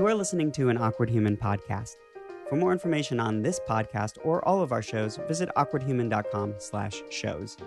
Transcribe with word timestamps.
You 0.00 0.06
are 0.06 0.14
listening 0.14 0.50
to 0.52 0.70
an 0.70 0.78
Awkward 0.78 1.10
Human 1.10 1.36
podcast. 1.36 1.96
For 2.48 2.56
more 2.56 2.72
information 2.72 3.20
on 3.20 3.42
this 3.42 3.60
podcast 3.68 4.16
or 4.24 4.42
all 4.48 4.62
of 4.62 4.72
our 4.72 4.80
shows, 4.80 5.18
visit 5.28 5.50
awkwardhuman.com 5.58 6.54
slash 6.56 7.02
shows. 7.10 7.58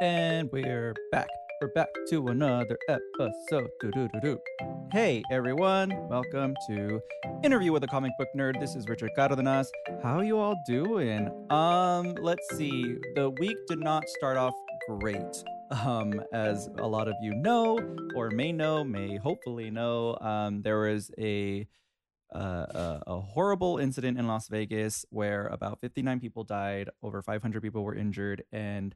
And 0.00 0.50
we're 0.50 0.94
back. 1.12 1.28
We're 1.60 1.68
back 1.74 1.88
to 2.10 2.28
another 2.28 2.78
episode. 2.88 3.68
Do-do-do-do. 3.80 4.38
Hey 4.92 5.24
everyone, 5.32 5.92
welcome 6.08 6.54
to 6.68 7.00
Interview 7.42 7.72
with 7.72 7.82
a 7.82 7.88
Comic 7.88 8.12
Book 8.16 8.28
Nerd. 8.36 8.60
This 8.60 8.76
is 8.76 8.86
Richard 8.86 9.10
Cardenas. 9.16 9.68
How 10.00 10.20
you 10.20 10.38
all 10.38 10.54
doing? 10.68 11.28
Um, 11.50 12.14
let's 12.22 12.46
see. 12.56 12.98
The 13.16 13.30
week 13.40 13.56
did 13.66 13.80
not 13.80 14.04
start 14.08 14.36
off 14.36 14.54
great. 14.88 15.42
Um, 15.84 16.22
as 16.32 16.68
a 16.78 16.86
lot 16.86 17.08
of 17.08 17.14
you 17.20 17.34
know, 17.34 17.76
or 18.14 18.30
may 18.30 18.52
know, 18.52 18.84
may 18.84 19.16
hopefully 19.16 19.68
know, 19.68 20.16
um, 20.20 20.62
there 20.62 20.78
was 20.78 21.10
a 21.18 21.66
uh, 22.32 22.38
a, 22.38 23.02
a 23.08 23.20
horrible 23.20 23.78
incident 23.78 24.16
in 24.16 24.28
Las 24.28 24.46
Vegas 24.46 25.04
where 25.10 25.48
about 25.48 25.80
59 25.80 26.20
people 26.20 26.44
died, 26.44 26.88
over 27.02 27.20
500 27.20 27.60
people 27.60 27.82
were 27.82 27.96
injured, 27.96 28.44
and 28.52 28.94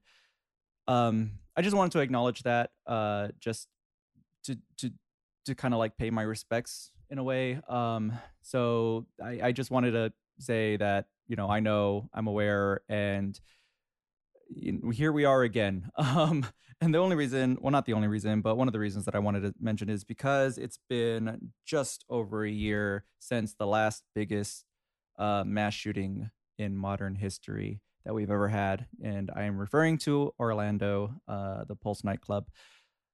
um, 0.86 1.32
I 1.56 1.62
just 1.62 1.76
wanted 1.76 1.92
to 1.92 2.00
acknowledge 2.00 2.42
that, 2.42 2.70
uh, 2.86 3.28
just 3.40 3.68
to 4.44 4.58
to 4.78 4.90
to 5.46 5.54
kind 5.54 5.74
of 5.74 5.78
like 5.78 5.96
pay 5.96 6.10
my 6.10 6.22
respects 6.22 6.92
in 7.10 7.18
a 7.18 7.24
way. 7.24 7.60
Um, 7.68 8.12
so 8.42 9.06
I, 9.22 9.40
I 9.42 9.52
just 9.52 9.70
wanted 9.70 9.92
to 9.92 10.12
say 10.38 10.76
that 10.76 11.06
you 11.28 11.36
know 11.36 11.48
I 11.48 11.60
know 11.60 12.08
I'm 12.14 12.26
aware 12.26 12.80
and 12.88 13.38
here 14.92 15.12
we 15.12 15.24
are 15.24 15.42
again. 15.42 15.90
Um, 15.98 16.46
and 16.80 16.92
the 16.92 16.98
only 16.98 17.14
reason, 17.14 17.58
well, 17.60 17.70
not 17.70 17.86
the 17.86 17.92
only 17.92 18.08
reason, 18.08 18.40
but 18.40 18.56
one 18.56 18.66
of 18.66 18.72
the 18.72 18.80
reasons 18.80 19.04
that 19.04 19.14
I 19.14 19.20
wanted 19.20 19.42
to 19.42 19.54
mention 19.60 19.88
is 19.88 20.02
because 20.02 20.58
it's 20.58 20.80
been 20.88 21.52
just 21.64 22.04
over 22.10 22.44
a 22.44 22.50
year 22.50 23.04
since 23.20 23.54
the 23.54 23.68
last 23.68 24.02
biggest 24.16 24.64
uh, 25.16 25.44
mass 25.46 25.74
shooting 25.74 26.30
in 26.58 26.76
modern 26.76 27.14
history 27.14 27.80
that 28.04 28.14
we've 28.14 28.30
ever 28.30 28.48
had. 28.48 28.86
And 29.02 29.30
I 29.34 29.44
am 29.44 29.58
referring 29.58 29.98
to 29.98 30.34
Orlando, 30.38 31.14
uh, 31.28 31.64
the 31.64 31.76
Pulse 31.76 32.04
nightclub, 32.04 32.46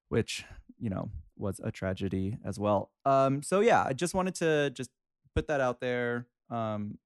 which, 0.09 0.45
you 0.79 0.91
know, 0.91 1.11
was 1.37 1.61
a 1.63 1.71
tragedy 1.71 2.39
as 2.45 2.59
well. 2.59 2.91
Um, 3.05 3.43
so 3.43 3.61
yeah, 3.61 3.85
I 3.87 3.93
just 3.93 4.15
wanted 4.15 4.35
to 4.37 4.71
just 4.71 4.91
put 5.35 5.49
that 5.49 5.61
out 5.61 5.81
there. 5.81 6.27
Um, 6.51 6.99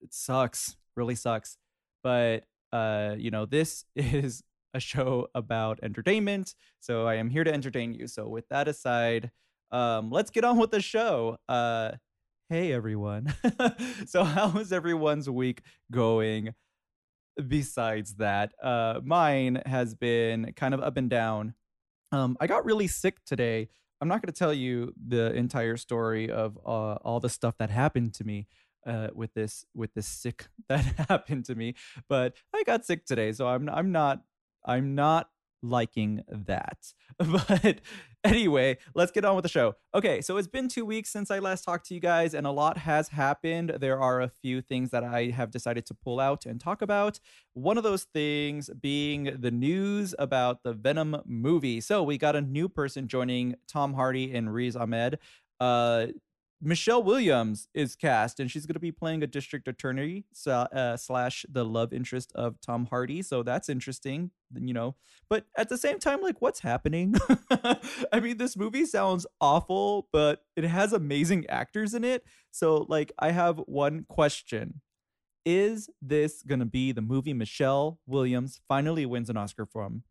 it 0.00 0.12
sucks, 0.12 0.76
really 0.96 1.14
sucks. 1.14 1.56
But 2.02 2.44
uh, 2.72 3.14
you 3.18 3.30
know, 3.30 3.46
this 3.46 3.84
is 3.96 4.42
a 4.74 4.80
show 4.80 5.28
about 5.34 5.80
entertainment. 5.82 6.54
So 6.80 7.06
I 7.06 7.16
am 7.16 7.28
here 7.30 7.44
to 7.44 7.52
entertain 7.52 7.94
you. 7.94 8.06
So 8.06 8.28
with 8.28 8.48
that 8.48 8.68
aside, 8.68 9.30
um, 9.70 10.10
let's 10.10 10.30
get 10.30 10.44
on 10.44 10.58
with 10.58 10.70
the 10.70 10.80
show. 10.80 11.38
Uh, 11.48 11.92
hey 12.48 12.72
everyone. 12.72 13.34
so 14.06 14.24
how 14.24 14.58
is 14.58 14.72
everyone's 14.72 15.28
week 15.28 15.62
going? 15.90 16.54
Besides 17.48 18.16
that, 18.16 18.52
uh, 18.62 19.00
mine 19.02 19.62
has 19.66 19.94
been 19.94 20.52
kind 20.54 20.74
of 20.74 20.80
up 20.80 20.96
and 20.96 21.08
down. 21.08 21.54
Um, 22.10 22.36
I 22.40 22.46
got 22.46 22.64
really 22.64 22.86
sick 22.86 23.24
today. 23.24 23.68
I'm 24.00 24.08
not 24.08 24.20
going 24.20 24.32
to 24.32 24.38
tell 24.38 24.52
you 24.52 24.92
the 25.06 25.32
entire 25.32 25.76
story 25.76 26.30
of 26.30 26.58
uh, 26.66 26.96
all 27.04 27.20
the 27.20 27.28
stuff 27.30 27.56
that 27.58 27.70
happened 27.70 28.14
to 28.14 28.24
me 28.24 28.48
uh, 28.86 29.08
with 29.14 29.32
this 29.34 29.64
with 29.74 29.94
this 29.94 30.06
sick 30.06 30.48
that 30.68 30.84
happened 31.08 31.44
to 31.46 31.54
me, 31.54 31.74
but 32.08 32.34
I 32.54 32.64
got 32.64 32.84
sick 32.84 33.06
today, 33.06 33.32
so 33.32 33.46
I'm 33.46 33.68
I'm 33.68 33.92
not 33.92 34.22
I'm 34.64 34.94
not 34.94 35.28
liking 35.62 36.22
that. 36.28 36.92
But 37.32 37.80
anyway, 38.24 38.78
let's 38.94 39.12
get 39.12 39.24
on 39.24 39.36
with 39.36 39.44
the 39.44 39.48
show. 39.48 39.76
Okay, 39.94 40.20
so 40.20 40.36
it's 40.36 40.48
been 40.48 40.68
two 40.68 40.84
weeks 40.84 41.10
since 41.10 41.30
I 41.30 41.38
last 41.38 41.62
talked 41.62 41.86
to 41.86 41.94
you 41.94 42.00
guys, 42.00 42.34
and 42.34 42.46
a 42.46 42.50
lot 42.50 42.78
has 42.78 43.08
happened. 43.08 43.76
There 43.80 44.00
are 44.00 44.20
a 44.20 44.28
few 44.28 44.60
things 44.60 44.90
that 44.90 45.04
I 45.04 45.26
have 45.26 45.50
decided 45.50 45.86
to 45.86 45.94
pull 45.94 46.20
out 46.20 46.46
and 46.46 46.60
talk 46.60 46.82
about. 46.82 47.20
One 47.54 47.76
of 47.76 47.84
those 47.84 48.04
things 48.04 48.70
being 48.80 49.36
the 49.38 49.50
news 49.50 50.14
about 50.18 50.62
the 50.62 50.72
Venom 50.72 51.20
movie. 51.24 51.80
So 51.80 52.02
we 52.02 52.18
got 52.18 52.34
a 52.34 52.40
new 52.40 52.68
person 52.68 53.06
joining 53.06 53.54
Tom 53.68 53.94
Hardy 53.94 54.32
and 54.34 54.52
Riz 54.52 54.74
Ahmed. 54.76 55.18
Uh, 55.60 56.08
Michelle 56.64 57.02
Williams 57.02 57.66
is 57.74 57.96
cast, 57.96 58.38
and 58.38 58.48
she's 58.48 58.66
going 58.66 58.74
to 58.74 58.80
be 58.80 58.92
playing 58.92 59.24
a 59.24 59.26
district 59.26 59.66
attorney 59.66 60.26
uh, 60.46 60.96
slash 60.96 61.44
the 61.50 61.64
love 61.64 61.92
interest 61.92 62.30
of 62.36 62.60
Tom 62.60 62.86
Hardy. 62.86 63.20
So 63.22 63.42
that's 63.42 63.68
interesting, 63.68 64.30
you 64.54 64.72
know. 64.72 64.94
But 65.28 65.46
at 65.56 65.68
the 65.68 65.76
same 65.76 65.98
time, 65.98 66.22
like, 66.22 66.40
what's 66.40 66.60
happening? 66.60 67.16
I 68.12 68.20
mean, 68.20 68.36
this 68.36 68.56
movie 68.56 68.86
sounds 68.86 69.26
awful, 69.40 70.08
but 70.12 70.44
it 70.54 70.62
has 70.62 70.92
amazing 70.92 71.46
actors 71.48 71.94
in 71.94 72.04
it. 72.04 72.24
So, 72.52 72.86
like, 72.88 73.10
I 73.18 73.32
have 73.32 73.58
one 73.66 74.06
question: 74.08 74.82
Is 75.44 75.90
this 76.00 76.44
going 76.44 76.60
to 76.60 76.64
be 76.64 76.92
the 76.92 77.02
movie 77.02 77.34
Michelle 77.34 77.98
Williams 78.06 78.60
finally 78.68 79.04
wins 79.04 79.28
an 79.28 79.36
Oscar 79.36 79.66
from? 79.66 80.04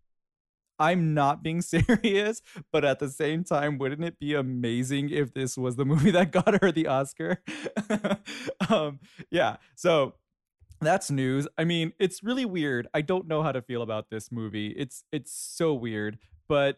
I'm 0.81 1.13
not 1.13 1.43
being 1.43 1.61
serious, 1.61 2.41
but 2.71 2.83
at 2.83 2.99
the 2.99 3.09
same 3.09 3.43
time, 3.43 3.77
wouldn't 3.77 4.03
it 4.03 4.19
be 4.19 4.33
amazing 4.33 5.11
if 5.11 5.33
this 5.33 5.55
was 5.57 5.75
the 5.75 5.85
movie 5.85 6.11
that 6.11 6.31
got 6.31 6.61
her 6.61 6.71
the 6.71 6.87
Oscar? 6.87 7.43
um, 8.69 8.99
yeah, 9.29 9.57
so 9.75 10.15
that's 10.81 11.11
news. 11.11 11.47
I 11.57 11.65
mean, 11.65 11.93
it's 11.99 12.23
really 12.23 12.45
weird. 12.45 12.87
I 12.95 13.01
don't 13.01 13.27
know 13.27 13.43
how 13.43 13.51
to 13.51 13.61
feel 13.61 13.83
about 13.83 14.09
this 14.09 14.31
movie. 14.31 14.69
It's 14.69 15.03
it's 15.11 15.31
so 15.31 15.73
weird, 15.75 16.17
but 16.49 16.77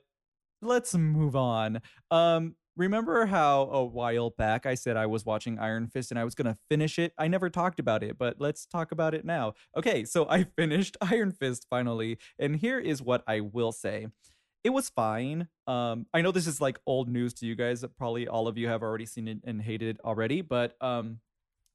let's 0.62 0.94
move 0.94 1.38
on. 1.38 1.81
Um, 2.12 2.56
remember 2.75 3.25
how 3.25 3.63
a 3.63 3.84
while 3.84 4.31
back 4.31 4.66
I 4.66 4.75
said 4.75 4.97
I 4.97 5.06
was 5.06 5.25
watching 5.25 5.59
Iron 5.59 5.88
Fist 5.88 6.11
and 6.11 6.19
I 6.19 6.23
was 6.23 6.35
going 6.35 6.51
to 6.51 6.57
finish 6.69 6.97
it? 6.97 7.13
I 7.17 7.28
never 7.28 7.50
talked 7.50 7.79
about 7.79 8.03
it, 8.03 8.17
but 8.17 8.38
let's 8.39 8.66
talk 8.66 8.91
about 8.91 9.13
it 9.13 9.25
now. 9.25 9.53
Okay, 9.78 10.06
so 10.06 10.28
I 10.29 10.44
finished 10.57 10.97
Iron 11.01 11.31
Fist 11.31 11.67
finally, 11.69 12.17
and 12.39 12.56
here 12.56 12.79
is 12.79 13.01
what 13.01 13.23
I 13.28 13.41
will 13.41 13.72
say. 13.72 14.07
It 14.63 14.72
was 14.72 14.89
fine. 14.89 15.50
Um, 15.67 16.06
I 16.13 16.22
know 16.22 16.31
this 16.31 16.47
is 16.47 16.61
like 16.61 16.79
old 16.85 17.09
news 17.09 17.34
to 17.35 17.45
you 17.45 17.56
guys. 17.56 17.84
Probably 17.97 18.28
all 18.28 18.47
of 18.47 18.57
you 18.57 18.69
have 18.69 18.81
already 18.81 19.05
seen 19.05 19.28
it 19.28 19.40
and 19.44 19.61
hated 19.61 19.95
it 19.95 20.01
already, 20.05 20.41
but 20.41 20.75
um, 20.81 21.19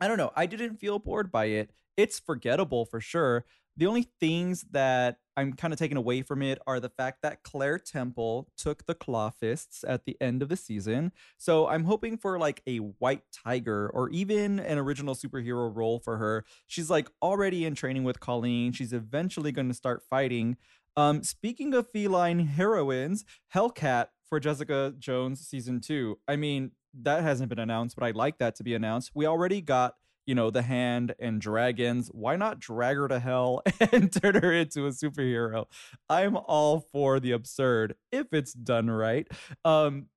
I 0.01 0.09
don't 0.09 0.17
know. 0.19 0.33
I 0.35 0.47
didn't 0.47 0.77
feel 0.77 0.99
bored 0.99 1.31
by 1.31 1.47
it. 1.47 1.71
It's 1.97 2.19
forgettable 2.19 2.87
for 2.87 3.01
sure. 3.01 3.45
The 3.79 3.87
only 3.87 4.09
things 4.19 4.65
that 4.73 5.19
I'm 5.37 5.53
kind 5.53 5.73
of 5.73 5.79
taking 5.79 5.97
away 5.97 6.23
from 6.23 6.43
it 6.43 6.59
are 6.67 6.81
the 6.81 6.89
fact 6.89 7.23
that 7.23 7.45
Claire 7.45 7.79
Temple 7.79 8.49
took 8.57 8.87
the 8.87 8.95
Claw 8.95 9.31
Fists 9.31 9.85
at 9.87 10.05
the 10.05 10.17
end 10.21 10.43
of 10.43 10.49
the 10.49 10.57
season. 10.57 11.13
So 11.37 11.69
I'm 11.69 11.85
hoping 11.85 12.19
for 12.19 12.41
like 12.41 12.61
a 12.67 12.79
White 12.79 13.23
Tiger 13.33 13.89
or 13.89 14.11
even 14.11 14.59
an 14.59 14.79
original 14.79 15.15
superhero 15.15 15.71
role 15.73 16.01
for 16.01 16.17
her. 16.17 16.45
She's 16.67 16.91
like 16.91 17.09
already 17.23 17.65
in 17.65 17.77
training 17.77 18.03
with 18.03 18.19
Colleen. 18.19 18.73
She's 18.73 18.93
eventually 18.93 19.53
going 19.53 19.69
to 19.69 19.75
start 19.75 20.03
fighting. 20.11 20.57
Um, 20.97 21.23
speaking 21.23 21.73
of 21.73 21.89
feline 21.93 22.41
heroines, 22.41 23.25
Hellcat 23.55 24.09
for 24.29 24.41
Jessica 24.41 24.93
Jones 24.99 25.47
season 25.47 25.81
two. 25.81 26.19
I 26.27 26.35
mean, 26.35 26.73
that 27.03 27.23
hasn't 27.23 27.49
been 27.49 27.61
announced, 27.61 27.95
but 27.95 28.05
I'd 28.05 28.17
like 28.17 28.39
that 28.39 28.57
to 28.57 28.65
be 28.65 28.75
announced. 28.75 29.13
We 29.15 29.25
already 29.25 29.61
got 29.61 29.95
you 30.29 30.35
know, 30.35 30.51
the 30.51 30.61
hand 30.61 31.15
and 31.19 31.41
dragons. 31.41 32.11
Why 32.13 32.37
not 32.37 32.61
drag 32.61 32.99
her 32.99 33.09
to 33.09 33.19
hell 33.19 33.63
and 33.93 34.13
turn 34.13 34.35
her 34.35 34.53
into 34.53 34.87
a 34.87 34.91
superhero? 34.91 35.65
I'm 36.11 36.37
all 36.37 36.81
for 36.93 37.19
the 37.19 37.33
absurd 37.33 37.95
if 38.13 38.27
it's 38.35 38.53
done 38.53 38.91
right. 38.91 39.27
Um, 39.65 40.09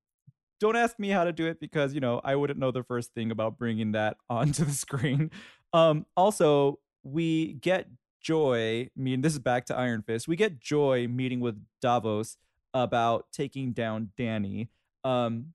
don't 0.60 0.76
ask 0.76 1.00
me 1.00 1.08
how 1.08 1.24
to 1.24 1.32
do 1.32 1.48
it 1.48 1.62
because, 1.62 1.94
you 1.94 2.02
know, 2.02 2.20
I 2.26 2.36
wouldn't 2.36 2.60
know 2.60 2.72
the 2.72 2.84
first 2.84 3.14
thing 3.14 3.32
about 3.32 3.58
bringing 3.58 3.94
that 3.94 4.18
onto 4.30 4.66
the 4.66 4.74
screen. 4.74 5.32
Um, 5.72 6.06
also, 6.18 6.80
we 7.04 7.54
get 7.54 7.88
Joy, 8.20 8.90
I 8.96 9.02
mean, 9.02 9.22
this 9.22 9.32
is 9.32 9.40
back 9.40 9.66
to 9.68 9.78
Iron 9.78 10.02
Fist. 10.02 10.28
We 10.28 10.36
get 10.36 10.60
Joy 10.60 11.08
meeting 11.08 11.40
with 11.40 11.58
Davos 11.82 12.36
about 12.74 13.28
taking 13.32 13.72
down 13.72 14.10
Danny. 14.18 14.70
Um, 15.06 15.54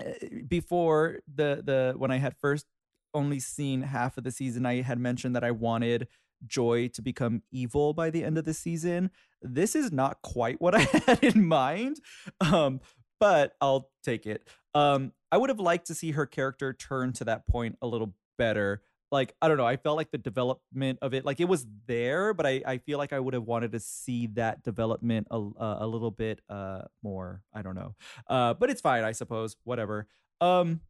eh, 0.00 0.40
before 0.48 1.20
the 1.32 1.62
the 1.64 1.94
when 1.96 2.10
I 2.10 2.18
had 2.18 2.36
first 2.36 2.66
only 3.14 3.40
seen 3.40 3.82
half 3.82 4.18
of 4.18 4.24
the 4.24 4.30
season, 4.30 4.66
I 4.66 4.82
had 4.82 4.98
mentioned 4.98 5.36
that 5.36 5.44
I 5.44 5.50
wanted 5.50 6.08
Joy 6.46 6.88
to 6.88 7.02
become 7.02 7.42
evil 7.50 7.92
by 7.92 8.10
the 8.10 8.24
end 8.24 8.38
of 8.38 8.44
the 8.44 8.54
season. 8.54 9.10
This 9.40 9.74
is 9.74 9.92
not 9.92 10.22
quite 10.22 10.60
what 10.60 10.74
I 10.76 10.80
had 11.06 11.22
in 11.22 11.46
mind, 11.46 12.00
um, 12.40 12.80
but 13.20 13.54
I'll 13.60 13.90
take 14.02 14.26
it. 14.26 14.48
Um, 14.74 15.12
I 15.30 15.36
would 15.36 15.50
have 15.50 15.60
liked 15.60 15.86
to 15.86 15.94
see 15.94 16.12
her 16.12 16.26
character 16.26 16.72
turn 16.72 17.12
to 17.14 17.24
that 17.24 17.46
point 17.46 17.76
a 17.82 17.86
little 17.86 18.14
better. 18.38 18.82
Like, 19.10 19.34
I 19.42 19.48
don't 19.48 19.58
know, 19.58 19.66
I 19.66 19.76
felt 19.76 19.98
like 19.98 20.10
the 20.10 20.18
development 20.18 20.98
of 21.02 21.12
it, 21.12 21.26
like 21.26 21.38
it 21.38 21.44
was 21.44 21.66
there, 21.86 22.32
but 22.32 22.46
I, 22.46 22.62
I 22.66 22.78
feel 22.78 22.96
like 22.96 23.12
I 23.12 23.20
would 23.20 23.34
have 23.34 23.44
wanted 23.44 23.72
to 23.72 23.80
see 23.80 24.28
that 24.28 24.62
development 24.62 25.26
a, 25.30 25.36
a 25.60 25.86
little 25.86 26.10
bit 26.10 26.40
uh, 26.48 26.82
more. 27.02 27.42
I 27.52 27.60
don't 27.60 27.74
know. 27.74 27.94
Uh, 28.26 28.54
but 28.54 28.70
it's 28.70 28.80
fine, 28.80 29.04
I 29.04 29.12
suppose. 29.12 29.56
Whatever. 29.64 30.06
Um, 30.40 30.80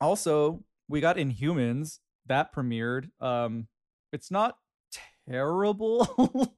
also, 0.00 0.64
we 0.90 1.00
got 1.00 1.16
Inhumans 1.16 2.00
that 2.26 2.54
premiered. 2.54 3.10
Um, 3.20 3.68
it's 4.12 4.30
not 4.30 4.56
terrible. 5.28 6.54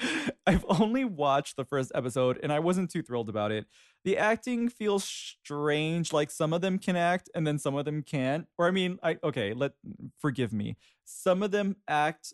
I've 0.46 0.64
only 0.68 1.04
watched 1.04 1.56
the 1.56 1.64
first 1.64 1.92
episode 1.94 2.38
and 2.42 2.52
I 2.52 2.58
wasn't 2.58 2.90
too 2.90 3.02
thrilled 3.02 3.28
about 3.28 3.52
it. 3.52 3.66
The 4.04 4.16
acting 4.16 4.68
feels 4.68 5.04
strange, 5.04 6.12
like 6.12 6.30
some 6.30 6.52
of 6.52 6.60
them 6.60 6.78
can 6.78 6.96
act 6.96 7.28
and 7.34 7.46
then 7.46 7.58
some 7.58 7.74
of 7.74 7.84
them 7.84 8.02
can't. 8.02 8.46
Or 8.58 8.66
I 8.66 8.70
mean, 8.70 8.98
I 9.02 9.18
okay, 9.22 9.54
let 9.54 9.72
forgive 10.18 10.52
me. 10.52 10.76
Some 11.04 11.42
of 11.42 11.50
them 11.50 11.76
act 11.88 12.32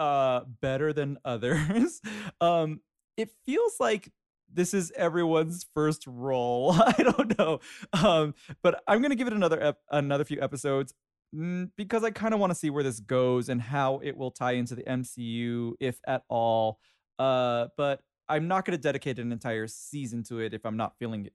uh 0.00 0.40
better 0.60 0.92
than 0.92 1.18
others. 1.24 2.00
um 2.40 2.80
it 3.16 3.30
feels 3.46 3.76
like 3.78 4.10
this 4.54 4.72
is 4.74 4.92
everyone's 4.96 5.66
first 5.74 6.06
role. 6.06 6.72
I 6.78 6.94
don't 7.02 7.38
know. 7.38 7.60
Um 7.92 8.34
but 8.62 8.82
I'm 8.86 9.00
going 9.00 9.10
to 9.10 9.16
give 9.16 9.26
it 9.26 9.32
another 9.32 9.60
ep- 9.60 9.82
another 9.90 10.24
few 10.24 10.40
episodes 10.40 10.94
mm, 11.34 11.70
because 11.76 12.04
I 12.04 12.10
kind 12.10 12.34
of 12.34 12.40
want 12.40 12.50
to 12.50 12.54
see 12.54 12.70
where 12.70 12.84
this 12.84 13.00
goes 13.00 13.48
and 13.48 13.60
how 13.60 14.00
it 14.02 14.16
will 14.16 14.30
tie 14.30 14.52
into 14.52 14.74
the 14.74 14.84
MCU 14.84 15.72
if 15.80 15.98
at 16.06 16.22
all. 16.28 16.78
Uh 17.18 17.68
but 17.76 18.00
I'm 18.28 18.48
not 18.48 18.64
going 18.64 18.76
to 18.76 18.82
dedicate 18.82 19.18
an 19.18 19.32
entire 19.32 19.66
season 19.66 20.22
to 20.24 20.40
it 20.40 20.54
if 20.54 20.64
I'm 20.64 20.76
not 20.76 20.94
feeling 20.98 21.26
it. 21.26 21.32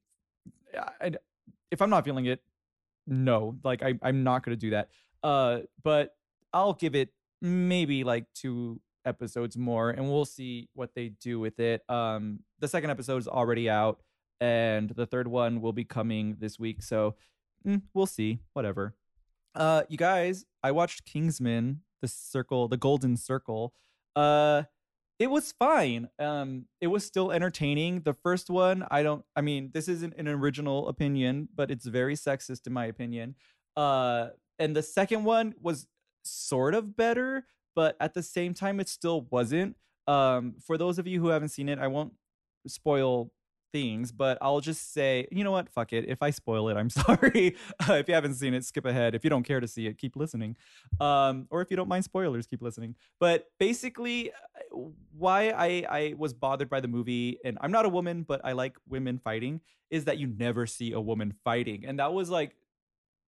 I, 1.02 1.12
if 1.72 1.82
I'm 1.82 1.90
not 1.90 2.04
feeling 2.04 2.26
it, 2.26 2.42
no, 3.06 3.58
like 3.64 3.84
I, 3.84 3.94
I'm 4.02 4.24
not 4.24 4.44
going 4.44 4.58
to 4.58 4.60
do 4.60 4.72
that. 4.72 4.90
Uh, 5.24 5.60
but 5.84 6.16
I'll 6.54 6.74
give 6.74 6.96
it 6.96 7.10
maybe 7.42 8.04
like 8.04 8.26
two 8.34 8.82
episodes 9.10 9.58
more, 9.58 9.90
and 9.90 10.10
we'll 10.10 10.26
see 10.26 10.70
what 10.74 10.96
they 10.96 11.10
do 11.10 11.40
with 11.40 11.60
it. 11.60 11.84
Um, 11.90 12.40
the 12.60 12.68
second 12.68 12.92
episode 12.92 13.18
is 13.18 13.28
already 13.28 13.70
out, 13.70 14.02
and 14.40 14.90
the 14.92 15.06
third 15.06 15.28
one 15.28 15.62
will 15.62 15.74
be 15.74 15.84
coming 15.84 16.38
this 16.40 16.58
week. 16.58 16.82
So 16.82 17.16
mm, 17.68 17.82
we'll 17.94 18.06
see. 18.06 18.40
Whatever. 18.54 18.96
Uh, 19.56 19.84
you 19.90 19.98
guys, 19.98 20.46
I 20.64 20.72
watched 20.72 21.06
Kingsman, 21.06 21.82
the 22.02 22.08
Circle, 22.08 22.68
the 22.68 22.78
Golden 22.78 23.18
Circle. 23.18 23.74
Uh, 24.16 24.64
it 25.20 25.30
was 25.30 25.54
fine. 25.60 26.08
Um, 26.18 26.66
it 26.80 26.88
was 26.88 27.04
still 27.04 27.32
entertaining. 27.32 28.02
The 28.02 28.14
first 28.14 28.50
one, 28.50 28.86
I 28.90 29.04
don't. 29.04 29.26
I 29.36 29.42
mean, 29.42 29.72
this 29.74 29.90
isn't 29.90 30.14
an 30.18 30.30
original 30.30 30.88
opinion, 30.88 31.50
but 31.54 31.70
it's 31.70 31.86
very 31.86 32.16
sexist 32.16 32.68
in 32.68 32.74
my 32.74 32.86
opinion. 32.86 33.36
Uh, 33.76 34.30
and 34.58 34.76
the 34.76 34.84
second 34.84 35.26
one 35.26 35.56
was 35.62 35.88
sort 36.24 36.74
of 36.74 36.96
better, 36.96 37.46
but 37.80 37.96
at 38.02 38.14
the 38.14 38.22
same 38.22 38.54
time, 38.54 38.82
it 38.82 38.90
still 38.90 39.26
wasn't. 39.32 39.78
Um, 40.06 40.56
for 40.68 40.78
those 40.78 41.00
of 41.00 41.08
you 41.08 41.22
who 41.22 41.30
haven't 41.30 41.48
seen 41.48 41.70
it, 41.70 41.80
I 41.80 41.88
won't 41.88 42.12
spoil 42.68 43.32
things, 43.72 44.12
but 44.12 44.38
I'll 44.42 44.60
just 44.60 44.94
say, 44.94 45.30
you 45.32 45.46
know 45.46 45.52
what? 45.52 45.70
Fuck 45.70 45.94
it. 45.94 46.04
If 46.10 46.22
I 46.22 46.32
spoil 46.32 46.68
it, 46.68 46.76
I'm 46.76 46.90
sorry. 47.06 47.56
Uh, 47.88 47.94
if 47.94 48.10
you 48.10 48.16
haven't 48.16 48.34
seen 48.34 48.54
it, 48.54 48.66
skip 48.66 48.84
ahead. 48.84 49.16
If 49.16 49.24
you 49.24 49.30
don't 49.30 49.44
care 49.44 49.62
to 49.62 49.68
see 49.68 49.88
it, 49.88 49.98
keep 49.98 50.18
listening. 50.18 50.58
Um, 51.00 51.48
or 51.52 51.62
if 51.62 51.72
you 51.72 51.78
don't 51.78 51.88
mind 51.88 52.04
spoilers, 52.04 52.48
keep 52.48 52.62
listening. 52.62 52.96
But 53.18 53.46
basically, 53.60 54.34
uh, 54.34 54.80
why 55.18 55.52
I, 55.52 55.86
I 55.90 56.16
was 56.18 56.34
bothered 56.34 56.70
by 56.70 56.82
the 56.82 56.90
movie, 56.90 57.40
and 57.46 57.58
I'm 57.62 57.72
not 57.72 57.86
a 57.86 57.90
woman, 57.90 58.24
but 58.24 58.42
I 58.44 58.52
like 58.52 58.76
women 58.90 59.20
fighting, 59.24 59.62
is 59.90 60.04
that 60.04 60.18
you 60.18 60.28
never 60.28 60.68
see 60.68 60.92
a 60.92 61.00
woman 61.00 61.34
fighting. 61.46 61.86
And 61.86 62.00
that 62.00 62.12
was 62.12 62.30
like 62.30 62.58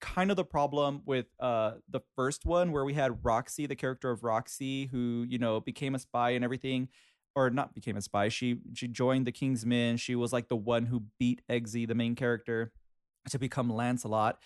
kind 0.02 0.32
of 0.32 0.38
the 0.38 0.44
problem 0.44 1.02
with 1.06 1.28
uh 1.40 1.74
the 1.90 2.02
first 2.16 2.46
one 2.46 2.72
where 2.72 2.84
we 2.84 2.94
had 2.94 3.24
Roxy, 3.24 3.68
the 3.68 3.76
character 3.76 4.12
of 4.12 4.24
Roxy, 4.24 4.88
who, 4.88 5.26
you 5.30 5.38
know, 5.40 5.60
became 5.62 5.96
a 5.96 6.00
spy 6.00 6.32
and 6.32 6.44
everything 6.44 6.90
or 7.36 7.50
not 7.50 7.74
became 7.74 7.98
a 7.98 8.02
spy. 8.02 8.30
She 8.30 8.58
she 8.74 8.88
joined 8.88 9.26
the 9.26 9.32
Kingsmen. 9.32 9.98
She 10.00 10.16
was 10.16 10.34
like 10.34 10.50
the 10.50 10.56
one 10.56 10.86
who 10.88 11.04
beat 11.20 11.42
Eggsy, 11.50 11.88
the 11.88 11.96
main 11.96 12.16
character, 12.16 12.72
to 13.30 13.40
become 13.40 13.70
Lancelot. 13.70 14.38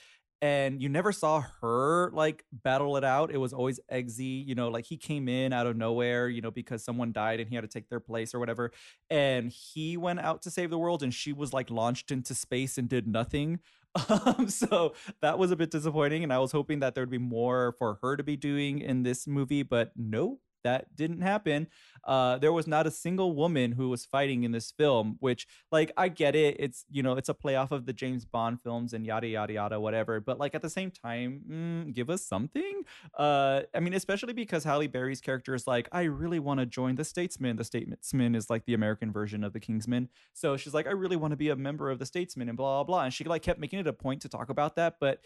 And 0.42 0.82
you 0.82 0.90
never 0.90 1.12
saw 1.12 1.44
her 1.62 2.12
like 2.12 2.44
battle 2.52 2.98
it 2.98 3.04
out. 3.04 3.32
It 3.32 3.38
was 3.38 3.54
always 3.54 3.80
Eggsy, 3.92 4.46
you 4.46 4.54
know, 4.54 4.68
like 4.68 4.86
he 4.86 4.98
came 4.98 5.28
in 5.28 5.54
out 5.54 5.66
of 5.66 5.76
nowhere, 5.78 6.28
you 6.28 6.42
know, 6.42 6.52
because 6.52 6.84
someone 6.84 7.12
died 7.14 7.40
and 7.40 7.50
he 7.50 7.56
had 7.56 7.62
to 7.62 7.68
take 7.68 7.90
their 7.90 8.02
place 8.02 8.36
or 8.36 8.40
whatever. 8.40 8.72
And 9.10 9.50
he 9.50 9.98
went 9.98 10.20
out 10.20 10.42
to 10.44 10.52
save 10.52 10.70
the 10.70 10.78
world 10.78 11.02
and 11.02 11.14
she 11.14 11.34
was 11.34 11.54
like 11.54 11.72
launched 11.72 12.12
into 12.12 12.36
space 12.36 12.78
and 12.78 12.88
did 12.90 13.08
nothing. 13.08 13.60
Um, 14.26 14.50
so 14.50 14.94
that 15.22 15.38
was 15.40 15.52
a 15.52 15.56
bit 15.56 15.72
disappointing. 15.72 16.24
And 16.24 16.34
I 16.34 16.40
was 16.40 16.52
hoping 16.52 16.80
that 16.80 16.96
there'd 16.96 17.10
be 17.10 17.18
more 17.18 17.76
for 17.80 17.98
her 18.02 18.18
to 18.18 18.24
be 18.24 18.36
doing 18.36 18.80
in 18.80 19.04
this 19.04 19.28
movie, 19.28 19.64
but 19.64 19.92
no, 19.96 20.40
that 20.66 20.96
didn't 20.96 21.22
happen. 21.22 21.68
Uh, 22.04 22.38
there 22.38 22.52
was 22.52 22.68
not 22.68 22.86
a 22.86 22.92
single 22.92 23.34
woman 23.34 23.72
who 23.72 23.90
was 23.90 24.06
fighting 24.06 24.44
in 24.44 24.52
this 24.52 24.72
film, 24.72 25.18
which, 25.20 25.48
like, 25.72 25.92
I 25.98 26.10
get 26.10 26.36
it. 26.36 26.58
It's, 26.60 26.86
you 26.90 27.02
know, 27.02 27.14
it's 27.14 27.30
a 27.30 27.34
play 27.34 27.56
off 27.56 27.72
of 27.72 27.86
the 27.86 27.94
James 27.94 28.26
Bond 28.26 28.62
films 28.62 28.94
and 28.94 29.06
yada, 29.06 29.28
yada, 29.28 29.54
yada, 29.54 29.80
whatever. 29.80 30.20
But, 30.20 30.38
like, 30.38 30.54
at 30.54 30.62
the 30.62 30.70
same 30.70 30.92
time, 30.92 31.42
mm, 31.50 31.94
give 31.94 32.10
us 32.10 32.24
something. 32.26 32.84
Uh, 33.18 33.62
I 33.74 33.80
mean, 33.80 33.94
especially 33.94 34.34
because 34.34 34.64
Halle 34.64 34.88
Berry's 34.88 35.22
character 35.22 35.56
is 35.56 35.66
like, 35.66 35.88
I 35.92 36.04
really 36.04 36.40
want 36.40 36.60
to 36.60 36.66
join 36.66 36.96
the 36.96 37.06
Statesman. 37.06 37.56
The 37.56 37.64
Statesman 37.64 38.36
is 38.36 38.50
like 38.50 38.66
the 38.66 38.74
American 38.74 39.12
version 39.12 39.44
of 39.44 39.54
the 39.54 39.60
Kingsman. 39.60 40.10
So 40.34 40.58
she's 40.58 40.74
like, 40.74 40.88
I 40.88 40.92
really 40.92 41.16
want 41.16 41.32
to 41.32 41.38
be 41.38 41.50
a 41.50 41.56
member 41.56 41.90
of 41.90 42.00
the 42.00 42.06
Statesman 42.06 42.50
and 42.50 42.58
blah, 42.58 42.84
blah, 42.84 42.84
blah. 42.84 43.04
And 43.06 43.14
she, 43.14 43.24
like, 43.24 43.42
kept 43.42 43.60
making 43.60 43.80
it 43.80 43.88
a 43.88 43.94
point 43.94 44.22
to 44.24 44.30
talk 44.30 44.50
about 44.50 44.76
that. 44.76 44.98
But 45.00 45.22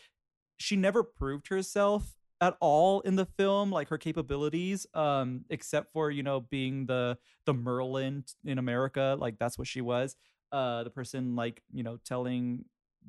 she 0.57 0.75
never 0.75 1.03
proved 1.03 1.47
herself 1.47 2.15
at 2.41 2.55
all 2.61 3.01
in 3.01 3.15
the 3.15 3.25
film 3.25 3.71
like 3.71 3.89
her 3.89 3.97
capabilities 3.97 4.87
um 4.93 5.43
except 5.49 5.91
for 5.91 6.09
you 6.09 6.23
know 6.23 6.39
being 6.39 6.85
the 6.85 7.17
the 7.45 7.53
merlin 7.53 8.23
in 8.45 8.57
america 8.57 9.15
like 9.19 9.37
that's 9.37 9.57
what 9.57 9.67
she 9.67 9.81
was 9.81 10.15
uh 10.51 10.83
the 10.83 10.89
person 10.89 11.35
like 11.35 11.61
you 11.73 11.83
know 11.83 11.97
telling 12.05 12.63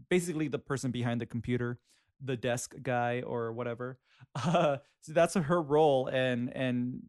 basically 0.09 0.49
the 0.49 0.59
person 0.59 0.91
behind 0.91 1.21
the 1.21 1.27
computer 1.27 1.79
the 2.23 2.37
desk 2.37 2.75
guy 2.83 3.23
or 3.23 3.53
whatever 3.53 3.99
uh 4.45 4.77
so 5.01 5.13
that's 5.13 5.35
her 5.35 5.63
role 5.63 6.07
and 6.09 6.55
and 6.55 7.01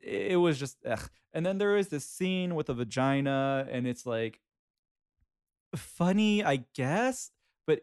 it 0.00 0.36
was 0.38 0.58
just 0.58 0.78
ugh. 0.86 1.10
and 1.32 1.44
then 1.44 1.58
there 1.58 1.76
is 1.76 1.88
this 1.88 2.06
scene 2.06 2.54
with 2.54 2.68
a 2.68 2.74
vagina 2.74 3.66
and 3.70 3.86
it's 3.86 4.06
like 4.06 4.40
funny 5.76 6.42
i 6.44 6.64
guess 6.74 7.30
but 7.66 7.80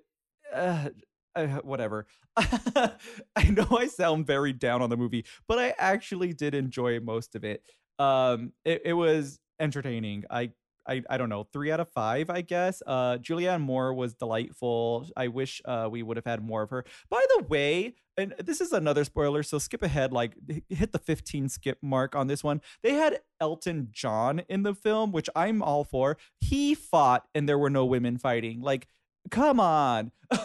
uh, 0.53 0.89
uh, 1.37 1.47
whatever. 1.63 2.07
I 2.37 3.49
know 3.49 3.67
I 3.71 3.87
sound 3.87 4.27
very 4.27 4.53
down 4.53 4.81
on 4.81 4.89
the 4.89 4.97
movie, 4.97 5.25
but 5.47 5.59
I 5.59 5.73
actually 5.77 6.33
did 6.33 6.53
enjoy 6.53 6.99
most 6.99 7.35
of 7.35 7.43
it. 7.43 7.63
Um, 7.99 8.53
it, 8.65 8.81
it 8.85 8.93
was 8.93 9.39
entertaining. 9.59 10.25
I, 10.29 10.51
I, 10.87 11.03
I 11.09 11.17
don't 11.17 11.29
know, 11.29 11.43
three 11.51 11.71
out 11.71 11.79
of 11.79 11.89
five, 11.89 12.29
I 12.29 12.41
guess. 12.41 12.81
Uh, 12.85 13.17
Julianne 13.17 13.61
Moore 13.61 13.93
was 13.93 14.13
delightful. 14.13 15.07
I 15.17 15.27
wish 15.27 15.61
uh, 15.65 15.89
we 15.91 16.03
would 16.03 16.17
have 16.17 16.25
had 16.25 16.41
more 16.41 16.61
of 16.61 16.69
her. 16.69 16.85
By 17.09 17.23
the 17.37 17.43
way, 17.43 17.95
and 18.17 18.33
this 18.39 18.61
is 18.61 18.71
another 18.71 19.03
spoiler, 19.03 19.43
so 19.43 19.59
skip 19.59 19.83
ahead, 19.83 20.11
like 20.11 20.33
hit 20.69 20.91
the 20.91 20.99
15 20.99 21.49
skip 21.49 21.77
mark 21.81 22.15
on 22.15 22.27
this 22.27 22.43
one. 22.43 22.61
They 22.81 22.93
had 22.93 23.19
Elton 23.39 23.89
John 23.91 24.41
in 24.49 24.63
the 24.63 24.73
film, 24.73 25.11
which 25.11 25.29
I'm 25.35 25.61
all 25.61 25.83
for. 25.83 26.17
He 26.39 26.73
fought 26.73 27.27
and 27.35 27.47
there 27.47 27.59
were 27.59 27.69
no 27.69 27.85
women 27.85 28.17
fighting. 28.17 28.61
Like, 28.61 28.87
come 29.31 29.59
on. 29.59 30.11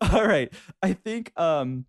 All 0.00 0.26
right. 0.26 0.52
I 0.82 0.92
think 0.92 1.32
um 1.36 1.86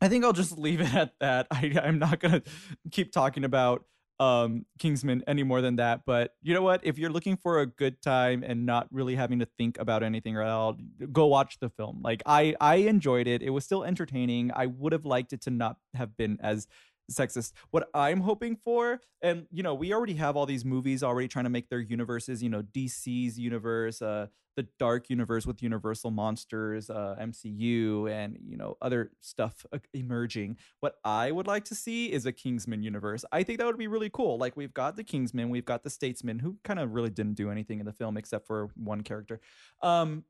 i 0.00 0.08
think 0.08 0.24
i'll 0.24 0.32
just 0.32 0.58
leave 0.58 0.80
it 0.80 0.92
at 0.94 1.12
that. 1.20 1.46
I 1.50 1.72
i'm 1.82 1.98
not 1.98 2.20
gonna 2.20 2.42
keep 2.90 3.12
talking 3.12 3.44
about 3.44 3.84
um 4.20 4.64
kingsman 4.78 5.24
any 5.26 5.42
more 5.42 5.60
than 5.60 5.76
that 5.76 6.02
but 6.06 6.34
you 6.42 6.54
know 6.54 6.62
what? 6.62 6.80
If 6.84 6.98
you're 6.98 7.10
looking 7.10 7.36
for 7.36 7.60
a 7.60 7.66
good 7.66 8.00
time 8.02 8.44
and 8.44 8.64
not 8.64 8.86
really 8.92 9.16
having 9.16 9.40
to 9.40 9.46
think 9.58 9.78
about 9.78 10.02
anything 10.04 10.36
at 10.36 10.46
all 10.46 10.76
go 11.12 11.26
watch 11.26 11.58
the 11.58 11.70
film. 11.70 12.00
Like 12.02 12.22
i 12.26 12.54
i 12.60 12.76
enjoyed 12.76 13.26
it. 13.26 13.42
It 13.42 13.50
was 13.50 13.64
still 13.64 13.82
entertaining. 13.84 14.50
I 14.54 14.66
would 14.66 14.92
have 14.92 15.04
liked 15.04 15.32
it 15.32 15.42
to 15.42 15.50
not 15.50 15.78
have 15.94 16.16
been 16.16 16.38
as 16.40 16.68
sexist. 17.10 17.52
What 17.70 17.88
I'm 17.94 18.20
hoping 18.20 18.56
for, 18.56 19.00
and 19.22 19.46
you 19.50 19.62
know, 19.62 19.74
we 19.74 19.92
already 19.92 20.14
have 20.14 20.36
all 20.36 20.46
these 20.46 20.64
movies 20.64 21.02
already 21.02 21.28
trying 21.28 21.44
to 21.44 21.50
make 21.50 21.68
their 21.68 21.80
universes, 21.80 22.42
you 22.42 22.48
know, 22.48 22.62
DC's 22.62 23.38
universe, 23.38 24.02
uh, 24.02 24.26
the 24.56 24.66
dark 24.78 25.10
universe 25.10 25.46
with 25.46 25.62
Universal 25.62 26.12
Monsters, 26.12 26.88
uh, 26.88 27.16
MCU, 27.20 28.10
and 28.10 28.38
you 28.46 28.56
know, 28.56 28.76
other 28.80 29.10
stuff 29.20 29.66
emerging. 29.92 30.56
What 30.80 30.96
I 31.04 31.30
would 31.30 31.46
like 31.46 31.64
to 31.66 31.74
see 31.74 32.12
is 32.12 32.26
a 32.26 32.32
Kingsman 32.32 32.82
universe. 32.82 33.24
I 33.32 33.42
think 33.42 33.58
that 33.58 33.66
would 33.66 33.78
be 33.78 33.88
really 33.88 34.10
cool. 34.10 34.38
Like 34.38 34.56
we've 34.56 34.74
got 34.74 34.96
the 34.96 35.04
Kingsman, 35.04 35.50
we've 35.50 35.64
got 35.64 35.82
the 35.82 35.90
Statesman, 35.90 36.38
who 36.38 36.56
kind 36.64 36.78
of 36.78 36.92
really 36.94 37.10
didn't 37.10 37.34
do 37.34 37.50
anything 37.50 37.80
in 37.80 37.86
the 37.86 37.92
film 37.92 38.16
except 38.16 38.46
for 38.46 38.70
one 38.76 39.02
character. 39.02 39.40
Um, 39.82 40.24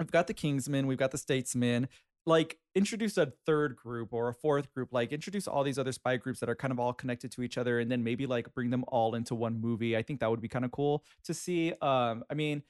We've 0.00 0.10
got 0.10 0.26
the 0.26 0.34
Kingsman, 0.34 0.86
we've 0.86 0.98
got 0.98 1.10
the 1.10 1.18
Statesman, 1.18 1.86
like 2.30 2.56
introduce 2.74 3.18
a 3.18 3.32
third 3.44 3.76
group 3.76 4.12
or 4.12 4.28
a 4.28 4.34
fourth 4.34 4.72
group 4.72 4.88
like 4.92 5.12
introduce 5.12 5.48
all 5.48 5.64
these 5.64 5.78
other 5.78 5.92
spy 5.92 6.16
groups 6.16 6.40
that 6.40 6.48
are 6.48 6.54
kind 6.54 6.72
of 6.72 6.78
all 6.78 6.92
connected 6.92 7.30
to 7.32 7.42
each 7.42 7.58
other 7.58 7.80
and 7.80 7.90
then 7.90 8.02
maybe 8.02 8.26
like 8.26 8.54
bring 8.54 8.70
them 8.70 8.84
all 8.88 9.14
into 9.16 9.34
one 9.34 9.60
movie 9.60 9.96
i 9.96 10.02
think 10.02 10.20
that 10.20 10.30
would 10.30 10.40
be 10.40 10.48
kind 10.48 10.64
of 10.64 10.70
cool 10.70 11.04
to 11.24 11.34
see 11.34 11.72
um 11.82 12.22
i 12.30 12.34
mean 12.34 12.62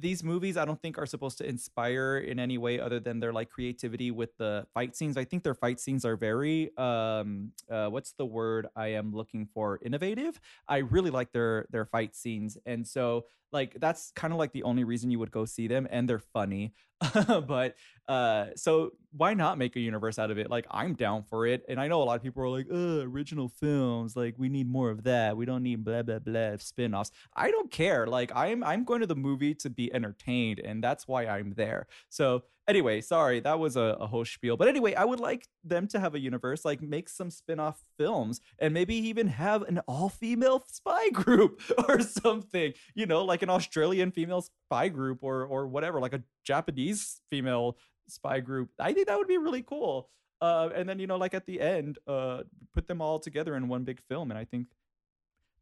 these 0.00 0.24
movies 0.24 0.56
I 0.56 0.64
don't 0.64 0.80
think 0.80 0.98
are 0.98 1.06
supposed 1.06 1.38
to 1.38 1.48
inspire 1.48 2.18
in 2.18 2.38
any 2.38 2.58
way 2.58 2.80
other 2.80 2.98
than 2.98 3.20
their 3.20 3.32
like 3.32 3.50
creativity 3.50 4.10
with 4.10 4.36
the 4.38 4.66
fight 4.74 4.96
scenes. 4.96 5.16
I 5.16 5.24
think 5.24 5.42
their 5.42 5.54
fight 5.54 5.80
scenes 5.80 6.04
are 6.04 6.16
very 6.16 6.76
um 6.76 7.52
uh 7.70 7.88
what's 7.88 8.12
the 8.12 8.26
word 8.26 8.66
I 8.74 8.88
am 8.88 9.14
looking 9.14 9.46
for 9.46 9.78
innovative. 9.84 10.40
I 10.68 10.78
really 10.78 11.10
like 11.10 11.32
their 11.32 11.66
their 11.70 11.84
fight 11.84 12.16
scenes 12.16 12.58
and 12.66 12.86
so 12.86 13.26
like 13.54 13.76
that's 13.80 14.10
kind 14.14 14.32
of 14.32 14.38
like 14.38 14.52
the 14.52 14.64
only 14.64 14.84
reason 14.84 15.10
you 15.10 15.18
would 15.20 15.30
go 15.30 15.44
see 15.44 15.68
them 15.68 15.86
and 15.90 16.08
they're 16.08 16.18
funny. 16.18 16.74
But 17.46 17.76
uh 18.08 18.46
so 18.56 18.90
why 19.16 19.32
not 19.34 19.56
make 19.56 19.76
a 19.76 19.80
universe 19.80 20.18
out 20.18 20.30
of 20.30 20.38
it? 20.38 20.50
Like 20.50 20.66
i'm 20.70 20.94
down 20.94 21.22
for 21.22 21.46
it 21.46 21.62
and 21.68 21.80
i 21.80 21.88
know 21.88 22.02
a 22.02 22.04
lot 22.04 22.16
of 22.16 22.22
people 22.22 22.42
are 22.42 22.48
like 22.48 22.66
original 22.70 23.48
films 23.48 24.16
like 24.16 24.34
we 24.36 24.48
need 24.48 24.68
more 24.68 24.90
of 24.90 25.04
that. 25.04 25.36
We 25.36 25.46
don't 25.46 25.62
need 25.62 25.84
blah 25.84 26.02
blah 26.02 26.18
blah 26.18 26.56
spin-offs. 26.58 27.12
I 27.34 27.50
don't 27.50 27.70
care. 27.70 28.06
Like 28.06 28.32
i'm 28.34 28.62
i'm 28.64 28.84
going 28.84 29.00
to 29.00 29.06
the 29.06 29.16
movie 29.16 29.54
to 29.54 29.70
be 29.70 29.92
entertained 29.94 30.58
and 30.58 30.82
that's 30.82 31.06
why 31.08 31.26
i'm 31.26 31.54
there. 31.56 31.86
So 32.10 32.44
anyway 32.68 33.00
sorry 33.00 33.40
that 33.40 33.58
was 33.58 33.76
a, 33.76 33.96
a 34.00 34.06
whole 34.06 34.24
spiel 34.24 34.56
but 34.56 34.68
anyway 34.68 34.94
i 34.94 35.04
would 35.04 35.20
like 35.20 35.46
them 35.62 35.86
to 35.86 36.00
have 36.00 36.14
a 36.14 36.18
universe 36.18 36.64
like 36.64 36.80
make 36.80 37.08
some 37.08 37.30
spin-off 37.30 37.80
films 37.98 38.40
and 38.58 38.72
maybe 38.72 38.94
even 38.94 39.28
have 39.28 39.62
an 39.62 39.78
all-female 39.86 40.64
spy 40.66 41.10
group 41.10 41.60
or 41.88 42.00
something 42.00 42.72
you 42.94 43.06
know 43.06 43.24
like 43.24 43.42
an 43.42 43.50
australian 43.50 44.10
female 44.10 44.42
spy 44.42 44.88
group 44.88 45.18
or 45.22 45.44
or 45.44 45.66
whatever 45.66 46.00
like 46.00 46.14
a 46.14 46.22
japanese 46.44 47.20
female 47.30 47.76
spy 48.08 48.40
group. 48.40 48.70
I 48.78 48.92
think 48.92 49.06
that 49.06 49.18
would 49.18 49.28
be 49.28 49.38
really 49.38 49.62
cool. 49.62 50.08
Uh, 50.40 50.68
and 50.74 50.88
then 50.88 50.98
you 50.98 51.06
know 51.06 51.16
like 51.16 51.32
at 51.32 51.46
the 51.46 51.60
end 51.60 51.98
uh, 52.06 52.42
put 52.74 52.86
them 52.86 53.00
all 53.00 53.18
together 53.18 53.56
in 53.56 53.68
one 53.68 53.84
big 53.84 54.00
film 54.08 54.30
and 54.30 54.36
i 54.36 54.44
think 54.44 54.66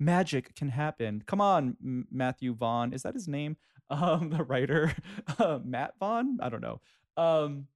magic 0.01 0.55
can 0.57 0.71
happen. 0.71 1.23
Come 1.27 1.41
on 1.41 1.77
matthew 2.11 2.55
vaughn 2.55 2.93
is 2.93 3.03
that 3.03 3.15
his 3.15 3.29
name 3.29 3.57
um, 3.93 4.31
the 4.37 4.43
writer 4.45 4.95
uh, 5.39 5.59
Matt 5.63 5.95
Vaughn. 5.99 6.39
I 6.41 6.49
don't 6.49 6.63
know. 6.63 6.81
Um, 7.17 7.67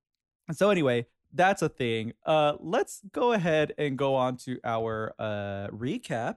so 0.52 0.70
anyway, 0.70 1.06
that's 1.32 1.62
a 1.62 1.68
thing. 1.68 2.14
Uh, 2.24 2.54
let's 2.60 3.02
go 3.12 3.32
ahead 3.32 3.72
and 3.78 3.98
go 3.98 4.14
on 4.14 4.36
to 4.38 4.58
our 4.64 5.14
uh, 5.18 5.68
recap. 5.68 6.36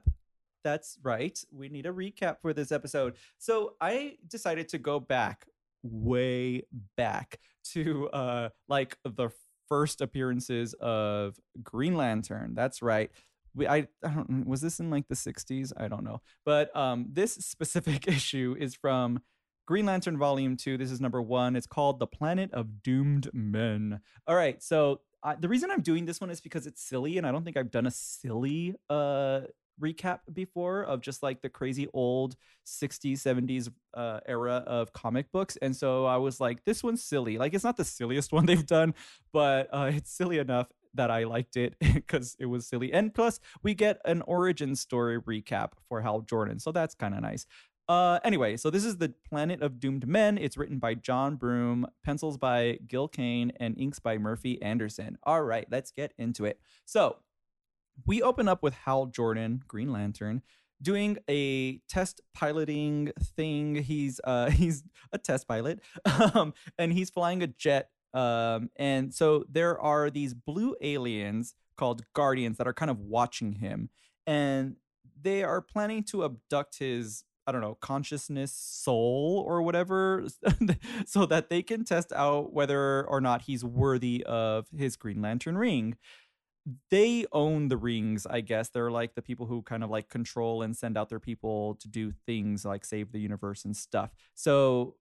That's 0.62 0.98
right. 1.02 1.42
We 1.52 1.68
need 1.68 1.86
a 1.86 1.92
recap 1.92 2.36
for 2.42 2.52
this 2.52 2.70
episode. 2.70 3.14
So 3.38 3.74
I 3.80 4.16
decided 4.28 4.68
to 4.70 4.78
go 4.78 5.00
back, 5.00 5.46
way 5.82 6.64
back 6.96 7.38
to 7.72 8.08
uh, 8.10 8.48
like 8.68 8.98
the 9.04 9.30
first 9.68 10.00
appearances 10.00 10.74
of 10.74 11.38
Green 11.62 11.96
Lantern. 11.96 12.54
That's 12.54 12.82
right. 12.82 13.10
We, 13.54 13.66
I, 13.66 13.88
I 14.04 14.10
don't 14.10 14.46
was 14.46 14.60
this 14.60 14.78
in 14.78 14.90
like 14.90 15.08
the 15.08 15.16
60s 15.16 15.72
i 15.76 15.88
don't 15.88 16.04
know 16.04 16.20
but 16.44 16.74
um 16.76 17.06
this 17.10 17.34
specific 17.34 18.06
issue 18.06 18.54
is 18.56 18.76
from 18.76 19.22
Green 19.70 19.86
Lantern 19.86 20.18
Volume 20.18 20.56
2. 20.56 20.78
This 20.78 20.90
is 20.90 21.00
number 21.00 21.22
one. 21.22 21.54
It's 21.54 21.64
called 21.64 22.00
The 22.00 22.06
Planet 22.08 22.52
of 22.52 22.82
Doomed 22.82 23.30
Men. 23.32 24.00
All 24.26 24.34
right. 24.34 24.60
So 24.60 25.02
the 25.38 25.48
reason 25.48 25.70
I'm 25.70 25.80
doing 25.80 26.06
this 26.06 26.20
one 26.20 26.28
is 26.28 26.40
because 26.40 26.66
it's 26.66 26.82
silly, 26.82 27.18
and 27.18 27.24
I 27.24 27.30
don't 27.30 27.44
think 27.44 27.56
I've 27.56 27.70
done 27.70 27.86
a 27.86 27.90
silly 27.92 28.74
uh, 28.90 29.42
recap 29.80 30.22
before 30.32 30.82
of 30.82 31.02
just 31.02 31.22
like 31.22 31.40
the 31.40 31.48
crazy 31.48 31.86
old 31.94 32.34
60s 32.66 33.18
70s 33.18 33.70
uh, 33.94 34.18
era 34.26 34.64
of 34.66 34.92
comic 34.92 35.30
books 35.32 35.56
and 35.62 35.74
so 35.74 36.04
i 36.04 36.16
was 36.16 36.38
like 36.38 36.62
this 36.64 36.82
one's 36.82 37.02
silly 37.02 37.38
like 37.38 37.54
it's 37.54 37.64
not 37.64 37.78
the 37.78 37.84
silliest 37.84 38.30
one 38.32 38.44
they've 38.44 38.66
done 38.66 38.92
but 39.32 39.68
uh, 39.72 39.90
it's 39.92 40.12
silly 40.12 40.38
enough 40.38 40.68
that 40.92 41.10
i 41.10 41.24
liked 41.24 41.56
it 41.56 41.74
because 41.94 42.36
it 42.38 42.46
was 42.46 42.66
silly 42.66 42.92
and 42.92 43.14
plus 43.14 43.40
we 43.62 43.74
get 43.74 43.98
an 44.04 44.22
origin 44.26 44.76
story 44.76 45.18
recap 45.22 45.70
for 45.88 46.02
hal 46.02 46.20
jordan 46.20 46.58
so 46.58 46.70
that's 46.72 46.94
kind 46.94 47.14
of 47.14 47.22
nice 47.22 47.46
uh, 47.90 48.20
anyway, 48.22 48.56
so 48.56 48.70
this 48.70 48.84
is 48.84 48.98
the 48.98 49.12
Planet 49.28 49.62
of 49.62 49.80
Doomed 49.80 50.06
Men. 50.06 50.38
It's 50.38 50.56
written 50.56 50.78
by 50.78 50.94
John 50.94 51.34
Broome, 51.34 51.88
pencils 52.04 52.38
by 52.38 52.78
Gil 52.86 53.08
Kane, 53.08 53.50
and 53.58 53.76
inks 53.76 53.98
by 53.98 54.16
Murphy 54.16 54.62
Anderson. 54.62 55.18
All 55.24 55.42
right, 55.42 55.66
let's 55.72 55.90
get 55.90 56.14
into 56.16 56.44
it. 56.44 56.60
So 56.84 57.16
we 58.06 58.22
open 58.22 58.46
up 58.46 58.62
with 58.62 58.74
Hal 58.74 59.06
Jordan, 59.06 59.64
Green 59.66 59.90
Lantern, 59.90 60.42
doing 60.80 61.18
a 61.28 61.78
test 61.88 62.20
piloting 62.32 63.10
thing. 63.36 63.74
He's 63.74 64.20
uh, 64.22 64.50
he's 64.52 64.84
a 65.12 65.18
test 65.18 65.48
pilot, 65.48 65.80
um, 66.34 66.54
and 66.78 66.92
he's 66.92 67.10
flying 67.10 67.42
a 67.42 67.48
jet. 67.48 67.90
Um, 68.14 68.70
and 68.76 69.12
so 69.12 69.44
there 69.50 69.80
are 69.80 70.10
these 70.10 70.32
blue 70.32 70.76
aliens 70.80 71.56
called 71.76 72.02
Guardians 72.14 72.56
that 72.58 72.68
are 72.68 72.72
kind 72.72 72.92
of 72.92 73.00
watching 73.00 73.54
him, 73.54 73.90
and 74.28 74.76
they 75.20 75.42
are 75.42 75.60
planning 75.60 76.04
to 76.04 76.22
abduct 76.22 76.78
his 76.78 77.24
I 77.50 77.52
don't 77.52 77.62
know, 77.62 77.76
consciousness 77.80 78.52
soul 78.52 79.42
or 79.44 79.60
whatever, 79.62 80.24
so 81.04 81.26
that 81.26 81.50
they 81.50 81.62
can 81.62 81.84
test 81.84 82.12
out 82.12 82.52
whether 82.52 83.04
or 83.08 83.20
not 83.20 83.42
he's 83.42 83.64
worthy 83.64 84.22
of 84.24 84.68
his 84.76 84.94
Green 84.94 85.20
Lantern 85.20 85.58
ring. 85.58 85.96
They 86.92 87.26
own 87.32 87.68
the 87.68 87.76
rings, 87.76 88.24
I 88.24 88.40
guess. 88.42 88.68
They're 88.68 88.92
like 88.92 89.16
the 89.16 89.22
people 89.22 89.46
who 89.46 89.62
kind 89.62 89.82
of 89.82 89.90
like 89.90 90.08
control 90.08 90.62
and 90.62 90.76
send 90.76 90.96
out 90.96 91.08
their 91.08 91.18
people 91.18 91.74
to 91.80 91.88
do 91.88 92.12
things 92.24 92.64
like 92.64 92.84
save 92.84 93.10
the 93.10 93.18
universe 93.18 93.64
and 93.64 93.76
stuff. 93.76 94.10
So, 94.34 94.94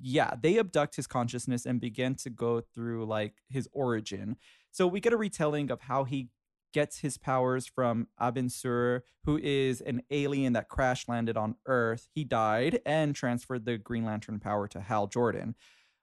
yeah, 0.00 0.34
they 0.40 0.58
abduct 0.58 0.96
his 0.96 1.08
consciousness 1.08 1.66
and 1.66 1.80
begin 1.80 2.14
to 2.16 2.30
go 2.30 2.60
through 2.60 3.06
like 3.06 3.34
his 3.48 3.68
origin. 3.72 4.36
So, 4.70 4.86
we 4.86 5.00
get 5.00 5.12
a 5.12 5.16
retelling 5.16 5.72
of 5.72 5.80
how 5.80 6.04
he 6.04 6.28
gets 6.72 6.98
his 6.98 7.18
powers 7.18 7.66
from 7.66 8.08
Abin 8.20 8.50
Sur, 8.50 9.02
who 9.24 9.38
is 9.42 9.80
an 9.80 10.02
alien 10.10 10.52
that 10.54 10.68
crash 10.68 11.08
landed 11.08 11.36
on 11.36 11.56
Earth. 11.66 12.08
He 12.14 12.24
died 12.24 12.80
and 12.86 13.14
transferred 13.14 13.64
the 13.64 13.78
Green 13.78 14.04
Lantern 14.04 14.40
power 14.40 14.68
to 14.68 14.80
Hal 14.80 15.06
Jordan. 15.06 15.54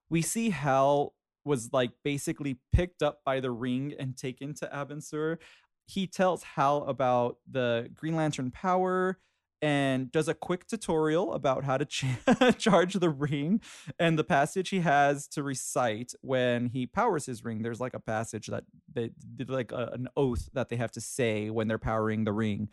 We 0.10 0.22
see 0.22 0.50
Hal 0.50 1.14
was 1.44 1.72
like 1.72 1.92
basically 2.04 2.60
picked 2.74 3.02
up 3.02 3.22
by 3.26 3.40
the 3.40 3.52
ring 3.52 3.94
and 3.98 4.18
taken 4.18 4.54
to 4.56 4.70
Abin 4.74 5.02
Sur. 5.02 5.40
He 5.86 6.06
tells 6.08 6.44
Hal 6.44 6.84
about 6.84 7.38
the 7.50 7.90
Green 7.96 8.16
Lantern 8.16 8.52
power 8.52 9.20
and 9.62 10.12
does 10.12 10.28
a 10.28 10.34
quick 10.34 10.68
tutorial 10.68 11.34
about 11.34 11.64
how 11.64 11.78
to 11.78 11.86
ch- 11.86 12.06
charge 12.58 12.94
the 12.94 13.10
ring 13.10 13.62
and 14.00 14.18
the 14.18 14.24
passage 14.24 14.70
he 14.70 14.82
has 14.82 15.28
to 15.28 15.44
recite 15.44 16.14
when 16.22 16.68
he 16.68 16.86
powers 16.86 17.26
his 17.26 17.44
ring. 17.44 17.62
There's 17.62 17.80
like 17.82 17.94
a 17.94 18.00
passage 18.00 18.48
that 18.48 18.64
they 18.94 19.12
did 19.36 19.50
like 19.50 19.72
a, 19.72 19.92
an 19.94 20.08
oath 20.16 20.50
that 20.54 20.70
they 20.70 20.76
have 20.76 20.92
to 20.92 21.02
say 21.02 21.50
when 21.50 21.68
they're 21.68 21.78
powering 21.78 22.24
the 22.24 22.34
ring 22.34 22.70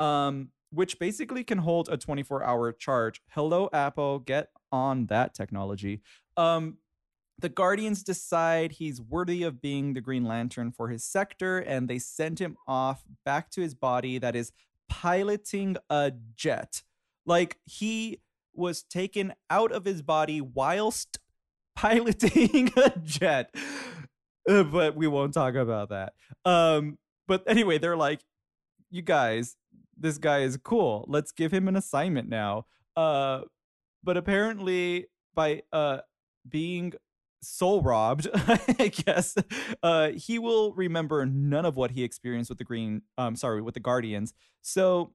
um 0.00 0.50
which 0.70 0.98
basically 0.98 1.44
can 1.44 1.58
hold 1.58 1.88
a 1.88 1.96
24 1.96 2.42
hour 2.42 2.72
charge. 2.72 3.22
Hello 3.30 3.68
apple 3.72 4.18
get 4.18 4.50
on 4.72 5.06
that 5.06 5.34
technology. 5.34 6.02
Um 6.36 6.78
the 7.38 7.48
Guardians 7.50 8.02
decide 8.02 8.72
he's 8.72 8.98
worthy 8.98 9.42
of 9.42 9.60
being 9.60 9.92
the 9.92 10.00
Green 10.00 10.24
Lantern 10.24 10.72
for 10.72 10.88
his 10.88 11.04
sector, 11.04 11.58
and 11.58 11.86
they 11.86 11.98
send 11.98 12.38
him 12.38 12.56
off 12.66 13.04
back 13.26 13.50
to 13.50 13.60
his 13.60 13.74
body 13.74 14.16
that 14.16 14.34
is 14.34 14.52
piloting 14.88 15.76
a 15.90 16.12
jet. 16.34 16.82
Like 17.24 17.58
he 17.64 18.20
was 18.54 18.82
taken 18.82 19.34
out 19.50 19.72
of 19.72 19.84
his 19.84 20.02
body 20.02 20.40
whilst 20.40 21.18
piloting 21.76 22.72
a 22.76 22.92
jet. 23.02 23.54
Uh, 24.48 24.62
but 24.62 24.96
we 24.96 25.06
won't 25.06 25.34
talk 25.34 25.54
about 25.54 25.90
that. 25.90 26.14
Um, 26.44 26.98
but 27.26 27.42
anyway, 27.46 27.78
they're 27.78 27.96
like, 27.96 28.20
you 28.90 29.02
guys, 29.02 29.56
this 29.96 30.18
guy 30.18 30.40
is 30.40 30.56
cool. 30.56 31.04
Let's 31.08 31.32
give 31.32 31.52
him 31.52 31.68
an 31.68 31.76
assignment 31.76 32.28
now. 32.28 32.66
Uh, 32.96 33.40
but 34.04 34.16
apparently, 34.16 35.06
by 35.34 35.62
uh, 35.72 35.98
being 36.48 36.92
soul 37.42 37.82
robbed, 37.82 38.28
I 38.34 38.92
guess, 38.94 39.34
uh, 39.82 40.10
he 40.10 40.38
will 40.38 40.72
remember 40.74 41.24
none 41.26 41.64
of 41.64 41.76
what 41.76 41.92
he 41.92 42.02
experienced 42.02 42.50
with 42.50 42.58
the 42.58 42.64
Green, 42.64 43.02
um, 43.18 43.36
sorry, 43.36 43.62
with 43.62 43.74
the 43.74 43.80
Guardians. 43.80 44.34
So 44.62 45.12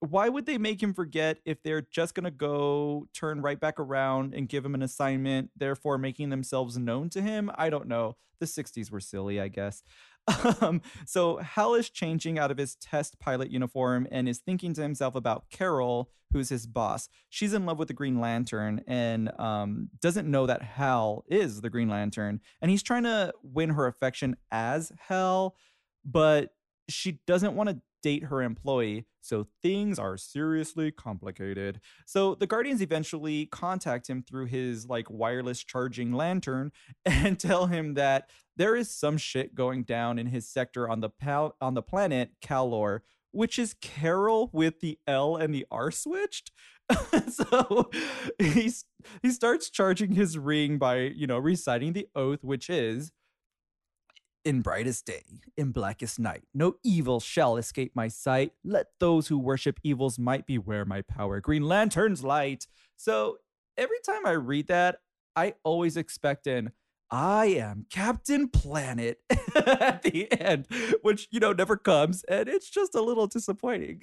why 0.00 0.28
would 0.28 0.46
they 0.46 0.58
make 0.58 0.82
him 0.82 0.94
forget 0.94 1.38
if 1.44 1.62
they're 1.62 1.86
just 1.90 2.14
going 2.14 2.24
to 2.24 2.30
go 2.30 3.06
turn 3.14 3.42
right 3.42 3.58
back 3.58 3.80
around 3.80 4.34
and 4.34 4.48
give 4.48 4.64
him 4.64 4.74
an 4.74 4.82
assignment, 4.82 5.50
therefore 5.56 5.98
making 5.98 6.30
themselves 6.30 6.78
known 6.78 7.10
to 7.10 7.20
him? 7.20 7.50
I 7.56 7.70
don't 7.70 7.88
know. 7.88 8.16
The 8.38 8.46
60s 8.46 8.90
were 8.90 9.00
silly, 9.00 9.40
I 9.40 9.48
guess. 9.48 9.82
Um, 10.60 10.82
so 11.06 11.36
Hal 11.38 11.74
is 11.74 11.88
changing 11.90 12.38
out 12.38 12.50
of 12.50 12.58
his 12.58 12.74
test 12.76 13.20
pilot 13.20 13.50
uniform 13.50 14.08
and 14.10 14.28
is 14.28 14.38
thinking 14.38 14.74
to 14.74 14.82
himself 14.82 15.14
about 15.14 15.50
Carol, 15.50 16.10
who's 16.32 16.48
his 16.48 16.66
boss. 16.66 17.08
She's 17.28 17.52
in 17.52 17.64
love 17.64 17.78
with 17.78 17.88
the 17.88 17.94
Green 17.94 18.20
Lantern 18.20 18.82
and 18.86 19.30
um, 19.38 19.90
doesn't 20.00 20.28
know 20.28 20.46
that 20.46 20.62
Hal 20.62 21.24
is 21.28 21.60
the 21.60 21.70
Green 21.70 21.88
Lantern. 21.88 22.40
And 22.60 22.70
he's 22.70 22.82
trying 22.82 23.04
to 23.04 23.32
win 23.42 23.70
her 23.70 23.86
affection 23.86 24.36
as 24.50 24.92
Hal, 25.08 25.54
but 26.04 26.50
she 26.88 27.20
doesn't 27.26 27.54
want 27.54 27.70
to 27.70 27.80
date 28.02 28.24
her 28.24 28.42
employee, 28.42 29.06
so 29.20 29.46
things 29.62 29.98
are 29.98 30.16
seriously 30.16 30.90
complicated. 30.90 31.80
So 32.06 32.34
the 32.34 32.46
Guardians 32.46 32.80
eventually 32.80 33.46
contact 33.46 34.08
him 34.08 34.22
through 34.22 34.46
his 34.46 34.86
like 34.86 35.10
wireless 35.10 35.62
charging 35.62 36.12
lantern 36.12 36.72
and 37.04 37.38
tell 37.38 37.66
him 37.66 37.94
that 37.94 38.30
there 38.56 38.74
is 38.74 38.90
some 38.90 39.18
shit 39.18 39.54
going 39.54 39.84
down 39.84 40.18
in 40.18 40.26
his 40.26 40.48
sector 40.48 40.88
on 40.88 41.00
the 41.00 41.10
pal- 41.10 41.56
on 41.60 41.74
the 41.74 41.82
planet 41.82 42.30
Calor, 42.40 43.02
which 43.30 43.58
is 43.58 43.74
Carol 43.80 44.50
with 44.52 44.80
the 44.80 44.98
L 45.06 45.36
and 45.36 45.54
the 45.54 45.66
R 45.70 45.90
switched. 45.90 46.50
so 47.28 47.90
he's 48.38 48.84
he 49.22 49.30
starts 49.30 49.68
charging 49.70 50.12
his 50.12 50.38
ring 50.38 50.78
by, 50.78 51.00
you 51.00 51.26
know, 51.26 51.38
reciting 51.38 51.92
the 51.92 52.08
oath, 52.14 52.42
which 52.42 52.70
is 52.70 53.12
In 54.44 54.62
brightest 54.62 55.04
day, 55.04 55.24
in 55.56 55.72
blackest 55.72 56.18
night, 56.18 56.44
no 56.54 56.76
evil 56.84 57.20
shall 57.20 57.56
escape 57.56 57.92
my 57.94 58.08
sight. 58.08 58.52
Let 58.64 58.86
those 59.00 59.28
who 59.28 59.38
worship 59.38 59.78
evil's 59.82 60.18
might 60.18 60.46
beware 60.46 60.84
my 60.84 61.02
power. 61.02 61.40
Green 61.40 61.64
Lantern's 61.64 62.22
light. 62.22 62.66
So 62.96 63.38
every 63.76 63.98
time 64.06 64.24
I 64.24 64.32
read 64.32 64.68
that, 64.68 65.00
I 65.36 65.54
always 65.64 65.96
expect 65.96 66.46
an 66.46 66.72
I 67.10 67.46
am 67.46 67.86
Captain 67.90 68.48
Planet 68.48 69.18
at 69.54 70.02
the 70.02 70.30
end, 70.32 70.66
which, 71.02 71.26
you 71.30 71.40
know, 71.40 71.52
never 71.52 71.76
comes. 71.76 72.22
And 72.24 72.48
it's 72.48 72.68
just 72.68 72.94
a 72.94 73.00
little 73.00 73.26
disappointing. 73.26 74.02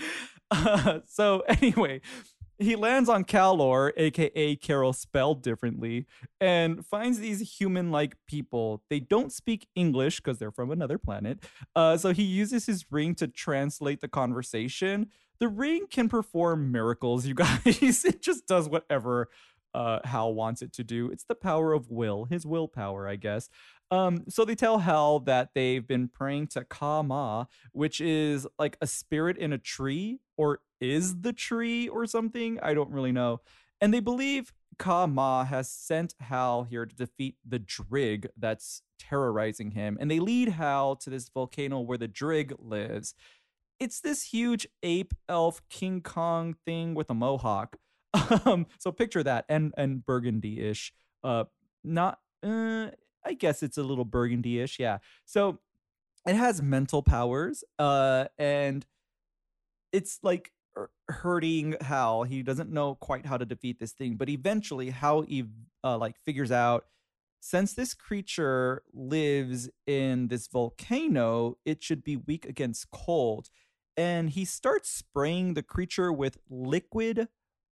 uh, 0.50 1.00
so, 1.06 1.40
anyway, 1.48 2.00
he 2.58 2.76
lands 2.76 3.08
on 3.08 3.24
Calor, 3.24 3.92
aka 3.96 4.56
Carol 4.56 4.92
spelled 4.92 5.42
differently, 5.42 6.06
and 6.40 6.84
finds 6.84 7.18
these 7.18 7.58
human 7.58 7.90
like 7.90 8.16
people. 8.26 8.82
They 8.88 9.00
don't 9.00 9.32
speak 9.32 9.68
English 9.74 10.20
because 10.20 10.38
they're 10.38 10.50
from 10.50 10.70
another 10.70 10.98
planet. 10.98 11.44
Uh, 11.74 11.96
so 11.96 12.12
he 12.12 12.22
uses 12.22 12.66
his 12.66 12.86
ring 12.90 13.14
to 13.16 13.28
translate 13.28 14.00
the 14.00 14.08
conversation. 14.08 15.10
The 15.38 15.48
ring 15.48 15.86
can 15.90 16.08
perform 16.08 16.72
miracles, 16.72 17.26
you 17.26 17.34
guys. 17.34 18.04
it 18.04 18.22
just 18.22 18.46
does 18.46 18.68
whatever 18.68 19.28
uh, 19.76 20.00
Hal 20.04 20.32
wants 20.32 20.62
it 20.62 20.72
to 20.74 20.84
do. 20.84 21.10
It's 21.10 21.24
the 21.24 21.34
power 21.34 21.74
of 21.74 21.90
will, 21.90 22.24
his 22.24 22.46
willpower, 22.46 23.06
I 23.06 23.16
guess. 23.16 23.50
Um, 23.90 24.24
so 24.28 24.44
they 24.44 24.54
tell 24.54 24.78
Hal 24.78 25.20
that 25.20 25.50
they've 25.54 25.86
been 25.86 26.08
praying 26.08 26.48
to 26.48 26.64
Ka-Ma, 26.64 27.44
which 27.72 28.00
is 28.00 28.46
like 28.58 28.76
a 28.80 28.86
spirit 28.86 29.36
in 29.38 29.52
a 29.52 29.58
tree, 29.58 30.20
or 30.36 30.60
is 30.80 31.20
the 31.20 31.32
tree 31.32 31.88
or 31.88 32.06
something. 32.06 32.58
I 32.62 32.74
don't 32.74 32.90
really 32.90 33.12
know. 33.12 33.40
And 33.80 33.92
they 33.94 34.00
believe 34.00 34.52
Ka-Ma 34.78 35.44
has 35.44 35.70
sent 35.70 36.14
Hal 36.20 36.64
here 36.64 36.86
to 36.86 36.94
defeat 36.94 37.36
the 37.46 37.58
Drig 37.58 38.28
that's 38.36 38.82
terrorizing 38.98 39.72
him. 39.72 39.96
And 40.00 40.10
they 40.10 40.20
lead 40.20 40.50
Hal 40.50 40.96
to 40.96 41.10
this 41.10 41.28
volcano 41.28 41.80
where 41.80 41.98
the 41.98 42.08
Drig 42.08 42.54
lives. 42.58 43.14
It's 43.78 44.00
this 44.00 44.24
huge 44.24 44.66
ape 44.82 45.14
elf 45.28 45.62
King 45.68 46.00
Kong 46.00 46.56
thing 46.64 46.94
with 46.94 47.10
a 47.10 47.14
mohawk. 47.14 47.76
Um, 48.46 48.66
so 48.78 48.92
picture 48.92 49.22
that 49.22 49.44
and 49.48 49.74
and 49.76 50.04
burgundy-ish. 50.04 50.92
Uh, 51.22 51.44
not. 51.84 52.18
Uh, 52.42 52.88
I 53.26 53.34
guess 53.34 53.62
it's 53.62 53.76
a 53.76 53.82
little 53.82 54.04
burgundy-ish. 54.04 54.78
Yeah. 54.78 54.98
So 55.24 55.58
it 56.26 56.36
has 56.36 56.62
mental 56.62 57.02
powers. 57.02 57.64
Uh, 57.78 58.26
and 58.38 58.86
it's 59.92 60.20
like 60.22 60.52
hurting 61.08 61.76
Hal. 61.80 62.22
He 62.22 62.42
doesn't 62.42 62.70
know 62.70 62.94
quite 62.94 63.26
how 63.26 63.36
to 63.36 63.44
defeat 63.44 63.78
this 63.80 63.92
thing, 63.92 64.14
but 64.14 64.28
eventually 64.28 64.90
Hal 64.90 65.22
he 65.22 65.44
uh, 65.82 65.98
like 65.98 66.16
figures 66.24 66.52
out 66.52 66.84
since 67.40 67.74
this 67.74 67.94
creature 67.94 68.82
lives 68.92 69.68
in 69.86 70.28
this 70.28 70.48
volcano, 70.48 71.56
it 71.64 71.82
should 71.82 72.02
be 72.02 72.16
weak 72.16 72.44
against 72.44 72.90
cold. 72.90 73.50
And 73.96 74.30
he 74.30 74.44
starts 74.44 74.90
spraying 74.90 75.54
the 75.54 75.62
creature 75.62 76.12
with 76.12 76.38
liquid 76.50 77.28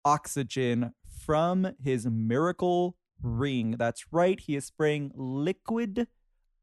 oxygen 0.05 0.93
from 1.25 1.75
his 1.81 2.05
miracle 2.05 2.97
ring. 3.23 3.75
That's 3.77 4.05
right, 4.11 4.39
he 4.39 4.55
is 4.55 4.65
spraying 4.65 5.11
liquid 5.15 6.07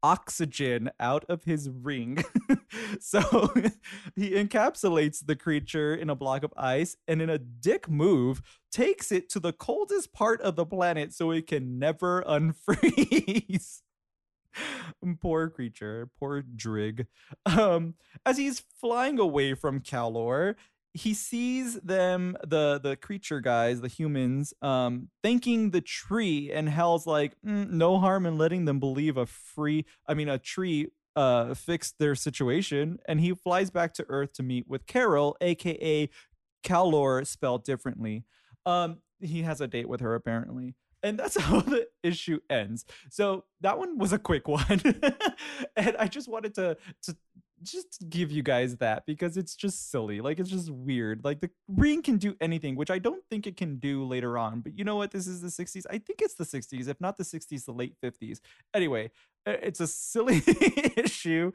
oxygen 0.03 0.89
out 0.99 1.25
of 1.29 1.43
his 1.43 1.69
ring. 1.69 2.23
so 2.99 3.21
he 4.15 4.31
encapsulates 4.31 5.25
the 5.25 5.35
creature 5.35 5.93
in 5.93 6.09
a 6.09 6.15
block 6.15 6.43
of 6.43 6.53
ice 6.57 6.95
and 7.07 7.21
in 7.21 7.29
a 7.29 7.37
dick 7.37 7.89
move 7.89 8.41
takes 8.71 9.11
it 9.11 9.29
to 9.29 9.39
the 9.39 9.53
coldest 9.53 10.13
part 10.13 10.41
of 10.41 10.55
the 10.55 10.65
planet 10.65 11.13
so 11.13 11.31
it 11.31 11.47
can 11.47 11.79
never 11.79 12.23
unfreeze. 12.27 13.81
poor 15.21 15.49
creature, 15.49 16.09
poor 16.19 16.41
Drig. 16.41 17.07
Um, 17.45 17.95
as 18.25 18.37
he's 18.37 18.63
flying 18.79 19.19
away 19.19 19.53
from 19.53 19.79
Calor, 19.79 20.55
he 20.93 21.13
sees 21.13 21.75
them 21.81 22.35
the 22.45 22.79
the 22.83 22.97
creature 22.97 23.39
guys 23.39 23.79
the 23.79 23.87
humans 23.87 24.53
um 24.61 25.07
thanking 25.23 25.71
the 25.71 25.81
tree 25.81 26.51
and 26.51 26.67
Hal's 26.67 27.07
like 27.07 27.33
mm, 27.45 27.69
no 27.69 27.97
harm 27.97 28.25
in 28.25 28.37
letting 28.37 28.65
them 28.65 28.79
believe 28.79 29.15
a 29.15 29.25
free 29.25 29.85
i 30.07 30.13
mean 30.13 30.27
a 30.27 30.37
tree 30.37 30.87
uh 31.15 31.53
fixed 31.53 31.97
their 31.99 32.15
situation. 32.15 32.99
And 33.07 33.19
he 33.19 33.33
flies 33.33 33.69
back 33.69 33.93
to 33.95 34.05
earth 34.09 34.33
to 34.33 34.43
meet 34.43 34.67
with 34.67 34.85
carol 34.85 35.37
aka 35.41 36.09
Calor 36.63 37.25
spelled 37.25 37.63
differently. 37.63 38.25
Um 38.65 38.99
he 39.19 39.43
has 39.43 39.61
a 39.61 39.67
date 39.67 39.89
with 39.89 40.01
her 40.01 40.15
apparently. 40.15 40.75
And 41.03 41.17
that's 41.17 41.37
how 41.39 41.61
the 41.61 41.87
issue 42.03 42.39
ends. 42.49 42.85
So 43.09 43.45
that 43.61 43.77
one 43.77 43.97
was 43.97 44.13
a 44.13 44.19
quick 44.19 44.47
one. 44.47 44.81
And 45.75 45.95
i 45.97 46.07
just 46.07 46.27
wanted 46.27 46.53
to 46.55 46.77
to 47.03 47.15
just 47.63 48.09
give 48.09 48.31
you 48.31 48.43
guys 48.43 48.77
that 48.77 49.05
because 49.05 49.37
it's 49.37 49.55
just 49.55 49.91
silly. 49.91 50.21
Like 50.21 50.39
it's 50.39 50.49
just 50.49 50.69
weird. 50.69 51.23
Like 51.23 51.41
the 51.41 51.49
ring 51.67 52.01
can 52.01 52.17
do 52.17 52.35
anything, 52.41 52.75
which 52.75 52.91
I 52.91 52.99
don't 52.99 53.23
think 53.29 53.47
it 53.47 53.57
can 53.57 53.77
do 53.77 54.03
later 54.05 54.37
on. 54.37 54.61
But 54.61 54.77
you 54.77 54.83
know 54.83 54.95
what? 54.95 55.11
This 55.11 55.27
is 55.27 55.41
the 55.41 55.47
60s. 55.47 55.85
I 55.89 55.97
think 55.97 56.21
it's 56.21 56.35
the 56.35 56.43
60s, 56.43 56.87
if 56.87 56.99
not 56.99 57.17
the 57.17 57.23
60s, 57.23 57.65
the 57.65 57.71
late 57.71 57.95
50s. 58.03 58.39
Anyway, 58.73 59.11
it's 59.45 59.79
a 59.79 59.87
silly 59.87 60.41
issue. 60.97 61.51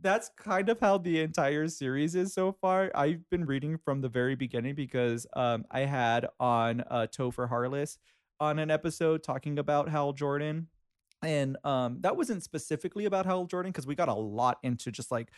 That's 0.00 0.30
kind 0.36 0.68
of 0.68 0.80
how 0.80 0.98
the 0.98 1.20
entire 1.20 1.68
series 1.68 2.14
is 2.14 2.32
so 2.32 2.52
far. 2.52 2.90
I've 2.94 3.28
been 3.30 3.44
reading 3.44 3.78
from 3.78 4.00
the 4.00 4.08
very 4.08 4.34
beginning 4.34 4.74
because 4.74 5.26
um, 5.34 5.64
I 5.70 5.80
had 5.80 6.26
on 6.40 6.82
uh, 6.90 7.06
Topher 7.10 7.48
Harless 7.48 7.98
on 8.40 8.58
an 8.58 8.70
episode 8.70 9.22
talking 9.22 9.58
about 9.58 9.88
Hal 9.88 10.12
Jordan 10.12 10.68
and 11.22 11.56
um, 11.64 11.98
that 12.00 12.16
wasn't 12.16 12.42
specifically 12.42 13.04
about 13.04 13.26
Hal 13.26 13.44
Jordan 13.46 13.72
because 13.72 13.86
we 13.86 13.94
got 13.94 14.08
a 14.08 14.14
lot 14.14 14.58
into 14.62 14.90
just 14.90 15.10
like 15.10 15.30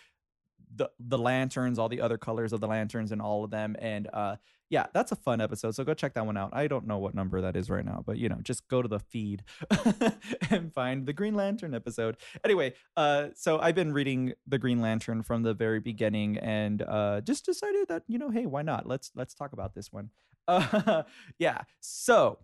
the 0.76 0.90
the 0.98 1.18
lanterns, 1.18 1.78
all 1.78 1.88
the 1.88 2.00
other 2.00 2.18
colors 2.18 2.52
of 2.52 2.60
the 2.60 2.66
lanterns, 2.66 3.12
and 3.12 3.20
all 3.20 3.44
of 3.44 3.50
them. 3.50 3.76
And 3.78 4.08
uh, 4.12 4.36
yeah, 4.70 4.86
that's 4.92 5.12
a 5.12 5.16
fun 5.16 5.40
episode. 5.40 5.74
So 5.74 5.84
go 5.84 5.94
check 5.94 6.14
that 6.14 6.26
one 6.26 6.36
out. 6.36 6.50
I 6.52 6.66
don't 6.66 6.86
know 6.86 6.98
what 6.98 7.14
number 7.14 7.40
that 7.40 7.54
is 7.56 7.70
right 7.70 7.84
now, 7.84 8.02
but 8.04 8.18
you 8.18 8.28
know, 8.28 8.38
just 8.42 8.66
go 8.68 8.82
to 8.82 8.88
the 8.88 8.98
feed 8.98 9.44
and 10.50 10.72
find 10.72 11.06
the 11.06 11.12
Green 11.12 11.34
Lantern 11.34 11.74
episode. 11.74 12.16
Anyway, 12.44 12.74
uh, 12.96 13.28
so 13.34 13.60
I've 13.60 13.74
been 13.74 13.92
reading 13.92 14.32
the 14.46 14.58
Green 14.58 14.80
Lantern 14.80 15.22
from 15.22 15.42
the 15.42 15.54
very 15.54 15.80
beginning, 15.80 16.38
and 16.38 16.82
uh, 16.82 17.20
just 17.20 17.44
decided 17.44 17.88
that 17.88 18.02
you 18.08 18.18
know, 18.18 18.30
hey, 18.30 18.46
why 18.46 18.62
not? 18.62 18.86
Let's 18.86 19.10
let's 19.14 19.34
talk 19.34 19.52
about 19.52 19.74
this 19.74 19.92
one. 19.92 20.10
Yeah. 21.38 21.62
So 21.80 22.38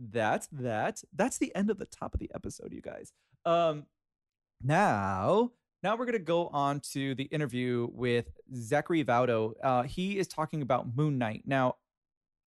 that's 0.00 0.48
that. 0.52 1.02
That's 1.14 1.38
the 1.38 1.54
end 1.54 1.70
of 1.70 1.78
the 1.78 1.86
top 1.86 2.14
of 2.14 2.20
the 2.20 2.30
episode, 2.34 2.72
you 2.72 2.80
guys. 2.82 3.12
Um, 3.44 3.86
now, 4.62 5.52
now 5.82 5.96
we're 5.96 6.06
gonna 6.06 6.18
go 6.18 6.48
on 6.48 6.80
to 6.92 7.14
the 7.14 7.24
interview 7.24 7.88
with 7.92 8.26
Zachary 8.54 9.04
Vaudo. 9.04 9.52
Uh, 9.62 9.82
he 9.82 10.18
is 10.18 10.28
talking 10.28 10.62
about 10.62 10.96
Moon 10.96 11.18
Knight. 11.18 11.42
Now, 11.46 11.76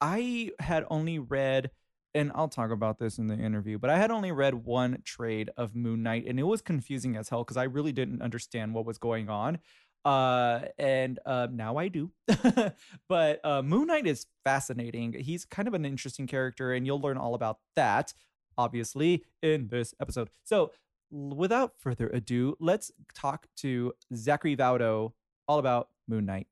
I 0.01 0.51
had 0.59 0.85
only 0.89 1.19
read, 1.19 1.71
and 2.13 2.31
I'll 2.33 2.47
talk 2.47 2.71
about 2.71 2.99
this 2.99 3.17
in 3.17 3.27
the 3.27 3.37
interview, 3.37 3.77
but 3.77 3.89
I 3.89 3.97
had 3.97 4.11
only 4.11 4.31
read 4.31 4.65
one 4.65 5.01
trade 5.03 5.49
of 5.57 5.75
Moon 5.75 6.03
Knight, 6.03 6.25
and 6.27 6.39
it 6.39 6.43
was 6.43 6.61
confusing 6.61 7.15
as 7.15 7.29
hell 7.29 7.43
because 7.43 7.57
I 7.57 7.63
really 7.63 7.91
didn't 7.91 8.21
understand 8.21 8.73
what 8.73 8.85
was 8.85 8.97
going 8.97 9.29
on 9.29 9.59
uh 10.05 10.61
and 10.77 11.19
uh 11.25 11.47
now 11.51 11.77
i 11.77 11.87
do. 11.87 12.11
But 13.09 13.43
uh 13.43 13.61
moon 13.61 13.87
knight 13.87 14.07
is 14.07 14.25
fascinating. 14.43 15.13
He's 15.13 15.45
kind 15.45 15.67
of 15.67 15.73
an 15.73 15.85
interesting 15.85 16.27
character 16.27 16.73
and 16.73 16.85
you'll 16.85 17.01
learn 17.01 17.17
all 17.17 17.35
about 17.35 17.59
that 17.75 18.13
obviously 18.57 19.23
in 19.41 19.67
this 19.69 19.93
episode. 20.01 20.29
So 20.43 20.71
without 21.11 21.73
further 21.79 22.07
ado 22.09 22.55
let's 22.59 22.91
talk 23.15 23.47
to 23.57 23.93
zachary 24.15 24.55
vaudo 24.55 25.13
all 25.47 25.59
about 25.59 25.89
moon 26.07 26.25
knight. 26.25 26.47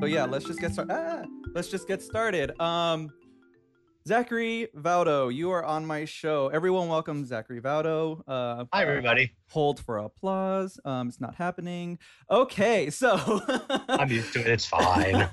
So 0.00 0.06
yeah 0.06 0.24
let's 0.24 0.46
just 0.46 0.60
get 0.60 0.72
started 0.72 0.94
ah, 0.94 1.24
let's 1.54 1.68
just 1.68 1.86
get 1.86 2.02
started. 2.02 2.58
Um 2.60 3.10
Zachary 4.08 4.68
Vaudo, 4.74 5.32
you 5.32 5.50
are 5.50 5.62
on 5.62 5.84
my 5.84 6.06
show. 6.06 6.48
Everyone, 6.48 6.88
welcome 6.88 7.26
Zachary 7.26 7.60
Vaudo. 7.60 8.22
Uh, 8.26 8.64
Hi, 8.72 8.82
everybody. 8.82 9.32
Hold 9.50 9.78
for 9.78 9.98
applause. 9.98 10.80
Um, 10.86 11.08
it's 11.08 11.20
not 11.20 11.34
happening. 11.34 11.98
Okay, 12.30 12.88
so 12.88 13.42
I'm 13.88 14.10
used 14.10 14.32
to 14.32 14.40
it. 14.40 14.46
It's 14.46 14.64
fine. 14.64 15.28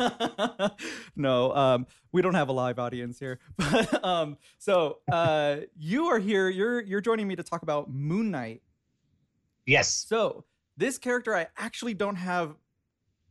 no, 1.16 1.56
um, 1.56 1.88
we 2.12 2.22
don't 2.22 2.34
have 2.34 2.50
a 2.50 2.52
live 2.52 2.78
audience 2.78 3.18
here, 3.18 3.40
but 3.58 4.04
um, 4.04 4.38
so 4.58 4.98
uh, 5.10 5.58
you 5.78 6.08
are 6.08 6.20
here. 6.20 6.50
You're 6.50 6.82
you're 6.82 7.02
joining 7.02 7.28
me 7.28 7.38
to 7.38 7.44
talk 7.44 7.64
about 7.64 7.90
Moon 7.90 8.32
Knight. 8.32 8.62
Yes. 9.66 9.94
So 9.94 10.44
this 10.76 10.98
character, 10.98 11.34
I 11.34 11.48
actually 11.58 11.94
don't 11.94 12.18
have 12.18 12.56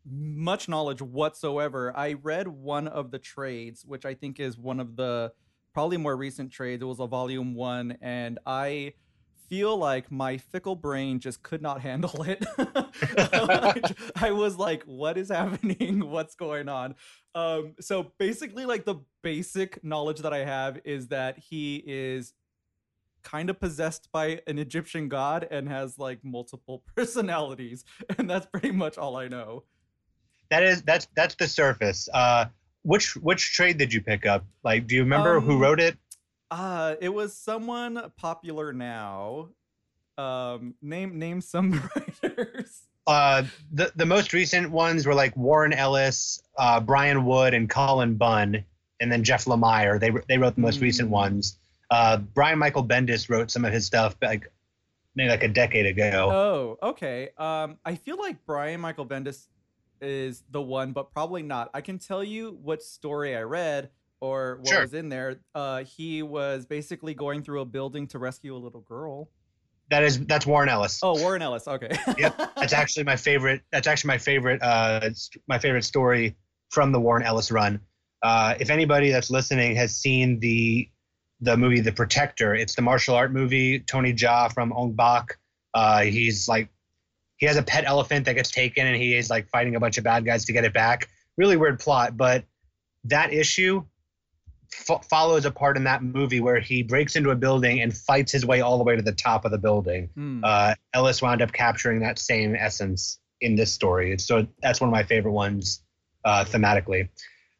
much 0.08 0.68
knowledge 0.68 1.02
whatsoever. 1.02 1.92
I 1.96 2.14
read 2.14 2.48
one 2.48 2.88
of 2.88 3.10
the 3.10 3.18
trades, 3.18 3.84
which 3.84 4.04
I 4.04 4.14
think 4.14 4.38
is 4.40 4.56
one 4.56 4.80
of 4.80 4.96
the 4.96 5.32
probably 5.74 5.96
more 5.96 6.16
recent 6.16 6.52
trades. 6.52 6.82
It 6.82 6.86
was 6.86 7.00
a 7.00 7.06
volume 7.06 7.54
one, 7.54 7.98
and 8.00 8.38
I 8.46 8.94
feel 9.48 9.76
like 9.76 10.10
my 10.10 10.38
fickle 10.38 10.76
brain 10.76 11.20
just 11.20 11.42
could 11.42 11.62
not 11.62 11.80
handle 11.80 12.22
it. 12.22 12.44
I 14.16 14.30
was 14.32 14.56
like, 14.56 14.82
what 14.84 15.16
is 15.16 15.28
happening? 15.28 16.00
What's 16.10 16.34
going 16.34 16.68
on? 16.68 16.94
Um, 17.34 17.74
so 17.80 18.12
basically, 18.18 18.66
like 18.66 18.84
the 18.84 18.96
basic 19.22 19.82
knowledge 19.84 20.20
that 20.20 20.32
I 20.32 20.44
have 20.44 20.80
is 20.84 21.08
that 21.08 21.38
he 21.38 21.82
is 21.86 22.32
kind 23.22 23.50
of 23.50 23.58
possessed 23.58 24.08
by 24.12 24.40
an 24.46 24.58
Egyptian 24.58 25.08
god 25.08 25.46
and 25.50 25.68
has 25.68 25.98
like 25.98 26.20
multiple 26.24 26.82
personalities, 26.96 27.84
and 28.18 28.30
that's 28.30 28.46
pretty 28.46 28.70
much 28.70 28.98
all 28.98 29.16
I 29.16 29.28
know. 29.28 29.64
That 30.50 30.62
is 30.62 30.82
that's 30.82 31.08
that's 31.16 31.34
the 31.34 31.48
surface. 31.48 32.08
Uh, 32.12 32.46
which 32.82 33.16
which 33.16 33.52
trade 33.52 33.78
did 33.78 33.92
you 33.92 34.00
pick 34.00 34.26
up? 34.26 34.44
Like, 34.62 34.86
do 34.86 34.94
you 34.94 35.02
remember 35.02 35.40
who 35.40 35.52
Um, 35.54 35.60
wrote 35.60 35.80
it? 35.80 35.96
Uh, 36.50 36.94
it 37.00 37.08
was 37.08 37.36
someone 37.36 38.00
popular 38.16 38.72
now. 38.72 39.48
Um, 40.18 40.74
name 40.80 41.18
name 41.18 41.40
some 41.40 41.72
writers. 42.22 42.82
Uh, 43.06 43.42
the 43.72 43.92
the 43.96 44.06
most 44.06 44.32
recent 44.32 44.70
ones 44.70 45.06
were 45.06 45.14
like 45.14 45.36
Warren 45.36 45.72
Ellis, 45.72 46.42
uh, 46.58 46.80
Brian 46.80 47.24
Wood, 47.24 47.54
and 47.54 47.68
Cullen 47.68 48.14
Bunn, 48.14 48.64
and 49.00 49.12
then 49.12 49.22
Jeff 49.24 49.44
Lemire. 49.46 49.98
They 50.00 50.12
they 50.28 50.38
wrote 50.38 50.54
the 50.54 50.60
most 50.60 50.80
recent 50.80 51.08
Mm. 51.08 51.12
ones. 51.12 51.58
Uh, 51.90 52.16
Brian 52.18 52.58
Michael 52.58 52.84
Bendis 52.84 53.28
wrote 53.28 53.50
some 53.50 53.64
of 53.64 53.72
his 53.72 53.84
stuff 53.86 54.16
like 54.22 54.50
maybe 55.14 55.28
like 55.30 55.44
a 55.44 55.48
decade 55.48 55.86
ago. 55.86 56.30
Oh, 56.82 56.88
okay. 56.90 57.30
Um, 57.38 57.78
I 57.84 57.94
feel 57.94 58.16
like 58.18 58.44
Brian 58.44 58.80
Michael 58.80 59.06
Bendis 59.06 59.46
is 60.00 60.42
the 60.50 60.60
one, 60.62 60.92
but 60.92 61.12
probably 61.12 61.42
not. 61.42 61.70
I 61.74 61.80
can 61.80 61.98
tell 61.98 62.22
you 62.24 62.58
what 62.62 62.82
story 62.82 63.36
I 63.36 63.42
read 63.42 63.90
or 64.20 64.56
what 64.60 64.68
Sure. 64.68 64.80
was 64.82 64.94
in 64.94 65.08
there. 65.08 65.40
Uh, 65.54 65.84
he 65.84 66.22
was 66.22 66.66
basically 66.66 67.14
going 67.14 67.42
through 67.42 67.60
a 67.60 67.64
building 67.64 68.06
to 68.08 68.18
rescue 68.18 68.54
a 68.54 68.58
little 68.58 68.80
girl. 68.80 69.28
That 69.90 70.02
is 70.02 70.18
that's 70.26 70.44
Warren 70.46 70.68
Ellis. 70.68 70.98
Oh, 71.02 71.20
Warren 71.20 71.42
Ellis. 71.42 71.68
Okay. 71.68 71.90
yep, 72.18 72.36
That's 72.56 72.72
actually 72.72 73.04
my 73.04 73.14
favorite. 73.16 73.62
That's 73.70 73.86
actually 73.86 74.08
my 74.08 74.18
favorite. 74.18 74.60
Uh, 74.62 75.00
it's 75.04 75.30
my 75.46 75.58
favorite 75.60 75.84
story 75.84 76.34
from 76.70 76.90
the 76.90 76.98
Warren 76.98 77.22
Ellis 77.22 77.52
run. 77.52 77.80
Uh, 78.22 78.54
if 78.58 78.70
anybody 78.70 79.10
that's 79.12 79.30
listening 79.30 79.76
has 79.76 79.94
seen 79.96 80.40
the 80.40 80.88
the 81.40 81.56
movie 81.56 81.80
The 81.80 81.92
Protector, 81.92 82.54
it's 82.54 82.74
the 82.74 82.82
martial 82.82 83.14
art 83.14 83.30
movie. 83.32 83.78
Tony 83.78 84.12
Jaa 84.12 84.52
from 84.52 84.72
Ong 84.72 84.94
Bak. 84.94 85.38
Uh, 85.74 86.02
he's 86.02 86.48
like 86.48 86.68
he 87.36 87.46
has 87.46 87.56
a 87.56 87.62
pet 87.62 87.84
elephant 87.86 88.24
that 88.26 88.34
gets 88.34 88.50
taken, 88.50 88.86
and 88.86 88.96
he 88.96 89.14
is 89.14 89.28
like 89.30 89.48
fighting 89.48 89.76
a 89.76 89.80
bunch 89.80 89.98
of 89.98 90.04
bad 90.04 90.24
guys 90.24 90.44
to 90.46 90.52
get 90.52 90.64
it 90.64 90.72
back. 90.72 91.08
Really 91.36 91.56
weird 91.56 91.78
plot, 91.80 92.16
but 92.16 92.44
that 93.04 93.32
issue 93.32 93.84
fo- 94.70 94.98
follows 95.10 95.44
a 95.44 95.50
part 95.50 95.76
in 95.76 95.84
that 95.84 96.02
movie 96.02 96.40
where 96.40 96.60
he 96.60 96.82
breaks 96.82 97.14
into 97.16 97.30
a 97.30 97.36
building 97.36 97.80
and 97.80 97.96
fights 97.96 98.32
his 98.32 98.44
way 98.44 98.60
all 98.60 98.78
the 98.78 98.84
way 98.84 98.96
to 98.96 99.02
the 99.02 99.12
top 99.12 99.44
of 99.44 99.50
the 99.50 99.58
building 99.58 100.08
Hmm. 100.14 100.40
uh, 100.44 100.74
Ellis 100.92 101.22
wound 101.22 101.42
up 101.42 101.52
capturing 101.52 102.00
that 102.00 102.18
same 102.18 102.54
essence 102.56 103.18
in 103.40 103.54
this 103.54 103.72
story. 103.72 104.06
It's- 104.12 104.26
So 104.26 104.46
that's 104.62 104.80
one 104.80 104.88
of 104.88 104.92
my 104.92 105.02
favorite 105.04 105.32
ones 105.32 105.82
uh, 106.24 106.44
thematically. 106.44 107.08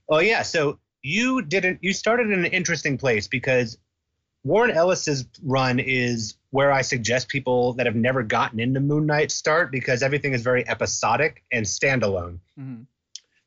Oh 0.09 0.19
yeah, 0.19 0.43
so 0.43 0.79
you 1.03 1.43
didn't. 1.43 1.79
You 1.83 1.93
started 1.93 2.31
in 2.31 2.45
an 2.45 2.51
interesting 2.53 2.99
place 2.99 3.29
because 3.29 3.79
Warren 4.43 4.71
Ellis's 4.73 5.27
run 5.43 5.79
is 5.79 6.35
where 6.51 6.73
I 6.73 6.83
suggest 6.83 7.29
people 7.29 7.73
that 7.75 7.87
have 7.87 7.97
never 7.97 8.23
gotten 8.23 8.61
into 8.61 8.81
Moon 8.81 9.07
Knight 9.07 9.31
start 9.31 9.71
because 9.71 10.03
everything 10.03 10.33
is 10.33 10.43
very 10.43 10.67
episodic 10.69 11.45
and 11.53 11.67
standalone. 11.67 12.39
Mhm. 12.59 12.87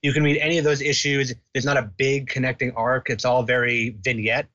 You 0.01 0.13
can 0.13 0.23
read 0.23 0.37
any 0.37 0.57
of 0.57 0.63
those 0.63 0.81
issues. 0.81 1.33
There's 1.53 1.65
not 1.65 1.77
a 1.77 1.83
big 1.83 2.27
connecting 2.27 2.71
arc. 2.73 3.09
It's 3.09 3.25
all 3.25 3.43
very 3.43 3.97
vignette. 4.01 4.47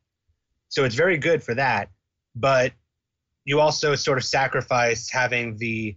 So 0.69 0.85
it's 0.85 0.95
very 0.95 1.19
good 1.19 1.43
for 1.43 1.55
that. 1.55 1.91
But 2.35 2.73
you 3.45 3.61
also 3.61 3.95
sort 3.95 4.19
of 4.19 4.25
sacrifice 4.25 5.11
having 5.11 5.57
the 5.59 5.97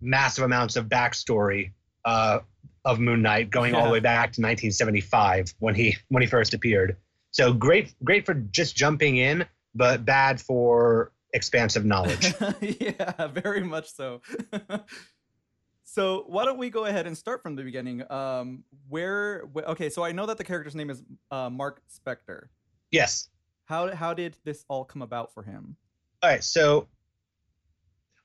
massive 0.00 0.44
amounts 0.44 0.76
of 0.76 0.86
backstory 0.86 1.72
uh, 2.04 2.40
of 2.84 2.98
Moon 2.98 3.22
Knight 3.22 3.50
going 3.50 3.74
all 3.74 3.84
the 3.84 3.92
way 3.92 4.00
back 4.00 4.32
to 4.32 4.40
1975 4.40 5.54
when 5.60 5.74
he 5.74 5.96
when 6.08 6.22
he 6.22 6.26
first 6.26 6.54
appeared. 6.54 6.96
So 7.30 7.52
great 7.52 7.94
great 8.02 8.26
for 8.26 8.34
just 8.34 8.74
jumping 8.76 9.16
in, 9.18 9.44
but 9.74 10.04
bad 10.04 10.40
for 10.40 11.12
expansive 11.32 11.84
knowledge. 11.84 12.32
yeah, 12.60 13.26
very 13.28 13.62
much 13.62 13.92
so. 13.92 14.20
so 15.84 16.24
why 16.26 16.44
don't 16.44 16.58
we 16.58 16.70
go 16.70 16.84
ahead 16.86 17.06
and 17.06 17.16
start 17.16 17.42
from 17.42 17.56
the 17.56 17.62
beginning? 17.62 18.10
Um, 18.10 18.64
where? 18.88 19.44
wh- 19.54 19.68
okay, 19.70 19.88
so 19.90 20.04
I 20.04 20.12
know 20.12 20.26
that 20.26 20.38
the 20.38 20.44
character's 20.44 20.74
name 20.74 20.90
is 20.90 21.02
uh, 21.30 21.50
Mark 21.50 21.82
Spector. 21.90 22.48
yes. 22.90 23.28
How 23.66 23.94
how 23.94 24.12
did 24.12 24.36
this 24.44 24.64
all 24.68 24.84
come 24.84 25.02
about 25.02 25.32
for 25.32 25.42
him? 25.44 25.76
All 26.22 26.28
right, 26.30 26.44
so 26.44 26.88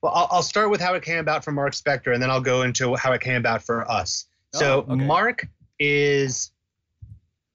well, 0.02 0.12
I'll, 0.14 0.28
I'll 0.32 0.44
start 0.44 0.70
with 0.70 0.82
how 0.82 0.94
it 0.96 1.04
came 1.04 1.20
about 1.20 1.46
for 1.46 1.52
Mark 1.52 1.74
Spector, 1.74 2.14
and 2.14 2.22
then 2.22 2.30
I'll 2.30 2.42
go 2.42 2.64
into 2.64 2.96
how 2.96 3.14
it 3.14 3.22
came 3.22 3.36
about 3.36 3.64
for 3.64 3.90
us. 3.90 4.26
So 4.54 4.86
Oh, 4.88 4.94
okay. 4.94 5.06
Mark 5.06 5.48
is 5.80 6.52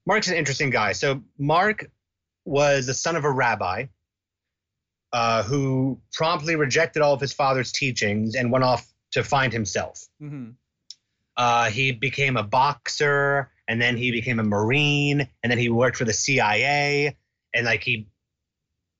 Mark's 0.07 0.27
an 0.29 0.35
interesting 0.35 0.69
guy. 0.69 0.93
So 0.93 1.21
Mark 1.37 1.89
was 2.45 2.87
the 2.87 2.93
son 2.93 3.15
of 3.15 3.25
a 3.25 3.31
rabbi 3.31 3.85
uh, 5.13 5.43
who 5.43 5.99
promptly 6.11 6.55
rejected 6.55 7.01
all 7.01 7.13
of 7.13 7.21
his 7.21 7.31
father's 7.31 7.71
teachings 7.71 8.35
and 8.35 8.51
went 8.51 8.65
off 8.65 8.85
to 9.11 9.23
find 9.23 9.53
himself. 9.53 10.07
hmm 10.19 10.51
Uh, 11.37 11.69
he 11.69 11.91
became 11.91 12.37
a 12.37 12.43
boxer, 12.43 13.49
and 13.67 13.81
then 13.81 13.97
he 13.97 14.11
became 14.11 14.39
a 14.39 14.43
marine, 14.43 15.27
and 15.41 15.51
then 15.51 15.57
he 15.57 15.69
worked 15.69 15.97
for 15.97 16.05
the 16.05 16.13
CIA, 16.13 17.15
and 17.53 17.65
like 17.65 17.83
he 17.83 18.07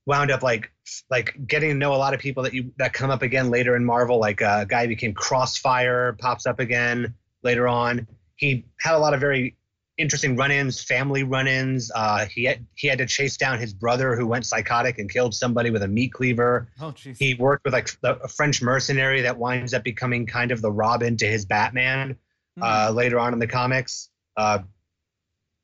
wound 0.06 0.30
up 0.30 0.42
like 0.42 0.70
like 1.10 1.34
getting 1.46 1.70
to 1.70 1.74
know 1.74 1.94
a 1.94 1.96
lot 1.96 2.14
of 2.14 2.20
people 2.20 2.42
that 2.42 2.52
you 2.52 2.72
that 2.78 2.92
come 2.92 3.10
up 3.10 3.22
again 3.22 3.50
later 3.50 3.76
in 3.76 3.84
Marvel. 3.84 4.18
Like 4.18 4.42
uh, 4.42 4.60
a 4.62 4.66
guy 4.66 4.82
who 4.82 4.88
became 4.88 5.14
Crossfire 5.14 6.16
pops 6.18 6.46
up 6.46 6.60
again 6.60 7.14
later 7.42 7.68
on. 7.68 8.06
He 8.36 8.66
had 8.80 8.94
a 8.94 8.98
lot 8.98 9.14
of 9.14 9.20
very 9.20 9.56
interesting 9.96 10.36
run-ins, 10.36 10.82
family 10.82 11.22
run-ins. 11.22 11.90
Uh, 11.94 12.26
he 12.26 12.44
had 12.44 12.66
he 12.74 12.88
had 12.88 12.98
to 12.98 13.06
chase 13.06 13.36
down 13.36 13.58
his 13.58 13.72
brother 13.72 14.16
who 14.16 14.26
went 14.26 14.44
psychotic 14.46 14.98
and 14.98 15.10
killed 15.10 15.34
somebody 15.34 15.70
with 15.70 15.82
a 15.82 15.88
meat 15.88 16.12
cleaver. 16.12 16.68
Oh, 16.80 16.86
jeez. 16.92 17.16
He 17.18 17.34
worked 17.34 17.64
with 17.64 17.72
like 17.74 17.90
a 18.02 18.28
French 18.28 18.60
mercenary 18.62 19.22
that 19.22 19.38
winds 19.38 19.72
up 19.74 19.84
becoming 19.84 20.26
kind 20.26 20.50
of 20.50 20.60
the 20.62 20.70
Robin 20.72 21.16
to 21.18 21.26
his 21.26 21.44
Batman 21.44 22.16
Hmm. 22.56 22.62
uh, 22.62 22.90
later 22.94 23.18
on 23.18 23.32
in 23.32 23.40
the 23.40 23.48
comics. 23.48 24.10
Uh, 24.36 24.60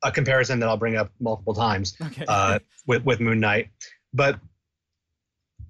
a 0.03 0.11
comparison 0.11 0.59
that 0.59 0.67
I'll 0.67 0.77
bring 0.77 0.97
up 0.97 1.11
multiple 1.19 1.53
times 1.53 1.95
okay. 2.01 2.25
uh, 2.27 2.59
with 2.87 3.05
with 3.05 3.19
Moon 3.21 3.39
Knight. 3.39 3.69
But 4.13 4.39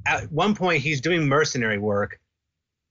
at 0.06 0.32
one 0.32 0.56
point, 0.56 0.82
he's 0.82 1.00
doing 1.02 1.28
mercenary 1.28 1.78
work, 1.78 2.19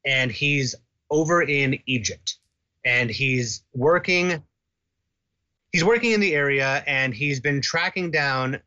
and 0.06 0.30
he's 0.30 0.74
over 1.10 1.42
in 1.42 1.78
Egypt, 1.86 2.36
and 2.84 3.10
he's 3.10 3.64
working. 3.74 4.42
He's 5.72 5.84
working 5.84 6.12
in 6.12 6.20
the 6.20 6.34
area, 6.34 6.82
and 6.86 7.14
he's 7.14 7.40
been 7.40 7.60
tracking 7.60 8.10
down. 8.10 8.60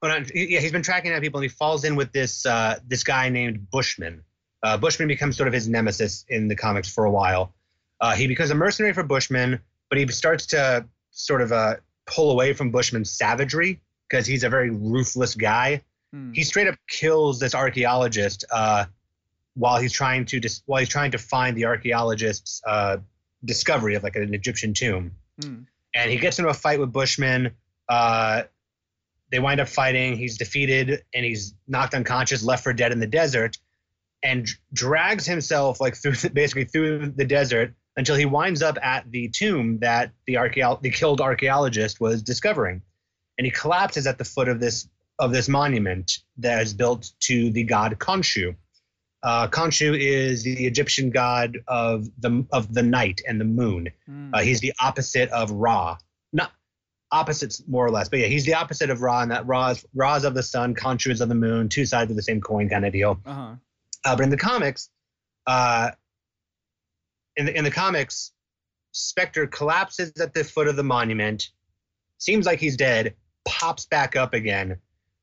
Well, 0.00 0.18
not, 0.18 0.34
yeah, 0.34 0.60
he's 0.60 0.72
been 0.72 0.82
tracking 0.82 1.10
down 1.10 1.20
people, 1.20 1.38
and 1.40 1.50
he 1.50 1.54
falls 1.54 1.84
in 1.84 1.94
with 1.94 2.12
this 2.12 2.46
uh, 2.46 2.78
this 2.86 3.04
guy 3.04 3.28
named 3.28 3.70
Bushman. 3.70 4.22
Uh, 4.62 4.76
Bushman 4.76 5.08
becomes 5.08 5.36
sort 5.36 5.48
of 5.48 5.52
his 5.52 5.68
nemesis 5.68 6.24
in 6.28 6.48
the 6.48 6.56
comics 6.56 6.92
for 6.92 7.04
a 7.04 7.10
while. 7.10 7.54
Uh, 8.00 8.14
he 8.14 8.26
becomes 8.26 8.50
a 8.50 8.54
mercenary 8.54 8.92
for 8.92 9.02
Bushman, 9.02 9.60
but 9.88 9.98
he 9.98 10.06
starts 10.08 10.46
to 10.46 10.86
sort 11.10 11.42
of 11.42 11.52
uh, 11.52 11.76
pull 12.06 12.30
away 12.30 12.52
from 12.52 12.70
Bushman's 12.70 13.10
savagery 13.10 13.80
because 14.08 14.26
he's 14.26 14.44
a 14.44 14.48
very 14.48 14.70
ruthless 14.70 15.34
guy. 15.34 15.82
Hmm. 16.12 16.32
He 16.32 16.44
straight 16.44 16.68
up 16.68 16.76
kills 16.88 17.38
this 17.38 17.54
archaeologist 17.54 18.44
uh, 18.50 18.86
while 19.54 19.80
he's 19.80 19.92
trying 19.92 20.24
to 20.26 20.40
dis- 20.40 20.62
while 20.66 20.80
he's 20.80 20.88
trying 20.88 21.10
to 21.12 21.18
find 21.18 21.56
the 21.56 21.66
archaeologist's 21.66 22.62
uh, 22.66 22.98
discovery 23.44 23.94
of 23.94 24.02
like 24.02 24.16
an 24.16 24.34
Egyptian 24.34 24.74
tomb. 24.74 25.12
Hmm. 25.40 25.60
And 25.94 26.10
he 26.10 26.16
gets 26.18 26.38
into 26.38 26.50
a 26.50 26.54
fight 26.54 26.80
with 26.80 26.92
Bushman. 26.92 27.52
Uh, 27.88 28.42
they 29.30 29.38
wind 29.38 29.60
up 29.60 29.68
fighting. 29.68 30.16
He's 30.16 30.36
defeated 30.38 31.02
and 31.14 31.24
he's 31.24 31.54
knocked 31.66 31.94
unconscious, 31.94 32.44
left 32.44 32.62
for 32.62 32.72
dead 32.72 32.92
in 32.92 33.00
the 33.00 33.06
desert, 33.06 33.58
and 34.22 34.44
dr- 34.44 34.58
drags 34.72 35.26
himself 35.26 35.80
like 35.80 35.96
through 35.96 36.12
the, 36.12 36.30
basically 36.34 36.64
through 36.64 37.12
the 37.16 37.24
desert 37.24 37.74
until 37.96 38.16
he 38.16 38.24
winds 38.24 38.62
up 38.62 38.78
at 38.82 39.10
the 39.10 39.28
tomb 39.28 39.78
that 39.80 40.12
the 40.26 40.34
archaeo- 40.34 40.80
the 40.80 40.90
killed 40.90 41.20
archaeologist 41.20 42.00
was 42.00 42.22
discovering, 42.22 42.82
and 43.38 43.44
he 43.44 43.50
collapses 43.50 44.06
at 44.06 44.18
the 44.18 44.24
foot 44.24 44.48
of 44.48 44.60
this 44.60 44.88
of 45.18 45.32
this 45.32 45.48
monument 45.48 46.18
that 46.38 46.62
is 46.62 46.72
built 46.72 47.12
to 47.20 47.50
the 47.50 47.64
god 47.64 47.98
Khonshu. 47.98 48.54
Uh, 49.22 49.46
Khonshu 49.46 49.96
is 49.96 50.42
the 50.42 50.66
Egyptian 50.66 51.10
god 51.10 51.58
of 51.68 52.08
the 52.20 52.44
of 52.52 52.72
the 52.74 52.82
night 52.82 53.20
and 53.26 53.40
the 53.40 53.44
moon. 53.44 53.88
Hmm. 54.06 54.34
Uh, 54.34 54.40
he's 54.40 54.60
the 54.60 54.72
opposite 54.80 55.30
of 55.30 55.50
Ra. 55.50 55.96
Not 56.32 56.52
opposites 57.12 57.62
more 57.68 57.86
or 57.86 57.90
less, 57.90 58.08
but 58.08 58.18
yeah, 58.18 58.26
he's 58.26 58.44
the 58.44 58.54
opposite 58.54 58.90
of 58.90 59.00
Ra, 59.00 59.22
and 59.22 59.30
that 59.30 59.46
Ra 59.46 59.70
is, 59.70 59.84
Ra 59.94 60.16
is 60.16 60.24
of 60.24 60.34
the 60.34 60.42
sun, 60.42 60.74
Khonshu 60.74 61.10
is 61.10 61.20
of 61.20 61.28
the 61.28 61.36
moon, 61.36 61.68
two 61.68 61.86
sides 61.86 62.10
of 62.10 62.16
the 62.16 62.22
same 62.22 62.40
coin 62.40 62.68
kind 62.68 62.84
of 62.84 62.92
deal. 62.92 63.20
uh-huh. 63.24 63.54
Uh, 64.04 64.16
but 64.16 64.24
in 64.24 64.30
the 64.30 64.36
comics, 64.36 64.90
uh, 65.46 65.90
in 67.36 67.46
the 67.46 67.56
in 67.56 67.62
the 67.62 67.70
comics, 67.70 68.32
Spector 68.92 69.48
collapses 69.48 70.12
at 70.20 70.34
the 70.34 70.42
foot 70.42 70.66
of 70.66 70.74
the 70.74 70.82
monument, 70.82 71.50
seems 72.18 72.44
like 72.44 72.58
he's 72.58 72.76
dead, 72.76 73.14
pops 73.44 73.86
back 73.86 74.16
up 74.16 74.34
again, 74.34 74.78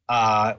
uh, 0.08 0.54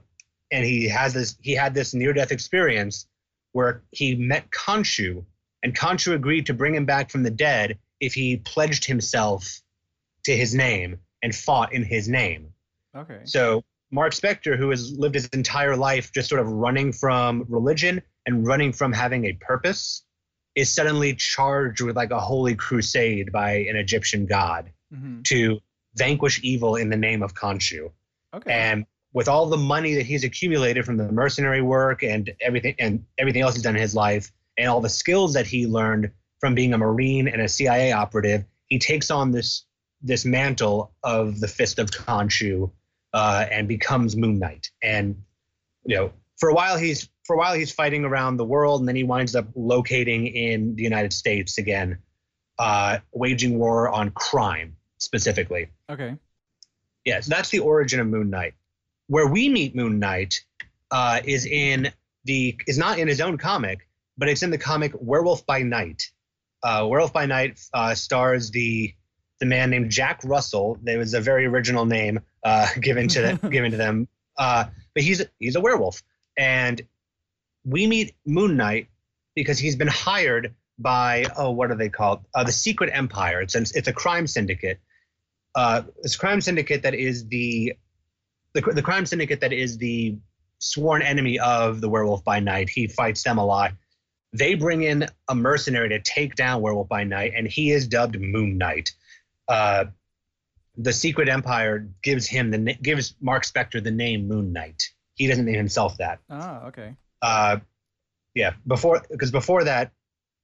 and 0.52 0.66
he 0.66 0.86
has 0.88 1.14
this 1.14 1.38
he 1.40 1.52
had 1.52 1.72
this 1.72 1.94
near 1.94 2.12
death 2.12 2.32
experience 2.32 3.06
where 3.52 3.82
he 3.90 4.14
met 4.14 4.50
Khonshu, 4.50 5.24
and 5.62 5.76
Khonshu 5.76 6.14
agreed 6.14 6.46
to 6.46 6.54
bring 6.54 6.74
him 6.74 6.86
back 6.86 7.10
from 7.10 7.22
the 7.22 7.30
dead 7.30 7.78
if 8.00 8.14
he 8.14 8.36
pledged 8.38 8.84
himself 8.84 9.60
to 10.24 10.36
his 10.36 10.54
name 10.54 10.98
and 11.22 11.34
fought 11.34 11.72
in 11.72 11.82
his 11.84 12.08
name. 12.08 12.52
Okay. 12.96 13.20
So 13.24 13.62
Mark 13.90 14.12
Spector, 14.14 14.56
who 14.56 14.70
has 14.70 14.92
lived 14.92 15.14
his 15.14 15.26
entire 15.28 15.76
life 15.76 16.12
just 16.12 16.28
sort 16.28 16.40
of 16.40 16.48
running 16.48 16.92
from 16.92 17.44
religion 17.48 18.02
and 18.26 18.46
running 18.46 18.72
from 18.72 18.92
having 18.92 19.24
a 19.26 19.32
purpose, 19.34 20.04
is 20.54 20.72
suddenly 20.72 21.14
charged 21.14 21.80
with 21.80 21.96
like 21.96 22.10
a 22.10 22.20
holy 22.20 22.54
crusade 22.54 23.32
by 23.32 23.52
an 23.52 23.76
Egyptian 23.76 24.26
god 24.26 24.72
Mhm. 24.92 25.22
to 25.24 25.60
vanquish 25.94 26.40
evil 26.42 26.76
in 26.76 26.88
the 26.90 26.96
name 26.96 27.22
of 27.22 27.34
Khonshu. 27.34 27.90
Okay. 28.34 28.52
And 28.52 28.86
with 29.12 29.28
all 29.28 29.46
the 29.46 29.56
money 29.56 29.94
that 29.94 30.06
he's 30.06 30.24
accumulated 30.24 30.84
from 30.84 30.96
the 30.96 31.10
mercenary 31.10 31.62
work 31.62 32.02
and 32.02 32.30
everything 32.40 32.74
and 32.78 33.04
everything 33.18 33.42
else 33.42 33.54
he's 33.54 33.62
done 33.62 33.76
in 33.76 33.82
his 33.82 33.94
life, 33.94 34.32
and 34.56 34.68
all 34.68 34.80
the 34.80 34.88
skills 34.88 35.34
that 35.34 35.46
he 35.46 35.66
learned 35.66 36.10
from 36.38 36.54
being 36.54 36.72
a 36.72 36.78
Marine 36.78 37.28
and 37.28 37.42
a 37.42 37.48
CIA 37.48 37.92
operative, 37.92 38.44
he 38.66 38.78
takes 38.78 39.10
on 39.10 39.30
this 39.30 39.64
this 40.02 40.24
mantle 40.24 40.94
of 41.02 41.40
the 41.40 41.48
Fist 41.48 41.78
of 41.78 41.90
Khonshu 41.90 42.70
uh, 43.12 43.46
and 43.50 43.68
becomes 43.68 44.16
Moon 44.16 44.38
Knight. 44.38 44.70
And 44.82 45.22
you 45.84 45.96
know, 45.96 46.12
for 46.38 46.48
a 46.48 46.54
while 46.54 46.78
he's 46.78 47.08
for 47.24 47.34
a 47.34 47.38
while 47.38 47.54
he's 47.54 47.72
fighting 47.72 48.04
around 48.04 48.36
the 48.36 48.44
world, 48.44 48.80
and 48.80 48.88
then 48.88 48.96
he 48.96 49.04
winds 49.04 49.34
up 49.34 49.48
locating 49.54 50.26
in 50.26 50.74
the 50.76 50.82
United 50.82 51.12
States 51.12 51.58
again, 51.58 51.98
uh, 52.58 52.98
waging 53.12 53.58
war 53.58 53.88
on 53.88 54.10
crime 54.10 54.76
specifically. 54.98 55.70
okay. 55.88 56.16
Yes, 57.04 57.26
that's 57.26 57.48
the 57.48 57.60
origin 57.60 57.98
of 58.00 58.06
Moon 58.08 58.28
Knight. 58.28 58.54
Where 59.10 59.26
we 59.26 59.48
meet 59.48 59.74
Moon 59.74 59.98
Knight 59.98 60.40
uh, 60.92 61.20
is 61.24 61.44
in 61.44 61.92
the 62.24 62.56
is 62.68 62.78
not 62.78 63.00
in 63.00 63.08
his 63.08 63.20
own 63.20 63.38
comic, 63.38 63.88
but 64.16 64.28
it's 64.28 64.44
in 64.44 64.50
the 64.50 64.58
comic 64.58 64.92
Werewolf 64.94 65.44
by 65.46 65.62
Night. 65.62 66.12
Uh, 66.62 66.86
Werewolf 66.88 67.12
by 67.12 67.26
Night 67.26 67.58
uh, 67.74 67.94
stars 67.96 68.52
the 68.52 68.94
the 69.40 69.46
man 69.46 69.70
named 69.70 69.90
Jack 69.90 70.20
Russell. 70.22 70.78
That 70.84 70.96
was 70.96 71.14
a 71.14 71.20
very 71.20 71.44
original 71.46 71.86
name 71.86 72.20
uh, 72.44 72.68
given 72.80 73.08
to 73.08 73.36
given 73.50 73.72
to 73.72 73.76
them, 73.76 74.06
uh, 74.38 74.66
but 74.94 75.02
he's 75.02 75.20
he's 75.40 75.56
a 75.56 75.60
werewolf, 75.60 76.04
and 76.38 76.80
we 77.64 77.88
meet 77.88 78.14
Moon 78.24 78.56
Knight 78.56 78.86
because 79.34 79.58
he's 79.58 79.74
been 79.74 79.88
hired 79.88 80.54
by 80.78 81.24
oh 81.36 81.50
what 81.50 81.72
are 81.72 81.76
they 81.76 81.88
called 81.88 82.20
uh, 82.32 82.44
the 82.44 82.52
Secret 82.52 82.90
Empire. 82.92 83.40
It's 83.40 83.56
an, 83.56 83.64
it's 83.74 83.88
a 83.88 83.92
crime 83.92 84.28
syndicate 84.28 84.78
uh, 85.54 85.82
this 86.02 86.16
crime 86.16 86.40
syndicate 86.40 86.82
that 86.82 86.94
is 86.94 87.26
the, 87.28 87.74
the 88.54 88.60
the 88.72 88.82
crime 88.82 89.06
syndicate 89.06 89.40
that 89.40 89.52
is 89.52 89.78
the 89.78 90.16
sworn 90.58 91.02
enemy 91.02 91.38
of 91.38 91.80
the 91.80 91.88
Werewolf 91.88 92.24
by 92.24 92.40
Night. 92.40 92.68
He 92.68 92.86
fights 92.86 93.22
them 93.22 93.38
a 93.38 93.44
lot. 93.44 93.72
They 94.32 94.54
bring 94.54 94.82
in 94.82 95.08
a 95.28 95.34
mercenary 95.34 95.88
to 95.88 96.00
take 96.00 96.36
down 96.36 96.60
Werewolf 96.62 96.88
by 96.88 97.04
Night, 97.04 97.32
and 97.36 97.46
he 97.46 97.72
is 97.72 97.88
dubbed 97.88 98.20
Moon 98.20 98.58
Knight. 98.58 98.92
Uh, 99.48 99.86
the 100.76 100.92
Secret 100.92 101.28
Empire 101.28 101.88
gives 102.02 102.26
him 102.26 102.50
the 102.50 102.74
gives 102.80 103.14
Mark 103.20 103.44
Spector 103.44 103.82
the 103.82 103.90
name 103.90 104.28
Moon 104.28 104.52
Knight. 104.52 104.82
He 105.14 105.26
doesn't 105.26 105.44
name 105.44 105.56
himself 105.56 105.96
that. 105.98 106.20
oh 106.30 106.62
okay. 106.68 106.94
Uh, 107.22 107.58
yeah, 108.34 108.52
before 108.66 109.02
because 109.10 109.30
before 109.30 109.64
that, 109.64 109.92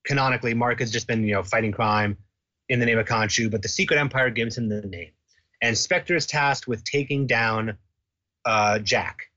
canonically, 0.05 0.55
Mark 0.55 0.81
has 0.81 0.90
just 0.90 1.07
been 1.07 1.25
you 1.25 1.35
know 1.35 1.42
fighting 1.42 1.73
crime 1.73 2.16
in 2.69 2.81
the 2.81 2.87
name 2.87 2.99
of 2.99 3.07
Khonshu, 3.07 3.51
but 3.51 3.62
the 3.62 3.69
Secret 3.69 3.99
Empire 3.99 4.31
gives 4.31 4.59
him 4.59 4.69
the 4.69 4.83
name, 4.83 5.12
and 5.62 5.77
Spector 5.77 6.16
is 6.16 6.27
tasked 6.27 6.66
with 6.66 6.83
taking 6.85 7.27
down 7.27 7.79
uh, 8.47 8.79
Jack. 8.79 9.31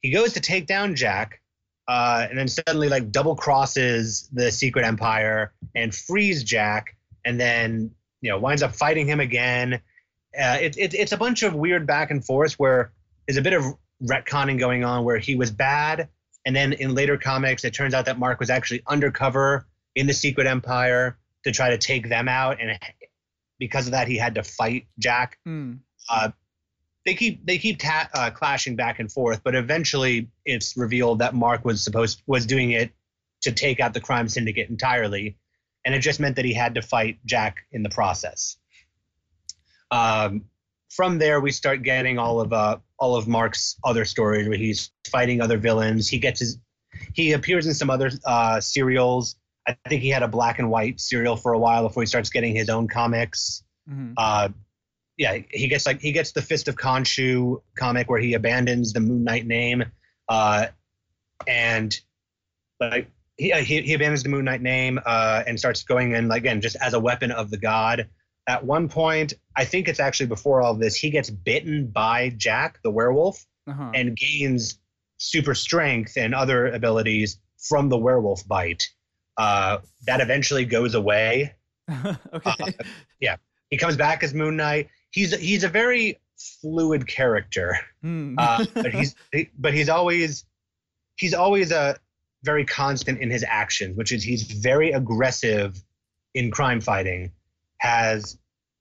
He 0.00 0.10
goes 0.10 0.32
to 0.34 0.40
take 0.40 0.66
down 0.66 0.94
Jack, 0.94 1.40
uh, 1.86 2.26
and 2.28 2.38
then 2.38 2.48
suddenly 2.48 2.88
like 2.88 3.12
double 3.12 3.36
crosses 3.36 4.28
the 4.32 4.50
Secret 4.50 4.86
Empire 4.86 5.52
and 5.74 5.94
frees 5.94 6.42
Jack, 6.44 6.96
and 7.24 7.38
then 7.38 7.90
you 8.20 8.30
know 8.30 8.38
winds 8.38 8.62
up 8.62 8.74
fighting 8.74 9.06
him 9.06 9.20
again. 9.20 9.74
Uh, 10.38 10.58
it, 10.60 10.78
it, 10.78 10.94
it's 10.94 11.12
a 11.12 11.16
bunch 11.18 11.42
of 11.42 11.54
weird 11.54 11.86
back 11.86 12.10
and 12.10 12.24
forth 12.24 12.54
where 12.54 12.92
there's 13.26 13.36
a 13.36 13.42
bit 13.42 13.52
of 13.52 13.64
retconning 14.02 14.58
going 14.58 14.82
on 14.84 15.04
where 15.04 15.18
he 15.18 15.34
was 15.34 15.50
bad 15.50 16.08
and 16.44 16.56
then 16.56 16.72
in 16.72 16.94
later 16.94 17.16
comics, 17.16 17.64
it 17.64 17.72
turns 17.72 17.94
out 17.94 18.06
that 18.06 18.18
Mark 18.18 18.40
was 18.40 18.50
actually 18.50 18.82
undercover 18.86 19.66
in 19.94 20.06
the 20.06 20.14
Secret 20.14 20.46
Empire 20.46 21.18
to 21.44 21.52
try 21.52 21.70
to 21.70 21.78
take 21.78 22.08
them 22.08 22.28
out, 22.28 22.60
and 22.60 22.78
because 23.58 23.86
of 23.86 23.92
that, 23.92 24.08
he 24.08 24.16
had 24.16 24.34
to 24.36 24.42
fight 24.42 24.86
Jack. 24.98 25.38
Hmm. 25.44 25.74
Uh, 26.08 26.30
they 27.04 27.14
keep 27.14 27.44
they 27.46 27.58
keep 27.58 27.78
ta- 27.78 28.08
uh, 28.14 28.30
clashing 28.30 28.76
back 28.76 28.98
and 28.98 29.10
forth, 29.10 29.42
but 29.42 29.54
eventually 29.54 30.28
it's 30.44 30.76
revealed 30.76 31.18
that 31.18 31.34
Mark 31.34 31.64
was 31.64 31.82
supposed 31.82 32.22
was 32.26 32.46
doing 32.46 32.70
it 32.72 32.92
to 33.42 33.52
take 33.52 33.80
out 33.80 33.92
the 33.92 34.00
crime 34.00 34.28
syndicate 34.28 34.70
entirely, 34.70 35.36
and 35.84 35.94
it 35.94 36.00
just 36.00 36.20
meant 36.20 36.36
that 36.36 36.44
he 36.44 36.54
had 36.54 36.74
to 36.76 36.82
fight 36.82 37.18
Jack 37.24 37.64
in 37.72 37.82
the 37.82 37.90
process. 37.90 38.56
Um, 39.90 40.44
from 40.90 41.18
there, 41.18 41.40
we 41.40 41.50
start 41.50 41.82
getting 41.82 42.18
all 42.18 42.40
of 42.40 42.52
uh, 42.52 42.78
all 42.98 43.16
of 43.16 43.26
Mark's 43.26 43.76
other 43.82 44.04
stories 44.04 44.48
where 44.48 44.58
he's 44.58 44.90
fighting 45.08 45.40
other 45.40 45.58
villains. 45.58 46.08
He 46.08 46.18
gets 46.18 46.40
his 46.40 46.58
he 47.14 47.32
appears 47.32 47.66
in 47.66 47.74
some 47.74 47.90
other 47.90 48.10
uh, 48.24 48.60
serials. 48.60 49.36
I 49.66 49.76
think 49.88 50.02
he 50.02 50.08
had 50.08 50.22
a 50.22 50.28
black 50.28 50.58
and 50.58 50.70
white 50.70 51.00
serial 51.00 51.36
for 51.36 51.52
a 51.52 51.58
while 51.58 51.82
before 51.82 52.02
he 52.02 52.06
starts 52.06 52.30
getting 52.30 52.54
his 52.54 52.68
own 52.68 52.88
comics. 52.88 53.64
Mhm. 53.90 54.14
Uh, 54.16 54.48
yeah, 55.16 55.38
he 55.50 55.68
gets 55.68 55.86
like 55.86 56.00
he 56.00 56.12
gets 56.12 56.32
the 56.32 56.42
Fist 56.42 56.68
of 56.68 56.76
Khonshu 56.76 57.62
comic 57.78 58.08
where 58.08 58.20
he 58.20 58.34
abandons 58.34 58.92
the 58.92 59.00
Moon 59.00 59.24
Knight 59.24 59.46
name, 59.46 59.84
uh, 60.28 60.66
and 61.46 61.94
like 62.80 63.10
he, 63.36 63.52
he 63.62 63.82
he 63.82 63.94
abandons 63.94 64.22
the 64.22 64.28
Moon 64.28 64.44
Knight 64.44 64.62
name 64.62 64.98
uh, 65.04 65.42
and 65.46 65.58
starts 65.58 65.82
going 65.82 66.12
in 66.12 66.30
again 66.30 66.60
just 66.60 66.76
as 66.80 66.94
a 66.94 67.00
weapon 67.00 67.30
of 67.30 67.50
the 67.50 67.58
god. 67.58 68.08
At 68.48 68.64
one 68.64 68.88
point, 68.88 69.34
I 69.56 69.64
think 69.64 69.86
it's 69.88 70.00
actually 70.00 70.26
before 70.26 70.62
all 70.62 70.74
this, 70.74 70.96
he 70.96 71.10
gets 71.10 71.30
bitten 71.30 71.86
by 71.88 72.30
Jack 72.36 72.80
the 72.82 72.90
werewolf 72.90 73.44
Uh-huh. 73.68 73.92
and 73.94 74.16
gains 74.16 74.80
super 75.18 75.54
strength 75.54 76.16
and 76.16 76.34
other 76.34 76.66
abilities 76.66 77.38
from 77.58 77.88
the 77.88 77.96
werewolf 77.96 78.46
bite. 78.48 78.82
Uh, 79.36 79.78
that 80.06 80.20
eventually 80.20 80.64
goes 80.64 80.94
away. 80.94 81.54
okay. 82.34 82.74
Yeah 83.20 83.36
he 83.72 83.78
comes 83.78 83.96
back 83.96 84.22
as 84.22 84.34
Moon 84.34 84.54
Knight. 84.56 84.88
He's 85.12 85.32
he's 85.38 85.62
a 85.62 85.68
very 85.68 86.18
fluid 86.60 87.06
character, 87.06 87.78
Hmm. 88.02 88.34
uh, 88.36 88.64
but 88.74 88.92
he's 88.92 89.14
but 89.56 89.72
he's 89.72 89.88
always 89.88 90.44
he's 91.16 91.34
always 91.34 91.70
a 91.70 91.96
very 92.42 92.64
constant 92.64 93.20
in 93.20 93.30
his 93.30 93.44
actions, 93.46 93.96
which 93.96 94.10
is 94.10 94.24
he's 94.24 94.42
very 94.42 94.90
aggressive 94.90 95.80
in 96.34 96.50
crime 96.50 96.80
fighting, 96.80 97.30
has 97.78 98.36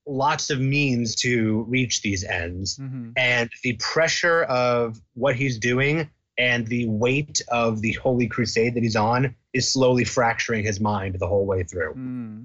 lots 0.08 0.50
of 0.50 0.60
means 0.60 1.16
to 1.18 1.62
reach 1.70 2.02
these 2.02 2.24
ends. 2.24 2.80
Mhm. 2.80 3.14
and 3.18 3.50
the 3.62 3.74
pressure 3.74 4.44
of 4.44 5.00
what 5.14 5.36
he's 5.36 5.60
doing 5.60 6.10
and 6.40 6.66
the 6.66 6.88
weight 6.88 7.40
of 7.50 7.82
the 7.82 7.92
holy 7.94 8.26
crusade 8.28 8.74
that 8.74 8.82
he's 8.82 8.96
on 8.96 9.36
is 9.54 9.72
slowly 9.72 10.04
fracturing 10.06 10.64
his 10.64 10.80
mind 10.80 11.20
the 11.20 11.28
whole 11.28 11.46
way 11.46 11.62
through. 11.62 11.94
Hmm. 11.94 12.44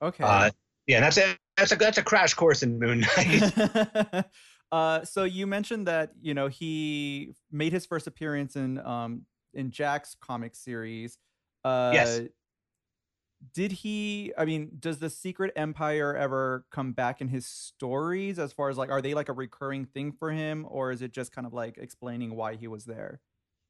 Okay. 0.00 0.24
Uh, 0.24 0.50
yeah, 0.86 1.00
that's 1.00 1.18
a 1.18 1.36
that's 1.60 1.72
a 1.72 1.76
that's 1.76 1.98
a 1.98 2.02
crash 2.02 2.34
course 2.34 2.62
in 2.62 2.78
Moon 2.78 3.04
Knight. 3.16 4.26
uh, 4.72 5.04
so 5.04 5.24
you 5.24 5.46
mentioned 5.46 5.86
that 5.86 6.10
you 6.20 6.34
know 6.34 6.48
he 6.48 7.34
made 7.50 7.72
his 7.72 7.86
first 7.86 8.06
appearance 8.06 8.56
in 8.56 8.78
um 8.78 9.22
in 9.54 9.70
Jack's 9.70 10.16
comic 10.20 10.54
series. 10.54 11.18
Uh, 11.64 11.90
Yes. 11.94 12.20
Did 13.54 13.72
he? 13.72 14.34
I 14.36 14.44
mean, 14.44 14.72
does 14.78 14.98
the 14.98 15.08
Secret 15.08 15.54
Empire 15.56 16.14
ever 16.14 16.66
come 16.70 16.92
back 16.92 17.22
in 17.22 17.28
his 17.28 17.46
stories? 17.46 18.38
As 18.38 18.52
far 18.52 18.68
as 18.68 18.76
like, 18.76 18.90
are 18.90 19.00
they 19.00 19.14
like 19.14 19.30
a 19.30 19.32
recurring 19.32 19.86
thing 19.86 20.12
for 20.12 20.30
him, 20.30 20.66
or 20.68 20.92
is 20.92 21.00
it 21.00 21.10
just 21.10 21.32
kind 21.32 21.46
of 21.46 21.54
like 21.54 21.78
explaining 21.78 22.36
why 22.36 22.56
he 22.56 22.68
was 22.68 22.84
there? 22.84 23.18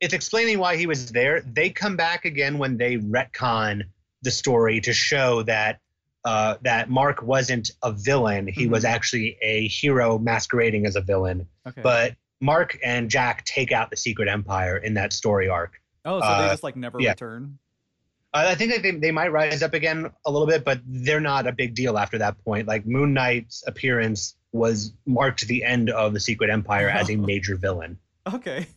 it's 0.01 0.15
explaining 0.15 0.59
why 0.59 0.77
he 0.77 0.87
was 0.87 1.13
there. 1.13 1.43
They 1.43 1.71
come 1.71 1.97
back 1.97 2.25
again 2.25 2.59
when 2.59 2.79
they 2.79 2.97
retcon 2.97 3.83
the 4.23 4.31
story 4.31 4.81
to 4.81 4.93
show 4.93 5.43
that 5.45 5.81
uh, 6.25 6.57
that 6.63 6.91
Mark 6.91 7.23
wasn't 7.23 7.71
a 7.83 7.93
villain; 7.93 8.47
he 8.47 8.67
was 8.67 8.85
actually 8.85 9.39
a 9.43 9.69
hero 9.69 10.19
masquerading 10.19 10.87
as 10.87 10.97
a 10.97 11.01
villain. 11.01 11.47
Okay. 11.67 11.83
But 11.83 12.17
Mark 12.41 12.79
and 12.83 13.11
Jack 13.11 13.45
take 13.45 13.73
out 13.73 13.91
the 13.91 13.97
Secret 13.97 14.29
Empire 14.29 14.77
in 14.77 14.95
that 14.95 15.13
story 15.13 15.49
arc. 15.49 15.81
oh, 16.05 16.21
so 16.21 16.27
they 16.27 16.33
uh, 16.33 16.49
just 16.51 16.63
like 16.63 16.77
never 16.77 17.01
yeah. 17.01 17.11
return. 17.11 17.59
Uh, 18.33 18.47
I 18.49 18.55
think 18.55 18.73
that 18.73 18.83
they, 18.83 18.93
they 18.93 19.11
might 19.11 19.33
rise 19.33 19.63
up 19.63 19.75
again 19.75 20.11
a 20.25 20.31
little 20.31 20.47
bit, 20.47 20.65
but 20.65 20.81
they're 20.87 21.21
not 21.21 21.47
a 21.47 21.53
big 21.53 21.75
deal 21.75 21.99
after 21.99 22.19
that 22.19 22.43
point. 22.45 22.69
Like 22.69 22.87
Moon 22.87 23.13
Knight's 23.13 23.65
appearance 23.67 24.37
was 24.53 24.93
marked 25.05 25.47
the 25.49 25.65
end 25.65 25.91
of 25.91 26.13
the 26.13 26.21
Secret 26.21 26.51
Empire 26.51 26.89
as 26.89 27.11
a 27.11 27.17
major 27.17 27.57
villain. 27.57 27.99
Okay. 28.33 28.67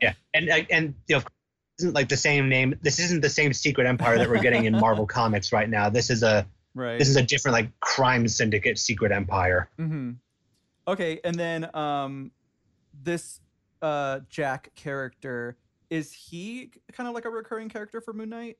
Yeah, 0.00 0.14
and 0.32 0.50
uh, 0.50 0.60
and 0.70 0.94
you 1.08 1.16
know, 1.16 1.20
this 1.20 1.84
isn't 1.84 1.94
like 1.94 2.08
the 2.08 2.16
same 2.16 2.48
name. 2.48 2.78
This 2.82 2.98
isn't 2.98 3.20
the 3.20 3.28
same 3.28 3.52
Secret 3.52 3.86
Empire 3.86 4.18
that 4.18 4.28
we're 4.28 4.40
getting 4.40 4.64
in 4.64 4.72
Marvel 4.80 5.06
Comics 5.06 5.52
right 5.52 5.68
now. 5.68 5.88
This 5.88 6.10
is 6.10 6.22
a 6.22 6.46
right. 6.74 6.98
this 6.98 7.08
is 7.08 7.16
a 7.16 7.22
different 7.22 7.54
like 7.54 7.80
crime 7.80 8.28
syndicate 8.28 8.78
Secret 8.78 9.12
Empire. 9.12 9.70
Mm-hmm. 9.78 10.12
Okay, 10.86 11.20
and 11.24 11.34
then 11.34 11.74
um, 11.74 12.30
this 13.02 13.40
uh 13.82 14.20
Jack 14.28 14.70
character 14.74 15.56
is 15.90 16.12
he 16.12 16.70
kind 16.92 17.08
of 17.08 17.14
like 17.14 17.24
a 17.24 17.30
recurring 17.30 17.68
character 17.68 18.00
for 18.00 18.12
Moon 18.12 18.30
Knight? 18.30 18.58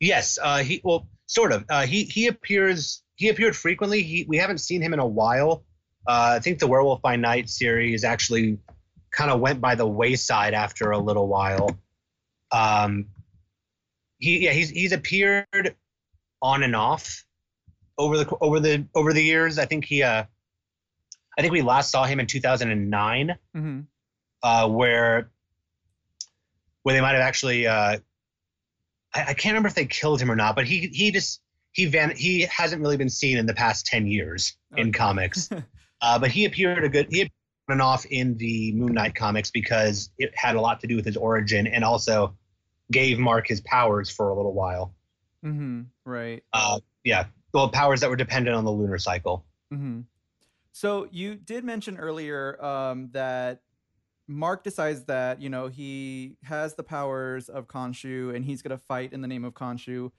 Yes, 0.00 0.38
uh, 0.42 0.58
he 0.58 0.80
well, 0.84 1.08
sort 1.26 1.52
of. 1.52 1.64
Uh, 1.70 1.86
he 1.86 2.04
he 2.04 2.26
appears 2.26 3.02
he 3.14 3.28
appeared 3.28 3.56
frequently. 3.56 4.02
He 4.02 4.26
we 4.28 4.36
haven't 4.36 4.58
seen 4.58 4.82
him 4.82 4.92
in 4.92 4.98
a 4.98 5.06
while, 5.06 5.64
Uh, 6.06 6.34
I 6.36 6.38
think 6.40 6.58
the 6.58 6.66
Werewolf 6.66 7.02
by 7.02 7.16
Night 7.16 7.48
series 7.48 8.04
actually 8.04 8.58
kind 9.10 9.30
of 9.30 9.40
went 9.40 9.60
by 9.60 9.74
the 9.74 9.86
wayside 9.86 10.54
after 10.54 10.90
a 10.92 10.98
little 10.98 11.26
while. 11.26 11.70
Um, 12.52 13.06
he 14.18 14.44
yeah 14.44 14.52
he's 14.52 14.70
he's 14.70 14.92
appeared 14.92 15.74
on 16.40 16.62
and 16.62 16.76
off 16.76 17.24
over 17.98 18.16
the 18.18 18.36
over 18.40 18.60
the 18.60 18.86
over 18.94 19.12
the 19.12 19.22
years. 19.22 19.58
I 19.58 19.66
think 19.66 19.84
he 19.84 20.02
uh, 20.02 20.24
I 21.38 21.40
think 21.40 21.52
we 21.52 21.62
last 21.62 21.90
saw 21.90 22.04
him 22.04 22.20
in 22.20 22.26
2009, 22.26 23.36
Mm-hmm. 23.56 23.80
uh, 24.42 24.68
where 24.68 25.30
where 26.82 26.94
they 26.94 27.00
might 27.00 27.12
have 27.12 27.20
actually 27.22 27.66
uh, 27.66 27.98
I, 29.14 29.20
I 29.20 29.34
can't 29.34 29.52
remember 29.52 29.68
if 29.68 29.74
they 29.74 29.86
killed 29.86 30.20
him 30.20 30.30
or 30.30 30.36
not, 30.36 30.54
but 30.56 30.66
he 30.66 30.88
he 30.92 31.10
just 31.10 31.40
he 31.72 31.86
van 31.86 32.14
he 32.16 32.42
hasn't 32.42 32.80
really 32.80 32.96
been 32.96 33.10
seen 33.10 33.38
in 33.38 33.46
the 33.46 33.54
past 33.54 33.86
10 33.86 34.06
years 34.06 34.56
in 34.76 34.92
comics. 34.92 35.48
Uh, 36.02 36.18
but 36.18 36.30
he 36.30 36.44
appeared 36.44 36.84
a 36.84 36.90
good 36.90 37.06
he 37.08 37.22
appeared 37.22 37.32
on 37.70 37.72
and 37.72 37.82
off 37.82 38.04
in 38.04 38.36
the 38.36 38.70
Moon 38.74 38.92
Knight 38.92 39.14
comics 39.14 39.50
because 39.50 40.10
it 40.18 40.30
had 40.36 40.56
a 40.56 40.60
lot 40.60 40.80
to 40.80 40.86
do 40.86 40.94
with 40.94 41.06
his 41.06 41.16
origin 41.16 41.66
and 41.66 41.82
also 41.84 42.36
gave 42.92 43.18
Mark 43.18 43.48
his 43.48 43.62
powers 43.62 44.10
for 44.10 44.28
a 44.28 44.34
little 44.36 44.52
while. 44.52 44.94
Mm-hmm. 45.42 45.84
Right. 46.04 46.44
Uh, 46.52 46.80
yeah, 47.02 47.24
well, 47.56 47.70
powers 47.70 48.02
that 48.02 48.10
were 48.10 48.16
dependent 48.16 48.54
on 48.54 48.66
the 48.66 48.70
lunar 48.70 48.98
cycle. 48.98 49.46
Mm-hmm. 49.72 50.00
So 50.72 51.08
you 51.10 51.36
did 51.36 51.64
mention 51.64 51.96
earlier 51.96 52.62
um, 52.62 53.08
that 53.12 53.62
Mark 54.28 54.62
decides 54.62 55.04
that 55.04 55.40
you 55.40 55.48
know 55.48 55.68
he 55.68 56.36
has 56.42 56.74
the 56.74 56.82
powers 56.82 57.48
of 57.48 57.66
Khonshu 57.66 58.36
and 58.36 58.44
he's 58.44 58.60
gonna 58.60 58.76
fight 58.76 59.14
in 59.14 59.22
the 59.22 59.28
name 59.28 59.42
of 59.42 59.54
Khonshu. 59.54 60.10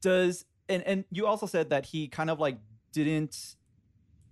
Does 0.00 0.46
and 0.66 0.82
and 0.84 1.04
you 1.10 1.26
also 1.26 1.44
said 1.44 1.68
that 1.68 1.84
he 1.84 2.08
kind 2.08 2.30
of 2.30 2.40
like 2.40 2.56
didn't 2.90 3.56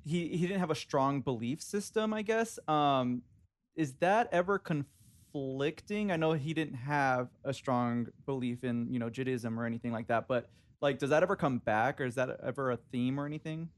he 0.02 0.28
he 0.28 0.46
didn't 0.46 0.60
have 0.60 0.70
a 0.70 0.74
strong 0.74 1.20
belief 1.20 1.60
system, 1.60 2.14
I 2.14 2.22
guess. 2.22 2.58
Um, 2.66 3.20
is 3.74 3.92
that 3.96 4.30
ever 4.32 4.58
conflicting? 4.58 6.10
I 6.10 6.16
know 6.16 6.32
he 6.32 6.54
didn't 6.54 6.76
have 6.76 7.28
a 7.44 7.52
strong 7.52 8.06
belief 8.24 8.64
in 8.64 8.90
you 8.90 8.98
know 8.98 9.10
Judaism 9.10 9.60
or 9.60 9.66
anything 9.66 9.92
like 9.92 10.06
that, 10.06 10.26
but 10.26 10.48
like, 10.80 10.98
does 10.98 11.10
that 11.10 11.22
ever 11.22 11.36
come 11.36 11.58
back, 11.58 12.00
or 12.00 12.04
is 12.04 12.14
that 12.16 12.28
ever 12.42 12.70
a 12.70 12.76
theme 12.76 13.18
or 13.18 13.26
anything? 13.26 13.68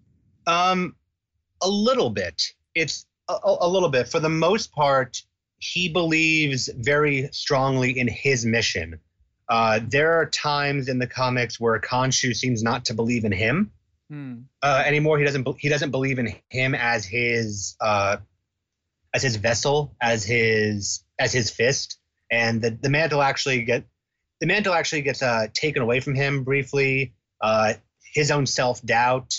Um, 0.46 0.96
a 1.62 1.68
little 1.68 2.10
bit. 2.10 2.42
It's 2.74 3.06
a, 3.28 3.36
a 3.44 3.68
little 3.68 3.88
bit. 3.88 4.08
For 4.08 4.20
the 4.20 4.28
most 4.28 4.72
part, 4.72 5.22
he 5.58 5.88
believes 5.88 6.68
very 6.76 7.28
strongly 7.32 7.98
in 7.98 8.08
his 8.08 8.44
mission. 8.46 9.00
Uh, 9.48 9.80
there 9.82 10.12
are 10.20 10.26
times 10.26 10.88
in 10.88 10.98
the 10.98 11.06
comics 11.06 11.58
where 11.58 11.80
Khonshu 11.80 12.34
seems 12.34 12.62
not 12.62 12.84
to 12.86 12.94
believe 12.94 13.24
in 13.24 13.32
him 13.32 13.72
Hmm. 14.10 14.34
uh, 14.62 14.82
anymore. 14.86 15.18
He 15.18 15.24
doesn't. 15.24 15.42
be- 15.42 15.56
He 15.58 15.68
doesn't 15.68 15.90
believe 15.90 16.18
in 16.18 16.34
him 16.48 16.74
as 16.74 17.04
his 17.04 17.76
uh, 17.80 18.16
as 19.12 19.22
his 19.22 19.36
vessel, 19.36 19.94
as 20.00 20.24
his 20.24 21.04
as 21.18 21.32
his 21.32 21.50
fist, 21.50 21.98
and 22.30 22.62
the 22.62 22.70
the 22.70 22.88
mantle 22.88 23.20
actually 23.20 23.62
get 23.64 23.84
the 24.40 24.46
mantle 24.46 24.74
actually 24.74 25.02
gets 25.02 25.22
uh, 25.22 25.46
taken 25.52 25.82
away 25.82 26.00
from 26.00 26.14
him 26.14 26.44
briefly. 26.44 27.14
Uh, 27.40 27.74
his 28.14 28.30
own 28.30 28.46
self 28.46 28.80
doubt 28.82 29.34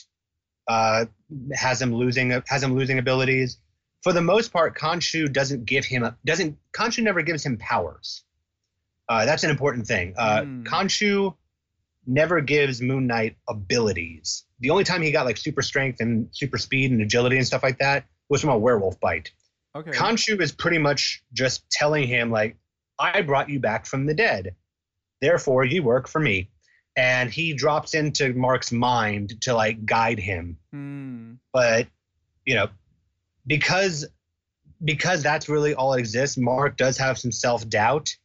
uh, 0.68 1.06
has 1.54 1.82
him 1.82 1.94
losing 1.94 2.32
has 2.48 2.64
him 2.64 2.76
losing 2.76 3.00
abilities. 3.00 3.58
For 4.04 4.14
the 4.14 4.22
most 4.22 4.54
part, 4.54 4.78
Khonshu 4.78 5.32
doesn't 5.32 5.66
give 5.66 5.86
him 5.86 6.10
doesn't 6.26 6.58
Khonshu 6.74 7.04
never 7.04 7.22
gives 7.22 7.46
him 7.46 7.58
powers. 7.58 8.24
Uh, 9.08 9.26
that's 9.26 9.44
an 9.44 9.50
important 9.50 9.88
thing. 9.88 10.14
Uh, 10.18 10.44
Hmm. 10.44 10.64
Khonshu 10.64 11.36
never 12.06 12.42
gives 12.42 12.82
Moon 12.82 13.08
Knight 13.08 13.38
abilities. 13.48 14.46
The 14.60 14.70
only 14.70 14.84
time 14.84 15.02
he 15.02 15.12
got 15.12 15.26
like 15.26 15.38
super 15.38 15.62
strength 15.62 16.00
and 16.00 16.28
super 16.32 16.58
speed 16.58 16.92
and 16.92 17.02
agility 17.02 17.38
and 17.38 17.46
stuff 17.46 17.64
like 17.64 17.80
that 17.80 18.06
was 18.30 18.42
from 18.42 18.52
a 18.52 18.58
werewolf 18.58 19.00
bite. 19.00 19.32
Okay. 19.76 19.92
Khonshu 19.92 20.40
is 20.42 20.52
pretty 20.52 20.78
much 20.78 21.24
just 21.34 21.70
telling 21.70 22.08
him 22.08 22.32
like, 22.32 22.58
"I 22.98 23.22
brought 23.22 23.50
you 23.50 23.60
back 23.60 23.86
from 23.86 24.06
the 24.06 24.14
dead, 24.14 24.56
therefore 25.22 25.66
you 25.66 25.84
work 25.84 26.08
for 26.08 26.20
me." 26.20 26.50
And 26.96 27.32
he 27.32 27.54
drops 27.54 27.94
into 27.94 28.34
Mark's 28.34 28.72
mind 28.72 29.42
to 29.42 29.54
like 29.54 29.86
guide 29.86 30.20
him. 30.20 30.58
Hmm. 30.72 31.34
but 31.54 31.88
you 32.46 32.56
know 32.56 32.70
because 33.48 34.08
because 34.84 35.22
that's 35.22 35.50
really 35.50 35.74
all 35.74 35.92
that 35.92 36.00
exists 36.00 36.38
mark 36.38 36.78
does 36.78 36.98
have 36.98 37.18
some 37.18 37.32
self-doubt. 37.32 38.16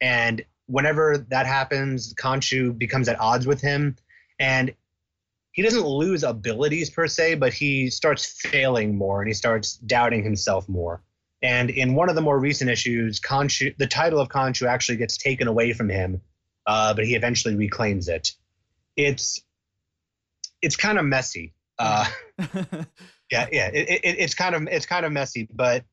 And 0.00 0.44
whenever 0.66 1.18
that 1.28 1.46
happens 1.46 2.14
Khonshu 2.14 2.76
becomes 2.76 3.08
at 3.08 3.20
odds 3.20 3.46
with 3.46 3.60
him. 3.60 3.96
And 4.38 4.74
he 5.52 5.62
doesn't 5.62 5.86
lose 5.86 6.22
abilities 6.22 6.90
per 6.90 7.06
se 7.06 7.34
but 7.36 7.52
he 7.52 7.90
starts 7.90 8.40
failing 8.40 8.96
more 8.96 9.20
and 9.20 9.28
he 9.28 9.34
starts 9.34 9.74
doubting 9.76 10.24
himself 10.24 10.68
more. 10.68 11.02
And 11.42 11.70
in 11.70 11.94
one 11.94 12.08
of 12.08 12.14
the 12.14 12.22
more 12.22 12.38
recent 12.38 12.70
issues 12.70 13.20
Khonshu 13.20 13.76
the 13.76 13.86
title 13.86 14.20
of 14.20 14.28
Khonshu 14.28 14.66
actually 14.66 14.98
gets 14.98 15.16
taken 15.16 15.48
away 15.48 15.72
from 15.72 15.88
him 15.88 16.20
uh, 16.66 16.94
but 16.94 17.04
he 17.04 17.14
eventually 17.14 17.54
reclaims 17.56 18.08
it 18.08 18.32
it's 18.96 19.40
it's 20.62 20.76
kind 20.76 20.98
of 20.98 21.04
messy 21.04 21.54
uh, 21.78 22.06
yeah 23.30 23.46
yeah 23.50 23.70
it, 23.72 24.00
it, 24.04 24.18
it's 24.18 24.34
kind 24.34 24.54
of 24.54 24.66
it's 24.70 24.86
kind 24.86 25.06
of 25.06 25.12
messy 25.12 25.48
but 25.52 25.84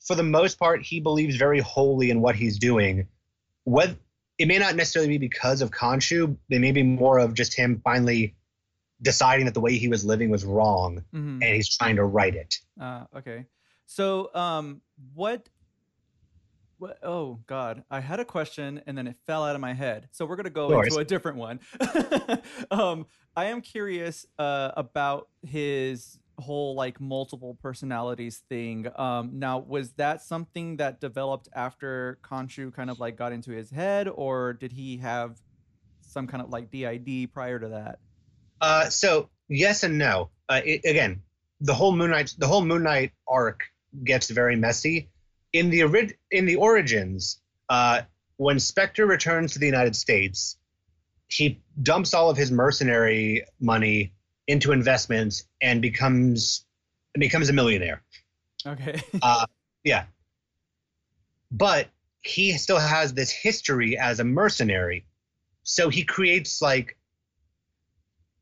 for 0.00 0.14
the 0.14 0.22
most 0.22 0.58
part 0.58 0.82
he 0.82 1.00
believes 1.00 1.36
very 1.36 1.60
wholly 1.60 2.10
in 2.10 2.20
what 2.20 2.36
he's 2.36 2.58
doing 2.58 3.08
what 3.64 3.90
it 4.38 4.46
may 4.46 4.58
not 4.58 4.76
necessarily 4.76 5.08
be 5.08 5.18
because 5.18 5.60
of 5.62 5.70
Khonshu 5.70 6.36
it 6.48 6.60
may 6.60 6.72
be 6.72 6.82
more 6.82 7.18
of 7.18 7.34
just 7.34 7.54
him 7.54 7.80
finally 7.82 8.34
deciding 9.02 9.44
that 9.46 9.54
the 9.54 9.60
way 9.60 9.76
he 9.76 9.88
was 9.88 10.04
living 10.04 10.30
was 10.30 10.44
wrong 10.44 11.04
Mhm. 11.12 11.42
and 11.42 11.44
he's 11.44 11.76
trying 11.76 11.96
to 11.96 12.04
right 12.04 12.34
it 12.34 12.58
Uh, 12.80 13.04
okay. 13.16 13.46
So, 13.86 14.28
um, 14.34 14.82
what, 15.14 15.48
what? 16.78 16.98
Oh 17.02 17.40
God, 17.46 17.84
I 17.90 18.00
had 18.00 18.20
a 18.20 18.24
question 18.24 18.80
and 18.86 18.96
then 18.96 19.06
it 19.06 19.16
fell 19.26 19.44
out 19.44 19.54
of 19.54 19.60
my 19.60 19.74
head. 19.74 20.08
So 20.12 20.26
we're 20.26 20.36
gonna 20.36 20.50
go 20.50 20.68
No 20.68 20.80
into 20.80 20.98
a 20.98 21.04
different 21.04 21.38
one. 21.38 21.60
um, 22.70 23.06
I 23.36 23.46
am 23.46 23.60
curious 23.60 24.26
uh, 24.38 24.72
about 24.76 25.28
his 25.42 26.18
whole 26.38 26.74
like 26.74 27.00
multiple 27.00 27.58
personalities 27.60 28.42
thing. 28.48 28.86
Um, 28.96 29.38
now, 29.38 29.58
was 29.58 29.92
that 29.92 30.22
something 30.22 30.76
that 30.76 31.00
developed 31.00 31.48
after 31.54 32.18
Khonshu 32.22 32.72
kind 32.72 32.90
of 32.90 33.00
like 33.00 33.16
got 33.16 33.32
into 33.32 33.50
his 33.50 33.70
head, 33.70 34.08
or 34.08 34.52
did 34.52 34.72
he 34.72 34.98
have 34.98 35.40
some 36.00 36.26
kind 36.26 36.42
of 36.42 36.50
like 36.50 36.70
DID 36.70 37.32
prior 37.32 37.58
to 37.58 37.68
that? 37.68 37.98
Uh, 38.60 38.88
so 38.88 39.28
yes 39.48 39.82
and 39.82 39.98
no. 39.98 40.30
Uh, 40.48 40.60
it, 40.64 40.80
again, 40.84 41.22
the 41.60 41.74
whole 41.74 41.94
Moon 41.94 42.10
Knight, 42.10 42.34
the 42.38 42.46
whole 42.46 42.64
Moon 42.64 42.82
Knight 42.82 43.12
arc 43.26 43.64
gets 44.04 44.30
very 44.30 44.56
messy. 44.56 45.10
In 45.58 45.70
the 45.70 45.82
orig- 45.82 46.16
in 46.30 46.46
the 46.46 46.56
origins, 46.56 47.40
uh, 47.68 48.02
when 48.36 48.56
Spector 48.56 49.08
returns 49.08 49.52
to 49.52 49.58
the 49.58 49.66
United 49.66 49.96
States, 49.96 50.56
he 51.26 51.60
dumps 51.82 52.14
all 52.14 52.30
of 52.30 52.36
his 52.36 52.50
mercenary 52.50 53.44
money 53.60 54.12
into 54.46 54.72
investments 54.72 55.44
and 55.60 55.82
becomes 55.82 56.64
becomes 57.18 57.48
a 57.48 57.52
millionaire. 57.52 58.02
Okay. 58.66 59.00
Yeah, 59.84 60.04
but 61.50 61.88
he 62.20 62.52
still 62.58 62.78
has 62.78 63.14
this 63.14 63.30
history 63.30 63.96
as 63.96 64.20
a 64.20 64.24
mercenary, 64.24 65.06
so 65.62 65.88
he 65.88 66.04
creates 66.04 66.60
like. 66.60 66.96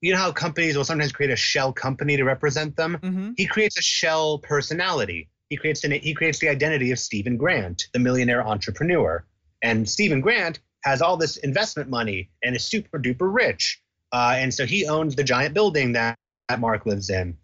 You 0.00 0.12
know 0.12 0.18
how 0.18 0.33
companies 0.33 0.76
will 0.76 0.85
sometimes 0.85 1.12
create 1.12 1.33
a 1.33 1.37
shell 1.37 1.72
company 1.72 2.16
to 2.16 2.24
represent 2.24 2.76
them? 2.76 2.98
mm-hmm. 3.02 3.31
he 3.37 3.46
creates 3.46 3.79
a 3.79 3.83
shell 3.83 4.38
personality. 4.38 5.31
He 5.48 5.56
creates 5.56 5.85
an, 5.85 5.92
he 5.92 6.14
creates 6.14 6.38
the 6.38 6.48
identity 6.48 6.90
of 6.90 6.98
Steven 6.98 7.37
Grant, 7.37 7.88
the 7.92 7.98
millionaire 7.98 8.46
entrepreneur. 8.46 9.24
And 9.62 9.88
Steven 9.88 10.20
Grant 10.20 10.61
has 10.85 11.00
all 11.02 11.16
this 11.16 11.37
investment 11.38 11.88
money 11.88 12.30
and 12.42 12.54
is 12.56 12.64
super 12.64 12.98
duper 12.98 13.32
rich. 13.32 13.80
Uh, 14.12 14.35
and 14.37 14.52
so 14.52 14.64
he 14.66 14.87
owns 14.87 15.16
the 15.16 15.24
giant 15.24 15.54
building 15.54 15.92
that, 15.92 16.16
that 16.48 16.61
Mark 16.61 16.87
lives 16.87 17.11
in. 17.11 17.37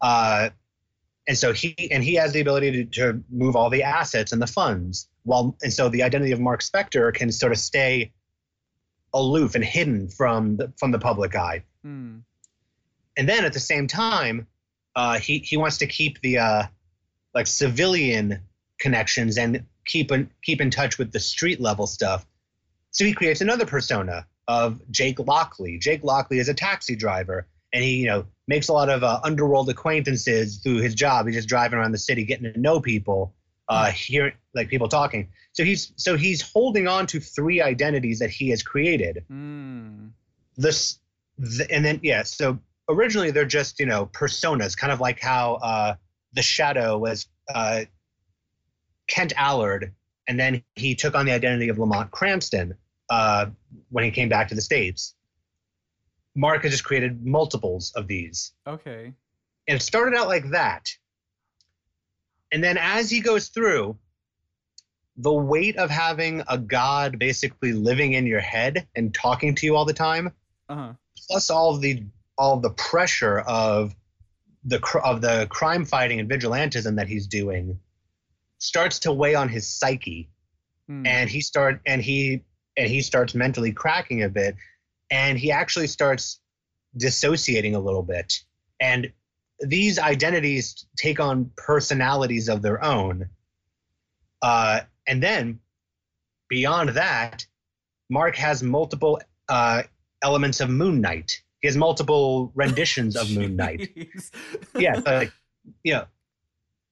Uh, 0.00 0.50
and 1.26 1.36
so 1.36 1.52
he 1.52 1.74
and 1.90 2.02
he 2.02 2.14
has 2.14 2.32
the 2.32 2.40
ability 2.40 2.70
to, 2.70 2.84
to 2.84 3.22
move 3.30 3.54
all 3.54 3.68
the 3.68 3.82
assets 3.82 4.32
and 4.32 4.40
the 4.40 4.46
funds. 4.46 5.08
While 5.24 5.56
and 5.62 5.72
so 5.72 5.88
the 5.88 6.02
identity 6.02 6.32
of 6.32 6.40
Mark 6.40 6.62
Spector 6.62 7.12
can 7.12 7.30
sort 7.30 7.52
of 7.52 7.58
stay 7.58 8.12
aloof 9.12 9.54
and 9.54 9.64
hidden 9.64 10.08
from 10.08 10.56
the 10.56 10.72
from 10.78 10.90
the 10.90 10.98
public 10.98 11.34
eye 11.34 11.62
Mm. 11.86 12.22
and 13.16 13.28
then 13.28 13.44
at 13.44 13.52
the 13.52 13.60
same 13.60 13.86
time, 13.86 14.46
uh, 14.96 15.18
he 15.18 15.38
he 15.38 15.56
wants 15.56 15.78
to 15.78 15.86
keep 15.86 16.20
the 16.22 16.38
uh, 16.38 16.62
like 17.34 17.46
civilian 17.46 18.40
connections 18.80 19.38
and 19.38 19.64
keep 19.84 20.12
in 20.12 20.30
keep 20.42 20.60
in 20.60 20.70
touch 20.70 20.98
with 20.98 21.12
the 21.12 21.20
street 21.20 21.60
level 21.60 21.86
stuff. 21.86 22.26
So 22.90 23.04
he 23.04 23.12
creates 23.12 23.40
another 23.40 23.66
persona 23.66 24.26
of 24.46 24.80
Jake 24.90 25.18
Lockley. 25.18 25.78
Jake 25.78 26.02
Lockley 26.02 26.38
is 26.38 26.48
a 26.48 26.54
taxi 26.54 26.96
driver, 26.96 27.46
and 27.72 27.84
he 27.84 27.96
you 27.96 28.06
know 28.06 28.24
makes 28.46 28.68
a 28.68 28.72
lot 28.72 28.88
of 28.88 29.04
uh, 29.04 29.20
underworld 29.24 29.68
acquaintances 29.68 30.58
through 30.58 30.78
his 30.78 30.94
job. 30.94 31.26
He's 31.26 31.36
just 31.36 31.48
driving 31.48 31.78
around 31.78 31.92
the 31.92 31.98
city, 31.98 32.24
getting 32.24 32.52
to 32.52 32.58
know 32.58 32.80
people, 32.80 33.34
uh, 33.68 33.90
hear 33.90 34.32
like 34.54 34.68
people 34.68 34.88
talking. 34.88 35.28
So 35.52 35.64
he's 35.64 35.92
so 35.96 36.16
he's 36.16 36.40
holding 36.40 36.88
on 36.88 37.06
to 37.08 37.20
three 37.20 37.60
identities 37.60 38.20
that 38.20 38.30
he 38.30 38.50
has 38.50 38.62
created 38.62 39.24
Mm. 39.30 40.10
this 40.56 40.98
the, 41.36 41.66
and 41.70 41.84
then 41.84 42.00
yeah 42.02 42.22
so 42.22 42.58
originally 42.88 43.30
they're 43.30 43.44
just 43.44 43.78
you 43.80 43.86
know 43.86 44.06
personas, 44.06 44.76
kind 44.76 44.92
of 44.92 45.00
like 45.00 45.20
how 45.20 45.54
uh, 45.56 45.94
the 46.38 46.42
Shadow 46.42 46.96
was 46.96 47.26
uh, 47.52 47.80
Kent 49.08 49.32
Allard, 49.36 49.92
and 50.28 50.38
then 50.38 50.62
he 50.76 50.94
took 50.94 51.16
on 51.16 51.26
the 51.26 51.32
identity 51.32 51.68
of 51.68 51.80
Lamont 51.80 52.12
Cranston 52.12 52.74
uh, 53.10 53.46
when 53.90 54.04
he 54.04 54.12
came 54.12 54.28
back 54.28 54.46
to 54.50 54.54
the 54.54 54.60
states. 54.60 55.16
Mark 56.36 56.62
has 56.62 56.70
just 56.70 56.84
created 56.84 57.26
multiples 57.26 57.92
of 57.96 58.06
these. 58.06 58.52
Okay. 58.68 59.12
And 59.66 59.76
it 59.76 59.82
started 59.82 60.16
out 60.16 60.28
like 60.28 60.50
that. 60.50 60.90
And 62.52 62.62
then 62.62 62.78
as 62.78 63.10
he 63.10 63.18
goes 63.20 63.48
through, 63.48 63.98
the 65.16 65.32
weight 65.32 65.76
of 65.76 65.90
having 65.90 66.44
a 66.48 66.56
god 66.56 67.18
basically 67.18 67.72
living 67.72 68.12
in 68.12 68.26
your 68.28 68.38
head 68.38 68.86
and 68.94 69.12
talking 69.12 69.56
to 69.56 69.66
you 69.66 69.74
all 69.74 69.84
the 69.84 69.92
time, 69.92 70.32
Uh-huh. 70.68 70.92
plus 71.26 71.50
all 71.50 71.74
of 71.74 71.80
the 71.80 72.04
all 72.38 72.60
the 72.60 72.70
pressure 72.70 73.40
of 73.40 73.92
the 74.64 74.80
of 75.04 75.20
the 75.20 75.46
crime 75.50 75.84
fighting 75.84 76.20
and 76.20 76.28
vigilantism 76.28 76.96
that 76.96 77.08
he's 77.08 77.26
doing, 77.26 77.78
starts 78.58 78.98
to 79.00 79.12
weigh 79.12 79.34
on 79.34 79.48
his 79.48 79.66
psyche, 79.66 80.30
Hmm. 80.88 81.06
and 81.06 81.28
he 81.28 81.40
start 81.40 81.80
and 81.86 82.02
he 82.02 82.44
and 82.76 82.88
he 82.88 83.02
starts 83.02 83.34
mentally 83.34 83.72
cracking 83.72 84.22
a 84.22 84.28
bit, 84.28 84.56
and 85.10 85.38
he 85.38 85.52
actually 85.52 85.86
starts 85.86 86.40
dissociating 86.96 87.74
a 87.74 87.80
little 87.80 88.02
bit, 88.02 88.40
and 88.80 89.12
these 89.60 89.98
identities 89.98 90.86
take 90.96 91.20
on 91.20 91.50
personalities 91.56 92.48
of 92.48 92.62
their 92.62 92.82
own. 92.82 93.28
Uh, 94.40 94.80
and 95.06 95.22
then 95.22 95.58
beyond 96.48 96.90
that, 96.90 97.44
Mark 98.08 98.36
has 98.36 98.62
multiple 98.62 99.20
uh, 99.48 99.82
elements 100.22 100.60
of 100.60 100.70
Moon 100.70 101.00
Knight. 101.00 101.42
He 101.60 101.68
has 101.68 101.76
multiple 101.76 102.52
renditions 102.54 103.16
of 103.16 103.30
Moon 103.36 103.56
Knight. 103.56 103.90
Yeah, 104.76 105.00
like 105.04 105.32
you 105.84 105.94
know, 105.94 106.04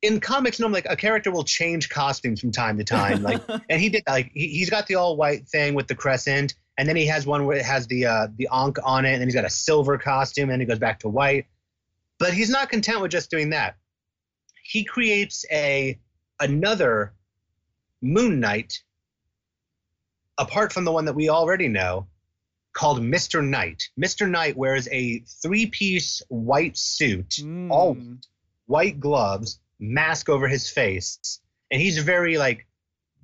in 0.03 0.21
comics, 0.21 0.61
normally 0.61 0.83
like 0.83 0.93
a 0.93 0.97
character 0.97 1.31
will 1.31 1.45
change 1.45 1.89
costumes 1.89 2.41
from 2.41 2.53
time 2.53 2.79
to 2.79 2.85
time. 2.85 3.23
Like, 3.23 3.43
and 3.69 3.81
he 3.81 3.89
did 3.89 4.03
like 4.09 4.31
he, 4.35 4.49
he's 4.49 4.71
got 4.71 4.87
the 4.87 4.97
all 4.97 5.17
white 5.17 5.49
thing 5.49 5.75
with 5.75 5.87
the 5.87 5.95
crescent, 5.95 6.55
and 6.79 6.89
then 6.89 6.97
he 6.97 7.07
has 7.07 7.27
one 7.27 7.47
where 7.47 7.57
it 7.57 7.65
has 7.65 7.87
the 7.87 8.07
uh, 8.07 8.29
the 8.37 8.49
ankh 8.53 8.79
on 8.85 9.05
it, 9.05 9.13
and 9.13 9.21
then 9.21 9.29
he's 9.29 9.35
got 9.35 9.45
a 9.45 9.51
silver 9.51 9.99
costume, 9.99 10.51
and 10.51 10.61
he 10.61 10.67
goes 10.67 10.79
back 10.79 11.01
to 11.01 11.09
white. 11.09 11.47
But 12.19 12.35
he's 12.35 12.51
not 12.51 12.71
content 12.71 13.01
with 13.01 13.11
just 13.11 13.31
doing 13.31 13.51
that. 13.51 13.77
He 14.63 14.85
creates 14.85 15.45
a 15.51 15.99
another 16.41 17.13
Moon 18.03 18.41
Knight, 18.41 18.83
apart 20.39 20.73
from 20.73 20.85
the 20.85 20.93
one 20.93 21.05
that 21.07 21.15
we 21.15 21.29
already 21.29 21.69
know, 21.69 22.07
called 22.77 23.03
Mister 23.03 23.41
Knight. 23.41 23.89
Mister 23.97 24.27
Knight 24.29 24.55
wears 24.57 24.87
a 24.93 25.21
three-piece 25.43 26.23
white 26.29 26.77
suit, 26.77 27.39
all 27.71 27.95
Hmm. 27.95 28.17
white 28.67 29.01
gloves, 29.01 29.59
mask 29.81 30.29
over 30.29 30.47
his 30.47 30.69
face, 30.69 31.41
and 31.71 31.81
he's 31.81 31.97
very 31.99 32.37
like 32.37 32.67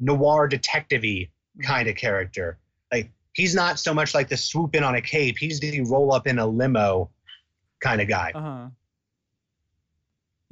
noir 0.00 0.48
detective-y 0.48 1.28
kind 1.62 1.86
of 1.88 1.96
character. 1.96 2.59
Like 2.90 3.11
he's 3.34 3.55
not 3.55 3.78
so 3.78 3.92
much 3.92 4.14
like 4.14 4.28
the 4.30 4.38
swoop 4.38 4.74
in 4.74 4.82
on 4.82 4.94
a 4.94 5.03
cape; 5.03 5.36
he's 5.38 5.61
the 5.61 5.82
roll 5.82 6.12
up 6.14 6.26
in 6.26 6.38
a 6.38 6.46
limo 6.46 7.11
kind 7.80 8.00
of 8.00 8.09
guy. 8.09 8.32
Uh-huh. 8.34 8.68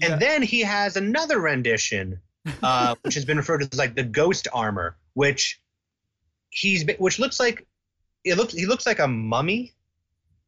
And 0.03 0.11
Yeah. 0.13 0.17
then 0.17 0.43
he 0.43 0.61
has 0.61 0.97
another 0.97 1.41
rendition, 1.41 2.21
uh, 2.63 2.95
which 3.03 3.15
has 3.15 3.25
been 3.25 3.39
referred 3.39 3.61
to 3.63 3.69
as 3.73 3.79
like 3.79 3.95
the 3.95 4.05
ghost 4.05 4.47
armor, 4.53 4.97
which 5.15 5.61
he's 6.51 6.85
be- 6.85 6.95
which 6.99 7.19
looks 7.19 7.39
like 7.41 7.67
it 8.25 8.37
looks 8.37 8.53
he 8.55 8.67
looks 8.67 8.87
like 8.87 8.99
a 8.99 9.09
mummy, 9.09 9.73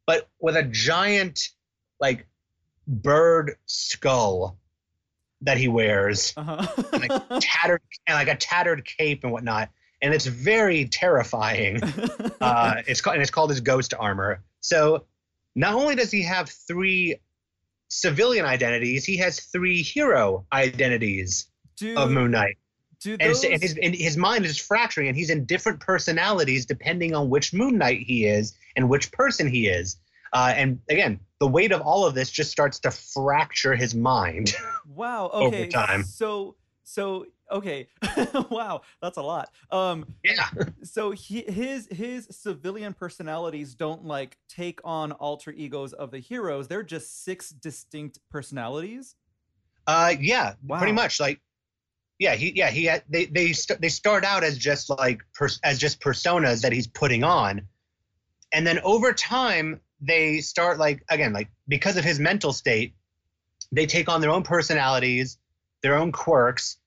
but 0.05 0.27
with 0.39 0.55
a 0.55 0.63
giant 0.63 1.49
like 1.99 2.27
bird 2.87 3.55
skull 3.65 4.57
that 5.41 5.57
he 5.57 5.67
wears, 5.67 6.33
Uh-huh. 6.37 6.65
like 6.93 7.11
tattered 7.41 7.81
and 8.07 8.15
like 8.15 8.27
a 8.27 8.35
tattered 8.35 8.85
cape 8.85 9.23
and 9.23 9.31
whatnot, 9.33 9.69
and 10.01 10.13
it's 10.13 10.25
very 10.25 10.85
terrifying. 10.85 11.81
Uh, 12.41 12.81
it's 12.87 12.99
called 12.99 13.13
and 13.13 13.21
it's 13.21 13.31
called 13.31 13.49
his 13.49 13.61
ghost 13.61 13.93
armor. 13.97 14.43
So 14.59 15.05
not 15.55 15.75
only 15.75 15.95
does 15.95 16.11
he 16.11 16.23
have 16.23 16.49
three 16.49 17.21
civilian 17.87 18.43
identities, 18.45 19.05
he 19.05 19.15
has 19.17 19.39
three 19.39 19.81
hero 19.81 20.45
identities 20.51 21.47
do, 21.77 21.95
of 21.95 22.11
Moon 22.11 22.31
Knight. 22.31 22.57
Do 23.03 23.17
And, 23.19 23.29
those, 23.29 23.43
and, 23.43 23.61
his, 23.61 23.77
and 23.81 23.93
his 23.95 24.17
mind 24.17 24.45
is 24.45 24.57
fracturing, 24.57 25.07
and 25.07 25.15
he's 25.17 25.29
in 25.29 25.45
different 25.45 25.79
personalities 25.79 26.65
depending 26.65 27.13
on 27.13 27.29
which 27.29 27.53
Moon 27.53 27.77
Knight 27.77 27.99
he 28.01 28.25
is 28.25 28.53
and 28.75 28.89
which 28.89 29.11
person 29.11 29.47
he 29.47 29.67
is. 29.67 29.97
Uh, 30.33 30.51
and 30.55 30.79
again, 30.89 31.19
the 31.39 31.47
weight 31.47 31.71
of 31.71 31.81
all 31.81 32.05
of 32.05 32.15
this 32.15 32.31
just 32.31 32.49
starts 32.49 32.79
to 32.79 32.89
fracture 32.91 33.75
his 33.75 33.93
mind. 33.93 34.55
wow, 34.87 35.29
Okay. 35.33 35.45
over 35.45 35.67
time. 35.67 36.03
So 36.03 36.55
so 36.83 37.27
okay. 37.51 37.87
wow, 38.49 38.81
that's 39.01 39.17
a 39.17 39.21
lot. 39.21 39.49
Um 39.71 40.05
yeah. 40.23 40.49
so 40.83 41.11
he, 41.11 41.41
his 41.41 41.87
his 41.91 42.27
civilian 42.31 42.93
personalities 42.93 43.75
don't 43.75 44.05
like 44.05 44.37
take 44.49 44.79
on 44.83 45.11
alter 45.13 45.51
egos 45.51 45.93
of 45.93 46.09
the 46.09 46.19
heroes. 46.19 46.67
They're 46.67 46.81
just 46.83 47.23
six 47.23 47.49
distinct 47.49 48.19
personalities. 48.31 49.15
Uh, 49.85 50.13
yeah, 50.19 50.53
pretty 50.67 50.93
much. 50.93 51.19
Like, 51.19 51.41
yeah, 52.19 52.35
he, 52.35 52.51
yeah, 52.55 52.69
he, 52.69 52.89
they, 53.09 53.25
they, 53.25 53.53
st- 53.53 53.81
they 53.81 53.89
start 53.89 54.23
out 54.23 54.43
as 54.43 54.57
just 54.57 54.89
like 54.89 55.21
pers- 55.33 55.59
as 55.63 55.79
just 55.79 55.99
personas 55.99 56.61
that 56.61 56.71
he's 56.71 56.87
putting 56.87 57.23
on, 57.23 57.67
and 58.51 58.65
then 58.65 58.79
over 58.83 59.13
time 59.13 59.79
they 59.99 60.39
start 60.39 60.77
like 60.77 61.03
again, 61.09 61.33
like 61.33 61.49
because 61.67 61.97
of 61.97 62.03
his 62.03 62.19
mental 62.19 62.53
state, 62.53 62.93
they 63.71 63.85
take 63.85 64.09
on 64.09 64.21
their 64.21 64.29
own 64.29 64.43
personalities, 64.43 65.37
their 65.81 65.95
own 65.95 66.11
quirks, 66.11 66.77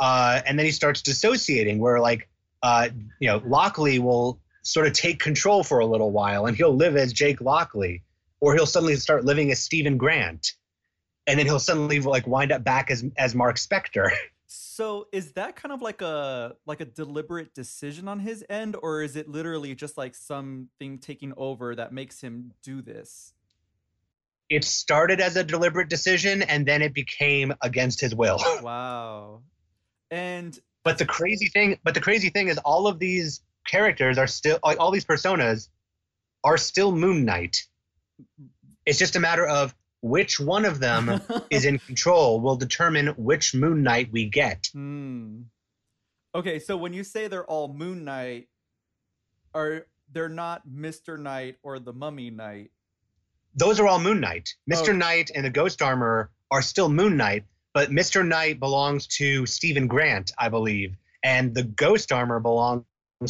uh, 0.00 0.40
and 0.46 0.58
then 0.58 0.66
he 0.66 0.72
starts 0.72 1.02
dissociating. 1.02 1.78
Where 1.78 2.00
like, 2.00 2.28
uh, 2.62 2.88
you 3.20 3.28
know, 3.28 3.42
Lockley 3.44 3.98
will 3.98 4.40
sort 4.62 4.86
of 4.86 4.94
take 4.94 5.20
control 5.20 5.62
for 5.62 5.80
a 5.80 5.86
little 5.86 6.10
while, 6.10 6.46
and 6.46 6.56
he'll 6.56 6.74
live 6.74 6.96
as 6.96 7.12
Jake 7.12 7.40
Lockley, 7.40 8.02
or 8.40 8.54
he'll 8.54 8.66
suddenly 8.66 8.96
start 8.96 9.24
living 9.24 9.50
as 9.52 9.60
Steven 9.60 9.98
Grant 9.98 10.52
and 11.26 11.38
then 11.38 11.46
he'll 11.46 11.58
suddenly 11.58 12.00
like 12.00 12.26
wind 12.26 12.52
up 12.52 12.64
back 12.64 12.90
as 12.90 13.04
as 13.16 13.34
Mark 13.34 13.56
Spector. 13.56 14.10
So 14.56 15.08
is 15.10 15.32
that 15.32 15.56
kind 15.56 15.72
of 15.72 15.82
like 15.82 16.00
a 16.00 16.54
like 16.64 16.80
a 16.80 16.84
deliberate 16.84 17.54
decision 17.54 18.06
on 18.06 18.20
his 18.20 18.44
end, 18.48 18.76
or 18.80 19.02
is 19.02 19.16
it 19.16 19.28
literally 19.28 19.74
just 19.74 19.98
like 19.98 20.14
something 20.14 20.98
taking 20.98 21.32
over 21.36 21.74
that 21.74 21.92
makes 21.92 22.20
him 22.20 22.52
do 22.62 22.80
this? 22.80 23.34
It 24.48 24.62
started 24.62 25.20
as 25.20 25.36
a 25.36 25.42
deliberate 25.42 25.88
decision, 25.88 26.42
and 26.42 26.64
then 26.64 26.82
it 26.82 26.94
became 26.94 27.52
against 27.62 28.00
his 28.00 28.14
will. 28.14 28.38
Wow. 28.62 29.42
And 30.10 30.56
But 30.84 30.98
the 30.98 31.06
crazy 31.06 31.48
thing, 31.48 31.78
but 31.82 31.94
the 31.94 32.00
crazy 32.00 32.30
thing 32.30 32.46
is, 32.46 32.58
all 32.58 32.86
of 32.86 33.00
these 33.00 33.40
characters 33.66 34.18
are 34.18 34.28
still 34.28 34.60
like 34.62 34.78
all 34.78 34.92
these 34.92 35.04
personas 35.04 35.68
are 36.44 36.56
still 36.56 36.92
Moon 36.92 37.24
Knight. 37.24 37.56
It's 38.86 38.98
just 38.98 39.16
a 39.16 39.20
matter 39.20 39.46
of 39.46 39.74
which 40.04 40.38
one 40.38 40.66
of 40.66 40.80
them 40.80 41.18
is 41.48 41.64
in 41.64 41.78
control 41.86 42.38
will 42.38 42.56
determine 42.56 43.06
which 43.16 43.54
Moon 43.54 43.82
Knight 43.82 44.10
we 44.12 44.26
get. 44.26 44.68
Hmm. 44.74 45.44
Okay, 46.34 46.58
so 46.58 46.76
when 46.76 46.92
you 46.92 47.02
say 47.02 47.26
they're 47.26 47.46
all 47.46 47.72
Moon 47.72 48.04
Knight, 48.04 48.48
are 49.54 49.86
they're 50.12 50.28
not 50.28 50.62
Mister 50.66 51.16
Knight 51.16 51.56
or 51.62 51.78
the 51.78 51.94
Mummy 51.94 52.28
Knight? 52.28 52.70
Those 53.54 53.80
are 53.80 53.86
all 53.86 53.98
Moon 53.98 54.20
Knight. 54.20 54.50
Mr. 54.70 54.90
Oh. 54.90 54.96
Knight 54.96 55.30
and 55.34 55.42
the 55.42 55.50
Ghost 55.50 55.80
Armor 55.80 56.30
are 56.50 56.60
still 56.60 56.90
Moon 56.90 57.16
Knight, 57.16 57.44
but 57.72 57.88
Mr. 57.88 58.26
Knight 58.26 58.60
belongs 58.60 59.06
to 59.06 59.46
Steven 59.46 59.86
Grant, 59.86 60.32
I 60.36 60.50
believe, 60.50 60.96
and 61.22 61.54
the 61.54 61.62
Ghost 61.62 62.12
Armor 62.12 62.40
belongs 62.40 62.84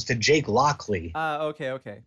to 0.06 0.14
Jake 0.16 0.48
Lockley. 0.48 1.12
Ah, 1.14 1.42
okay, 1.42 1.70
okay. 1.70 2.00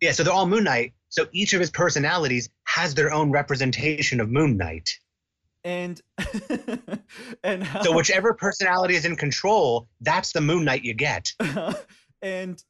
Yeah, 0.00 0.12
so 0.12 0.22
they're 0.22 0.32
all 0.32 0.46
Moon 0.46 0.64
Knight. 0.64 0.94
So 1.10 1.26
each 1.32 1.52
of 1.52 1.60
his 1.60 1.70
personalities 1.70 2.48
has 2.74 2.94
their 2.94 3.12
own 3.12 3.30
representation 3.30 4.20
of 4.20 4.30
Moon 4.30 4.56
Knight. 4.56 4.90
And 5.64 6.00
and 7.44 7.62
how, 7.62 7.82
So 7.82 7.94
whichever 7.94 8.32
personality 8.32 8.94
is 8.94 9.04
in 9.04 9.16
control, 9.16 9.88
that's 10.00 10.32
the 10.32 10.40
Moon 10.40 10.64
Knight 10.64 10.84
you 10.84 10.94
get. 10.94 11.32
and 12.22 12.62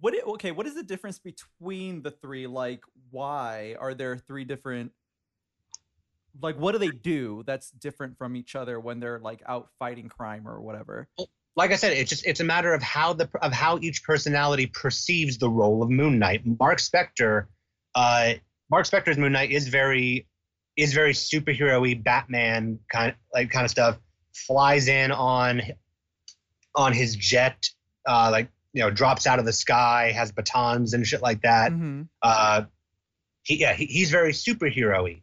what 0.00 0.14
it, 0.14 0.26
okay, 0.26 0.52
what 0.52 0.66
is 0.66 0.74
the 0.74 0.82
difference 0.82 1.18
between 1.18 2.02
the 2.02 2.10
three? 2.10 2.46
Like, 2.46 2.80
why 3.10 3.76
are 3.80 3.94
there 3.94 4.16
three 4.16 4.44
different? 4.44 4.92
Like, 6.42 6.58
what 6.58 6.72
do 6.72 6.78
they 6.78 6.90
do 6.90 7.42
that's 7.46 7.70
different 7.70 8.18
from 8.18 8.36
each 8.36 8.54
other 8.54 8.78
when 8.78 9.00
they're 9.00 9.18
like 9.18 9.42
out 9.46 9.68
fighting 9.78 10.08
crime 10.08 10.46
or 10.46 10.60
whatever? 10.60 11.08
Like 11.56 11.72
I 11.72 11.76
said, 11.76 11.94
it's 11.94 12.10
just 12.10 12.26
it's 12.26 12.40
a 12.40 12.44
matter 12.44 12.74
of 12.74 12.82
how 12.82 13.14
the 13.14 13.28
of 13.40 13.52
how 13.52 13.78
each 13.80 14.04
personality 14.04 14.66
perceives 14.66 15.38
the 15.38 15.48
role 15.48 15.82
of 15.82 15.88
Moon 15.88 16.18
Knight. 16.18 16.42
Mark 16.44 16.78
Spector, 16.78 17.46
uh, 17.94 18.34
Mark 18.70 18.86
Spector's 18.86 19.18
Moon 19.18 19.32
Knight 19.32 19.50
is 19.50 19.68
very 19.68 20.26
is 20.76 20.92
very 20.92 21.12
superhero-y, 21.12 21.94
Batman 21.94 22.78
kind 22.90 23.10
of 23.10 23.16
like 23.32 23.50
kind 23.50 23.64
of 23.64 23.70
stuff. 23.70 23.98
Flies 24.34 24.88
in 24.88 25.12
on 25.12 25.62
on 26.74 26.92
his 26.92 27.16
jet, 27.16 27.68
uh, 28.06 28.28
like 28.30 28.48
you 28.72 28.82
know, 28.82 28.90
drops 28.90 29.26
out 29.26 29.38
of 29.38 29.46
the 29.46 29.52
sky, 29.52 30.12
has 30.14 30.30
batons 30.30 30.92
and 30.92 31.06
shit 31.06 31.22
like 31.22 31.40
that. 31.42 31.72
Mhm. 31.72 32.08
Uh, 32.20 32.62
he 33.42 33.56
yeah 33.58 33.72
he, 33.72 33.86
he's 33.86 34.10
very 34.10 34.32
superhero-y. 34.32 35.22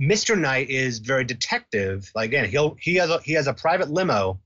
Mr. 0.00 0.36
Knight 0.36 0.70
is 0.70 0.98
very 0.98 1.24
detective. 1.24 2.10
Like 2.14 2.30
again, 2.30 2.48
he'll 2.48 2.76
he 2.80 2.96
has 2.96 3.10
a, 3.10 3.20
he 3.20 3.34
has 3.34 3.46
a 3.46 3.54
private 3.54 3.90
limo. 3.90 4.40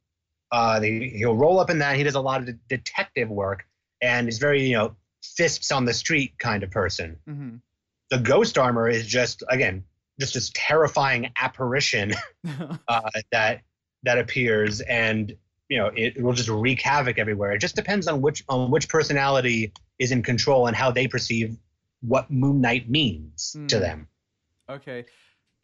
Uh, 0.53 0.81
he, 0.81 1.11
he'll 1.17 1.37
roll 1.37 1.59
up 1.61 1.71
in 1.71 1.79
that. 1.79 1.97
He 1.97 2.03
does 2.03 2.15
a 2.15 2.21
lot 2.21 2.41
of 2.41 2.47
de- 2.47 2.59
detective 2.69 3.31
work, 3.31 3.65
and 4.03 4.27
he's 4.27 4.39
very 4.39 4.63
you 4.67 4.77
know 4.77 4.95
fists 5.23 5.71
on 5.73 5.85
the 5.85 5.95
street 5.95 6.33
kind 6.39 6.63
of 6.63 6.71
person. 6.71 7.17
hmm 7.27 7.57
The 8.11 8.19
Ghost 8.19 8.59
Armor 8.59 8.89
is 8.89 9.07
just 9.07 9.43
again 9.49 9.85
just 10.21 10.35
this 10.35 10.51
terrifying 10.55 11.31
apparition 11.41 12.13
uh, 12.89 13.11
that 13.33 13.61
that 14.05 14.19
appears, 14.19 14.81
and 14.83 15.35
you 15.69 15.79
know 15.79 15.89
it, 15.89 16.17
it 16.17 16.23
will 16.23 16.33
just 16.33 16.49
wreak 16.49 16.81
havoc 16.81 17.19
everywhere. 17.19 17.53
It 17.53 17.59
just 17.59 17.77
depends 17.77 18.09
on 18.09 18.21
which 18.21 18.43
on 18.49 18.71
which 18.71 18.89
personality 18.89 19.73
is 19.99 20.13
in 20.13 20.23
control 20.23 20.67
and 20.69 20.77
how 20.77 20.91
they 20.91 21.07
perceive 21.09 21.57
what 22.01 22.31
Moon 22.31 22.61
Knight 22.61 22.89
means 22.89 23.57
to 23.69 23.77
Hmm. 23.77 23.83
them. 23.83 24.09
Okay. 24.71 25.07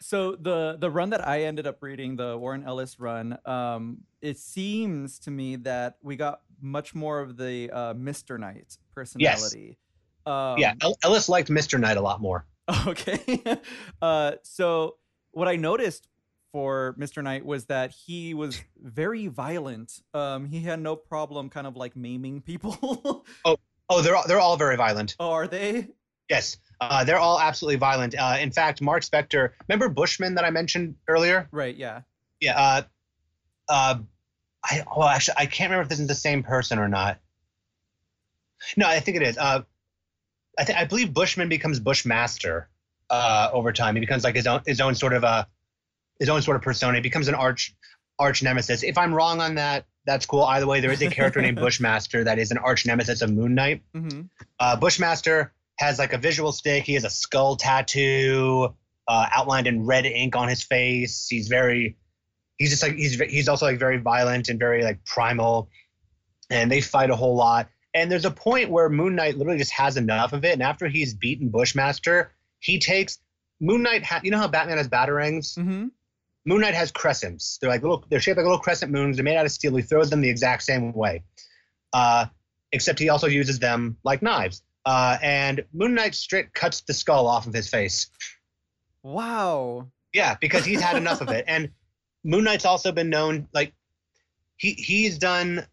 So 0.01 0.37
the 0.37 0.77
the 0.79 0.91
run 0.91 1.11
that 1.11 1.27
I 1.27 1.43
ended 1.45 1.67
up 1.67 1.83
reading, 1.83 2.17
the 2.17 2.37
Warren 2.37 2.65
Ellis 2.65 2.99
run, 2.99 3.39
um, 3.47 3.99
it 4.21 4.39
seems 4.39 5.19
to 5.21 5.31
me 5.31 5.57
that 5.57 5.97
we 6.03 6.17
got 6.17 6.41
much 6.61 6.95
more 6.95 7.21
of 7.21 7.37
the 7.37 7.71
uh, 7.71 7.95
Mr. 7.95 8.39
Knight 8.39 8.77
personality. 8.95 9.79
Um, 10.27 10.59
yeah, 10.59 10.75
Ellis 11.03 11.29
liked 11.29 11.49
Mr. 11.51 11.79
Knight 11.79 11.97
a 11.97 12.01
lot 12.01 12.21
more. 12.21 12.47
Okay. 12.87 13.43
uh, 14.03 14.33
so 14.43 14.97
what 15.33 15.49
I 15.49 15.57
noticed 15.57 16.09
for 16.51 16.95
Mr. 16.99 17.23
Knight 17.23 17.45
was 17.45 17.67
that 17.67 17.91
he 17.91 18.33
was 18.33 18.63
very 18.81 19.27
violent. 19.27 20.01
Um, 20.15 20.47
he 20.47 20.61
had 20.61 20.81
no 20.81 20.97
problem 20.97 21.51
kind 21.51 21.67
of 21.67 21.77
like 21.77 21.97
maiming 21.97 22.41
people. 22.41 23.27
Oh, 23.91 24.01
they're 24.01 24.17
all, 24.17 24.25
they're 24.27 24.41
all 24.41 24.57
very 24.57 24.77
violent. 24.77 25.15
oh, 25.21 25.31
are 25.31 25.47
they? 25.47 25.89
Yes, 26.31 26.57
uh, 26.81 27.05
they're 27.05 27.19
all 27.19 27.39
absolutely 27.39 27.77
violent. 27.77 28.15
Uh, 28.19 28.39
in 28.41 28.51
fact, 28.51 28.81
Mark 28.81 29.03
Spector, 29.03 29.51
remember 29.69 29.91
Bushman 29.91 30.37
that 30.37 30.45
I 30.47 30.49
mentioned 30.49 30.95
earlier? 31.07 31.49
Right. 31.53 31.77
Yeah. 31.77 32.01
Yeah. 32.41 32.59
Uh, 32.59 32.83
uh, 33.69 33.99
I 34.65 34.85
well, 34.97 35.07
actually, 35.07 35.35
I 35.37 35.45
can't 35.45 35.71
remember 35.71 35.83
if 35.83 35.91
this 35.91 36.01
is 36.01 36.09
the 36.09 36.15
same 36.15 36.43
person 36.43 36.79
or 36.79 36.89
not. 36.89 37.21
No, 38.77 38.87
I 38.89 39.01
think 39.01 39.17
it 39.17 39.23
is. 39.23 39.39
Uh, 39.39 39.63
I 40.59 40.65
think 40.65 40.79
I 40.79 40.85
believe 40.85 41.13
Bushman 41.13 41.49
becomes 41.49 41.81
Bushmaster 41.81 42.69
uh, 43.11 43.51
over 43.53 43.73
time. 43.73 43.97
He 43.97 44.01
becomes 44.01 44.25
like 44.25 44.35
his 44.37 44.47
own 44.47 44.63
his 44.67 44.81
own 44.81 44.95
sort 44.95 45.13
of 45.13 45.25
uh 45.25 45.45
his 46.19 46.29
own 46.29 46.43
sort 46.43 46.57
of 46.57 46.63
persona. 46.63 46.97
He 46.97 47.01
becomes 47.03 47.29
an 47.29 47.35
arch 47.35 47.75
arch 48.19 48.43
nemesis. 48.43 48.83
If 48.83 48.97
I'm 48.97 49.13
wrong 49.13 49.41
on 49.41 49.57
that, 49.57 49.87
that's 50.07 50.27
cool. 50.27 50.43
Either 50.45 50.67
way, 50.67 50.81
there 50.81 50.93
is 50.93 51.03
a 51.03 51.11
character 51.11 51.41
named 51.43 51.57
Bushmaster 51.61 52.25
that 52.25 52.39
is 52.39 52.51
an 52.51 52.59
arch 52.59 52.87
nemesis 52.87 53.21
of 53.23 53.31
Moon 53.33 53.55
Knight. 53.55 53.83
hmm 53.95 54.23
Uh, 54.61 54.77
Bushmaster 54.77 55.53
has 55.79 55.99
like 55.99 56.13
a 56.13 56.19
visual 56.19 56.53
stick. 56.53 56.85
He 56.85 56.95
has 56.95 57.05
a 57.05 57.11
skull 57.11 57.57
tattoo 57.57 58.75
uh, 59.09 59.27
outlined 59.33 59.67
in 59.67 59.85
red 59.87 60.07
ink 60.07 60.37
on 60.37 60.49
his 60.49 60.63
face. 60.63 61.27
He's 61.29 61.49
very, 61.49 61.97
he's 62.59 62.71
just 62.71 62.83
like 62.83 62.95
he's 62.95 63.21
he's 63.21 63.49
also 63.49 63.67
like 63.67 63.79
very 63.81 63.99
violent 63.99 64.49
and 64.49 64.59
very 64.59 64.85
like 64.85 65.05
primal, 65.05 65.69
and 66.49 66.71
they 66.71 66.81
fight 66.81 67.11
a 67.11 67.17
whole 67.17 67.35
lot. 67.35 67.69
And 67.95 68.11
there's 68.11 68.25
a 68.25 68.31
point 68.31 68.71
where 68.71 68.89
Moon 68.91 69.15
Knight 69.15 69.39
literally 69.39 69.59
just 69.59 69.73
has 69.73 69.97
enough 69.97 70.33
of 70.33 70.45
it, 70.45 70.53
and 70.53 70.63
after 70.63 70.89
he's 70.89 71.15
beaten 71.15 71.49
Bushmaster, 71.49 72.33
he 72.59 72.79
takes 72.79 73.19
Moon 73.61 73.83
Knight. 73.83 74.05
Ha- 74.05 74.21
you 74.25 74.31
know 74.33 74.39
how 74.39 74.49
Batman 74.49 74.79
has 74.79 74.89
batarangs? 74.89 75.55
hmm 75.55 75.87
Moon 76.47 76.61
Knight 76.61 76.75
has 76.75 76.91
crescents. 76.91 77.57
They're 77.59 77.71
like 77.71 77.81
little. 77.83 78.05
They're 78.11 78.21
shaped 78.21 78.37
like 78.37 78.45
little 78.45 78.59
crescent 78.59 78.93
moons. 78.93 79.17
They're 79.17 79.25
made 79.25 79.37
out 79.37 79.47
of 79.47 79.53
steel. 79.53 79.75
He 79.77 79.83
throws 79.83 80.11
them 80.11 80.21
the 80.21 80.29
exact 80.29 80.63
same 80.65 80.93
way, 80.93 81.23
uh, 81.95 82.27
except 82.73 82.99
he 82.99 83.09
also 83.09 83.29
uses 83.29 83.59
them 83.61 83.97
like 84.05 84.21
knives. 84.21 84.63
Uh, 84.85 85.17
and 85.23 85.65
Moon 85.73 85.95
Knight 85.95 86.15
straight 86.15 86.53
cuts 86.53 86.83
the 86.83 86.93
skull 86.93 87.27
off 87.27 87.47
of 87.47 87.55
his 87.55 87.69
face. 87.71 88.09
Wow. 89.03 89.89
Yeah, 90.13 90.37
because 90.41 90.65
he's 90.65 90.81
had 90.81 90.97
enough 90.97 91.21
of 91.21 91.31
it. 91.31 91.45
And 91.49 91.71
Moon 92.25 92.45
Knight's 92.45 92.65
also 92.65 92.93
been 92.93 93.11
known 93.11 93.49
like 93.53 93.73
he 94.57 94.73
he's 94.73 95.19
done 95.19 95.67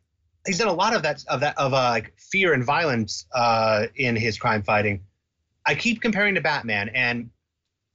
he's 0.46 0.58
done 0.58 0.68
a 0.68 0.74
lot 0.74 0.96
of 0.96 1.04
that 1.04 1.24
of 1.28 1.40
that 1.42 1.58
of 1.58 1.74
uh, 1.74 1.78
like 1.78 2.14
fear 2.18 2.54
and 2.54 2.64
violence 2.64 3.26
uh, 3.34 3.88
in 3.96 4.16
his 4.16 4.38
crime 4.38 4.64
fighting. 4.64 5.04
I 5.66 5.76
keep 5.76 6.02
comparing 6.02 6.36
to 6.36 6.42
Batman, 6.42 6.90
and 6.90 7.30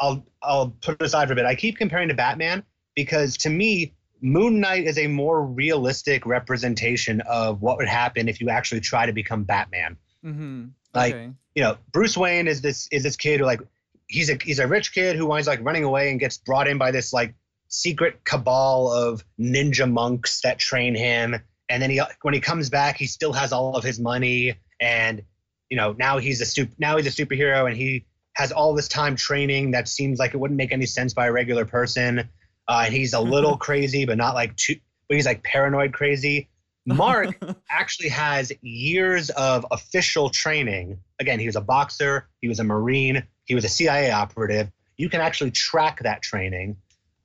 I'll 0.01 0.27
I'll 0.43 0.71
put 0.71 1.01
it 1.01 1.03
aside 1.03 1.27
for 1.29 1.33
a 1.33 1.37
bit. 1.37 1.45
I 1.45 1.55
keep 1.55 1.77
comparing 1.77 2.09
to 2.09 2.15
Batman 2.15 2.63
because 2.95 3.37
to 3.39 3.51
me, 3.51 3.95
Moon 4.21 4.61
Knight 4.61 4.85
is 4.85 4.99
a 4.99 5.07
more 5.07 5.45
realistic 5.45 6.27
representation 6.27 7.21
of 7.23 7.63
what 7.63 7.77
would 7.79 7.89
happen 7.89 8.29
if 8.29 8.41
you 8.41 8.49
actually 8.49 8.81
try 8.81 9.07
to 9.07 9.13
become 9.13 9.45
Batman. 9.45 9.97
hmm 10.23 10.67
Like, 10.95 11.15
okay. 11.15 11.31
You 11.55 11.63
know, 11.63 11.79
Bruce 11.93 12.17
Wayne 12.17 12.49
is 12.49 12.61
this 12.61 12.89
is 12.93 13.03
this 13.03 13.17
kid 13.17 13.41
who 13.41 13.47
like 13.47 13.61
he's 14.09 14.31
a 14.31 14.39
he's 14.41 14.59
a 14.59 14.67
rich 14.67 14.93
kid 14.93 15.17
who 15.17 15.27
winds 15.27 15.49
like 15.49 15.61
running 15.63 15.85
away 15.85 16.11
and 16.11 16.21
gets 16.21 16.37
brought 16.37 16.69
in 16.69 16.79
by 16.79 16.91
this 16.91 17.13
like 17.13 17.35
secret 17.69 18.25
cabal 18.25 18.93
of 18.93 19.25
ninja 19.41 19.91
monks 19.91 20.41
that 20.43 20.59
train 20.59 20.95
him. 20.95 21.37
And 21.69 21.83
then 21.83 21.91
he 21.91 22.01
when 22.23 22.35
he 22.35 22.41
comes 22.41 22.71
back, 22.71 22.97
he 22.97 23.07
still 23.07 23.33
has 23.33 23.53
all 23.53 23.77
of 23.77 23.85
his 23.85 23.99
money 23.99 24.55
and 24.81 25.23
you 25.71 25.77
know 25.77 25.95
now 25.99 26.19
he's 26.19 26.41
a 26.41 26.47
super 26.47 26.73
now 26.79 26.97
he's 26.97 27.07
a 27.07 27.25
superhero 27.25 27.67
and 27.67 27.77
he 27.77 28.05
has 28.35 28.53
all 28.53 28.75
this 28.75 28.89
time 28.89 29.17
training 29.17 29.71
that 29.71 29.89
seems 29.89 30.19
like 30.19 30.35
it 30.35 30.37
wouldn't 30.37 30.59
make 30.59 30.73
any 30.73 30.87
sense 30.87 31.15
by 31.15 31.27
a 31.27 31.33
regular 31.33 31.65
person. 31.65 32.29
Uh, 32.69 32.83
and 32.85 32.95
he's 32.95 33.15
a 33.15 33.21
little 33.35 33.57
crazy, 33.57 34.05
but 34.05 34.19
not 34.19 34.35
like 34.35 34.55
too. 34.57 34.77
But 35.09 35.15
he's 35.15 35.27
like 35.27 35.43
paranoid 35.43 35.93
crazy. 35.93 36.49
Mark 36.85 37.39
actually 37.71 38.11
has 38.11 38.53
years 38.61 39.31
of 39.31 39.67
official 39.71 40.31
training. 40.31 40.99
Again, 41.19 41.41
he 41.41 41.47
was 41.47 41.57
a 41.57 41.61
boxer, 41.61 42.29
he 42.41 42.49
was 42.49 42.61
a 42.61 42.65
Marine, 42.65 43.25
he 43.45 43.55
was 43.55 43.65
a 43.65 43.69
CIA 43.69 44.11
operative. 44.11 44.71
You 44.97 45.09
can 45.09 45.21
actually 45.21 45.51
track 45.51 46.03
that 46.03 46.23
training. 46.23 46.77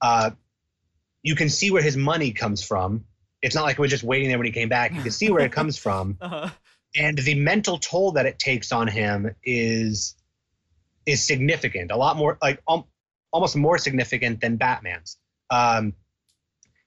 Uh, 0.01 0.31
you 1.23 1.35
can 1.35 1.49
see 1.49 1.71
where 1.71 1.83
his 1.83 1.95
money 1.95 2.31
comes 2.31 2.63
from. 2.63 3.05
It's 3.41 3.55
not 3.55 3.63
like 3.63 3.77
it 3.77 3.81
was 3.81 3.89
just 3.89 4.03
waiting 4.03 4.29
there 4.29 4.37
when 4.37 4.45
he 4.45 4.51
came 4.51 4.69
back. 4.69 4.93
You 4.93 5.01
can 5.01 5.11
see 5.11 5.29
where 5.31 5.43
it 5.45 5.51
comes 5.51 5.77
from. 5.85 6.17
Uh-huh. 6.21 6.49
and 6.95 7.17
the 7.17 7.35
mental 7.35 7.77
toll 7.77 8.11
that 8.13 8.25
it 8.25 8.37
takes 8.37 8.71
on 8.71 8.87
him 8.87 9.33
is 9.43 10.15
is 11.05 11.25
significant. 11.25 11.91
A 11.91 11.97
lot 11.97 12.17
more 12.17 12.37
like 12.41 12.61
um, 12.67 12.83
almost 13.31 13.55
more 13.55 13.77
significant 13.77 14.41
than 14.41 14.57
batman's. 14.57 15.17
Um 15.49 15.93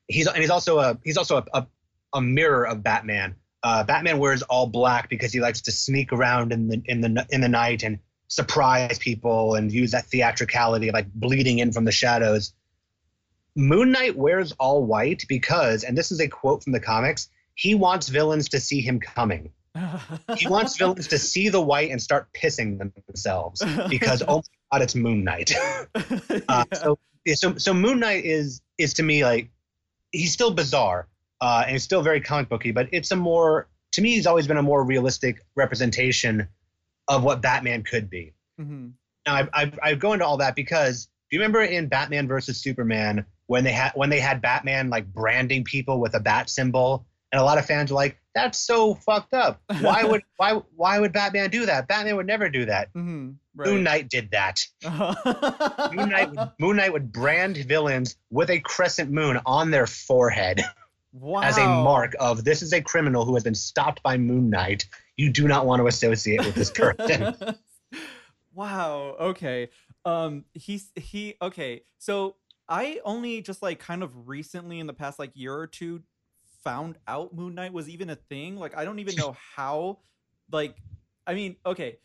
he's 0.07 0.27
and 0.27 0.39
he's 0.39 0.51
also 0.51 0.79
a 0.79 0.99
he's 1.05 1.17
also 1.17 1.39
a, 1.39 1.45
a, 1.55 1.67
a 2.15 2.21
mirror 2.21 2.67
of 2.67 2.83
batman. 2.83 3.35
Uh 3.63 3.83
batman 3.85 4.19
wears 4.19 4.43
all 4.43 4.67
black 4.67 5.09
because 5.09 5.33
he 5.33 5.41
likes 5.41 5.63
to 5.63 5.73
sneak 5.73 6.13
around 6.13 6.53
in 6.53 6.69
the 6.69 6.83
in 6.85 7.01
the 7.01 7.27
in 7.31 7.41
the 7.41 7.49
night 7.49 7.83
and 7.83 7.99
surprise 8.29 8.99
people 8.99 9.55
and 9.55 9.73
use 9.73 9.91
that 9.93 10.07
theatricality 10.07 10.89
of 10.89 10.95
like 10.95 11.13
bleeding 11.15 11.59
in 11.59 11.73
from 11.73 11.85
the 11.85 11.93
shadows 11.93 12.53
moon 13.57 13.91
knight 13.93 14.17
wears 14.17 14.53
all 14.53 14.85
white 14.85 15.25
because 15.29 15.85
and 15.85 15.97
this 15.97 16.11
is 16.11 16.21
a 16.21 16.29
quote 16.29 16.63
from 16.63 16.73
the 16.73 16.81
comics 16.81 17.29
he 17.55 17.75
wants 17.75 18.09
villains 18.09 18.49
to 18.49 18.59
see 18.59 18.81
him 18.81 18.99
coming 18.99 19.51
he 20.37 20.47
wants 20.47 20.77
villains 20.77 21.09
to 21.09 21.19
see 21.19 21.49
the 21.49 21.61
white 21.61 21.91
and 21.91 22.01
start 22.01 22.29
pissing 22.33 22.79
themselves 23.09 23.63
because 23.89 24.23
oh 24.27 24.37
my 24.37 24.79
god, 24.79 24.83
it's 24.83 24.95
Moon 24.95 25.25
Knight. 25.25 25.53
Uh, 26.49 26.65
Yeah. 26.71 26.79
So 26.79 26.99
so 27.35 27.57
so 27.57 27.75
Moon 27.75 28.01
Knight 28.01 28.25
is 28.25 28.61
is 28.79 28.95
to 28.95 29.03
me 29.03 29.25
like 29.25 29.51
he's 30.13 30.33
still 30.33 30.53
bizarre 30.53 31.09
uh, 31.41 31.63
and 31.67 31.73
he's 31.73 31.83
still 31.83 32.03
very 32.03 32.21
comic 32.21 32.49
booky, 32.49 32.71
but 32.71 32.89
it's 32.93 33.11
a 33.11 33.17
more 33.17 33.67
to 33.93 34.03
me 34.03 34.15
he's 34.15 34.27
always 34.27 34.47
been 34.47 34.59
a 34.59 34.63
more 34.63 34.85
realistic 34.85 35.45
representation 35.57 36.47
of 37.09 37.25
what 37.25 37.43
Batman 37.43 37.83
could 37.83 38.09
be. 38.09 38.33
Mhm. 38.61 38.93
Now 39.27 39.35
I 39.35 39.49
I, 39.53 39.73
I 39.83 39.95
go 39.95 40.13
into 40.13 40.25
all 40.25 40.37
that 40.37 40.55
because 40.55 41.07
do 41.31 41.37
you 41.37 41.41
remember 41.41 41.63
in 41.63 41.89
Batman 41.89 42.29
versus 42.29 42.59
Superman 42.61 43.27
when 43.47 43.65
they 43.65 43.73
had 43.73 43.93
when 43.95 44.11
they 44.11 44.21
had 44.21 44.41
Batman 44.41 44.91
like 44.91 45.13
branding 45.13 45.65
people 45.65 46.01
with 46.01 46.15
a 46.15 46.21
bat 46.21 46.49
symbol 46.49 47.07
and 47.33 47.41
a 47.41 47.45
lot 47.45 47.59
of 47.59 47.67
fans 47.67 47.91
were 47.91 47.97
like 47.97 48.19
that's 48.35 48.59
so 48.59 48.95
fucked 48.95 49.35
up. 49.35 49.61
Why 49.81 50.05
would 50.05 50.23
why 50.37 50.61
why 50.77 50.99
would 50.99 51.13
Batman 51.13 51.51
do 51.51 51.67
that? 51.67 51.89
Batman 51.89 52.17
would 52.17 52.27
never 52.27 52.49
do 52.49 52.65
that. 52.67 52.93
Mhm. 52.95 53.37
Moon 53.57 53.83
Knight 53.85 54.09
did 54.09 54.31
that. 54.33 54.61
Moon 55.93 56.09
Knight, 56.11 56.31
would, 56.31 56.51
Moon 56.59 56.77
Knight 56.77 56.93
would 56.93 57.13
brand 57.13 57.57
villains 57.57 58.17
with 58.31 58.51
a 58.51 58.59
crescent 58.61 59.11
moon 59.11 59.41
on 59.47 59.71
their 59.71 59.87
forehead 59.87 60.65
wow. 61.13 61.41
as 61.41 61.57
a 61.59 61.65
mark 61.65 62.15
of 62.19 62.45
this 62.45 62.63
is 62.63 62.73
a 62.73 62.81
criminal 62.81 63.25
who 63.25 63.35
has 63.35 63.45
been 63.45 63.55
stopped 63.55 64.03
by 64.03 64.17
Moon 64.17 64.51
Knight. 64.51 64.87
You 65.17 65.31
do 65.31 65.47
not 65.47 65.67
want 65.67 65.81
to 65.81 65.87
associate 65.87 66.41
with 66.41 66.55
this 66.55 66.71
person. 66.71 67.37
wow. 68.55 69.17
Okay. 69.21 69.71
Um. 70.05 70.45
He's 70.55 70.91
he. 70.97 71.35
Okay. 71.41 71.83
So 71.99 72.37
I 72.69 73.01
only 73.05 73.43
just 73.43 73.63
like 73.63 73.79
kind 73.79 74.03
of 74.03 74.29
recently 74.29 74.81
in 74.81 74.87
the 74.87 74.93
past 74.93 75.19
like 75.19 75.33
year 75.35 75.55
or 75.55 75.67
two 75.67 76.03
found 76.63 76.97
out 77.07 77.35
Moon 77.35 77.55
Knight 77.55 77.73
was 77.73 77.89
even 77.89 78.11
a 78.11 78.17
thing. 78.17 78.57
Like 78.57 78.77
I 78.77 78.85
don't 78.85 78.99
even 78.99 79.17
know 79.17 79.37
how. 79.57 79.99
Like, 80.51 80.77
I 81.27 81.35
mean, 81.35 81.57
okay. 81.67 81.99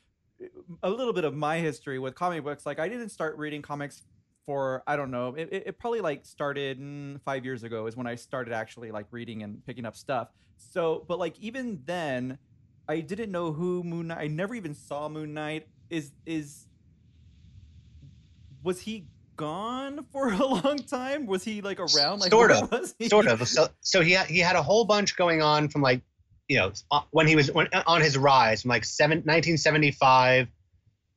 A 0.84 0.89
little 0.89 1.14
bit 1.14 1.26
of 1.26 1.36
my 1.36 1.57
history 1.60 1.99
with 1.99 2.16
comic 2.16 2.43
books. 2.43 2.66
Like 2.66 2.80
I 2.80 2.88
didn't 2.88 3.10
start 3.10 3.38
reading 3.38 3.62
comics 3.62 4.03
for 4.45 4.84
I 4.88 4.95
don't 4.95 5.12
know. 5.12 5.36
It, 5.36 5.49
it, 5.51 5.80
probably 5.80 6.01
like 6.01 6.26
started 6.26 6.80
mm, 6.80 7.22
five 7.22 7.43
years 7.43 7.64
ago 7.64 7.88
is 7.88 7.97
when 7.97 8.07
I 8.07 8.16
started 8.16 8.53
actually 8.53 8.89
like 8.91 9.05
reading 9.12 9.43
and 9.43 9.66
picking 9.66 9.86
up 9.86 9.95
stuff. 9.95 10.30
So, 10.57 11.05
but 11.07 11.20
like 11.20 11.38
even 11.39 11.82
then, 11.86 12.38
I 12.88 13.01
didn't 13.01 13.32
know 13.32 13.51
who 13.51 13.84
Moon 13.84 14.07
Knight. 14.07 14.18
I 14.18 14.28
never 14.28 14.55
even 14.55 14.74
saw 14.74 15.10
Moon 15.10 15.34
Knight. 15.34 15.68
is 15.89 16.12
is 16.26 16.68
was 18.64 18.80
he 18.82 19.07
gone 19.40 20.06
for 20.12 20.32
a 20.32 20.38
long 20.46 20.78
time? 20.80 21.26
Was 21.26 21.44
he 21.44 21.62
like 21.62 21.80
around? 21.80 22.20
Like 22.20 22.32
Sort 22.32 22.52
of. 22.52 22.94
sort 23.10 23.28
of. 23.28 23.48
So 23.48 23.70
so 23.82 24.02
he 24.02 24.12
had, 24.12 24.28
he 24.28 24.40
had 24.40 24.56
a 24.56 24.62
whole 24.64 24.86
bunch 24.86 25.16
going 25.16 25.42
on 25.42 25.70
from 25.70 25.82
like 25.82 26.02
you 26.48 26.58
know 26.58 26.72
uh, 26.92 27.02
when 27.12 27.28
he 27.28 27.36
was 27.36 27.52
when, 27.52 27.68
on 27.88 28.02
his 28.02 28.18
rise 28.18 28.62
from 28.64 28.70
like 28.70 28.84
seven, 28.86 29.20
1975 29.20 30.48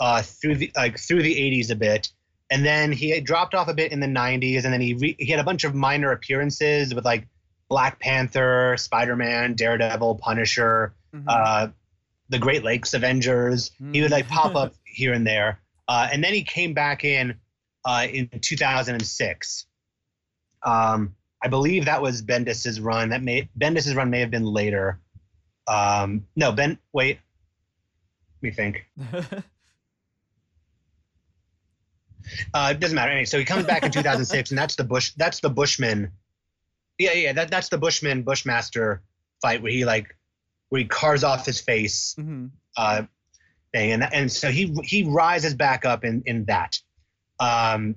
uh, 0.00 0.22
through 0.22 0.56
the 0.56 0.70
like 0.76 0.98
through 0.98 1.22
the 1.22 1.34
80s 1.34 1.70
a 1.70 1.76
bit, 1.76 2.08
and 2.50 2.64
then 2.64 2.92
he 2.92 3.20
dropped 3.20 3.54
off 3.54 3.68
a 3.68 3.74
bit 3.74 3.92
in 3.92 4.00
the 4.00 4.06
90s, 4.06 4.64
and 4.64 4.72
then 4.72 4.80
he 4.80 4.94
re, 4.94 5.16
he 5.18 5.26
had 5.26 5.40
a 5.40 5.44
bunch 5.44 5.64
of 5.64 5.74
minor 5.74 6.12
appearances 6.12 6.94
with 6.94 7.04
like 7.04 7.26
Black 7.68 7.98
Panther, 8.00 8.76
Spider 8.78 9.16
Man, 9.16 9.54
Daredevil, 9.54 10.16
Punisher, 10.16 10.94
Mhm. 11.14 11.24
uh, 11.28 11.68
the 12.28 12.38
Great 12.38 12.62
Lakes 12.64 12.94
Avengers. 12.94 13.70
He 13.92 14.00
would 14.00 14.10
like 14.10 14.28
pop 14.28 14.52
Mm. 14.52 14.62
up 14.66 14.74
here 14.84 15.12
and 15.12 15.26
there, 15.26 15.60
uh, 15.88 16.08
and 16.12 16.22
then 16.24 16.34
he 16.34 16.42
came 16.42 16.72
back 16.74 17.04
in 17.04 17.34
uh, 17.84 18.06
in 18.10 18.28
2006. 18.40 19.66
Um, 20.64 21.14
I 21.42 21.48
believe 21.48 21.86
that 21.86 22.00
was 22.00 22.22
Bendis's 22.22 22.80
run. 22.80 23.10
That 23.10 23.22
may 23.22 23.48
Bendis's 23.56 23.94
run 23.94 24.10
may 24.10 24.20
have 24.20 24.30
been 24.30 24.44
later. 24.46 25.00
Um, 25.66 26.26
no, 26.36 26.52
Ben. 26.52 26.78
Wait, 26.92 27.18
let 28.42 28.48
me 28.48 28.50
think. 28.50 28.86
Uh, 32.54 32.68
it 32.70 32.80
doesn't 32.80 32.94
matter. 32.94 33.10
Anyway, 33.10 33.24
so 33.24 33.38
he 33.38 33.44
comes 33.44 33.66
back 33.66 33.82
in 33.82 33.90
2006, 33.90 34.50
and 34.50 34.58
that's 34.58 34.76
the 34.76 34.84
Bush. 34.84 35.12
That's 35.16 35.40
the 35.40 35.50
Bushman. 35.50 36.12
Yeah, 36.98 37.12
yeah. 37.14 37.32
That 37.32 37.50
that's 37.50 37.68
the 37.68 37.78
Bushman 37.78 38.22
Bushmaster 38.22 39.02
fight 39.42 39.60
where 39.62 39.72
he 39.72 39.84
like 39.84 40.16
where 40.68 40.80
he 40.80 40.86
carves 40.86 41.24
off 41.24 41.44
his 41.44 41.60
face 41.60 42.14
Mhm. 42.18 42.50
uh, 42.76 43.02
thing, 43.74 43.92
and 43.92 44.04
and 44.14 44.30
so 44.30 44.50
he 44.50 44.72
he 44.84 45.02
rises 45.02 45.54
back 45.54 45.84
up 45.84 46.04
in 46.04 46.22
in 46.26 46.44
that, 46.44 46.78
um, 47.42 47.96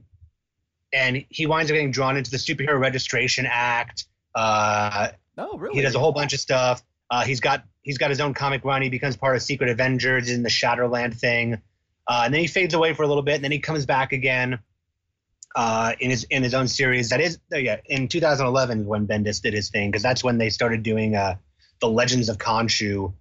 and 0.94 1.26
he 1.30 1.46
winds 1.46 1.70
up 1.70 1.76
getting 1.76 1.92
drawn 1.92 2.18
into 2.18 2.32
the 2.32 2.38
Superhero 2.38 2.80
Registration 2.80 3.46
Act. 3.50 4.06
Uh, 4.34 5.10
Oh, 5.38 5.58
really? 5.58 5.76
he 5.76 5.82
does 5.82 5.96
a 5.96 6.00
whole 6.00 6.14
bunch 6.14 6.34
of 6.34 6.40
stuff. 6.40 6.82
Uh, 7.12 7.24
he's 7.26 7.42
got 7.42 7.66
he's 7.82 7.98
got 7.98 8.10
his 8.10 8.22
own 8.22 8.34
comic 8.34 8.64
run. 8.64 8.82
He 8.82 8.90
becomes 8.90 9.18
part 9.18 9.36
of 9.36 9.42
Secret 9.42 9.70
Avengers 9.70 10.30
in 10.30 10.44
the 10.44 10.50
Shadowland 10.50 11.20
thing, 11.20 11.62
uh, 12.08 12.22
and 12.26 12.34
then 12.34 12.42
he 12.42 12.48
fades 12.48 12.74
away 12.74 12.94
for 12.94 13.04
a 13.04 13.08
little 13.08 13.22
bit, 13.24 13.36
and 13.36 13.44
then 13.44 13.52
he 13.52 13.60
comes 13.60 13.86
back 13.86 14.14
again 14.14 14.60
uh, 15.56 15.94
in 16.00 16.10
his 16.10 16.24
in 16.30 16.42
his 16.42 16.54
own 16.54 16.68
series. 16.68 17.10
That 17.10 17.20
is, 17.22 17.38
oh, 17.54 17.58
yeah, 17.58 17.78
in 17.86 18.08
2011 18.08 18.86
when 18.86 19.08
Bendis 19.08 19.42
did 19.42 19.54
his 19.54 19.70
thing, 19.70 19.92
because 19.92 20.02
that's 20.04 20.24
when 20.24 20.38
they 20.38 20.50
started 20.50 20.84
doing 20.84 21.16
uh, 21.16 21.36
the 21.82 21.90
Legends 21.90 22.30
of 22.30 22.38
Khonshu, 22.38 23.14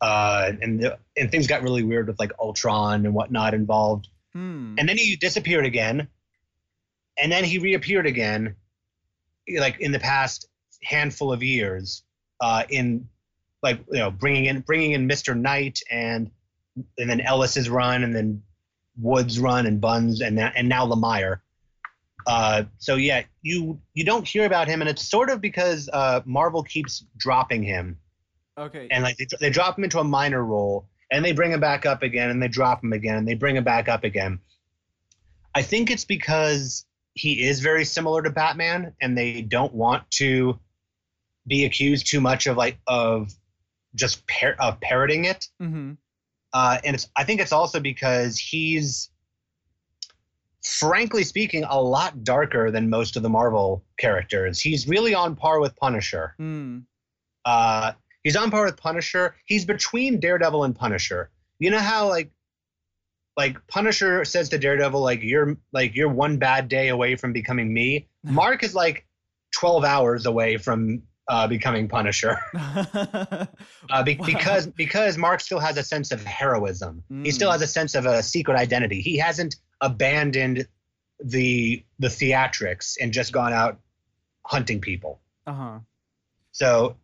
uh, 0.00 0.52
and 0.62 0.80
the, 0.80 0.98
and 1.16 1.30
things 1.30 1.46
got 1.46 1.62
really 1.62 1.82
weird 1.82 2.06
with 2.08 2.18
like 2.18 2.32
Ultron 2.38 3.04
and 3.04 3.14
whatnot 3.14 3.52
involved. 3.52 4.08
Hmm. 4.32 4.76
And 4.78 4.88
then 4.88 4.96
he 4.96 5.16
disappeared 5.16 5.66
again, 5.66 6.08
and 7.18 7.30
then 7.30 7.44
he 7.44 7.58
reappeared 7.58 8.06
again, 8.06 8.56
like 9.58 9.80
in 9.80 9.92
the 9.92 9.98
past 9.98 10.48
handful 10.82 11.32
of 11.32 11.42
years, 11.42 12.02
uh, 12.40 12.64
in 12.68 13.08
like 13.62 13.80
you 13.90 13.98
know 13.98 14.10
bringing 14.10 14.46
in 14.46 14.60
bringing 14.60 14.92
in 14.92 15.06
Mister 15.06 15.34
Knight 15.34 15.80
and 15.90 16.30
and 16.98 17.10
then 17.10 17.20
Ellis's 17.20 17.68
run 17.68 18.04
and 18.04 18.14
then 18.14 18.42
Woods 18.96 19.38
run 19.40 19.66
and 19.66 19.80
Bunn's 19.80 20.20
and 20.20 20.36
now, 20.36 20.52
and 20.54 20.68
now 20.68 20.86
Lemire. 20.86 21.40
Uh, 22.26 22.64
so 22.78 22.96
yeah, 22.96 23.22
you 23.42 23.80
you 23.94 24.04
don't 24.04 24.26
hear 24.26 24.44
about 24.44 24.68
him, 24.68 24.80
and 24.80 24.88
it's 24.88 25.08
sort 25.08 25.30
of 25.30 25.40
because 25.40 25.88
uh, 25.92 26.20
Marvel 26.24 26.62
keeps 26.62 27.04
dropping 27.16 27.62
him 27.62 27.98
okay. 28.60 28.88
and 28.90 29.02
like 29.02 29.16
they, 29.16 29.26
they 29.40 29.50
drop 29.50 29.76
him 29.76 29.84
into 29.84 29.98
a 29.98 30.04
minor 30.04 30.44
role 30.44 30.88
and 31.10 31.24
they 31.24 31.32
bring 31.32 31.52
him 31.52 31.60
back 31.60 31.86
up 31.86 32.02
again 32.02 32.30
and 32.30 32.42
they 32.42 32.48
drop 32.48 32.82
him 32.82 32.92
again 32.92 33.16
and 33.16 33.28
they 33.28 33.34
bring 33.34 33.56
him 33.56 33.64
back 33.64 33.88
up 33.88 34.04
again. 34.04 34.38
I 35.54 35.62
think 35.62 35.90
it's 35.90 36.04
because 36.04 36.86
he 37.14 37.42
is 37.42 37.60
very 37.60 37.84
similar 37.84 38.22
to 38.22 38.30
batman 38.30 38.94
and 39.00 39.18
they 39.18 39.42
don't 39.42 39.74
want 39.74 40.08
to 40.12 40.58
be 41.46 41.64
accused 41.64 42.06
too 42.06 42.20
much 42.20 42.46
of 42.46 42.56
like 42.56 42.78
of 42.86 43.32
just 43.94 44.26
par- 44.26 44.56
of 44.60 44.80
parroting 44.80 45.24
it. 45.24 45.48
Hmm 45.58 45.92
uh, 46.52 46.78
and 46.84 46.94
it's 46.94 47.08
i 47.16 47.24
think 47.24 47.40
it's 47.40 47.52
also 47.52 47.80
because 47.80 48.38
he's 48.38 49.10
frankly 50.64 51.22
speaking 51.22 51.64
a 51.64 51.80
lot 51.80 52.22
darker 52.22 52.70
than 52.70 52.90
most 52.90 53.16
of 53.16 53.22
the 53.22 53.30
marvel 53.30 53.82
characters. 53.98 54.60
He's 54.60 54.86
really 54.86 55.14
on 55.14 55.34
par 55.34 55.58
with 55.58 55.74
punisher. 55.76 56.34
Hmm. 56.36 56.80
uh, 57.46 57.92
he's 58.24 58.36
on 58.36 58.50
par 58.50 58.64
with 58.64 58.76
Punisher. 58.76 59.34
He's 59.46 59.64
between 59.64 60.20
Daredevil 60.20 60.64
and 60.64 60.74
Punisher. 60.74 61.30
You 61.58 61.70
know 61.70 61.78
how 61.78 62.08
like 62.08 62.30
like 63.36 63.56
Punisher 63.68 64.24
says 64.24 64.48
to 64.50 64.58
Daredevil 64.58 65.00
like 65.00 65.22
you're 65.22 65.56
like 65.72 65.94
you're 65.94 66.08
one 66.08 66.38
bad 66.38 66.68
day 66.68 66.88
away 66.88 67.16
from 67.16 67.32
becoming 67.32 67.72
me. 67.72 68.08
Mark 68.24 68.62
is 68.62 68.74
like 68.74 69.06
12 69.58 69.84
hours 69.84 70.26
away 70.26 70.56
from 70.56 71.02
uh, 71.28 71.46
becoming 71.46 71.86
Punisher 71.86 72.38
uh, 72.54 74.02
be- 74.04 74.16
Wow. 74.16 74.26
because 74.26 74.66
because 74.66 75.16
Mark 75.16 75.40
still 75.40 75.60
has 75.60 75.76
a 75.76 75.82
sense 75.82 76.10
of 76.12 76.24
heroism. 76.24 77.02
He 77.22 77.30
still 77.30 77.48
Mm. 77.50 77.52
has 77.52 77.62
a 77.62 77.66
sense 77.68 77.94
of 77.94 78.04
a 78.06 78.22
secret 78.22 78.56
identity. 78.58 79.00
He 79.00 79.16
hasn't 79.18 79.56
abandoned 79.80 80.66
the 81.22 81.84
the 81.98 82.08
theatrics 82.08 82.94
and 83.00 83.12
just 83.12 83.32
gone 83.32 83.52
out 83.52 83.78
hunting 84.44 84.80
people. 84.80 85.20
uh-huh. 85.46 85.78
So, 86.52 86.96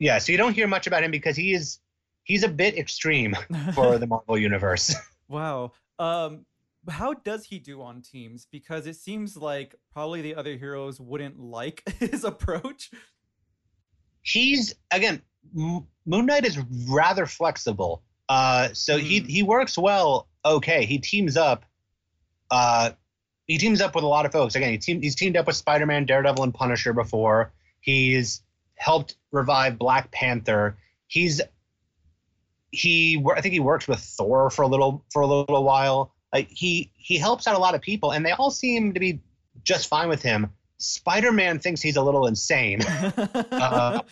yeah, 0.00 0.18
so 0.18 0.32
you 0.32 0.38
don't 0.38 0.54
hear 0.54 0.66
much 0.66 0.88
about 0.88 1.04
him 1.04 1.12
because 1.12 1.36
he 1.36 1.52
is 1.52 1.78
he's 2.24 2.42
a 2.42 2.48
bit 2.48 2.76
extreme 2.76 3.36
for 3.74 3.98
the 3.98 4.06
Marvel 4.08 4.36
universe. 4.36 4.92
Wow. 5.28 5.72
Um, 6.00 6.44
how 6.88 7.12
does 7.14 7.44
he 7.44 7.58
do 7.60 7.82
on 7.82 8.02
teams? 8.02 8.46
Because 8.50 8.86
it 8.86 8.96
seems 8.96 9.36
like 9.36 9.76
probably 9.92 10.22
the 10.22 10.34
other 10.34 10.56
heroes 10.56 10.98
wouldn't 11.00 11.38
like 11.38 11.82
his 12.00 12.24
approach. 12.24 12.90
he's 14.22 14.74
again, 14.90 15.22
M- 15.56 15.86
Moon 16.06 16.26
Knight 16.26 16.44
is 16.44 16.58
rather 16.88 17.26
flexible. 17.26 18.02
Uh, 18.28 18.68
so 18.72 18.96
he 18.98 19.20
Hmm. 19.20 19.26
he 19.26 19.42
works 19.42 19.76
well. 19.76 20.28
Okay, 20.44 20.84
he 20.86 20.98
teams 20.98 21.36
up. 21.36 21.64
Uh, 22.50 22.92
he 23.46 23.58
teams 23.58 23.80
up 23.80 23.94
with 23.94 24.04
a 24.04 24.06
lot 24.08 24.24
of 24.26 24.32
folks. 24.32 24.54
Again, 24.54 24.70
he 24.70 24.78
team, 24.78 25.02
he's 25.02 25.14
teamed 25.16 25.36
up 25.36 25.46
with 25.46 25.56
Spider-Man, 25.56 26.06
Daredevil, 26.06 26.42
and 26.44 26.54
Punisher 26.54 26.92
before. 26.92 27.52
He's 27.80 28.42
helped 28.80 29.16
revive 29.30 29.78
Black 29.78 30.10
Panther. 30.10 30.78
He's 31.06 31.40
he 32.72 33.22
I 33.36 33.40
think 33.40 33.52
he 33.52 33.60
worked 33.60 33.88
with 33.88 34.00
Thor 34.00 34.48
for 34.50 34.62
a 34.62 34.66
little 34.68 35.04
for 35.12 35.22
a 35.22 35.26
little 35.26 35.64
while. 35.64 36.14
Like 36.32 36.48
he 36.48 36.90
he 36.96 37.18
helps 37.18 37.46
out 37.46 37.54
a 37.56 37.58
lot 37.58 37.74
of 37.74 37.80
people, 37.80 38.12
and 38.12 38.24
they 38.24 38.30
all 38.32 38.50
seem 38.50 38.94
to 38.94 39.00
be 39.00 39.20
just 39.64 39.88
fine 39.88 40.08
with 40.08 40.22
him. 40.22 40.50
Spider-Man 40.78 41.58
thinks 41.58 41.82
he's 41.82 41.96
a 41.96 42.02
little 42.02 42.26
insane. 42.26 42.80
Uh, 43.52 44.02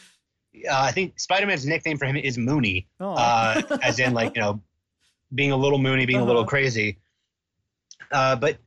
I 0.73 0.91
think 0.91 1.21
Spider-Man's 1.21 1.65
nickname 1.67 1.99
for 1.99 2.07
him 2.07 2.17
is 2.17 2.37
Mooney, 2.37 2.89
uh, 2.99 3.63
as 3.81 4.01
in 4.01 4.13
like 4.13 4.35
you 4.35 4.43
know, 4.43 4.61
being 5.33 5.53
a 5.53 5.57
little 5.57 5.79
moony, 5.79 6.05
being 6.05 6.21
a 6.21 6.25
little 6.25 6.41
Uh-huh. 6.43 6.49
crazy. 6.49 6.99
Uh, 8.11 8.35
but 8.35 8.59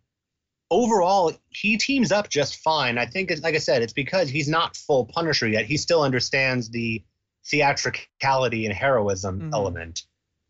overall, 0.71 1.31
he 1.49 1.77
teams 1.77 2.11
up 2.11 2.29
just 2.29 2.55
fine. 2.63 2.97
I 2.97 3.05
think, 3.05 3.31
like 3.43 3.53
I 3.53 3.59
said, 3.59 3.83
it's 3.83 3.93
because 3.93 4.29
he's 4.29 4.47
not 4.47 4.75
full 4.75 5.05
Punisher 5.05 5.47
yet. 5.47 5.65
He 5.65 5.77
still 5.77 6.01
understands 6.01 6.69
the 6.71 7.03
theatricality 7.45 8.65
and 8.65 8.73
heroism 8.73 9.41
Mhm. 9.41 9.53
element, 9.53 10.03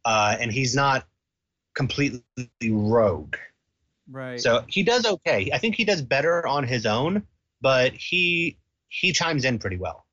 uh, 0.06 0.38
and 0.40 0.52
he's 0.52 0.76
not 0.76 1.08
completely 1.76 2.24
rogue. 2.70 3.36
right. 4.10 4.40
So 4.42 4.66
he 4.68 4.84
does 4.84 5.06
okay. 5.06 5.50
I 5.54 5.58
think 5.58 5.76
he 5.76 5.86
does 5.86 6.02
better 6.02 6.46
on 6.46 6.66
his 6.66 6.86
own, 6.86 7.28
but 7.62 7.94
he 7.94 8.58
he 8.90 9.14
chimes 9.14 9.46
in 9.46 9.58
pretty 9.60 9.78
well. 9.78 10.06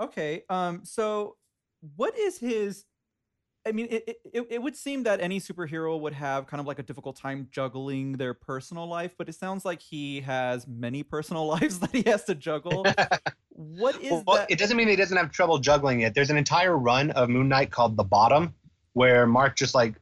Okay. 0.00 0.44
Um. 0.48 0.84
So, 0.84 1.36
what 1.96 2.16
is 2.18 2.38
his? 2.38 2.84
I 3.66 3.72
mean, 3.72 3.86
it, 3.90 4.18
it 4.32 4.46
it- 4.50 4.62
would 4.62 4.76
seem 4.76 5.04
that 5.04 5.20
any 5.20 5.38
superhero 5.40 5.98
would 6.00 6.14
have 6.14 6.46
kind 6.46 6.60
of 6.60 6.66
like 6.66 6.78
a 6.78 6.82
difficult 6.82 7.16
time 7.16 7.48
juggling 7.50 8.12
their 8.12 8.34
personal 8.34 8.86
life, 8.88 9.14
but 9.16 9.28
it 9.28 9.34
sounds 9.34 9.64
like 9.64 9.80
he 9.80 10.20
has 10.22 10.66
many 10.66 11.02
personal 11.02 11.46
lives 11.54 11.78
that 11.78 11.90
he 11.92 12.02
has 12.02 12.24
to 12.24 12.34
juggle. 12.34 12.84
what 13.50 14.00
is 14.02 14.22
well, 14.26 14.36
that? 14.38 14.50
it 14.50 14.58
doesn't 14.58 14.76
mean 14.76 14.88
he 14.88 14.96
doesn't 14.96 15.16
have 15.16 15.30
trouble 15.30 15.58
juggling 15.58 16.00
it. 16.00 16.14
There's 16.14 16.30
an 16.30 16.36
entire 16.36 16.76
run 16.76 17.10
of 17.12 17.28
Moon 17.28 17.48
Knight 17.48 17.70
called 17.70 17.96
The 17.96 18.04
Bottom, 18.04 18.54
where 18.94 19.26
Mark 19.26 19.56
just 19.56 19.74
like 19.74 19.94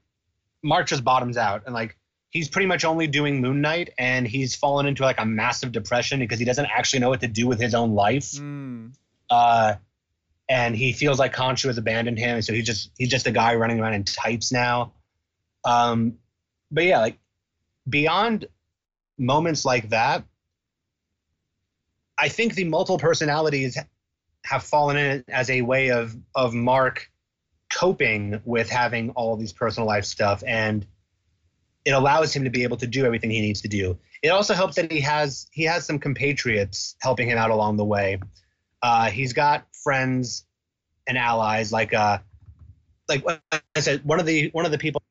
Mark 0.62 0.86
just 0.86 1.04
bottoms 1.04 1.36
out 1.36 1.62
and 1.66 1.74
like 1.74 1.96
he's 2.30 2.48
pretty 2.48 2.66
much 2.66 2.84
only 2.84 3.06
doing 3.06 3.40
Moon 3.40 3.61
Knight 3.61 3.90
and 3.98 4.26
he's 4.26 4.54
fallen 4.54 4.86
into 4.86 5.02
like 5.02 5.20
a 5.20 5.26
massive 5.26 5.72
depression 5.72 6.20
because 6.20 6.38
he 6.38 6.44
doesn't 6.44 6.66
actually 6.66 7.00
know 7.00 7.08
what 7.08 7.20
to 7.20 7.28
do 7.28 7.46
with 7.46 7.61
his 7.61 7.74
own 7.74 7.92
life. 7.94 8.32
Mm, 8.32 8.94
Uh, 9.28 9.74
and 10.51 10.74
he 10.74 10.92
feels 10.92 11.20
like 11.20 11.32
Khonshu 11.32 11.68
has 11.68 11.78
abandoned 11.78 12.18
him, 12.18 12.42
so 12.42 12.53
he's 12.53 12.66
just 12.66 12.90
he's 12.98 13.09
just 13.09 13.28
a 13.28 13.30
guy 13.30 13.55
running 13.55 13.78
around 13.78 13.94
in 13.94 14.03
types 14.03 14.51
now. 14.51 14.92
Um, 15.64 16.18
but 16.72 16.84
yeah, 16.84 16.98
like 16.98 17.18
beyond 17.88 18.46
moments 19.16 19.64
like 19.64 19.90
that, 19.90 20.24
I 22.18 22.28
think 22.28 22.55
the 22.55 22.64
multiple 22.64 22.98
personalities 22.98 23.78
have 24.44 24.64
fallen 24.64 24.96
in 24.96 25.24
as 25.28 25.48
a 25.51 25.62
way 25.62 25.92
of 25.92 26.16
of 26.34 26.53
Mark 26.53 27.09
coping 27.72 28.40
with 28.44 28.68
having 28.68 29.11
all 29.11 29.36
these 29.36 29.53
personal 29.53 29.86
life 29.86 30.05
stuff 30.05 30.42
and 30.44 30.84
it 31.84 31.92
allows 31.92 32.34
him 32.34 32.42
to 32.42 32.51
be 32.51 32.64
able 32.64 32.76
to 32.76 32.86
do 32.88 33.07
everything 33.07 33.30
he 33.30 33.40
needs 33.40 33.61
to 33.61 33.68
do. 33.68 33.96
It 34.22 34.30
also 34.30 34.55
helps 34.55 34.74
that 34.76 34.90
he 34.90 35.01
has 35.01 35.46
he 35.53 35.62
has 35.64 35.86
some 35.86 36.01
compatriots 36.01 36.96
helping 37.01 37.28
him 37.28 37.38
out 37.38 37.51
along 37.51 37.76
the 37.76 37.84
way. 37.84 38.18
Uh, 38.82 39.11
he's 39.11 39.32
got 39.32 39.66
friends 39.83 40.45
and 41.07 41.16
allies 41.18 41.72
like 41.72 41.93
uh 41.95 42.18
like 43.09 43.24
I 43.53 43.81
said 43.81 44.05
one 44.05 44.20
of 44.20 44.26
the 44.26 44.51
one 44.53 44.64
of 44.64 44.70
the 44.70 44.78
people 44.78 45.03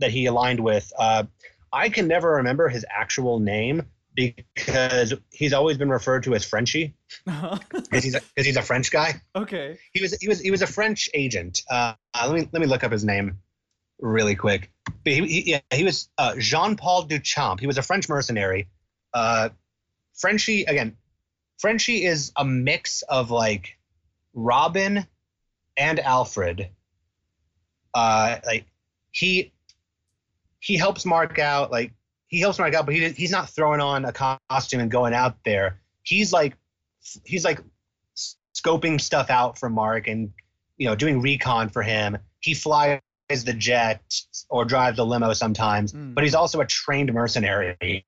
that 0.00 0.10
he 0.10 0.26
aligned 0.26 0.60
with. 0.60 0.92
Uh, 0.98 1.24
I 1.72 1.88
can 1.88 2.08
never 2.08 2.32
remember 2.36 2.68
his 2.68 2.84
actual 2.90 3.38
name 3.38 3.86
because 4.14 5.14
he's 5.30 5.52
always 5.52 5.78
been 5.78 5.88
referred 5.88 6.24
to 6.24 6.34
as 6.34 6.44
Frenchie 6.44 6.94
because 7.24 8.02
he's 8.02 8.14
because 8.14 8.46
he's 8.46 8.56
a 8.56 8.62
French 8.62 8.90
guy. 8.90 9.20
okay. 9.36 9.78
He 9.92 10.02
was 10.02 10.16
he 10.20 10.28
was 10.28 10.40
he 10.40 10.50
was 10.50 10.62
a 10.62 10.66
French 10.66 11.08
agent. 11.14 11.62
Uh, 11.70 11.94
let 12.20 12.32
me 12.32 12.48
let 12.52 12.60
me 12.60 12.66
look 12.66 12.82
up 12.82 12.92
his 12.92 13.04
name 13.04 13.38
really 14.00 14.34
quick. 14.34 14.72
But 15.04 15.12
he, 15.12 15.26
he, 15.26 15.50
yeah, 15.50 15.60
he 15.72 15.84
was 15.84 16.08
uh, 16.18 16.34
Jean 16.38 16.76
Paul 16.76 17.06
Duchamp. 17.06 17.60
He 17.60 17.66
was 17.66 17.78
a 17.78 17.82
French 17.82 18.08
mercenary. 18.08 18.68
Uh, 19.14 19.50
Frenchie 20.18 20.64
again. 20.64 20.96
Frenchie 21.58 22.04
is 22.04 22.32
a 22.36 22.44
mix 22.44 23.02
of 23.02 23.30
like 23.30 23.76
Robin 24.34 25.06
and 25.76 26.00
Alfred. 26.00 26.68
Uh, 27.94 28.36
like 28.46 28.66
he 29.10 29.52
he 30.60 30.76
helps 30.76 31.04
Mark 31.04 31.38
out. 31.38 31.70
Like 31.70 31.92
he 32.28 32.40
helps 32.40 32.58
Mark 32.58 32.74
out, 32.74 32.86
but 32.86 32.94
he 32.94 33.08
he's 33.10 33.30
not 33.32 33.50
throwing 33.50 33.80
on 33.80 34.04
a 34.04 34.12
costume 34.12 34.80
and 34.80 34.90
going 34.90 35.14
out 35.14 35.36
there. 35.44 35.80
He's 36.02 36.32
like 36.32 36.56
he's 37.24 37.44
like 37.44 37.60
scoping 38.54 39.00
stuff 39.00 39.30
out 39.30 39.58
for 39.58 39.68
Mark 39.70 40.06
and 40.06 40.32
you 40.76 40.86
know 40.86 40.94
doing 40.94 41.20
recon 41.20 41.68
for 41.68 41.82
him. 41.82 42.18
He 42.40 42.54
flies 42.54 43.00
the 43.28 43.52
jet 43.52 44.02
or 44.48 44.64
drives 44.64 44.96
the 44.96 45.06
limo 45.06 45.32
sometimes, 45.32 45.92
Mm. 45.92 46.14
but 46.14 46.24
he's 46.24 46.34
also 46.34 46.60
a 46.60 46.66
trained 46.66 47.12
mercenary 47.12 48.04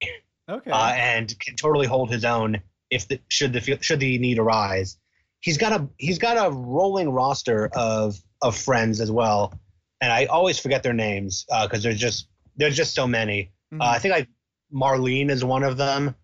Okay. 0.49 0.71
uh, 0.71 0.93
and 0.93 1.39
can 1.39 1.55
totally 1.57 1.87
hold 1.87 2.11
his 2.11 2.25
own 2.25 2.61
if 2.91 3.07
the, 3.09 3.21
should 3.29 3.53
the 3.53 3.61
should 3.81 4.01
the 4.01 4.19
need 4.19 4.39
arise. 4.39 4.99
He's 5.43 5.59
got 5.59 5.73
a 5.79 5.89
he's 5.99 6.19
got 6.19 6.37
a 6.39 6.51
rolling 6.51 7.11
roster 7.11 7.69
of 7.75 8.17
of 8.41 8.57
friends 8.57 9.01
as 9.01 9.11
well, 9.11 9.53
and 10.01 10.11
I 10.11 10.25
always 10.27 10.59
forget 10.59 10.83
their 10.83 10.95
names 10.95 11.45
because 11.63 11.83
there's 11.83 11.99
just 11.99 12.29
there's 12.57 12.77
just 12.77 12.95
so 12.95 13.07
many. 13.07 13.51
Mhm. 13.75 13.81
Uh, 13.83 13.91
I 13.91 13.99
think 13.99 14.13
like 14.13 14.29
Marlene 14.73 15.31
is 15.31 15.45
one 15.45 15.65
of 15.65 15.77
them. 15.77 16.15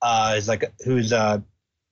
Uh, 0.00 0.34
is 0.36 0.48
like 0.48 0.64
who's 0.84 1.12
uh, 1.12 1.38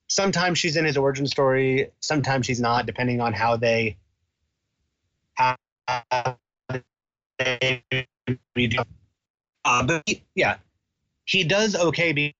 sometimes 0.08 0.58
she's 0.58 0.76
in 0.76 0.84
his 0.84 0.96
origin 0.96 1.26
story, 1.26 1.90
sometimes 2.00 2.46
she's 2.46 2.60
not, 2.60 2.86
depending 2.86 3.20
on 3.20 3.32
how 3.32 3.56
they 3.56 3.96
how 5.34 5.56
they 7.38 7.82
redo. 8.56 8.84
Uh, 9.64 9.82
but 9.82 10.02
he- 10.06 10.24
yeah, 10.34 10.56
he 11.24 11.44
does 11.44 11.74
okay 11.76 12.32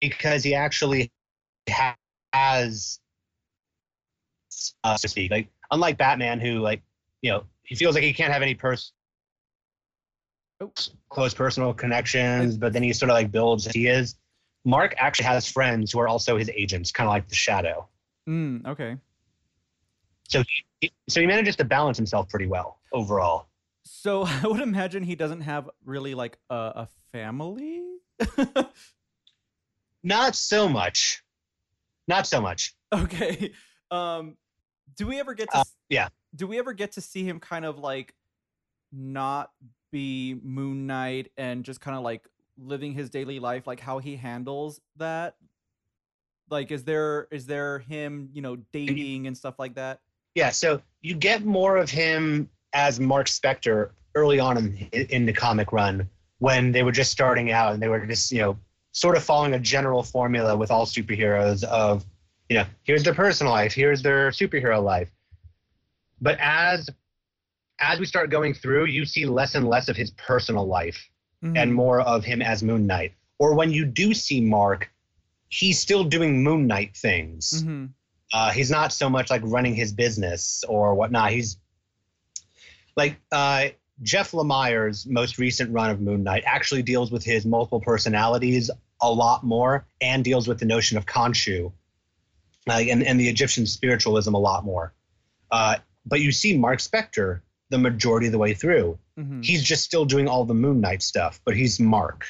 because 0.00 0.42
he 0.44 0.54
actually 0.54 1.10
has, 2.32 3.00
uh, 4.84 4.96
so 4.96 5.02
to 5.02 5.08
speak, 5.08 5.30
like 5.30 5.48
unlike 5.70 5.96
Batman, 5.98 6.40
who 6.40 6.58
like 6.60 6.82
you 7.22 7.30
know 7.30 7.44
he 7.62 7.74
feels 7.74 7.94
like 7.94 8.04
he 8.04 8.12
can't 8.12 8.32
have 8.32 8.42
any 8.42 8.54
person 8.54 8.92
Oh. 10.60 10.72
close 11.08 11.32
personal 11.34 11.72
connections, 11.72 12.56
but 12.56 12.72
then 12.72 12.82
he 12.82 12.92
sort 12.92 13.10
of 13.10 13.14
like 13.14 13.30
builds 13.30 13.66
he 13.70 13.86
is. 13.86 14.16
Mark 14.64 14.92
actually 14.98 15.26
has 15.26 15.48
friends 15.48 15.92
who 15.92 16.00
are 16.00 16.08
also 16.08 16.36
his 16.36 16.50
agents, 16.50 16.90
kind 16.90 17.06
of 17.06 17.12
like 17.12 17.28
the 17.28 17.34
Shadow. 17.36 17.86
Mm, 18.28 18.66
okay. 18.66 18.96
So 20.28 20.42
he, 20.80 20.90
so 21.08 21.20
he 21.20 21.28
manages 21.28 21.54
to 21.56 21.64
balance 21.64 21.96
himself 21.96 22.28
pretty 22.28 22.46
well 22.46 22.80
overall. 22.92 23.46
So 23.84 24.22
I 24.26 24.46
would 24.48 24.60
imagine 24.60 25.04
he 25.04 25.14
doesn't 25.14 25.42
have 25.42 25.70
really 25.84 26.14
like 26.16 26.38
a, 26.50 26.54
a 26.74 26.88
family. 27.12 27.84
Not 30.02 30.34
so 30.34 30.68
much. 30.68 31.22
Not 32.08 32.26
so 32.26 32.40
much. 32.40 32.74
okay. 32.92 33.52
Um, 33.92 34.36
do 34.98 35.06
we 35.06 35.18
ever 35.18 35.32
get 35.32 35.50
to? 35.52 35.58
Uh, 35.58 35.64
yeah. 35.88 36.08
Do 36.34 36.46
we 36.46 36.58
ever 36.58 36.74
get 36.74 36.92
to 36.92 37.00
see 37.00 37.24
him 37.24 37.40
kind 37.40 37.64
of 37.64 37.78
like 37.78 38.12
not 38.92 39.50
be 39.90 40.38
Moon 40.42 40.86
Knight 40.86 41.30
and 41.38 41.64
just 41.64 41.80
kind 41.80 41.96
of 41.96 42.02
like 42.02 42.28
living 42.58 42.92
his 42.92 43.08
daily 43.08 43.38
life, 43.38 43.66
like 43.66 43.80
how 43.80 43.98
he 43.98 44.16
handles 44.16 44.80
that? 44.96 45.36
Like, 46.50 46.70
is 46.70 46.84
there 46.84 47.28
is 47.30 47.46
there 47.46 47.78
him, 47.78 48.28
you 48.32 48.42
know, 48.42 48.56
dating 48.72 49.26
and 49.26 49.36
stuff 49.36 49.58
like 49.58 49.74
that? 49.76 50.00
Yeah, 50.34 50.50
so 50.50 50.82
you 51.00 51.14
get 51.14 51.44
more 51.44 51.76
of 51.76 51.90
him 51.90 52.50
as 52.72 53.00
Mark 53.00 53.28
Spector 53.28 53.90
early 54.14 54.40
on 54.40 54.56
in, 54.56 55.06
in 55.06 55.26
the 55.26 55.32
comic 55.32 55.72
run 55.72 56.08
when 56.38 56.72
they 56.72 56.82
were 56.82 56.92
just 56.92 57.10
starting 57.10 57.52
out 57.52 57.72
and 57.72 57.82
they 57.82 57.88
were 57.88 58.04
just, 58.04 58.32
you 58.32 58.40
know, 58.40 58.58
sort 58.92 59.16
of 59.16 59.22
following 59.22 59.54
a 59.54 59.58
general 59.58 60.02
formula 60.02 60.56
with 60.56 60.70
all 60.70 60.86
superheroes 60.86 61.64
of, 61.64 62.04
you 62.48 62.56
know, 62.56 62.66
here's 62.84 63.02
their 63.02 63.14
personal 63.14 63.52
life, 63.52 63.72
here's 63.72 64.02
their 64.02 64.30
superhero 64.30 64.82
life. 64.82 65.10
But 66.20 66.38
as 66.40 66.88
as 67.80 68.00
we 68.00 68.06
start 68.06 68.28
going 68.30 68.54
through, 68.54 68.86
you 68.86 69.04
see 69.04 69.24
less 69.24 69.54
and 69.54 69.68
less 69.68 69.88
of 69.88 69.96
his 69.96 70.10
personal 70.12 70.66
life 70.66 71.08
and 71.42 71.56
Mhm. 71.56 71.72
more 71.72 72.00
of 72.00 72.24
him 72.24 72.42
as 72.42 72.60
Moon 72.64 72.88
Knight. 72.88 73.12
Or 73.38 73.54
when 73.54 73.70
you 73.70 73.84
do 73.84 74.12
see 74.14 74.40
Mark, 74.40 74.90
he's 75.48 75.78
still 75.78 76.02
doing 76.02 76.42
Moon 76.42 76.66
Knight 76.66 76.96
things. 76.96 77.62
Mhm. 77.62 77.90
Uh, 78.32 78.50
he's 78.50 78.68
not 78.70 78.92
so 78.92 79.08
much 79.08 79.30
like 79.30 79.42
running 79.44 79.76
his 79.76 79.92
business 79.92 80.64
or 80.68 80.96
whatnot. 80.96 81.30
He's 81.30 81.58
like 82.96 83.20
uh, 83.30 83.68
Jeff 84.02 84.32
Lemire's 84.32 85.06
most 85.06 85.38
recent 85.38 85.70
run 85.72 85.90
of 85.90 86.00
Moon 86.00 86.24
Knight 86.24 86.42
actually 86.46 86.82
deals 86.82 87.12
with 87.12 87.24
his 87.24 87.46
multiple 87.46 87.80
personalities 87.80 88.70
a 89.00 89.12
lot 89.12 89.44
more 89.44 89.86
and 90.00 90.24
deals 90.24 90.48
with 90.48 90.58
the 90.58 90.66
notion 90.66 90.98
of 90.98 91.06
Khonshu 91.06 91.72
uh, 92.70 92.78
and, 92.78 93.02
and 93.02 93.18
the 93.18 93.28
Egyptian 93.28 93.66
spiritualism 93.66 94.34
a 94.34 94.38
lot 94.38 94.64
more. 94.64 94.92
Uh, 95.50 95.76
but 96.06 96.20
you 96.20 96.32
see 96.32 96.56
Mark 96.56 96.78
Spector 96.80 97.40
the 97.70 97.78
majority 97.78 98.26
of 98.26 98.32
the 98.32 98.38
way 98.38 98.54
through. 98.54 98.98
Mhm. 99.18 99.44
He's 99.44 99.62
just 99.62 99.84
still 99.84 100.04
doing 100.06 100.26
all 100.26 100.44
the 100.46 100.54
Moon 100.54 100.80
Knight 100.80 101.02
stuff, 101.02 101.40
but 101.44 101.54
he's 101.54 101.78
Mark. 101.78 102.24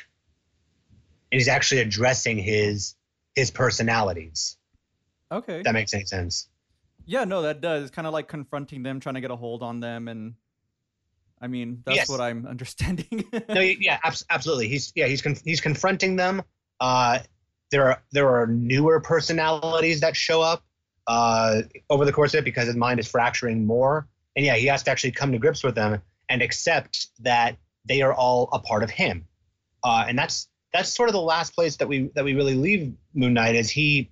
And 1.31 1.39
he's 1.39 1.47
actually 1.49 1.81
addressing 1.81 2.39
his 2.39 2.95
his 3.37 3.51
personalities. 3.51 4.57
Okay. 5.31 5.63
That 5.63 5.75
makes 5.75 5.95
any 5.95 6.07
sense. 6.07 6.49
Yeah, 7.07 7.25
no, 7.25 7.43
that 7.43 7.61
does. 7.61 7.83
It's 7.85 7.91
kind 7.95 8.07
of 8.07 8.13
like 8.13 8.27
confronting 8.29 8.83
them, 8.83 8.99
trying 8.99 9.15
to 9.15 9.21
get 9.21 9.31
a 9.31 9.37
hold 9.37 9.63
on 9.63 9.79
them, 9.81 10.09
and 10.09 10.35
I 11.41 11.47
mean 11.47 11.83
that's 11.87 11.97
Yes. 11.97 12.09
what 12.09 12.21
I'm 12.21 12.47
understanding. 12.55 13.25
no, 13.49 13.61
yeah, 13.61 13.99
abs- 14.03 14.25
absolutely. 14.31 14.69
He's 14.69 14.93
yeah, 14.97 15.07
he's 15.07 15.23
con- 15.23 15.37
he's 15.45 15.61
confronting 15.61 16.17
them. 16.17 16.43
Uh, 16.81 17.21
there 17.71 17.89
are 17.89 18.03
there 18.13 18.29
are 18.29 18.47
newer 18.47 19.01
personalities 19.01 20.01
that 20.01 20.17
show 20.17 20.41
up 20.41 20.65
uh, 21.07 21.63
over 21.91 22.05
the 22.05 22.13
course 22.13 22.35
of 22.35 22.39
it 22.39 22.45
because 22.45 22.67
his 22.67 22.77
mind 22.77 23.01
is 23.01 23.09
fracturing 23.09 23.67
more, 23.67 24.07
and 24.37 24.45
yeah, 24.45 24.57
he 24.57 24.67
has 24.67 24.83
to 24.85 24.91
actually 24.91 25.13
come 25.13 25.33
to 25.33 25.39
grips 25.39 25.65
with 25.65 25.75
them 25.75 26.01
and 26.29 26.43
accept 26.43 27.09
that 27.21 27.57
they 27.85 28.03
are 28.03 28.13
all 28.13 28.49
a 28.53 28.59
part 28.59 28.83
of 28.83 28.91
him. 28.91 29.27
Uh, 29.83 30.05
and 30.09 30.19
that's 30.19 30.49
that's 30.73 30.95
sort 30.95 31.09
of 31.09 31.15
the 31.15 31.21
last 31.21 31.55
place 31.55 31.77
that 31.77 31.89
we 31.89 32.11
that 32.15 32.25
we 32.25 32.35
really 32.35 32.55
leave 32.55 32.95
Moon 33.15 33.35
Knight 33.35 33.55
is 33.55 33.71
he 33.71 34.11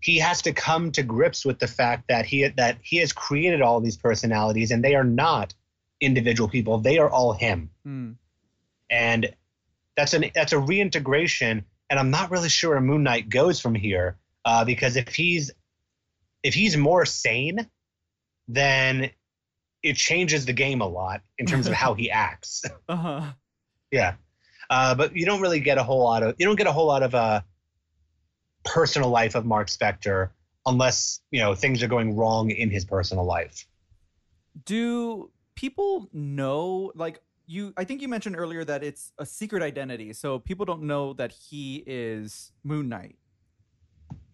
he 0.00 0.18
has 0.18 0.42
to 0.42 0.52
come 0.52 0.92
to 0.92 1.02
grips 1.02 1.44
with 1.44 1.58
the 1.58 1.66
fact 1.66 2.08
that 2.08 2.26
he 2.26 2.46
that 2.46 2.78
he 2.82 2.98
has 2.98 3.12
created 3.12 3.62
all 3.62 3.80
these 3.80 3.96
personalities 3.96 4.70
and 4.70 4.84
they 4.84 4.94
are 4.94 5.04
not 5.04 5.54
individual 6.00 6.48
people; 6.48 6.78
they 6.78 6.98
are 6.98 7.10
all 7.10 7.32
him 7.32 7.70
Hmm. 7.84 8.12
and 8.90 9.34
that's 9.96 10.14
an 10.14 10.26
that's 10.34 10.52
a 10.52 10.58
reintegration 10.58 11.64
and 11.90 11.98
i'm 11.98 12.10
not 12.10 12.30
really 12.30 12.48
sure 12.48 12.70
where 12.70 12.80
moon 12.80 13.02
knight 13.02 13.28
goes 13.28 13.60
from 13.60 13.74
here 13.74 14.16
uh, 14.44 14.64
because 14.64 14.96
if 14.96 15.08
he's 15.14 15.50
if 16.42 16.54
he's 16.54 16.76
more 16.76 17.04
sane 17.04 17.68
then 18.48 19.10
it 19.82 19.96
changes 19.96 20.46
the 20.46 20.52
game 20.52 20.80
a 20.80 20.86
lot 20.86 21.22
in 21.38 21.46
terms 21.46 21.66
of 21.66 21.72
how 21.72 21.94
he 21.94 22.10
acts. 22.26 22.64
Uh-huh. 22.88 23.32
yeah. 23.90 24.14
Uh, 24.70 24.94
but 24.94 25.14
you 25.14 25.24
don't 25.26 25.40
really 25.40 25.60
get 25.60 25.78
a 25.78 25.82
whole 25.82 26.02
lot 26.02 26.22
of 26.22 26.34
you 26.38 26.46
don't 26.46 26.56
get 26.56 26.66
a 26.66 26.72
whole 26.72 26.86
lot 26.86 27.02
of 27.02 27.14
uh, 27.14 27.40
personal 28.64 29.08
life 29.10 29.34
of 29.34 29.46
mark 29.46 29.68
spector 29.68 30.30
unless 30.66 31.20
you 31.30 31.40
know 31.40 31.54
things 31.54 31.82
are 31.82 31.88
going 31.88 32.16
wrong 32.16 32.50
in 32.50 32.70
his 32.70 32.84
personal 32.84 33.24
life. 33.24 33.66
Do 34.64 35.30
people 35.54 36.08
know 36.12 36.92
like 36.94 37.20
you 37.48 37.72
I 37.76 37.84
think 37.84 38.00
you 38.02 38.08
mentioned 38.08 38.36
earlier 38.36 38.64
that 38.64 38.84
it's 38.84 39.10
a 39.18 39.26
secret 39.26 39.62
identity. 39.62 40.12
So 40.12 40.38
people 40.38 40.64
don't 40.66 40.82
know 40.82 41.14
that 41.14 41.32
he 41.32 41.82
is 41.86 42.52
Moon 42.62 42.88
Knight. 42.88 43.16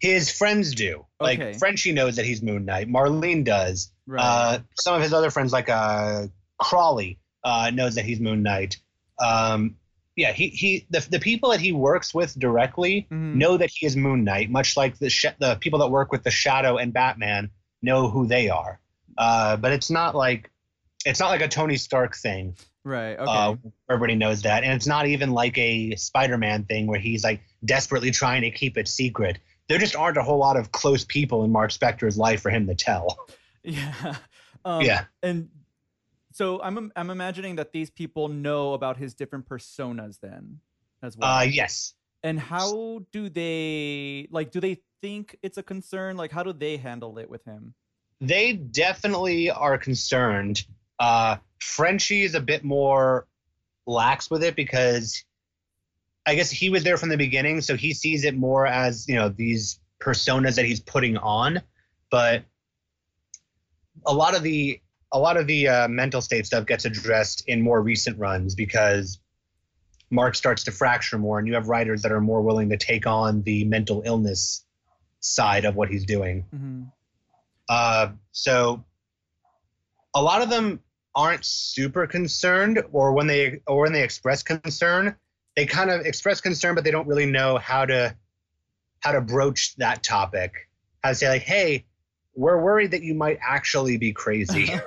his 0.01 0.31
friends 0.31 0.75
do 0.75 1.07
like 1.21 1.39
Okay. 1.41 1.57
frenchie 1.59 1.93
knows 1.93 2.17
that 2.17 2.27
he's 2.27 2.43
moon 2.43 2.65
knight 2.67 2.89
marlene 2.89 3.43
does 3.45 3.91
Right. 4.07 4.23
Uh, 4.23 4.59
some 4.79 4.95
of 4.97 5.01
his 5.01 5.15
other 5.15 5.31
friends, 5.31 5.51
like 5.51 5.71
uh, 5.71 6.27
Crawley, 6.59 7.19
uh, 7.43 7.71
knows 7.73 7.95
that 7.95 8.05
he's 8.05 8.21
Moon 8.21 8.43
Knight. 8.43 8.77
Um, 9.19 9.77
yeah, 10.15 10.33
he 10.33 10.49
he 10.49 10.87
the, 10.91 11.01
the 11.09 11.19
people 11.19 11.49
that 11.53 11.61
he 11.61 11.73
works 11.73 12.13
with 12.13 12.39
directly 12.39 13.07
Mhm. 13.11 13.37
know 13.37 13.57
that 13.57 13.71
he 13.71 13.87
is 13.87 13.97
Moon 13.97 14.23
Knight, 14.23 14.51
much 14.51 14.77
like 14.77 14.99
the 14.99 15.09
sh- 15.09 15.35
the 15.39 15.57
people 15.57 15.79
that 15.79 15.89
work 15.89 16.13
with 16.13 16.23
the 16.23 16.31
Shadow 16.31 16.77
and 16.77 16.93
Batman 16.93 17.51
know 17.81 18.11
who 18.11 18.27
they 18.27 18.51
are. 18.51 18.79
Uh, 19.17 19.57
but 19.57 19.73
it's 19.73 19.89
not 19.91 20.15
like 20.15 20.51
it's 21.07 21.19
not 21.21 21.29
like 21.31 21.41
a 21.41 21.49
Tony 21.49 21.79
Stark 21.79 22.15
thing. 22.15 22.55
Right. 22.85 23.19
Okay. 23.19 23.25
Uh, 23.27 23.57
everybody 23.89 24.15
knows 24.15 24.43
that, 24.43 24.63
and 24.63 24.73
it's 24.73 24.87
not 24.87 25.07
even 25.07 25.31
like 25.31 25.57
a 25.57 25.97
Spider-Man 25.97 26.65
thing 26.65 26.87
where 26.87 27.01
he's 27.01 27.25
like 27.25 27.41
desperately 27.65 28.11
trying 28.11 28.43
to 28.43 28.51
keep 28.51 28.77
it 28.77 28.89
secret. 28.89 29.39
There 29.69 29.79
just 29.79 29.97
aren't 29.97 30.19
a 30.19 30.23
whole 30.23 30.39
lot 30.39 30.57
of 30.57 30.73
close 30.73 31.05
people 31.05 31.45
in 31.45 31.51
Mark 31.51 31.71
Spector's 31.71 32.19
life 32.19 32.43
for 32.43 32.51
him 32.51 32.67
to 32.67 32.75
tell. 32.75 33.27
yeah. 33.63 34.17
Um, 34.65 34.83
Yeah. 34.83 35.05
And 35.23 35.49
so 36.33 36.61
I'm 36.63 36.93
I'm 36.95 37.11
imagining 37.11 37.57
that 37.57 37.73
these 37.73 37.91
people 37.91 38.29
know 38.29 38.75
about 38.75 38.99
his 38.99 39.15
different 39.15 39.49
personas 39.49 40.21
then 40.21 40.61
as 41.03 41.17
well. 41.17 41.39
Uh, 41.39 41.43
yes. 41.43 41.95
and 42.23 42.39
how 42.39 43.07
do 43.13 43.29
they 43.31 44.29
like? 44.31 44.51
Do 44.51 44.61
they 44.61 44.81
think 45.01 45.39
it's 45.43 45.57
a 45.57 45.63
concern? 45.63 46.17
Like, 46.17 46.33
how 46.33 46.43
do 46.43 46.53
they 46.53 46.77
handle 46.77 47.19
it 47.19 47.31
with 47.31 47.45
him? 47.45 47.75
they 48.21 48.53
definitely 48.55 49.51
are 49.51 49.79
concerned. 49.79 50.65
Uh, 50.99 51.37
Frenchie 51.65 52.23
is 52.23 52.35
a 52.35 52.41
bit 52.41 52.63
more 52.63 53.27
lax 53.87 54.31
with 54.31 54.45
it 54.45 54.55
because 54.55 55.25
I 56.27 56.35
guess 56.35 56.51
he 56.51 56.71
was 56.71 56.85
there 56.85 56.97
from 56.97 57.09
the 57.09 57.17
beginning, 57.17 57.63
so 57.63 57.75
he 57.75 57.95
sees 57.95 58.25
it 58.25 58.37
more 58.37 58.67
as 58.67 59.09
you 59.09 59.17
know 59.17 59.31
these 59.31 59.81
personas 60.01 60.57
that 60.57 60.67
he's 60.67 60.81
putting 60.81 61.17
on. 61.17 61.63
But 62.11 62.45
a 64.07 64.13
lot 64.13 64.37
of 64.37 64.43
the 64.43 64.81
a 65.11 65.19
lot 65.19 65.37
of 65.37 65.47
the 65.47 65.69
uh, 65.69 65.89
mental 65.89 66.21
state 66.21 66.47
stuff 66.47 66.67
gets 66.67 66.85
addressed 66.85 67.49
in 67.49 67.63
more 67.63 67.81
recent 67.81 68.19
runs 68.19 68.55
because 68.55 69.19
Mark 70.11 70.35
starts 70.35 70.65
to 70.65 70.71
fracture 70.71 71.19
more, 71.19 71.39
and 71.39 71.49
you 71.49 71.55
have 71.55 71.69
writers 71.69 72.03
that 72.03 72.13
are 72.13 72.21
more 72.21 72.43
willing 72.43 72.69
to 72.71 72.77
take 72.77 73.07
on 73.07 73.43
the 73.43 73.65
mental 73.65 74.03
illness 74.05 74.65
side 75.21 75.65
of 75.65 75.75
what 75.77 75.89
he's 75.89 76.05
doing. 76.05 76.45
Mm-hmm. 76.55 76.83
Uh, 77.69 78.09
so 78.33 78.85
a 80.15 80.23
lot 80.23 80.43
of 80.43 80.51
them 80.51 80.81
aren't 81.15 81.45
super 81.45 82.07
concerned, 82.07 82.83
or 82.93 83.13
when 83.13 83.27
they 83.27 83.61
or 83.67 83.83
when 83.83 83.93
they 83.93 84.03
express 84.03 84.43
concern, 84.43 85.17
they 85.57 85.67
kind 85.67 85.91
of 85.91 86.03
express 86.03 86.41
concern, 86.41 86.75
but 86.75 86.85
they 86.85 86.91
don't 86.91 87.07
really 87.07 87.27
know 87.27 87.59
how 87.59 87.85
to 87.87 88.15
how 89.01 89.13
to 89.13 89.21
broach 89.21 89.77
that 89.77 90.03
topic. 90.03 90.69
How 91.03 91.11
to 91.11 91.15
say 91.15 91.29
like, 91.29 91.43
"Hey, 91.43 91.85
we're 92.35 92.61
worried 92.61 92.91
that 92.93 93.03
you 93.03 93.15
might 93.15 93.39
actually 93.47 93.97
be 93.97 94.13
crazy." 94.13 94.71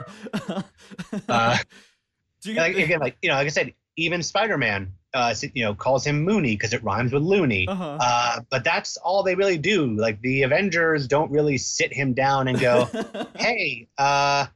Uh, 1.28 1.58
do 2.42 2.52
you 2.52 2.58
like, 2.58 2.78
again, 2.78 3.00
like 3.00 3.18
you 3.22 3.30
know, 3.30 3.36
like 3.36 3.46
I 3.46 3.50
said, 3.50 3.74
even 3.98 4.24
Spider-Man, 4.24 4.94
uh, 5.14 5.34
you 5.54 5.64
know, 5.64 5.74
calls 5.74 6.06
him 6.06 6.24
Mooney 6.24 6.56
because 6.56 6.74
it 6.74 6.84
rhymes 6.84 7.12
with 7.12 7.24
loony. 7.24 7.68
uh-huh. 7.68 7.98
Uh, 8.00 8.40
but 8.50 8.64
that's 8.64 8.98
all 8.98 9.24
they 9.24 9.36
really 9.36 9.58
do. 9.58 9.96
Like 9.96 10.22
the 10.22 10.44
Avengers 10.44 11.08
don't 11.08 11.32
really 11.32 11.58
sit 11.58 11.94
him 11.94 12.14
down 12.14 12.48
and 12.48 12.60
go, 12.60 12.88
"Hey, 13.36 13.88
uh, 13.98 14.48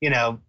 you 0.00 0.10
know, 0.10 0.40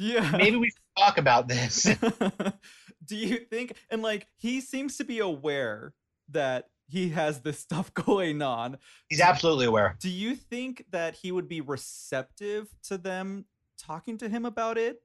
yeah. 0.00 0.30
maybe 0.36 0.56
we 0.56 0.66
should 0.70 0.96
talk 0.98 1.18
about 1.18 1.46
this." 1.48 1.84
do 3.04 3.16
you 3.16 3.38
think 3.38 3.76
and 3.90 4.02
like 4.02 4.26
he 4.36 4.60
seems 4.60 4.96
to 4.96 5.04
be 5.04 5.18
aware 5.18 5.94
that 6.28 6.68
he 6.88 7.10
has 7.10 7.40
this 7.40 7.58
stuff 7.58 7.92
going 8.06 8.42
on 8.42 8.78
He's 9.08 9.20
absolutely 9.20 9.66
aware. 9.66 9.96
do 10.00 10.08
you 10.10 10.34
think 10.34 10.84
that 10.90 11.14
he 11.14 11.30
would 11.32 11.48
be 11.48 11.60
receptive 11.60 12.68
to 12.84 12.98
them 12.98 13.44
talking 13.78 14.18
to 14.18 14.28
him 14.28 14.44
about 14.44 14.76
it 14.78 15.02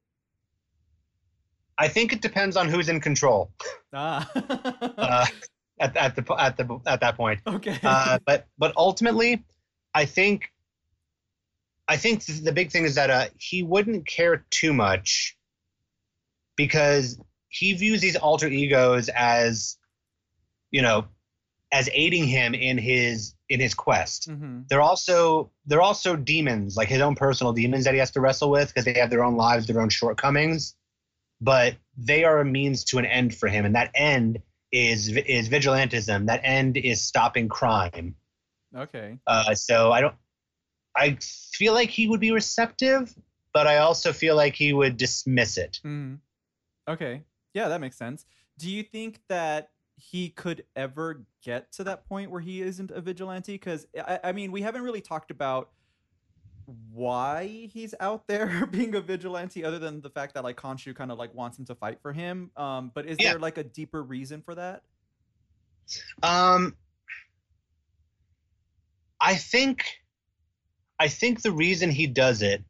I 1.77 1.87
think 1.89 2.13
it 2.13 2.21
depends 2.21 2.55
on 2.57 2.69
who's 2.69 2.89
in 2.89 2.99
control 2.99 3.51
ah 3.93 4.29
uh, 4.97 5.25
at, 5.79 5.95
at 5.97 6.15
the 6.15 6.35
at 6.39 6.57
the 6.57 6.79
at 6.85 6.99
that 7.01 7.15
point. 7.17 7.39
okay 7.45 7.77
Uh, 7.83 8.17
but 8.25 8.47
but 8.57 8.73
ultimately, 8.77 9.43
I 9.93 10.05
think 10.05 10.51
I 11.87 11.97
think 11.97 12.25
the 12.25 12.51
big 12.51 12.71
thing 12.71 12.83
is 12.85 12.95
that 12.95 13.09
uh, 13.09 13.27
he 13.37 13.63
wouldn't 13.63 14.07
care 14.07 14.45
too 14.49 14.73
much 14.73 15.37
because 16.55 17.19
he 17.49 17.73
views 17.73 18.01
these 18.01 18.15
alter 18.15 18.47
egos 18.47 19.09
as 19.09 19.77
you 20.71 20.81
know 20.81 21.05
as 21.71 21.89
aiding 21.93 22.25
him 22.25 22.53
in 22.53 22.77
his 22.77 23.33
in 23.49 23.59
his 23.59 23.73
quest. 23.73 24.25
hmm 24.29 24.61
They're 24.69 24.81
also 24.81 25.51
they're 25.65 25.81
also 25.81 26.15
demons, 26.15 26.75
like 26.75 26.87
his 26.87 27.01
own 27.01 27.15
personal 27.15 27.53
demons 27.53 27.85
that 27.85 27.93
he 27.93 27.99
has 27.99 28.11
to 28.11 28.21
wrestle 28.21 28.49
with 28.49 28.69
because 28.69 28.85
they 28.85 28.93
have 28.93 29.09
their 29.09 29.23
own 29.23 29.35
lives, 29.35 29.67
their 29.67 29.81
own 29.81 29.89
shortcomings. 29.89 30.75
But 31.41 31.75
they 31.97 32.23
are 32.23 32.39
a 32.39 32.45
means 32.45 32.85
to 32.85 32.97
an 32.97 33.05
end 33.05 33.35
for 33.35 33.47
him, 33.47 33.65
and 33.65 33.75
that 33.75 33.91
end 33.93 34.39
is 34.71 35.09
is 35.09 35.49
vigilantism. 35.49 36.27
That 36.27 36.41
end 36.43 36.77
is 36.77 37.01
stopping 37.01 37.49
crime. 37.49 38.15
okay 38.75 39.19
Uh, 39.27 39.53
so 39.53 39.91
I 39.91 40.01
don't. 40.01 40.15
I 40.97 41.17
feel 41.53 41.73
like 41.73 41.89
he 41.89 42.07
would 42.07 42.19
be 42.21 42.31
receptive, 42.31 43.13
but 43.53 43.67
I 43.67 43.77
also 43.77 44.13
feel 44.13 44.35
like 44.35 44.55
he 44.55 44.73
would 44.73 44.97
dismiss 44.97 45.57
it. 45.57 45.79
Mhm. 45.83 46.19
okay 46.87 47.23
yeah 47.53 47.67
that 47.67 47.81
makes 47.81 47.97
sense 47.97 48.25
do 48.57 48.69
you 48.69 48.83
think 48.83 49.19
that 49.27 49.71
he 49.97 50.29
could 50.29 50.65
ever 50.75 51.25
get 51.41 51.71
to 51.71 51.83
that 51.83 52.05
point 52.07 52.29
where 52.31 52.41
he 52.41 52.61
isn't 52.61 52.91
a 52.91 53.01
vigilante 53.01 53.53
because 53.53 53.87
I, 53.97 54.19
I 54.25 54.31
mean 54.33 54.51
we 54.51 54.61
haven't 54.61 54.81
really 54.83 55.01
talked 55.01 55.31
about 55.31 55.71
why 56.91 57.69
he's 57.71 57.93
out 57.99 58.27
there 58.27 58.65
being 58.71 58.95
a 58.95 59.01
vigilante 59.01 59.63
other 59.63 59.79
than 59.79 60.01
the 60.01 60.09
fact 60.09 60.33
that 60.33 60.43
like 60.43 60.57
Khonshu 60.57 60.95
kind 60.95 61.11
of 61.11 61.17
like 61.17 61.33
wants 61.33 61.57
him 61.57 61.65
to 61.65 61.75
fight 61.75 62.01
for 62.01 62.11
him 62.13 62.51
um 62.57 62.91
but 62.93 63.05
is 63.05 63.17
Yeah. 63.19 63.31
there 63.31 63.39
like 63.39 63.57
a 63.57 63.63
deeper 63.63 64.03
reason 64.03 64.41
for 64.41 64.55
that 64.55 64.83
Um, 66.23 66.75
I 69.21 69.35
think, 69.35 69.85
I 70.99 71.07
think 71.07 71.41
the 71.41 71.51
reason 71.51 71.91
he 71.91 72.07
does 72.07 72.41
it, 72.41 72.63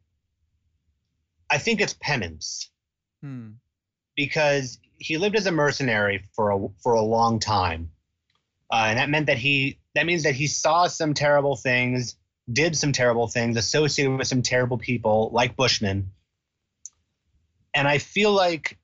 I 1.50 1.58
think 1.58 1.80
it's 1.80 1.94
penance 2.00 2.70
hmm 3.22 3.50
because 4.16 4.78
he 4.98 5.18
lived 5.18 5.36
as 5.36 5.46
a 5.46 5.52
mercenary 5.52 6.24
for 6.34 6.50
a 6.50 6.68
for 6.82 6.94
a 6.94 7.02
long 7.02 7.38
time, 7.38 7.90
uh, 8.72 8.86
and 8.88 8.98
that 8.98 9.10
meant 9.10 9.26
that 9.26 9.38
he 9.38 9.78
that 9.94 10.06
means 10.06 10.22
that 10.24 10.34
he 10.34 10.46
saw 10.46 10.86
some 10.86 11.14
terrible 11.14 11.56
things, 11.56 12.16
did 12.50 12.76
some 12.76 12.92
terrible 12.92 13.28
things, 13.28 13.56
associated 13.56 14.16
with 14.16 14.26
some 14.26 14.42
terrible 14.42 14.78
people 14.78 15.30
like 15.32 15.56
Bushman. 15.56 16.10
And 17.74 17.86
I 17.86 17.98
feel 17.98 18.32
like, 18.32 18.78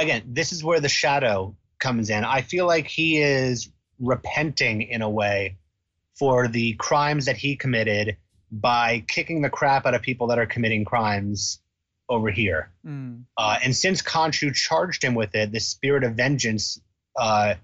again, 0.00 0.22
this 0.26 0.52
is 0.52 0.64
where 0.64 0.80
the 0.80 0.88
shadow 0.88 1.56
comes 1.78 2.10
in. 2.10 2.24
I 2.24 2.42
feel 2.42 2.66
like 2.66 2.88
he 2.88 3.22
is 3.22 3.70
repenting 4.00 4.82
in 4.82 5.02
a 5.02 5.08
way 5.08 5.58
for 6.18 6.48
the 6.48 6.74
crimes 6.74 7.26
that 7.26 7.36
he 7.36 7.56
committed 7.56 8.16
by 8.50 9.04
kicking 9.08 9.42
the 9.42 9.50
crap 9.50 9.86
out 9.86 9.94
of 9.94 10.02
people 10.02 10.26
that 10.28 10.38
are 10.38 10.46
committing 10.46 10.84
crimes 10.84 11.60
over 12.08 12.30
here. 12.30 12.70
Mm. 12.86 13.24
Uh, 13.36 13.58
and 13.62 13.76
since 13.76 14.02
Khonshu 14.02 14.54
charged 14.54 15.02
him 15.02 15.14
with 15.14 15.34
it, 15.34 15.52
the 15.52 15.60
spirit 15.60 16.04
of 16.04 16.14
vengeance, 16.14 16.80
uh, 17.18 17.54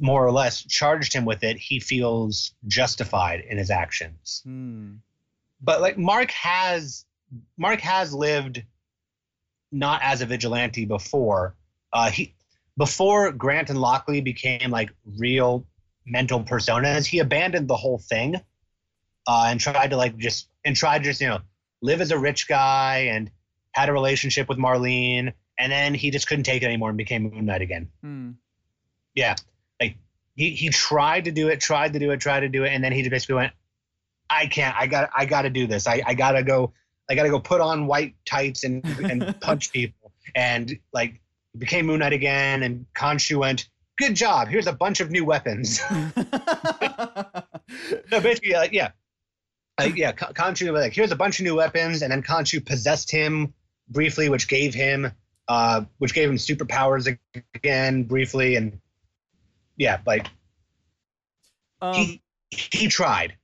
more 0.00 0.26
or 0.26 0.32
less, 0.32 0.62
charged 0.64 1.12
him 1.12 1.24
with 1.24 1.44
it, 1.44 1.56
he 1.56 1.80
feels 1.80 2.52
justified 2.66 3.40
in 3.48 3.58
his 3.58 3.70
actions. 3.70 4.42
Hmm. 4.44 4.94
But 5.60 5.80
like 5.80 5.98
Mark 5.98 6.30
has, 6.32 7.04
Mark 7.56 7.80
has 7.80 8.14
lived 8.14 8.62
not 9.72 10.00
as 10.02 10.20
a 10.22 10.26
vigilante 10.26 10.84
before. 10.84 11.56
Uh, 11.92 12.10
he 12.10 12.34
before 12.76 13.32
Grant 13.32 13.70
and 13.70 13.80
Lockley 13.80 14.20
became 14.20 14.70
like 14.70 14.90
real 15.04 15.66
mental 16.10 16.42
personas, 16.42 17.06
he 17.06 17.18
abandoned 17.18 17.68
the 17.68 17.76
whole 17.76 17.98
thing 17.98 18.40
uh, 19.26 19.46
and 19.48 19.60
tried 19.60 19.90
to 19.90 19.96
like 19.96 20.16
just 20.16 20.48
and 20.64 20.74
tried 20.74 20.98
to 20.98 21.04
just 21.04 21.20
you 21.20 21.28
know 21.28 21.40
live 21.82 22.00
as 22.00 22.10
a 22.10 22.18
rich 22.18 22.48
guy 22.48 23.08
and 23.12 23.30
had 23.72 23.88
a 23.88 23.92
relationship 23.92 24.48
with 24.48 24.58
Marlene, 24.58 25.32
and 25.58 25.70
then 25.70 25.94
he 25.94 26.10
just 26.10 26.26
couldn't 26.26 26.44
take 26.44 26.62
it 26.62 26.66
anymore 26.66 26.88
and 26.88 26.98
became 26.98 27.24
Moon 27.24 27.44
Knight 27.44 27.62
again. 27.62 27.88
Hmm. 28.02 28.30
Yeah, 29.14 29.36
like 29.80 29.96
he 30.34 30.50
he 30.50 30.70
tried 30.70 31.26
to 31.26 31.30
do 31.30 31.48
it, 31.48 31.60
tried 31.60 31.92
to 31.92 31.98
do 31.98 32.10
it, 32.10 32.20
tried 32.20 32.40
to 32.40 32.48
do 32.48 32.64
it, 32.64 32.72
and 32.72 32.82
then 32.82 32.92
he 32.92 33.02
just 33.02 33.10
basically 33.10 33.36
went, 33.36 33.52
"I 34.30 34.46
can't. 34.46 34.74
I 34.76 34.86
got. 34.86 35.10
I 35.14 35.26
got 35.26 35.42
to 35.42 35.50
do 35.50 35.66
this. 35.66 35.86
I 35.86 36.02
I 36.06 36.14
gotta 36.14 36.42
go. 36.42 36.72
I 37.10 37.14
gotta 37.14 37.30
go 37.30 37.38
put 37.40 37.60
on 37.60 37.86
white 37.86 38.14
tights 38.24 38.64
and 38.64 38.84
and 38.98 39.38
punch 39.40 39.72
people." 39.72 40.12
And 40.34 40.78
like 40.92 41.20
became 41.56 41.86
Moon 41.86 41.98
Knight 41.98 42.12
again, 42.12 42.62
and 42.62 42.86
Khonshu 42.94 43.38
went, 43.38 43.68
"Good 43.98 44.14
job. 44.14 44.48
Here's 44.48 44.66
a 44.66 44.72
bunch 44.72 45.00
of 45.00 45.10
new 45.10 45.24
weapons." 45.24 45.80
no, 45.90 46.20
basically, 48.10 48.52
like 48.52 48.72
yeah, 48.72 48.90
like 49.78 49.96
yeah, 49.96 50.12
K- 50.12 50.26
Khonshu 50.26 50.72
was 50.72 50.82
like, 50.82 50.94
"Here's 50.94 51.12
a 51.12 51.16
bunch 51.16 51.38
of 51.40 51.44
new 51.44 51.56
weapons," 51.56 52.02
and 52.02 52.12
then 52.12 52.22
Khonshu 52.22 52.64
possessed 52.64 53.10
him 53.10 53.54
briefly, 53.88 54.28
which 54.28 54.48
gave 54.48 54.74
him 54.74 55.12
uh, 55.48 55.84
which 55.98 56.14
gave 56.14 56.28
him 56.28 56.36
superpowers 56.36 57.18
again 57.54 58.04
briefly, 58.04 58.56
and 58.56 58.80
yeah, 59.76 60.00
like 60.06 60.28
um, 61.80 61.94
he 61.94 62.22
he 62.50 62.88
tried. 62.88 63.36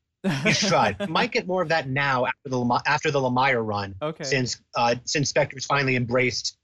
He's 0.42 0.59
tried. 0.68 1.09
Might 1.09 1.32
get 1.32 1.46
more 1.46 1.62
of 1.62 1.68
that 1.68 1.88
now 1.88 2.26
after 2.26 2.48
the 2.48 2.82
after 2.86 3.11
the 3.11 3.20
Lemire 3.20 3.64
run, 3.64 3.94
okay. 4.00 4.24
since 4.24 4.61
uh, 4.76 4.96
since 5.05 5.32
Spector's 5.32 5.64
finally 5.64 5.96
embraced 5.96 6.57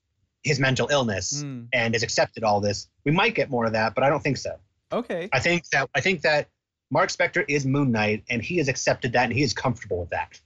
his 0.42 0.58
mental 0.58 0.88
illness 0.90 1.42
Hmm. 1.42 1.64
and 1.72 1.94
has 1.94 2.02
accepted 2.02 2.44
all 2.44 2.60
this. 2.60 2.88
We 3.04 3.12
might 3.12 3.34
get 3.34 3.50
more 3.50 3.66
of 3.66 3.72
that, 3.72 3.94
but 3.94 4.04
I 4.04 4.08
don't 4.08 4.22
think 4.22 4.36
so. 4.36 4.56
Okay. 4.92 5.28
I 5.32 5.38
think 5.40 5.68
that 5.70 5.88
I 5.94 6.00
think 6.00 6.22
that 6.22 6.48
Mark 6.90 7.10
Spector 7.10 7.44
is 7.48 7.64
Moon 7.64 7.92
Knight, 7.92 8.24
and 8.28 8.42
he 8.42 8.56
has 8.58 8.68
accepted 8.68 9.12
that, 9.12 9.24
and 9.24 9.32
he 9.32 9.42
is 9.42 9.52
comfortable 9.52 10.00
with 10.00 10.10
that. 10.10 10.40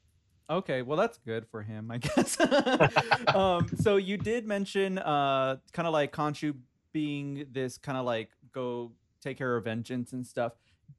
Okay, 0.51 0.83
well 0.83 0.99
that's 0.99 1.17
good 1.19 1.47
for 1.51 1.63
him, 1.63 1.91
I 1.91 1.99
guess. 1.99 2.39
um, 3.35 3.67
so 3.81 3.97
you 3.97 4.19
did 4.19 4.47
mention 4.47 4.99
uh, 4.99 5.57
kind 5.73 5.87
of 5.89 5.93
like 5.95 6.13
Khonshu 6.13 6.55
being 6.93 7.47
this 7.51 7.79
kind 7.79 7.97
of 7.97 8.05
like 8.05 8.29
go 8.53 8.93
take 9.23 9.39
care 9.39 9.57
of 9.57 9.65
vengeance 9.65 10.13
and 10.13 10.27
stuff. 10.27 10.53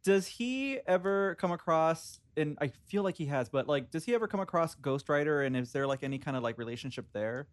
Does 0.03 0.25
he 0.25 0.79
ever 0.87 1.35
come 1.35 1.51
across? 1.51 2.19
And 2.37 2.57
I 2.59 2.67
feel 2.87 3.03
like 3.03 3.15
he 3.15 3.27
has, 3.27 3.49
but 3.49 3.67
like, 3.67 3.91
does 3.91 4.03
he 4.03 4.15
ever 4.15 4.27
come 4.27 4.39
across 4.39 4.73
Ghost 4.75 5.07
Rider? 5.09 5.43
And 5.43 5.55
is 5.55 5.71
there 5.71 5.85
like 5.85 6.03
any 6.03 6.17
kind 6.17 6.35
of 6.35 6.41
like 6.43 6.57
relationship 6.57 7.05
there? 7.13 7.47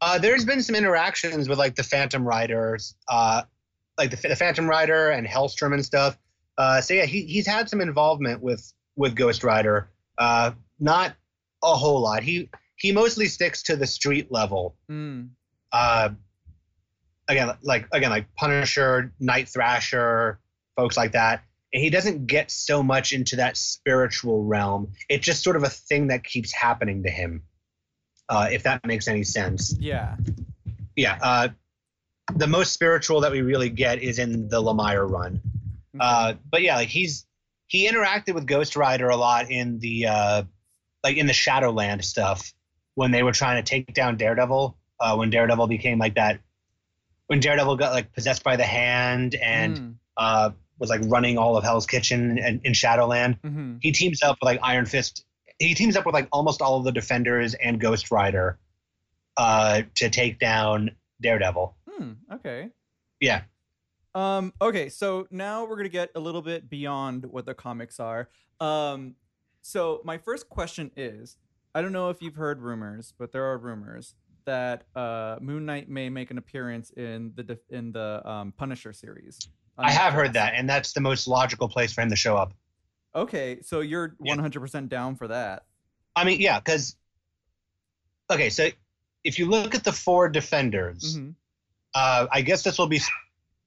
Uh, 0.00 0.18
there's 0.18 0.44
been 0.44 0.62
some 0.62 0.74
interactions 0.74 1.48
with 1.48 1.58
like 1.58 1.74
the 1.74 1.82
Phantom 1.82 2.26
Riders, 2.26 2.94
uh, 3.08 3.42
like 3.98 4.10
the, 4.10 4.28
the 4.28 4.36
Phantom 4.36 4.68
Rider 4.68 5.10
and 5.10 5.26
Hellstrom 5.26 5.72
and 5.72 5.84
stuff. 5.84 6.18
Uh, 6.58 6.80
so 6.80 6.94
yeah, 6.94 7.06
he, 7.06 7.22
he's 7.22 7.46
had 7.46 7.68
some 7.68 7.80
involvement 7.80 8.42
with 8.42 8.72
with 8.96 9.14
Ghost 9.14 9.44
Rider. 9.44 9.90
Uh, 10.18 10.52
not 10.78 11.14
a 11.62 11.74
whole 11.74 12.00
lot. 12.00 12.22
He 12.22 12.50
he 12.76 12.92
mostly 12.92 13.26
sticks 13.26 13.62
to 13.64 13.76
the 13.76 13.86
street 13.86 14.30
level. 14.30 14.76
Mm. 14.90 15.30
Uh, 15.72 16.10
again, 17.28 17.50
like 17.62 17.88
again, 17.92 18.10
like 18.10 18.26
Punisher, 18.34 19.12
Night 19.18 19.48
Thrasher, 19.48 20.40
folks 20.76 20.96
like 20.96 21.12
that. 21.12 21.42
And 21.72 21.82
he 21.82 21.90
doesn't 21.90 22.26
get 22.26 22.50
so 22.50 22.82
much 22.82 23.12
into 23.12 23.36
that 23.36 23.56
spiritual 23.56 24.44
realm. 24.44 24.92
It's 25.08 25.26
just 25.26 25.42
sort 25.42 25.56
of 25.56 25.64
a 25.64 25.68
thing 25.68 26.06
that 26.08 26.24
keeps 26.24 26.52
happening 26.52 27.02
to 27.02 27.10
him. 27.10 27.42
Uh, 28.28 28.48
if 28.50 28.62
that 28.64 28.84
makes 28.86 29.06
any 29.08 29.22
sense. 29.24 29.76
Yeah. 29.78 30.16
Yeah. 30.96 31.18
Uh, 31.22 31.48
the 32.34 32.46
most 32.48 32.72
spiritual 32.72 33.20
that 33.20 33.30
we 33.30 33.40
really 33.42 33.70
get 33.70 34.02
is 34.02 34.18
in 34.18 34.48
the 34.48 34.60
Lemire 34.62 35.08
run. 35.08 35.40
Okay. 35.94 36.00
Uh, 36.04 36.34
but 36.50 36.62
yeah, 36.62 36.76
like 36.76 36.88
he's 36.88 37.24
he 37.68 37.88
interacted 37.88 38.34
with 38.34 38.46
Ghost 38.46 38.76
Rider 38.76 39.08
a 39.08 39.16
lot 39.16 39.50
in 39.50 39.78
the 39.78 40.06
uh, 40.06 40.42
like 41.04 41.16
in 41.16 41.26
the 41.26 41.32
Shadowland 41.32 42.04
stuff 42.04 42.52
when 42.94 43.10
they 43.12 43.22
were 43.22 43.32
trying 43.32 43.62
to 43.62 43.68
take 43.68 43.92
down 43.94 44.16
Daredevil. 44.16 44.76
Uh, 44.98 45.16
when 45.16 45.30
Daredevil 45.30 45.66
became 45.68 45.98
like 45.98 46.14
that, 46.16 46.40
when 47.28 47.38
Daredevil 47.40 47.76
got 47.76 47.92
like 47.92 48.12
possessed 48.12 48.42
by 48.42 48.56
the 48.56 48.64
Hand 48.64 49.34
and 49.36 49.76
Mm. 49.78 49.94
uh, 50.16 50.50
was 50.78 50.90
like 50.90 51.02
running 51.04 51.38
all 51.38 51.56
of 51.56 51.64
Hell's 51.64 51.86
Kitchen 51.86 52.38
in, 52.38 52.60
in 52.64 52.72
Shadowland, 52.74 53.38
Mhm. 53.42 53.78
he 53.80 53.92
teams 53.92 54.22
up 54.22 54.38
with 54.40 54.46
like 54.46 54.60
Iron 54.62 54.86
Fist. 54.86 55.24
He 55.58 55.74
teams 55.74 55.96
up 55.96 56.04
with 56.06 56.14
like 56.14 56.28
almost 56.32 56.60
all 56.60 56.78
of 56.78 56.84
the 56.84 56.92
Defenders 56.92 57.54
and 57.54 57.80
Ghost 57.80 58.10
Rider 58.10 58.58
uh, 59.36 59.82
to 59.96 60.10
take 60.10 60.38
down 60.38 60.90
Daredevil. 61.20 61.74
Hmm, 61.88 62.12
okay. 62.32 62.70
Yeah. 63.20 63.42
Um, 64.14 64.52
okay, 64.60 64.88
so 64.88 65.26
now 65.30 65.66
we're 65.66 65.76
gonna 65.76 65.88
get 65.88 66.10
a 66.14 66.20
little 66.20 66.42
bit 66.42 66.70
beyond 66.70 67.26
what 67.26 67.44
the 67.44 67.54
comics 67.54 68.00
are. 68.00 68.28
Um, 68.60 69.14
so 69.60 70.00
my 70.04 70.16
first 70.16 70.48
question 70.48 70.90
is, 70.96 71.36
I 71.74 71.82
don't 71.82 71.92
know 71.92 72.08
if 72.08 72.22
you've 72.22 72.36
heard 72.36 72.62
rumors, 72.62 73.12
but 73.18 73.32
there 73.32 73.44
are 73.44 73.58
rumors 73.58 74.14
that 74.46 74.84
uh, 74.94 75.36
Moon 75.40 75.66
Knight 75.66 75.90
may 75.90 76.08
make 76.08 76.30
an 76.30 76.38
appearance 76.38 76.90
in 76.92 77.32
the 77.34 77.58
in 77.68 77.92
the 77.92 78.22
um, 78.28 78.52
Punisher 78.56 78.92
series. 78.92 79.38
I 79.76 79.90
have 79.90 80.14
heard 80.14 80.32
that, 80.32 80.54
and 80.56 80.68
that's 80.68 80.94
the 80.94 81.00
most 81.00 81.28
logical 81.28 81.68
place 81.68 81.92
for 81.92 82.00
him 82.00 82.08
to 82.08 82.16
show 82.16 82.36
up. 82.36 82.54
Okay, 83.16 83.60
so 83.62 83.80
you're 83.80 84.14
100% 84.24 84.88
down 84.88 85.16
for 85.16 85.28
that. 85.28 85.64
I 86.14 86.24
mean, 86.24 86.40
yeah, 86.40 86.60
because 86.60 86.96
okay, 88.30 88.50
so 88.50 88.68
if 89.24 89.38
you 89.38 89.46
look 89.46 89.74
at 89.74 89.84
the 89.84 89.92
four 89.92 90.28
defenders, 90.28 91.16
Mhm. 91.18 91.34
uh, 91.94 92.26
I 92.30 92.42
guess 92.42 92.62
this 92.62 92.78
will 92.78 92.86
be. 92.88 93.00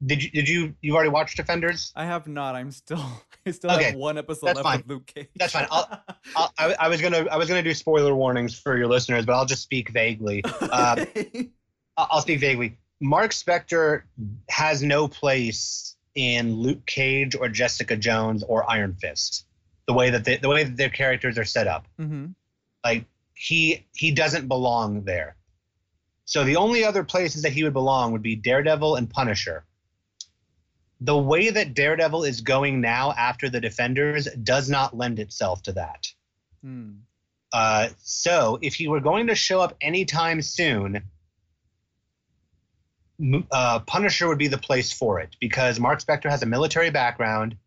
Did 0.05 0.23
you 0.23 0.29
did 0.31 0.47
you 0.47 0.75
you've 0.81 0.95
already 0.95 1.09
watched 1.09 1.35
Defenders? 1.35 1.91
I 1.93 2.05
have 2.05 2.25
not. 2.27 2.55
I'm 2.55 2.71
still. 2.71 3.03
I 3.45 3.51
still 3.51 3.71
Okay, 3.71 3.85
have 3.85 3.95
one 3.95 4.17
episode 4.17 4.45
that's 4.47 4.55
left 4.57 4.65
fine. 4.67 4.79
of 4.79 4.87
Luke 4.87 5.05
Cage. 5.07 5.27
That's 5.35 5.51
fine. 5.51 5.67
I'll- 5.69 6.03
I'll, 6.37 6.53
I, 6.57 6.75
I 6.79 6.87
was 6.87 7.01
gonna 7.01 7.25
I 7.29 7.35
was 7.35 7.49
gonna 7.49 7.61
do 7.63 7.73
spoiler 7.73 8.15
warnings 8.15 8.57
for 8.57 8.77
your 8.77 8.87
listeners, 8.87 9.25
but 9.25 9.33
I'll 9.33 9.45
just 9.45 9.63
speak 9.63 9.89
vaguely. 9.89 10.41
Uh, 10.61 11.05
I'll 11.97 12.07
I'll 12.11 12.21
speak 12.21 12.39
vaguely. 12.39 12.77
Mark 13.01 13.31
Spector 13.31 14.03
has 14.49 14.81
no 14.83 15.07
place 15.09 15.88
in 16.15 16.55
Luke 16.55 16.85
Cage 16.85 17.35
or 17.35 17.49
Jessica 17.49 17.95
Jones 17.95 18.43
or 18.43 18.69
Iron 18.69 18.95
Fist. 18.95 19.45
The 19.87 19.93
way 19.93 20.09
that 20.11 20.23
they, 20.23 20.37
the 20.37 20.49
way 20.49 20.63
that 20.63 20.77
their 20.77 20.89
characters 20.89 21.37
are 21.37 21.45
set 21.45 21.67
up. 21.67 21.87
hmm 21.97 22.27
like 22.83 23.05
he 23.33 23.85
he 23.93 24.11
doesn't 24.11 24.47
belong 24.47 25.03
there. 25.03 25.35
So 26.25 26.43
the 26.43 26.57
only 26.57 26.83
other 26.83 27.03
places 27.03 27.41
that 27.41 27.51
he 27.51 27.63
would 27.63 27.73
belong 27.73 28.11
would 28.11 28.21
be 28.21 28.35
Daredevil 28.35 28.95
and 28.95 29.09
Punisher. 29.09 29.65
The 31.01 31.17
way 31.17 31.49
that 31.49 31.73
Daredevil 31.73 32.23
is 32.25 32.41
going 32.41 32.81
now 32.81 33.13
after 33.13 33.49
the 33.49 33.61
Defenders 33.61 34.27
does 34.43 34.69
not 34.69 34.95
lend 34.95 35.19
itself 35.19 35.63
to 35.63 35.73
that. 35.73 36.07
Hmm. 36.61 36.91
Uh, 37.51 37.89
so 38.03 38.59
if 38.61 38.75
he 38.75 38.87
were 38.87 38.99
going 38.99 39.27
to 39.27 39.35
show 39.35 39.59
up 39.59 39.75
anytime 39.81 40.41
soon, 40.41 41.01
uh, 43.51 43.79
Punisher 43.79 44.27
would 44.27 44.37
be 44.37 44.47
the 44.47 44.57
place 44.57 44.91
for 44.91 45.19
it 45.19 45.35
because 45.39 45.79
Mark 45.79 46.01
Spector 46.01 46.29
has 46.29 46.41
a 46.43 46.45
military 46.45 46.89
background, 46.89 47.57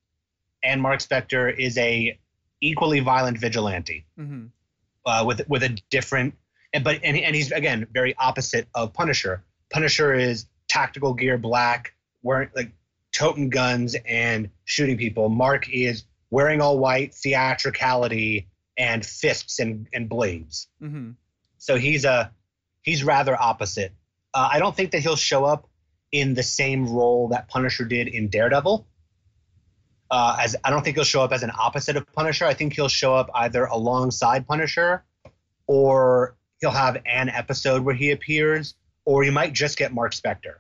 and 0.62 0.80
Mark 0.80 1.00
Spector 1.00 1.54
is 1.56 1.76
a 1.78 2.18
equally 2.60 3.00
violent 3.00 3.38
vigilante 3.38 4.04
hmm 4.16 4.46
uh, 5.04 5.24
with 5.26 5.46
with 5.48 5.62
a 5.62 5.68
different 5.90 6.34
and 6.72 6.84
but 6.84 7.00
and, 7.02 7.16
and 7.16 7.34
he's 7.34 7.52
again 7.52 7.86
very 7.92 8.14
opposite 8.16 8.68
of 8.74 8.92
Punisher. 8.92 9.44
Punisher 9.70 10.14
is 10.14 10.46
tactical 10.68 11.14
gear 11.14 11.38
black, 11.38 11.94
wearing 12.22 12.50
like 12.54 12.72
toting 13.12 13.50
guns 13.50 13.96
and 14.06 14.48
shooting 14.64 14.96
people. 14.96 15.28
Mark 15.28 15.68
is 15.70 16.04
wearing 16.30 16.60
all 16.60 16.78
white, 16.78 17.14
theatricality 17.14 18.48
and 18.78 19.04
fists 19.04 19.58
and, 19.58 19.86
and 19.92 20.08
blades. 20.08 20.68
hmm 20.80 21.10
So 21.58 21.76
he's 21.76 22.04
a 22.04 22.32
he's 22.82 23.04
rather 23.04 23.40
opposite. 23.40 23.92
Uh, 24.34 24.48
I 24.52 24.58
don't 24.58 24.74
think 24.74 24.92
that 24.92 25.00
he'll 25.00 25.16
show 25.16 25.44
up 25.44 25.68
in 26.10 26.34
the 26.34 26.42
same 26.42 26.88
role 26.88 27.28
that 27.28 27.48
Punisher 27.48 27.84
did 27.84 28.08
in 28.08 28.28
Daredevil. 28.28 28.86
Uh, 30.10 30.36
as 30.40 30.56
I 30.62 30.70
don't 30.70 30.82
think 30.84 30.96
he'll 30.96 31.04
show 31.04 31.22
up 31.22 31.32
as 31.32 31.42
an 31.42 31.50
opposite 31.58 31.96
of 31.96 32.10
Punisher. 32.12 32.44
I 32.44 32.54
think 32.54 32.74
he'll 32.74 32.88
show 32.88 33.14
up 33.14 33.30
either 33.34 33.64
alongside 33.64 34.46
Punisher, 34.46 35.04
or 35.66 36.36
he'll 36.60 36.70
have 36.70 36.98
an 37.06 37.30
episode 37.30 37.82
where 37.82 37.94
he 37.94 38.10
appears, 38.10 38.74
or 39.06 39.24
you 39.24 39.32
might 39.32 39.54
just 39.54 39.78
get 39.78 39.92
Mark 39.92 40.12
Spector. 40.12 40.56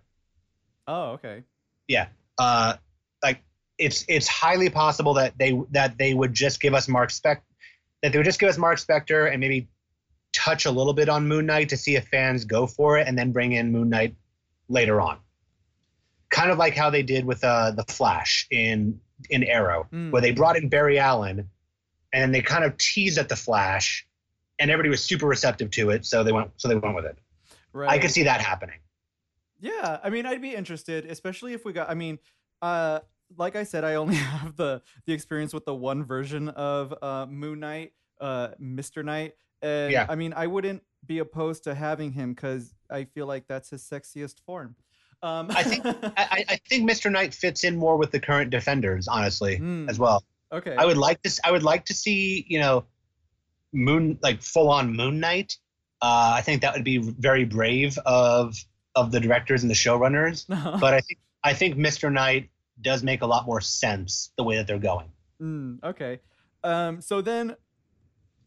Oh, 0.86 1.12
okay. 1.12 1.42
Yeah, 1.86 2.06
uh, 2.38 2.74
like 3.22 3.42
it's 3.76 4.06
it's 4.08 4.26
highly 4.26 4.70
possible 4.70 5.14
that 5.14 5.36
they 5.36 5.60
that 5.72 5.98
they 5.98 6.14
would 6.14 6.32
just 6.32 6.58
give 6.58 6.72
us 6.72 6.88
Mark 6.88 7.10
Spec 7.10 7.42
that 8.02 8.12
they 8.12 8.18
would 8.18 8.24
just 8.24 8.40
give 8.40 8.48
us 8.48 8.58
Mark 8.58 8.78
Spector 8.78 9.30
and 9.30 9.40
maybe 9.40 9.68
touch 10.42 10.64
a 10.66 10.70
little 10.70 10.92
bit 10.94 11.08
on 11.08 11.26
Moon 11.28 11.46
Knight 11.46 11.68
to 11.70 11.76
see 11.76 11.96
if 11.96 12.06
fans 12.08 12.44
go 12.44 12.66
for 12.66 12.98
it, 12.98 13.06
and 13.06 13.18
then 13.18 13.32
bring 13.32 13.52
in 13.52 13.70
Moon 13.72 13.88
Knight 13.88 14.16
later 14.68 15.00
on. 15.00 15.18
Kind 16.30 16.50
of 16.50 16.58
like 16.58 16.74
how 16.74 16.88
they 16.90 17.02
did 17.02 17.24
with 17.24 17.44
uh, 17.44 17.72
the 17.72 17.84
Flash 17.84 18.46
in 18.50 18.98
in 19.30 19.44
Arrow, 19.44 19.86
Mm. 19.92 20.10
where 20.10 20.20
they 20.22 20.32
brought 20.32 20.56
in 20.56 20.68
Barry 20.68 20.98
Allen, 20.98 21.48
and 22.12 22.34
they 22.34 22.42
kind 22.42 22.64
of 22.64 22.76
teased 22.78 23.18
at 23.18 23.28
the 23.28 23.36
Flash, 23.36 24.06
and 24.58 24.70
everybody 24.70 24.88
was 24.88 25.02
super 25.04 25.26
receptive 25.26 25.70
to 25.72 25.90
it, 25.90 26.04
so 26.06 26.24
they 26.24 26.32
went 26.32 26.50
so 26.56 26.68
they 26.68 26.74
went 26.76 26.94
with 26.96 27.04
it. 27.04 27.18
Right. 27.72 27.88
I 27.90 27.98
could 27.98 28.10
see 28.10 28.24
that 28.24 28.40
happening. 28.40 28.78
Yeah, 29.60 30.00
I 30.02 30.10
mean, 30.10 30.26
I'd 30.26 30.42
be 30.42 30.54
interested, 30.54 31.06
especially 31.06 31.52
if 31.52 31.64
we 31.64 31.72
got. 31.72 31.88
I 31.88 31.94
mean, 31.94 32.18
uh, 32.60 33.00
like 33.38 33.54
I 33.54 33.62
said, 33.62 33.84
I 33.84 33.94
only 33.94 34.14
have 34.32 34.56
the 34.56 34.82
the 35.06 35.12
experience 35.12 35.54
with 35.54 35.64
the 35.66 35.74
one 35.74 36.02
version 36.04 36.48
of 36.48 36.92
uh, 37.00 37.26
Moon 37.26 37.60
Knight, 37.60 37.92
uh, 38.20 38.48
Mister 38.58 39.02
Knight, 39.04 39.34
and 39.62 39.92
Yeah. 39.92 40.06
I 40.08 40.14
mean, 40.16 40.32
I 40.34 40.46
wouldn't 40.46 40.82
be 41.06 41.18
opposed 41.18 41.64
to 41.64 41.74
having 41.74 42.12
him 42.12 42.34
because 42.34 42.74
I 42.90 43.04
feel 43.04 43.26
like 43.26 43.46
that's 43.48 43.70
his 43.70 43.82
sexiest 43.82 44.40
form. 44.46 44.76
Um, 45.22 45.48
I 45.50 45.62
think- 45.62 45.84
I, 46.16 46.44
I- 46.48 46.60
think 46.68 46.88
Mr. 46.90 47.10
Knight 47.10 47.32
fits 47.34 47.64
in 47.64 47.76
more 47.76 47.96
with 47.96 48.10
the 48.10 48.20
current 48.20 48.50
defenders, 48.50 49.08
honestly, 49.08 49.56
Hmm, 49.56 49.88
as 49.88 49.98
well. 49.98 50.24
okay. 50.52 50.74
I 50.76 50.84
would 50.84 50.96
like 50.96 51.22
to. 51.22 51.28
s- 51.28 51.40
I 51.44 51.50
would 51.52 51.62
like 51.62 51.84
to 51.86 51.94
see 51.94 52.44
you 52.48 52.58
know, 52.60 52.84
Moon 53.72 54.18
like 54.22 54.42
full 54.42 54.68
on 54.70 54.94
Moon 54.94 55.18
Knight. 55.20 55.56
Uh, 56.00 56.32
I 56.36 56.42
think 56.42 56.62
that 56.62 56.74
would 56.74 56.84
be 56.84 56.98
very 56.98 57.44
brave 57.44 57.96
of 58.04 58.56
of 58.94 59.10
the 59.12 59.20
directors 59.20 59.62
and 59.62 59.70
the 59.70 59.74
showrunners. 59.74 60.44
But 60.80 60.92
I 60.94 61.00
think 61.00 61.18
I 61.44 61.54
think 61.54 61.76
Mr. 61.76 62.12
Knight 62.12 62.50
does 62.80 63.02
make 63.02 63.22
a 63.22 63.26
lot 63.26 63.46
more 63.46 63.60
sense 63.60 64.32
the 64.36 64.44
way 64.44 64.56
that 64.56 64.66
they're 64.66 64.78
going. 64.78 65.10
Mm, 65.40 65.82
okay. 65.84 66.20
Um, 66.64 67.00
so 67.00 67.20
then, 67.22 67.56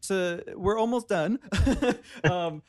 to 0.02 0.44
we're 0.56 0.78
almost 0.78 1.08
done. 1.08 1.38
um, 2.30 2.62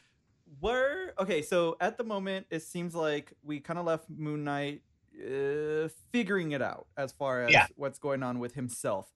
we're 0.61 1.13
okay. 1.19 1.41
So 1.41 1.77
at 1.79 1.97
the 1.97 2.03
moment, 2.03 2.47
it 2.49 2.63
seems 2.63 2.95
like 2.95 3.33
we 3.43 3.59
kind 3.59 3.79
of 3.79 3.85
left 3.85 4.09
Moon 4.09 4.43
Knight 4.43 4.81
uh, 5.19 5.89
figuring 6.11 6.51
it 6.51 6.61
out 6.61 6.87
as 6.97 7.11
far 7.11 7.43
as 7.43 7.51
Yeah. 7.53 7.67
what's 7.75 7.99
going 7.99 8.23
on 8.23 8.39
with 8.39 8.53
himself. 8.53 9.11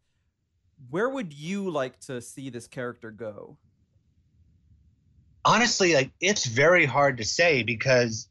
Where 0.90 1.10
would 1.10 1.32
you 1.34 1.70
like 1.70 2.00
to 2.02 2.22
see 2.22 2.50
this 2.50 2.68
character 2.68 3.12
go? 3.12 3.58
honestly, 5.44 5.94
like 5.94 6.12
it's 6.20 6.46
very 6.46 6.86
hard 6.86 7.18
to 7.18 7.24
say 7.26 7.64
because 7.64 8.30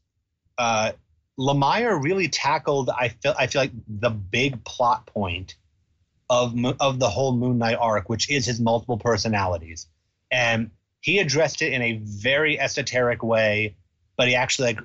uh, 0.57 0.91
Lemire 1.39 2.01
really 2.01 2.27
tackled. 2.27 2.89
I 2.89 3.09
feel 3.09 3.33
I 3.37 3.47
feel 3.47 3.61
like 3.63 3.71
the 3.87 4.09
big 4.09 4.63
plot 4.63 5.05
point 5.07 5.55
of 6.31 6.55
of 6.79 6.97
the 6.97 7.09
whole 7.09 7.35
Moon 7.35 7.57
Knight 7.57 7.77
arc, 7.77 8.07
which 8.07 8.29
is 8.29 8.45
his 8.45 8.61
multiple 8.61 8.97
personalities, 8.97 9.87
and 10.31 10.71
he 11.01 11.19
addressed 11.19 11.61
it 11.61 11.73
in 11.73 11.81
a 11.81 11.99
very 12.03 12.57
esoteric 12.57 13.21
way, 13.21 13.75
but 14.15 14.29
he 14.29 14.35
actually 14.35 14.73
like 14.73 14.79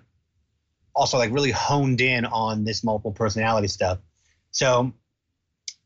also 0.92 1.18
like 1.18 1.30
really 1.30 1.53
honed 1.53 2.01
in 2.01 2.24
on 2.24 2.64
this 2.64 2.82
multiple 2.82 3.12
personality 3.12 3.68
stuff. 3.68 3.99
So 4.51 4.92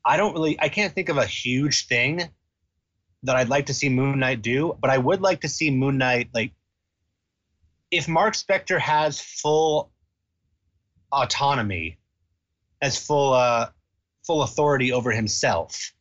I 0.03 0.17
don't 0.17 0.33
really 0.33 0.59
I 0.59 0.71
can't 0.71 0.95
think 0.95 1.11
of 1.11 1.19
a 1.19 1.27
huge 1.27 1.87
thing 1.89 2.31
that 3.25 3.37
I'd 3.37 3.51
like 3.51 3.67
to 3.67 3.75
see 3.75 3.91
Moon 3.91 4.19
Knight 4.19 4.41
do, 4.41 4.79
but 4.81 4.89
I 4.89 4.97
would 4.97 5.21
like 5.21 5.43
to 5.43 5.49
see 5.49 5.71
Moon 5.71 5.99
Knight 5.99 6.31
like 6.33 6.53
if 7.91 8.09
Mark 8.09 8.33
Spector 8.33 8.79
has 8.79 9.21
full 9.21 9.93
autonomy, 11.13 11.99
as 12.81 12.97
full 12.99 13.35
uh 13.35 13.69
full 14.31 14.43
authority 14.45 14.93
over 14.93 15.11
himself. 15.11 15.93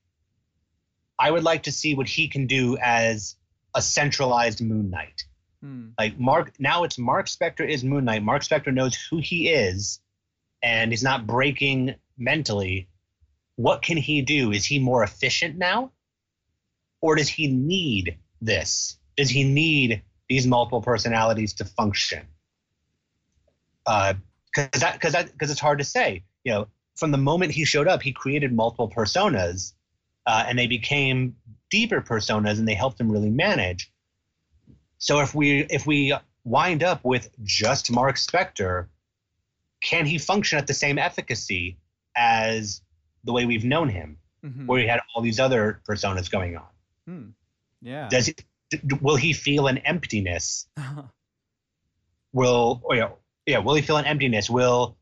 I 1.18 1.32
would 1.32 1.42
like 1.42 1.64
to 1.64 1.72
see 1.72 1.96
what 1.96 2.08
he 2.08 2.28
can 2.28 2.46
do 2.46 2.78
as 2.80 3.36
a 3.74 3.82
centralized 3.82 4.62
Moon 4.62 4.92
Knight. 4.92 5.24
Hmm. 5.64 5.88
Like 5.98 6.20
Mark, 6.20 6.54
now 6.60 6.84
it's 6.84 7.00
Mark 7.00 7.26
Spector 7.26 7.68
is 7.68 7.84
Moon 7.84 8.06
Knight. 8.06 8.22
Mark 8.22 8.44
Spector 8.44 8.72
knows 8.72 8.96
who 9.10 9.18
he 9.18 9.50
is, 9.50 10.00
and 10.62 10.92
he's 10.92 11.02
not 11.02 11.26
breaking 11.26 11.96
mentally. 12.20 12.88
What 13.56 13.82
can 13.82 13.98
he 13.98 14.22
do? 14.22 14.52
Is 14.52 14.64
he 14.64 14.78
more 14.78 15.02
efficient 15.02 15.58
now, 15.58 15.92
or 17.02 17.16
does 17.16 17.30
he 17.30 17.48
need 17.48 18.20
this? 18.42 19.00
Does 19.18 19.32
he 19.32 19.44
need 19.44 20.04
these 20.30 20.46
multiple 20.46 20.84
personalities 20.84 21.54
to 21.54 21.66
function? 21.66 22.28
Because 23.86 24.82
that 24.82 24.94
because 24.94 25.14
that 25.14 25.32
because 25.32 25.50
it's 25.50 25.60
hard 25.60 25.80
to 25.80 25.84
say. 25.84 26.26
You 26.44 26.52
know, 26.52 26.68
from 27.00 27.12
the 27.12 27.18
moment 27.18 27.52
he 27.54 27.66
showed 27.66 27.88
up, 27.88 28.02
he 28.04 28.12
created 28.12 28.52
multiple 28.54 28.90
personas, 28.90 29.74
uh, 30.26 30.44
and 30.48 30.60
they 30.60 30.68
became 30.68 31.36
deeper 31.72 32.02
personas, 32.02 32.60
and 32.60 32.68
they 32.68 32.74
helped 32.74 33.00
him 33.00 33.12
really 33.12 33.30
manage. 33.30 33.92
So 34.98 35.22
if 35.22 35.34
we 35.34 35.62
if 35.70 35.88
we 35.88 36.14
wind 36.44 36.84
up 36.84 37.04
with 37.06 37.30
just 37.44 37.90
Mark 37.92 38.18
Spector, 38.18 38.88
can 39.82 40.06
he 40.06 40.18
function 40.18 40.58
at 40.60 40.68
the 40.68 40.74
same 40.74 40.98
efficacy 40.98 41.78
as 42.16 42.82
the 43.24 43.32
way 43.34 43.46
we've 43.46 43.64
known 43.66 43.88
him, 43.90 44.18
Mhm. 44.44 44.66
where 44.68 44.82
he 44.82 44.88
had 44.88 45.00
all 45.16 45.22
these 45.22 45.40
other 45.40 45.82
personas 45.88 46.30
going 46.30 46.58
on? 46.58 46.68
Hmm. 47.08 47.30
Yeah. 47.82 48.10
Does 48.10 48.28
he, 48.28 48.36
d- 48.72 48.80
will 49.02 49.16
he 49.16 49.32
feel 49.34 49.68
an 49.68 49.78
emptiness? 49.80 50.68
Will 52.34 52.82
or 52.84 52.96
yeah, 52.96 53.10
yeah, 53.48 53.58
will 53.58 53.74
he 53.74 53.82
feel 53.82 53.98
an 53.98 54.06
emptiness? 54.06 54.50
Will 54.52 54.98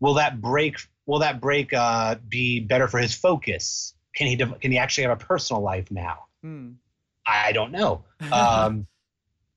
will 0.00 0.14
that 0.14 0.40
break 0.40 0.76
will 1.06 1.20
that 1.20 1.40
break 1.40 1.72
uh, 1.72 2.16
be 2.28 2.60
better 2.60 2.88
for 2.88 2.98
his 2.98 3.14
focus? 3.14 3.94
Can 4.14 4.26
he 4.26 4.36
can 4.36 4.72
he 4.72 4.78
actually 4.78 5.04
have 5.04 5.12
a 5.20 5.24
personal 5.24 5.62
life 5.62 5.90
now? 5.90 6.26
Hmm. 6.42 6.72
I 7.26 7.52
don't 7.52 7.72
know. 7.72 8.04
Um, 8.32 8.86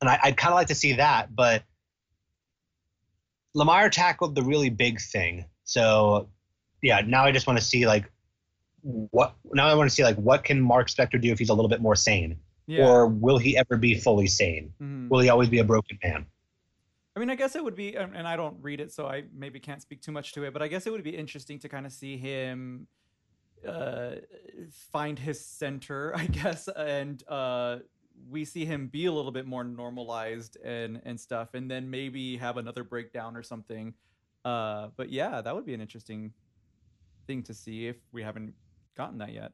and 0.01 0.09
I, 0.09 0.19
I'd 0.23 0.37
kind 0.37 0.51
of 0.51 0.57
like 0.57 0.67
to 0.67 0.75
see 0.75 0.93
that, 0.93 1.33
but 1.33 1.63
Lemire 3.55 3.89
tackled 3.89 4.35
the 4.35 4.43
really 4.43 4.69
big 4.69 4.99
thing. 4.99 5.45
So, 5.63 6.29
yeah, 6.81 7.01
now 7.05 7.23
I 7.23 7.31
just 7.31 7.47
want 7.47 7.57
to 7.57 7.65
see 7.65 7.87
like 7.87 8.11
what. 8.81 9.35
Now 9.53 9.67
I 9.67 9.73
want 9.73 9.89
to 9.89 9.95
see 9.95 10.03
like 10.03 10.17
what 10.17 10.43
can 10.43 10.61
Mark 10.61 10.89
Spector 10.89 11.19
do 11.19 11.31
if 11.31 11.39
he's 11.39 11.49
a 11.49 11.53
little 11.53 11.69
bit 11.69 11.81
more 11.81 11.95
sane, 11.95 12.37
yeah. 12.67 12.85
or 12.85 13.07
will 13.07 13.37
he 13.37 13.57
ever 13.57 13.77
be 13.77 13.95
fully 13.95 14.27
sane? 14.27 14.73
Mhm. 14.81 15.09
Will 15.09 15.19
he 15.19 15.29
always 15.29 15.49
be 15.49 15.59
a 15.59 15.63
broken 15.63 15.97
man? 16.03 16.25
I 17.17 17.19
mean, 17.19 17.31
I 17.31 17.35
guess 17.35 17.55
it 17.55 17.63
would 17.63 17.75
be, 17.75 17.95
and 17.95 18.27
I 18.27 18.35
don't 18.35 18.57
read 18.61 18.79
it, 18.79 18.91
so 18.91 19.07
I 19.07 19.23
maybe 19.35 19.59
can't 19.59 19.81
speak 19.81 20.03
too 20.03 20.11
much 20.11 20.33
to 20.33 20.43
it. 20.43 20.53
But 20.53 20.61
I 20.61 20.67
guess 20.67 20.85
it 20.85 20.91
would 20.91 21.03
be 21.03 21.17
interesting 21.17 21.57
to 21.61 21.67
kind 21.67 21.87
of 21.87 21.91
see 21.91 22.15
him 22.15 22.85
uh, 23.67 24.17
find 24.91 25.17
his 25.17 25.43
center, 25.43 26.13
I 26.15 26.27
guess, 26.27 26.67
and 26.67 27.23
uh, 27.27 27.77
we 28.29 28.45
see 28.45 28.65
him 28.65 28.85
be 28.85 29.07
a 29.07 29.11
little 29.11 29.31
bit 29.31 29.47
more 29.47 29.63
normalized 29.63 30.57
and 30.63 31.01
and 31.05 31.19
stuff, 31.19 31.55
and 31.55 31.71
then 31.71 31.89
maybe 31.89 32.37
have 32.37 32.57
another 32.57 32.83
breakdown 32.83 33.35
or 33.35 33.41
something. 33.41 33.95
Uh, 34.45 34.89
but 34.95 35.09
yeah, 35.09 35.41
that 35.41 35.55
would 35.55 35.65
be 35.65 35.73
an 35.73 35.81
interesting 35.81 36.31
thing 37.25 37.41
to 37.43 37.53
see 37.55 37.87
if 37.87 37.95
we 38.11 38.21
haven't 38.21 38.53
gotten 38.95 39.17
that 39.17 39.33
yet. 39.33 39.53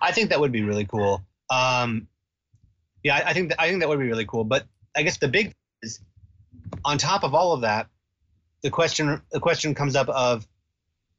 I 0.00 0.10
think 0.10 0.30
that 0.30 0.40
would 0.40 0.50
be 0.50 0.64
really 0.64 0.86
cool. 0.86 1.22
Um, 1.50 2.08
yeah, 3.04 3.18
I, 3.18 3.30
I 3.30 3.32
think 3.32 3.52
I 3.60 3.68
think 3.68 3.78
that 3.78 3.88
would 3.88 4.00
be 4.00 4.08
really 4.08 4.26
cool. 4.26 4.42
But 4.42 4.66
I 4.96 5.04
guess 5.04 5.16
the 5.16 5.28
big 5.28 5.54
is 5.82 6.00
on 6.84 6.98
top 6.98 7.24
of 7.24 7.34
all 7.34 7.52
of 7.52 7.62
that, 7.62 7.88
the 8.62 8.70
question 8.70 9.20
the 9.32 9.40
question 9.40 9.74
comes 9.74 9.96
up 9.96 10.08
of 10.08 10.46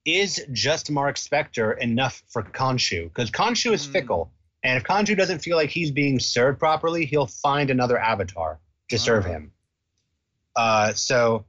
is 0.06 0.44
just 0.52 0.90
Mark 0.90 1.16
Spector 1.18 1.78
enough 1.78 2.24
for 2.30 2.44
Khonshu? 2.44 3.06
Because 3.06 3.30
Khonshu 3.30 3.74
is 3.74 3.86
Hmm. 3.86 3.92
fickle, 3.92 4.32
and 4.64 4.78
if 4.78 4.84
Khonshu 4.84 5.16
doesn't 5.18 5.40
feel 5.40 5.58
like 5.58 5.70
he's 5.70 5.92
being 5.92 6.20
served 6.20 6.60
properly, 6.60 7.06
he'll 7.06 7.28
find 7.28 7.70
another 7.70 8.00
avatar 8.00 8.60
to 8.90 8.98
serve 8.98 9.26
Ah. 9.26 9.30
him. 9.30 9.52
Uh, 10.56 10.94
so 10.94 11.46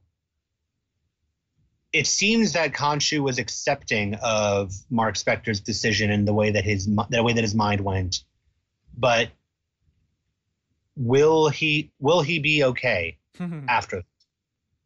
it 1.93 2.07
seems 2.07 2.53
that 2.53 2.73
Khonshu 2.73 3.21
was 3.21 3.39
accepting 3.39 4.15
of 4.23 4.73
Mark 4.91 5.17
Spector's 5.17 5.61
decision 5.61 6.11
and 6.11 6.27
the 6.27 6.33
way 6.33 6.51
that 6.53 6.65
his 6.65 6.87
the 7.11 7.23
way 7.23 7.33
that 7.35 7.43
his 7.43 7.55
mind 7.55 7.81
went, 7.83 8.25
but 8.97 9.31
will 10.97 11.49
he 11.49 11.93
will 11.99 12.23
he 12.23 12.39
be 12.39 12.65
okay 12.65 13.19
after, 13.69 14.03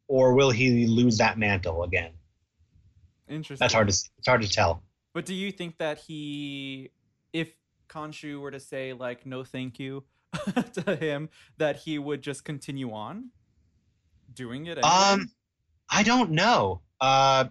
or 0.08 0.34
will 0.34 0.50
he 0.50 0.86
lose 0.86 1.18
that 1.18 1.38
mantle 1.38 1.82
again? 1.82 2.12
Interesting. 3.28 3.62
That's 3.62 3.74
hard 3.74 3.88
to 3.88 3.92
it's 3.92 4.26
hard 4.26 4.42
to 4.42 4.50
tell. 4.50 4.82
But 5.12 5.24
do 5.24 5.34
you 5.34 5.50
think 5.50 5.78
that 5.78 5.98
he, 5.98 6.90
if 7.32 7.50
Khonshu 7.88 8.38
were 8.38 8.50
to 8.50 8.60
say 8.60 8.92
like 8.92 9.24
no 9.24 9.44
thank 9.44 9.78
you 9.78 10.04
to 10.84 10.96
him, 10.96 11.30
that 11.56 11.76
he 11.76 11.98
would 11.98 12.22
just 12.22 12.44
continue 12.44 12.92
on 12.92 13.30
doing 14.32 14.66
it? 14.66 14.78
Anyway? 14.78 14.82
Um, 14.86 15.30
I 15.90 16.02
don't 16.02 16.32
know. 16.32 16.82
Uh, 17.00 17.46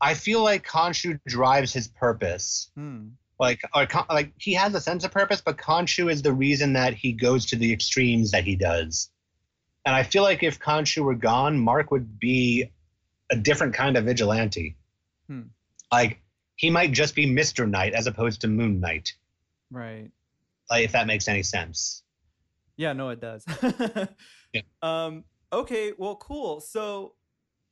I 0.00 0.14
feel 0.14 0.42
like 0.42 0.66
Khonshu 0.66 1.18
drives 1.26 1.72
his 1.72 1.88
purpose. 1.88 2.70
Hmm. 2.74 3.08
Like, 3.40 3.62
or, 3.74 3.88
like 4.10 4.32
he 4.38 4.52
has 4.52 4.74
a 4.74 4.80
sense 4.80 5.02
of 5.02 5.10
purpose, 5.12 5.40
but 5.40 5.56
Khonshu 5.56 6.12
is 6.12 6.20
the 6.20 6.32
reason 6.32 6.74
that 6.74 6.92
he 6.94 7.12
goes 7.12 7.46
to 7.46 7.56
the 7.56 7.72
extremes 7.72 8.32
that 8.32 8.44
he 8.44 8.54
does. 8.54 9.08
And 9.86 9.96
I 9.96 10.02
feel 10.02 10.22
like 10.22 10.42
if 10.42 10.60
Khonshu 10.60 11.02
were 11.02 11.14
gone, 11.14 11.58
Mark 11.58 11.90
would 11.90 12.18
be 12.20 12.70
a 13.32 13.36
different 13.36 13.72
kind 13.72 13.96
of 13.96 14.04
vigilante. 14.04 14.76
Hmm. 15.26 15.44
Like 15.90 16.20
he 16.56 16.68
might 16.68 16.92
just 16.92 17.14
be 17.14 17.24
Mister 17.24 17.66
Knight 17.66 17.94
as 17.94 18.06
opposed 18.06 18.42
to 18.42 18.46
Moon 18.48 18.78
Knight. 18.78 19.14
Right. 19.70 20.10
Like 20.68 20.84
if 20.84 20.92
that 20.92 21.06
makes 21.06 21.26
any 21.26 21.42
sense. 21.42 22.02
Yeah. 22.76 22.92
No, 22.92 23.08
it 23.08 23.20
does. 23.20 23.44
Yeah. 24.52 24.62
Um. 24.82 25.24
Okay. 25.52 25.92
Well. 25.96 26.16
Cool. 26.16 26.60
So. 26.60 27.14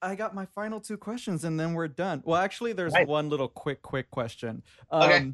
I 0.00 0.14
got 0.14 0.32
my 0.32 0.46
final 0.46 0.80
two 0.80 0.96
questions 0.96 1.42
and 1.42 1.58
then 1.58 1.74
we're 1.74 1.88
done. 1.88 2.22
Well, 2.24 2.40
actually, 2.40 2.72
there's 2.72 2.92
Right. 2.92 3.08
one 3.08 3.28
little 3.28 3.48
quick, 3.48 3.82
quick 3.82 4.08
question. 4.12 4.62
Um, 4.92 5.02
Okay. 5.02 5.32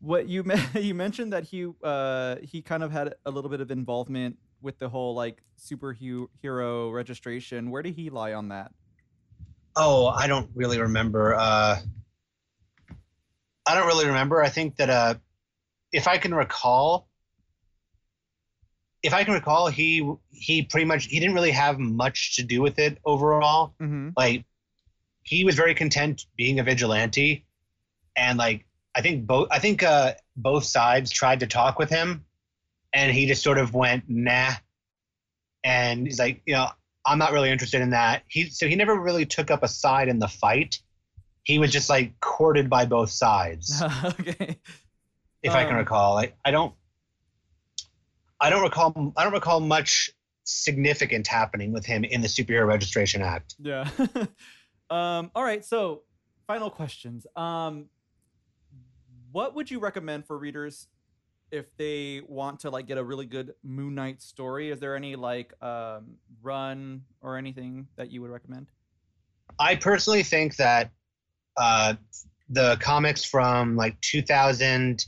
What 0.00 0.28
you 0.28 0.44
you 0.74 0.94
mentioned 0.94 1.32
that 1.32 1.44
he 1.44 1.68
uh 1.82 2.36
he 2.42 2.62
kind 2.62 2.82
of 2.82 2.92
had 2.92 3.14
a 3.26 3.30
little 3.30 3.50
bit 3.50 3.60
of 3.60 3.70
involvement 3.70 4.38
with 4.60 4.78
the 4.78 4.88
whole 4.88 5.14
like 5.14 5.42
superhero 5.58 6.92
registration. 6.92 7.70
Where 7.70 7.82
did 7.82 7.94
he 7.94 8.10
lie 8.10 8.32
on 8.32 8.48
that? 8.48 8.72
Oh, 9.76 10.06
I 10.06 10.26
don't 10.26 10.50
really 10.54 10.80
remember. 10.80 11.36
Uh, 11.36 11.78
I 13.66 13.74
don't 13.74 13.86
really 13.86 14.06
remember. 14.06 14.42
I 14.42 14.48
think 14.48 14.76
that 14.76 14.90
uh, 14.90 15.14
if 15.92 16.08
I 16.08 16.18
can 16.18 16.34
recall, 16.34 17.08
if 19.02 19.14
I 19.14 19.24
can 19.24 19.34
recall, 19.34 19.68
he 19.68 20.10
he 20.30 20.62
pretty 20.62 20.84
much 20.84 21.06
he 21.06 21.20
didn't 21.20 21.34
really 21.34 21.52
have 21.52 21.78
much 21.78 22.36
to 22.36 22.42
do 22.42 22.60
with 22.60 22.78
it 22.78 22.98
overall. 23.04 23.74
Mm-hmm. 23.80 24.10
Like 24.16 24.44
he 25.22 25.44
was 25.44 25.54
very 25.54 25.74
content 25.74 26.26
being 26.36 26.58
a 26.58 26.64
vigilante, 26.64 27.44
and 28.16 28.38
like 28.38 28.66
I 28.98 29.00
think 29.00 29.28
both 29.28 29.46
I 29.52 29.60
think 29.60 29.84
uh, 29.84 30.14
both 30.36 30.64
sides 30.64 31.12
tried 31.12 31.38
to 31.40 31.46
talk 31.46 31.78
with 31.78 31.88
him, 31.88 32.24
and 32.92 33.12
he 33.12 33.26
just 33.28 33.44
sort 33.44 33.58
of 33.58 33.72
went 33.72 34.02
nah, 34.08 34.50
and 35.62 36.04
he's 36.04 36.18
like, 36.18 36.42
you 36.46 36.54
know, 36.54 36.66
I'm 37.06 37.16
not 37.16 37.30
really 37.30 37.48
interested 37.50 37.80
in 37.80 37.90
that. 37.90 38.24
He 38.26 38.50
so 38.50 38.66
he 38.66 38.74
never 38.74 38.98
really 39.00 39.24
took 39.24 39.52
up 39.52 39.62
a 39.62 39.68
side 39.68 40.08
in 40.08 40.18
the 40.18 40.26
fight. 40.26 40.80
He 41.44 41.60
was 41.60 41.70
just 41.70 41.88
like 41.88 42.18
courted 42.18 42.68
by 42.68 42.86
both 42.86 43.10
sides, 43.10 43.80
okay. 44.04 44.58
if 45.44 45.52
I 45.52 45.62
can 45.62 45.74
Um, 45.74 45.78
recall. 45.78 46.14
Like 46.14 46.36
I 46.44 46.50
don't, 46.50 46.74
I 48.40 48.50
don't 48.50 48.62
recall. 48.62 49.12
I 49.16 49.22
don't 49.22 49.32
recall 49.32 49.60
much 49.60 50.10
significant 50.42 51.28
happening 51.28 51.72
with 51.72 51.86
him 51.86 52.02
in 52.02 52.20
the 52.20 52.26
Superhero 52.26 52.66
Registration 52.66 53.22
Act. 53.22 53.54
Yeah. 53.60 53.88
um, 54.90 55.30
all 55.36 55.44
right. 55.44 55.64
So, 55.64 56.02
final 56.48 56.68
questions. 56.68 57.28
Um, 57.36 57.86
what 59.32 59.54
would 59.54 59.70
you 59.70 59.78
recommend 59.78 60.26
for 60.26 60.38
readers 60.38 60.88
if 61.50 61.74
they 61.76 62.22
want 62.26 62.60
to 62.60 62.70
like 62.70 62.86
get 62.86 62.98
a 62.98 63.04
really 63.04 63.26
good 63.26 63.54
Moon 63.62 63.94
Knight 63.94 64.22
story? 64.22 64.70
Is 64.70 64.80
there 64.80 64.96
any 64.96 65.16
like 65.16 65.52
um, 65.62 66.16
run 66.42 67.02
or 67.20 67.36
anything 67.36 67.88
that 67.96 68.10
you 68.10 68.20
would 68.22 68.30
recommend? 68.30 68.70
I 69.58 69.76
personally 69.76 70.22
think 70.22 70.56
that 70.56 70.90
uh, 71.56 71.94
the 72.48 72.76
comics 72.80 73.24
from 73.24 73.76
like 73.76 74.00
2000, 74.00 75.04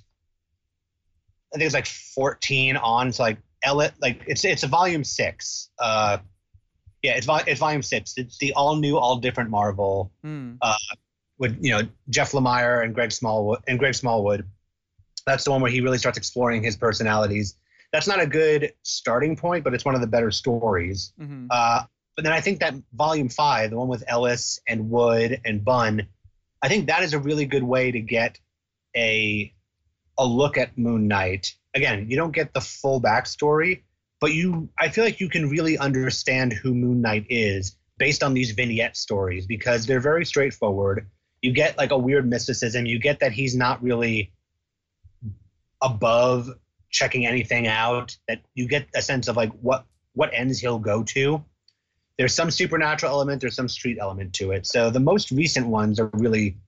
I 1.52 1.58
think 1.58 1.66
it's 1.66 1.74
like 1.74 1.86
14 1.86 2.76
on. 2.76 3.08
It's 3.08 3.18
like 3.18 3.38
Elliot, 3.62 3.94
like 4.00 4.22
it's 4.26 4.44
it's 4.44 4.62
a 4.62 4.68
volume 4.68 5.04
six. 5.04 5.70
Uh, 5.78 6.18
yeah, 7.02 7.16
it's 7.16 7.26
it's 7.46 7.60
volume 7.60 7.82
six. 7.82 8.14
It's 8.16 8.38
the 8.38 8.52
all 8.54 8.76
new, 8.76 8.96
all 8.96 9.16
different 9.16 9.50
Marvel 9.50 10.12
Hmm. 10.22 10.54
With 11.40 11.56
you 11.60 11.72
know 11.72 11.80
Jeff 12.10 12.30
Lemire 12.30 12.84
and 12.84 12.94
Greg 12.94 13.10
Smallwood 13.10 13.60
and 13.66 13.78
Greg 13.78 13.94
Smallwood. 13.94 14.46
That's 15.26 15.42
the 15.42 15.50
one 15.50 15.60
where 15.60 15.70
he 15.70 15.80
really 15.80 15.98
starts 15.98 16.16
exploring 16.16 16.62
his 16.62 16.76
personalities. 16.76 17.56
That's 17.92 18.06
not 18.06 18.20
a 18.20 18.26
good 18.26 18.72
starting 18.82 19.36
point, 19.36 19.64
but 19.64 19.74
it's 19.74 19.84
one 19.84 19.96
of 19.96 20.00
the 20.00 20.06
better 20.06 20.30
stories. 20.30 21.12
Mhm. 21.20 21.48
Uh, 21.50 21.82
but 22.14 22.24
then 22.24 22.32
I 22.32 22.40
think 22.40 22.60
that 22.60 22.74
volume 22.92 23.28
five, 23.28 23.70
the 23.70 23.76
one 23.76 23.88
with 23.88 24.04
Ellis 24.06 24.60
and 24.68 24.90
Wood 24.90 25.40
and 25.44 25.64
Bunn, 25.64 26.06
I 26.62 26.68
think 26.68 26.86
that 26.86 27.02
is 27.02 27.14
a 27.14 27.18
really 27.18 27.46
good 27.46 27.64
way 27.64 27.90
to 27.90 28.00
get 28.00 28.38
a 28.96 29.52
a 30.18 30.24
look 30.26 30.58
at 30.58 30.76
Moon 30.76 31.08
Knight. 31.08 31.54
Again, 31.74 32.10
you 32.10 32.16
don't 32.16 32.32
get 32.32 32.52
the 32.52 32.60
full 32.60 33.00
backstory, 33.00 33.82
but 34.20 34.34
you 34.34 34.68
I 34.78 34.90
feel 34.90 35.04
like 35.04 35.20
you 35.20 35.30
can 35.30 35.48
really 35.48 35.78
understand 35.78 36.52
who 36.52 36.74
Moon 36.74 37.00
Knight 37.00 37.24
is 37.30 37.76
based 37.98 38.22
on 38.22 38.34
these 38.34 38.50
vignette 38.50 38.96
stories 38.96 39.46
because 39.46 39.86
they're 39.86 40.00
very 40.00 40.26
straightforward. 40.26 41.08
You 41.42 41.52
get 41.52 41.78
like 41.78 41.90
a 41.90 41.98
weird 41.98 42.28
mysticism. 42.28 42.86
You 42.86 42.98
get 42.98 43.20
that 43.20 43.32
he's 43.32 43.56
not 43.56 43.82
really 43.82 44.32
above 45.82 46.50
checking 46.90 47.26
anything 47.26 47.66
out. 47.66 48.16
That 48.28 48.42
you 48.54 48.68
get 48.68 48.88
a 48.94 49.02
sense 49.02 49.28
of 49.28 49.36
like 49.36 49.52
what 49.60 49.86
what 50.14 50.30
ends 50.34 50.58
he'll 50.58 50.78
go 50.78 51.02
to. 51.04 51.44
There's 52.18 52.34
some 52.34 52.50
supernatural 52.50 53.12
element. 53.12 53.40
There's 53.40 53.56
some 53.56 53.68
street 53.68 53.96
element 53.98 54.34
to 54.34 54.50
it. 54.50 54.66
So 54.66 54.90
the 54.90 55.00
most 55.00 55.30
recent 55.30 55.66
ones 55.66 55.98
are 55.98 56.10
really 56.12 56.58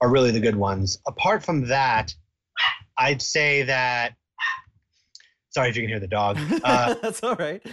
are 0.00 0.10
really 0.10 0.30
the 0.30 0.40
good 0.40 0.56
ones. 0.56 0.98
Apart 1.06 1.42
from 1.42 1.68
that, 1.68 2.14
I'd 2.98 3.22
say 3.22 3.62
that. 3.62 4.14
Sorry 5.50 5.68
if 5.70 5.76
you 5.76 5.82
can 5.82 5.88
hear 5.88 6.00
the 6.00 6.06
dog. 6.06 6.38
Uh, 6.62 6.94
That's 7.02 7.22
all 7.22 7.34
right. 7.34 7.64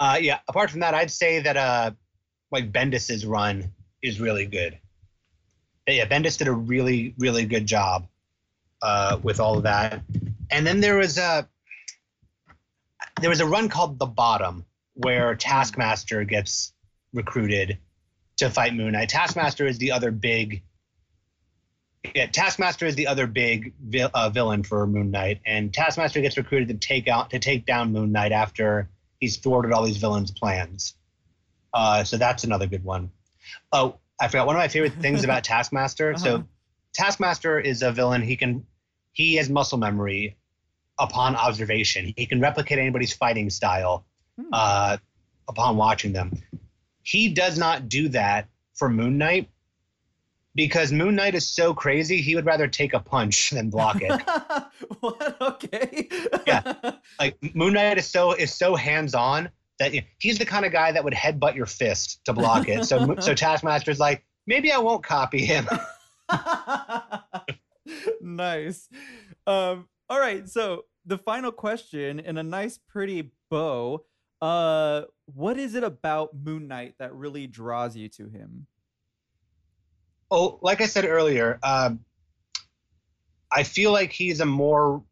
uh, 0.00 0.18
yeah. 0.20 0.38
Apart 0.48 0.70
from 0.70 0.80
that, 0.80 0.94
I'd 0.94 1.10
say 1.10 1.40
that 1.40 1.56
uh, 1.56 1.90
like 2.50 2.72
Bendis's 2.72 3.24
run 3.24 3.72
is 4.02 4.20
really 4.20 4.46
good. 4.46 4.78
Yeah, 5.86 6.06
Bendis 6.06 6.38
did 6.38 6.48
a 6.48 6.52
really 6.52 7.14
really 7.18 7.44
good 7.44 7.66
job 7.66 8.06
uh, 8.82 9.18
with 9.22 9.40
all 9.40 9.56
of 9.56 9.64
that. 9.64 10.02
And 10.50 10.66
then 10.66 10.80
there 10.80 10.96
was 10.96 11.18
a 11.18 11.48
there 13.20 13.30
was 13.30 13.40
a 13.40 13.46
run 13.46 13.68
called 13.68 13.98
The 13.98 14.06
Bottom 14.06 14.64
where 14.94 15.34
Taskmaster 15.34 16.24
gets 16.24 16.72
recruited 17.12 17.78
to 18.36 18.50
fight 18.50 18.74
Moon 18.74 18.92
Knight. 18.92 19.08
Taskmaster 19.08 19.66
is 19.66 19.78
the 19.78 19.92
other 19.92 20.10
big 20.10 20.62
yeah, 22.14 22.26
Taskmaster 22.26 22.84
is 22.84 22.96
the 22.96 23.06
other 23.06 23.26
big 23.26 23.74
vil- 23.80 24.10
uh, 24.12 24.28
villain 24.28 24.64
for 24.64 24.86
Moon 24.86 25.10
Knight, 25.12 25.40
and 25.46 25.72
Taskmaster 25.72 26.20
gets 26.20 26.36
recruited 26.36 26.68
to 26.68 26.86
take 26.86 27.06
out 27.06 27.30
to 27.30 27.38
take 27.38 27.64
down 27.64 27.92
Moon 27.92 28.10
Knight 28.10 28.32
after 28.32 28.88
he's 29.20 29.36
thwarted 29.36 29.72
all 29.72 29.84
these 29.84 29.98
villains' 29.98 30.32
plans. 30.32 30.94
Uh, 31.72 32.02
so 32.04 32.16
that's 32.16 32.44
another 32.44 32.66
good 32.66 32.84
one. 32.84 33.12
Oh, 33.70 33.98
I 34.22 34.28
forgot 34.28 34.46
one 34.46 34.54
of 34.56 34.60
my 34.60 34.68
favorite 34.68 34.94
things 34.94 35.24
about 35.28 35.42
Taskmaster. 35.44 36.14
Uh-huh. 36.14 36.24
So 36.24 36.44
Taskmaster 36.94 37.58
is 37.60 37.82
a 37.82 37.90
villain. 37.92 38.22
He 38.22 38.36
can 38.36 38.64
he 39.12 39.34
has 39.34 39.50
muscle 39.50 39.78
memory 39.78 40.36
upon 40.98 41.34
observation. 41.36 42.14
He 42.16 42.24
can 42.26 42.40
replicate 42.40 42.78
anybody's 42.78 43.12
fighting 43.12 43.50
style 43.50 44.06
Hmm. 44.40 44.48
uh, 44.50 44.96
upon 45.46 45.76
watching 45.76 46.14
them. 46.14 46.32
He 47.02 47.28
does 47.28 47.58
not 47.58 47.90
do 47.90 48.08
that 48.10 48.48
for 48.74 48.88
Moon 48.88 49.18
Knight 49.18 49.50
because 50.54 50.90
Moon 50.92 51.14
Knight 51.16 51.34
is 51.34 51.46
so 51.46 51.74
crazy. 51.74 52.22
He 52.22 52.34
would 52.34 52.46
rather 52.46 52.66
take 52.66 52.94
a 52.94 53.00
punch 53.00 53.50
than 53.50 53.68
block 53.68 53.98
it. 54.00 54.10
what? 55.00 55.36
Okay. 55.42 56.08
Yeah. 56.46 56.92
like 57.18 57.36
Moon 57.54 57.74
Knight 57.74 57.98
is 57.98 58.06
so 58.06 58.32
is 58.32 58.54
so 58.54 58.74
hands 58.74 59.14
on 59.14 59.50
that 59.82 60.04
he's 60.18 60.38
the 60.38 60.46
kind 60.46 60.64
of 60.64 60.72
guy 60.72 60.92
that 60.92 61.02
would 61.02 61.12
headbutt 61.12 61.56
your 61.56 61.66
fist 61.66 62.24
to 62.24 62.32
block 62.32 62.68
it. 62.68 62.84
So 62.84 62.98
so 63.20 63.34
Taskmaster's 63.34 63.98
like 63.98 64.24
maybe 64.46 64.70
I 64.70 64.78
won't 64.78 65.02
copy 65.02 65.44
him. 65.44 65.68
nice. 68.20 68.88
Um, 69.46 69.88
all 70.08 70.20
right. 70.20 70.48
So 70.48 70.84
the 71.04 71.18
final 71.18 71.50
question 71.50 72.20
in 72.20 72.38
a 72.38 72.42
nice, 72.42 72.78
pretty 72.78 73.32
bow. 73.50 74.04
Uh, 74.40 75.02
what 75.26 75.58
is 75.58 75.74
it 75.74 75.84
about 75.84 76.30
Moon 76.34 76.68
Knight 76.68 76.94
that 76.98 77.14
really 77.14 77.46
draws 77.46 77.96
you 77.96 78.08
to 78.10 78.28
him? 78.28 78.66
Oh, 80.30 80.58
like 80.62 80.80
I 80.80 80.86
said 80.86 81.04
earlier, 81.04 81.58
um, 81.62 82.00
I 83.52 83.64
feel 83.64 83.92
like 83.92 84.12
he's 84.12 84.40
a 84.40 84.46
more 84.46 85.02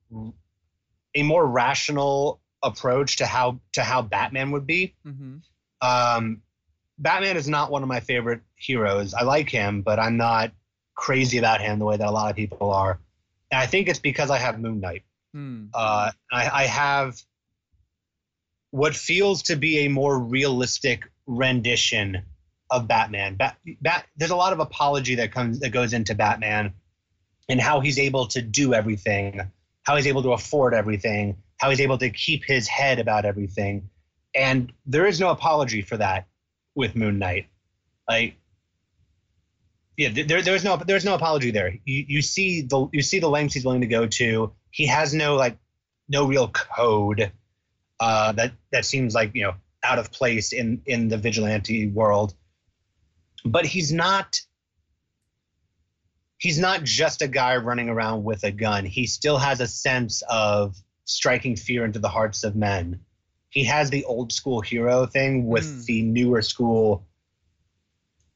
a 1.14 1.22
more 1.22 1.46
rational 1.46 2.40
approach 2.62 3.16
to 3.16 3.26
how 3.26 3.60
to 3.72 3.82
how 3.82 4.02
Batman 4.02 4.50
would 4.52 4.66
be. 4.66 4.94
Mm-hmm. 5.06 5.36
Um, 5.80 6.42
Batman 6.98 7.36
is 7.36 7.48
not 7.48 7.70
one 7.70 7.82
of 7.82 7.88
my 7.88 8.00
favorite 8.00 8.42
heroes. 8.54 9.14
I 9.14 9.22
like 9.22 9.48
him, 9.48 9.82
but 9.82 9.98
I'm 9.98 10.16
not 10.16 10.52
crazy 10.94 11.38
about 11.38 11.60
him 11.60 11.78
the 11.78 11.86
way 11.86 11.96
that 11.96 12.06
a 12.06 12.10
lot 12.10 12.30
of 12.30 12.36
people 12.36 12.72
are. 12.72 13.00
And 13.50 13.60
I 13.60 13.66
think 13.66 13.88
it's 13.88 13.98
because 13.98 14.30
I 14.30 14.38
have 14.38 14.60
Moon 14.60 14.80
Knight. 14.80 15.02
Hmm. 15.32 15.66
Uh, 15.72 16.10
I, 16.30 16.50
I 16.50 16.64
have 16.64 17.20
what 18.70 18.94
feels 18.94 19.42
to 19.44 19.56
be 19.56 19.80
a 19.80 19.88
more 19.88 20.18
realistic 20.18 21.10
rendition 21.26 22.22
of 22.70 22.86
Batman. 22.86 23.36
Bat, 23.36 23.56
Bat, 23.80 24.06
there's 24.16 24.30
a 24.30 24.36
lot 24.36 24.52
of 24.52 24.60
apology 24.60 25.16
that 25.16 25.32
comes 25.32 25.60
that 25.60 25.70
goes 25.70 25.92
into 25.92 26.14
Batman 26.14 26.74
and 27.48 27.60
how 27.60 27.80
he's 27.80 27.98
able 27.98 28.26
to 28.28 28.42
do 28.42 28.74
everything, 28.74 29.40
how 29.82 29.96
he's 29.96 30.06
able 30.06 30.22
to 30.22 30.32
afford 30.32 30.74
everything, 30.74 31.36
how 31.60 31.68
he's 31.68 31.80
able 31.80 31.98
to 31.98 32.08
keep 32.08 32.42
his 32.42 32.66
head 32.66 32.98
about 32.98 33.26
everything, 33.26 33.90
and 34.34 34.72
there 34.86 35.06
is 35.06 35.20
no 35.20 35.28
apology 35.28 35.82
for 35.82 35.98
that 35.98 36.26
with 36.74 36.96
Moon 36.96 37.18
Knight. 37.18 37.48
Like, 38.08 38.36
yeah, 39.98 40.08
there, 40.08 40.40
there's 40.40 40.64
no 40.64 40.78
there's 40.78 41.04
no 41.04 41.14
apology 41.14 41.50
there. 41.50 41.74
You 41.84 42.04
you 42.08 42.22
see 42.22 42.62
the 42.62 42.88
you 42.92 43.02
see 43.02 43.18
the 43.18 43.28
lengths 43.28 43.54
he's 43.54 43.64
willing 43.64 43.82
to 43.82 43.86
go 43.86 44.06
to. 44.06 44.52
He 44.70 44.86
has 44.86 45.12
no 45.12 45.36
like 45.36 45.58
no 46.08 46.26
real 46.26 46.48
code 46.48 47.30
uh, 48.00 48.32
that 48.32 48.52
that 48.72 48.86
seems 48.86 49.14
like 49.14 49.32
you 49.34 49.42
know 49.42 49.54
out 49.84 49.98
of 49.98 50.10
place 50.10 50.54
in 50.54 50.80
in 50.86 51.08
the 51.08 51.18
vigilante 51.18 51.88
world. 51.88 52.32
But 53.44 53.66
he's 53.66 53.92
not 53.92 54.40
he's 56.38 56.58
not 56.58 56.84
just 56.84 57.20
a 57.20 57.28
guy 57.28 57.56
running 57.56 57.90
around 57.90 58.24
with 58.24 58.44
a 58.44 58.50
gun. 58.50 58.86
He 58.86 59.06
still 59.06 59.36
has 59.36 59.60
a 59.60 59.66
sense 59.66 60.22
of 60.28 60.74
striking 61.10 61.56
fear 61.56 61.84
into 61.84 61.98
the 61.98 62.08
hearts 62.08 62.44
of 62.44 62.56
men. 62.56 63.00
He 63.50 63.64
has 63.64 63.90
the 63.90 64.04
old 64.04 64.32
school 64.32 64.60
hero 64.60 65.06
thing 65.06 65.46
with 65.46 65.64
Hmm. 65.64 65.82
the 65.86 66.02
newer 66.02 66.42
school 66.42 67.06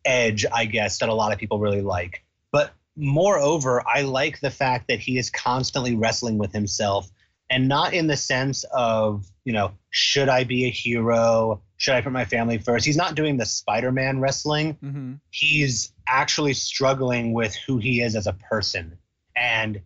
edge, 0.05 0.45
I 0.53 0.67
guess, 0.67 0.99
that 0.99 1.09
a 1.09 1.15
lot 1.15 1.33
of 1.33 1.39
people 1.39 1.59
really 1.59 1.81
like. 1.83 2.25
But 2.51 2.73
moreover, 2.97 3.83
I 3.87 4.03
like 4.03 4.41
the 4.41 4.51
fact 4.51 4.89
that 4.89 5.01
he 5.01 5.19
is 5.19 5.31
constantly 5.31 5.97
wrestling 5.97 6.37
with 6.39 6.53
himself 6.53 7.11
and 7.51 7.69
not 7.69 7.95
in 7.95 8.07
the 8.07 8.17
sense 8.17 8.65
of, 8.73 9.27
you 9.45 9.53
know, 9.53 9.73
should 9.91 10.29
I 10.29 10.45
be 10.45 10.65
a 10.67 10.71
hero? 10.71 11.63
Should 11.77 11.95
I 11.95 12.01
put 12.01 12.13
my 12.13 12.25
family 12.25 12.59
first? 12.59 12.85
He's 12.85 12.97
not 12.97 13.15
doing 13.15 13.37
the 13.37 13.47
Spider 13.47 13.93
Man 13.93 14.19
wrestling 14.21 14.75
Mm-hmm. 14.83 15.15
he's 15.31 15.93
actually 16.07 16.55
struggling 16.55 17.33
with 17.33 17.55
who 17.67 17.79
he 17.79 18.01
is 18.03 18.15
as 18.17 18.27
a 18.27 18.33
person 18.33 18.99
and 19.37 19.81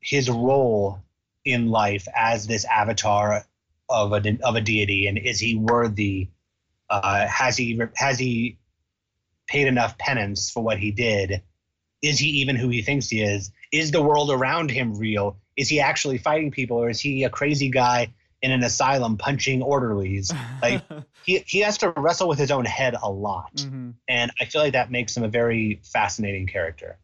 his 0.00 0.28
role 0.30 1.00
in 1.52 1.68
life 1.68 2.06
as 2.14 2.46
this 2.46 2.64
avatar 2.64 3.44
of 3.88 4.12
a 4.12 4.38
of 4.44 4.56
a 4.56 4.60
deity? 4.60 5.06
And 5.06 5.18
is 5.18 5.40
he 5.40 5.56
worthy? 5.56 6.28
Uh, 6.90 7.26
has 7.26 7.56
he 7.56 7.80
has 7.96 8.18
he 8.18 8.58
paid 9.46 9.66
enough 9.66 9.98
penance 9.98 10.50
for 10.50 10.62
what 10.62 10.78
he 10.78 10.90
did? 10.90 11.42
Is 12.02 12.18
he 12.18 12.28
even 12.40 12.56
who 12.56 12.68
he 12.68 12.82
thinks 12.82 13.08
he 13.08 13.22
is? 13.22 13.50
Is 13.72 13.90
the 13.90 14.02
world 14.02 14.30
around 14.30 14.70
him 14.70 14.96
real? 14.96 15.36
Is 15.56 15.68
he 15.68 15.80
actually 15.80 16.18
fighting 16.18 16.50
people 16.50 16.76
or 16.76 16.88
is 16.90 17.00
he 17.00 17.24
a 17.24 17.30
crazy 17.30 17.70
guy 17.70 18.12
in 18.40 18.52
an 18.52 18.62
asylum 18.62 19.16
punching 19.16 19.62
orderlies? 19.62 20.32
Like- 20.62 20.82
he, 21.24 21.44
he 21.46 21.60
has 21.60 21.76
to 21.78 21.90
wrestle 21.90 22.26
with 22.26 22.38
his 22.38 22.50
own 22.50 22.64
head 22.64 22.94
a 23.02 23.10
lot. 23.10 23.54
Mm-hmm. 23.56 23.90
and 24.08 24.30
I 24.40 24.46
feel 24.46 24.62
like 24.62 24.72
that 24.72 24.90
makes 24.90 25.14
him 25.16 25.24
a 25.24 25.28
very 25.28 25.80
fascinating 25.82 26.46
character. 26.46 26.98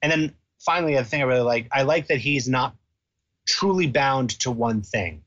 And 0.00 0.10
then 0.10 0.34
finally, 0.58 0.94
the 0.94 1.04
thing 1.04 1.20
I 1.20 1.24
really 1.24 1.40
like, 1.40 1.68
I 1.70 1.82
like 1.82 2.06
that 2.06 2.18
he's 2.18 2.48
not 2.48 2.74
truly 3.50 3.86
bound 3.86 4.30
to 4.40 4.50
one 4.50 4.82
thing. 4.82 5.22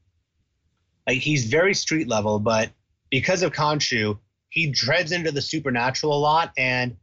Like 1.05 1.19
he's 1.19 1.45
very 1.45 1.73
street 1.73 2.07
level, 2.07 2.39
but 2.39 2.71
because 3.09 3.43
of 3.43 3.51
Khonshu, 3.51 4.17
he 4.49 4.71
treads 4.71 5.11
into 5.11 5.31
the 5.31 5.41
supernatural 5.41 6.13
a 6.13 6.19
lot, 6.19 6.53
and 6.57 6.95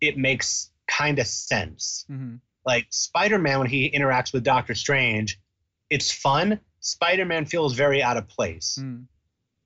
it 0.00 0.16
makes 0.16 0.70
kind 0.88 1.18
of 1.18 1.26
sense. 1.26 2.06
Mm-hmm. 2.10 2.36
Like 2.64 2.86
Spider-Man, 2.90 3.58
when 3.58 3.68
he 3.68 3.90
interacts 3.90 4.32
with 4.32 4.44
Doctor 4.44 4.74
Strange, 4.74 5.38
it's 5.90 6.10
fun. 6.10 6.60
Spider-Man 6.80 7.44
feels 7.46 7.74
very 7.74 8.02
out 8.02 8.16
of 8.16 8.26
place. 8.28 8.78
Mm. 8.80 9.04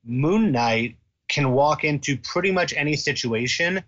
Moon 0.04 0.52
Knight 0.52 0.96
can 1.28 1.52
walk 1.52 1.84
into 1.84 2.16
pretty 2.16 2.50
much 2.50 2.72
any 2.74 2.96
situation 2.96 3.82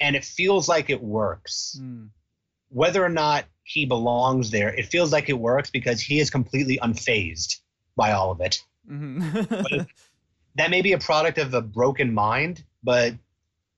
and 0.00 0.16
it 0.16 0.24
feels 0.24 0.68
like 0.68 0.90
it 0.90 1.00
works. 1.00 1.78
Mm. 1.80 2.08
Whether 2.70 3.04
or 3.04 3.08
not 3.08 3.44
he 3.64 3.86
belongs 3.86 4.50
there. 4.50 4.74
It 4.74 4.86
feels 4.86 5.12
like 5.12 5.28
it 5.28 5.38
works 5.38 5.70
because 5.70 6.00
he 6.00 6.18
is 6.20 6.30
completely 6.30 6.78
unfazed 6.82 7.60
by 7.96 8.12
all 8.12 8.30
of 8.30 8.40
it. 8.40 8.62
Mhm. 8.88 9.86
That 10.56 10.70
may 10.70 10.82
be 10.82 10.92
a 10.92 10.98
product 10.98 11.38
of 11.38 11.54
a 11.54 11.62
broken 11.62 12.12
mind, 12.12 12.62
but 12.82 13.14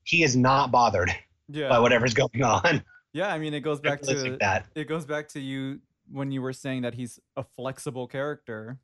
he 0.02 0.24
is 0.24 0.36
not 0.36 0.73
bothered 0.73 1.11
yeah. 1.48 1.69
by 1.69 1.78
whatever's 1.78 2.15
going 2.15 2.43
on. 2.43 2.82
Yeah, 3.12 3.32
I 3.32 3.39
mean, 3.39 3.55
it 3.55 3.61
goes 3.61 3.81
back 3.81 4.02
to 4.02 4.12
like 4.12 4.40
that. 4.40 4.66
it 4.74 4.89
goes 4.89 5.06
back 5.06 5.28
to 5.28 5.40
you 5.40 5.81
when 6.11 6.32
you 6.32 6.43
were 6.43 6.52
saying 6.52 6.82
that 6.82 6.94
he's 6.94 7.20
a 7.36 7.44
flexible 7.44 8.09
character. 8.09 8.78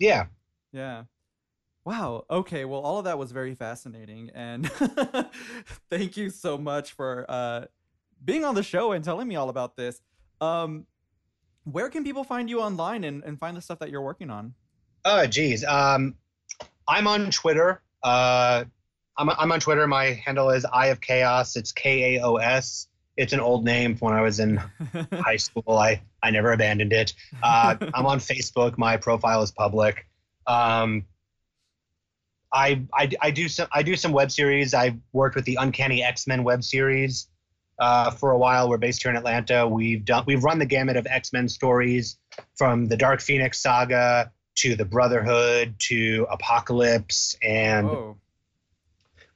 Yeah. 0.00 0.26
Yeah. 0.72 1.04
Wow. 1.84 2.24
Okay. 2.28 2.64
Well, 2.64 2.80
all 2.80 2.98
of 2.98 3.04
that 3.04 3.16
was 3.16 3.30
very 3.30 3.54
fascinating, 3.54 4.30
and 4.34 4.68
thank 5.88 6.16
you 6.16 6.30
so 6.30 6.58
much 6.58 6.92
for 6.92 7.24
uh, 7.28 7.66
being 8.24 8.44
on 8.44 8.56
the 8.56 8.64
show 8.64 8.90
and 8.90 9.04
telling 9.04 9.28
me 9.28 9.36
all 9.36 9.48
about 9.48 9.76
this. 9.76 10.02
Um, 10.40 10.86
where 11.64 11.88
can 11.88 12.04
people 12.04 12.24
find 12.24 12.48
you 12.48 12.60
online 12.60 13.04
and, 13.04 13.24
and 13.24 13.38
find 13.38 13.56
the 13.56 13.60
stuff 13.60 13.80
that 13.80 13.90
you're 13.90 14.02
working 14.02 14.30
on? 14.30 14.54
Oh, 15.04 15.26
geez. 15.26 15.64
Um, 15.64 16.14
I'm 16.88 17.06
on 17.06 17.30
Twitter. 17.30 17.82
Uh, 18.02 18.64
I'm, 19.18 19.30
I'm 19.30 19.52
on 19.52 19.60
Twitter. 19.60 19.86
My 19.86 20.20
handle 20.24 20.50
is 20.50 20.64
Eye 20.64 20.86
of 20.86 21.00
Chaos. 21.00 21.56
It's 21.56 21.72
K 21.72 22.16
A 22.16 22.22
O 22.22 22.36
S. 22.36 22.88
It's 23.16 23.32
an 23.32 23.40
old 23.40 23.64
name 23.64 23.96
from 23.96 24.10
when 24.10 24.18
I 24.18 24.22
was 24.22 24.40
in 24.40 24.56
high 25.12 25.36
school. 25.36 25.78
I, 25.78 26.02
I 26.22 26.30
never 26.30 26.52
abandoned 26.52 26.92
it. 26.92 27.14
Uh, 27.42 27.76
I'm 27.94 28.06
on 28.06 28.18
Facebook. 28.18 28.78
My 28.78 28.96
profile 28.96 29.42
is 29.42 29.50
public. 29.50 30.06
Um, 30.46 31.06
I, 32.52 32.82
I, 32.94 33.10
I 33.20 33.30
do 33.30 33.48
some 33.48 33.68
I 33.72 33.82
do 33.82 33.96
some 33.96 34.12
web 34.12 34.30
series. 34.30 34.72
I 34.72 34.96
worked 35.12 35.34
with 35.34 35.44
the 35.44 35.56
Uncanny 35.56 36.02
X 36.02 36.26
Men 36.26 36.44
web 36.44 36.62
series 36.62 37.28
uh, 37.78 38.10
for 38.10 38.30
a 38.30 38.38
while. 38.38 38.68
We're 38.68 38.78
based 38.78 39.02
here 39.02 39.10
in 39.10 39.16
Atlanta. 39.16 39.66
We've 39.66 40.04
done 40.04 40.24
we've 40.26 40.44
run 40.44 40.58
the 40.58 40.66
gamut 40.66 40.96
of 40.96 41.06
X 41.06 41.32
Men 41.32 41.48
stories 41.48 42.18
from 42.56 42.86
the 42.86 42.96
Dark 42.96 43.20
Phoenix 43.20 43.60
saga 43.60 44.32
to 44.56 44.74
the 44.76 44.84
Brotherhood 44.84 45.74
to 45.78 46.26
Apocalypse 46.30 47.36
and 47.42 47.88
oh, 47.88 48.16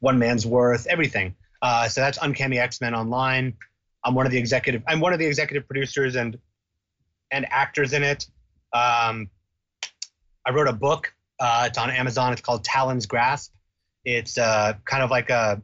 One 0.01 0.19
Man's 0.19 0.47
Worth, 0.47 0.87
everything. 0.87 1.35
Uh, 1.63 1.89
so 1.89 2.01
that's 2.01 2.19
Uncanny 2.21 2.59
X 2.59 2.81
Men 2.81 2.95
Online. 2.95 3.55
I'm 4.05 4.15
one 4.15 4.27
of 4.27 4.33
the 4.33 4.39
executive. 4.39 4.83
I'm 4.87 5.01
one 5.01 5.13
of 5.13 5.19
the 5.19 5.27
executive 5.27 5.67
producers 5.67 6.17
and 6.17 6.39
and 7.31 7.47
actors 7.51 7.93
in 7.93 8.03
it. 8.03 8.27
Um, 8.73 9.31
I 10.47 10.53
wrote 10.53 10.69
a 10.69 10.73
book. 10.73 11.13
Uh, 11.39 11.65
it's 11.69 11.79
on 11.79 11.91
Amazon. 11.91 12.33
It's 12.33 12.43
called 12.43 12.65
Talon's 12.65 13.07
Grasp. 13.07 13.53
It's 14.05 14.39
uh, 14.39 14.75
kind 14.85 15.03
of 15.03 15.11
like 15.11 15.31
a 15.31 15.63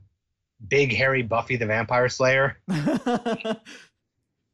big, 0.68 0.94
hairy 0.94 1.22
Buffy 1.22 1.56
the 1.56 1.66
Vampire 1.66 2.08
Slayer. 2.08 2.58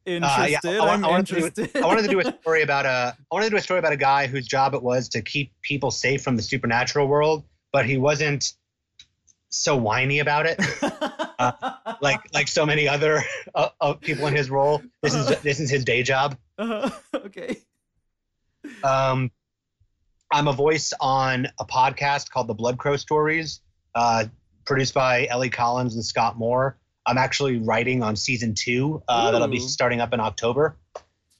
interested. 0.05 0.65
I 0.65 0.79
wa- 0.79 0.87
I'm 0.87 1.05
I 1.05 1.09
wanted 1.09 1.27
to 1.27 1.67
do- 1.67 1.79
I 1.79 1.85
wanted 1.85 2.03
to 2.03 2.07
do 2.09 2.19
a 2.19 2.25
story 2.41 2.61
about 2.67 2.85
a. 2.85 3.15
I 3.17 3.35
wanted 3.35 3.45
to 3.45 3.51
do 3.51 3.57
a 3.57 3.61
story 3.61 3.79
about 3.79 3.93
a 3.93 3.97
guy 3.97 4.27
whose 4.27 4.47
job 4.47 4.73
it 4.73 4.83
was 4.83 5.09
to 5.09 5.21
keep 5.21 5.51
people 5.61 5.91
safe 5.91 6.21
from 6.23 6.35
the 6.35 6.43
supernatural 6.43 7.07
world, 7.07 7.43
but 7.71 7.85
he 7.85 7.97
wasn't 7.97 8.53
so 9.49 9.75
whiny 9.75 10.19
about 10.19 10.45
it. 10.47 10.59
like 12.01 12.19
like 12.33 12.47
so 12.47 12.65
many 12.65 12.87
other 12.87 13.21
uh, 13.55 13.69
uh, 13.81 13.93
people 13.93 14.27
in 14.27 14.35
his 14.35 14.49
role. 14.49 14.81
This 15.01 15.13
is 15.13 15.27
this 15.41 15.59
is 15.59 15.69
his 15.69 15.85
day 15.85 16.03
job. 16.03 16.37
Uh, 16.57 16.89
okay. 17.15 17.57
Um, 18.83 19.31
I'm 20.31 20.47
a 20.47 20.53
voice 20.53 20.93
on 20.99 21.47
a 21.59 21.65
podcast 21.65 22.29
called 22.31 22.47
The 22.47 22.53
Blood 22.53 22.77
Crow 22.77 22.97
Stories, 22.97 23.61
uh, 23.93 24.25
produced 24.65 24.93
by 24.93 25.27
Ellie 25.27 25.49
Collins 25.49 25.95
and 25.95 26.03
Scott 26.03 26.37
Moore. 26.37 26.77
I'm 27.05 27.17
actually 27.17 27.57
writing 27.57 28.01
on 28.01 28.15
season 28.15 28.53
two. 28.53 29.03
Uh, 29.07 29.31
that'll 29.31 29.47
be 29.47 29.59
starting 29.59 29.99
up 29.99 30.13
in 30.13 30.19
October, 30.19 30.77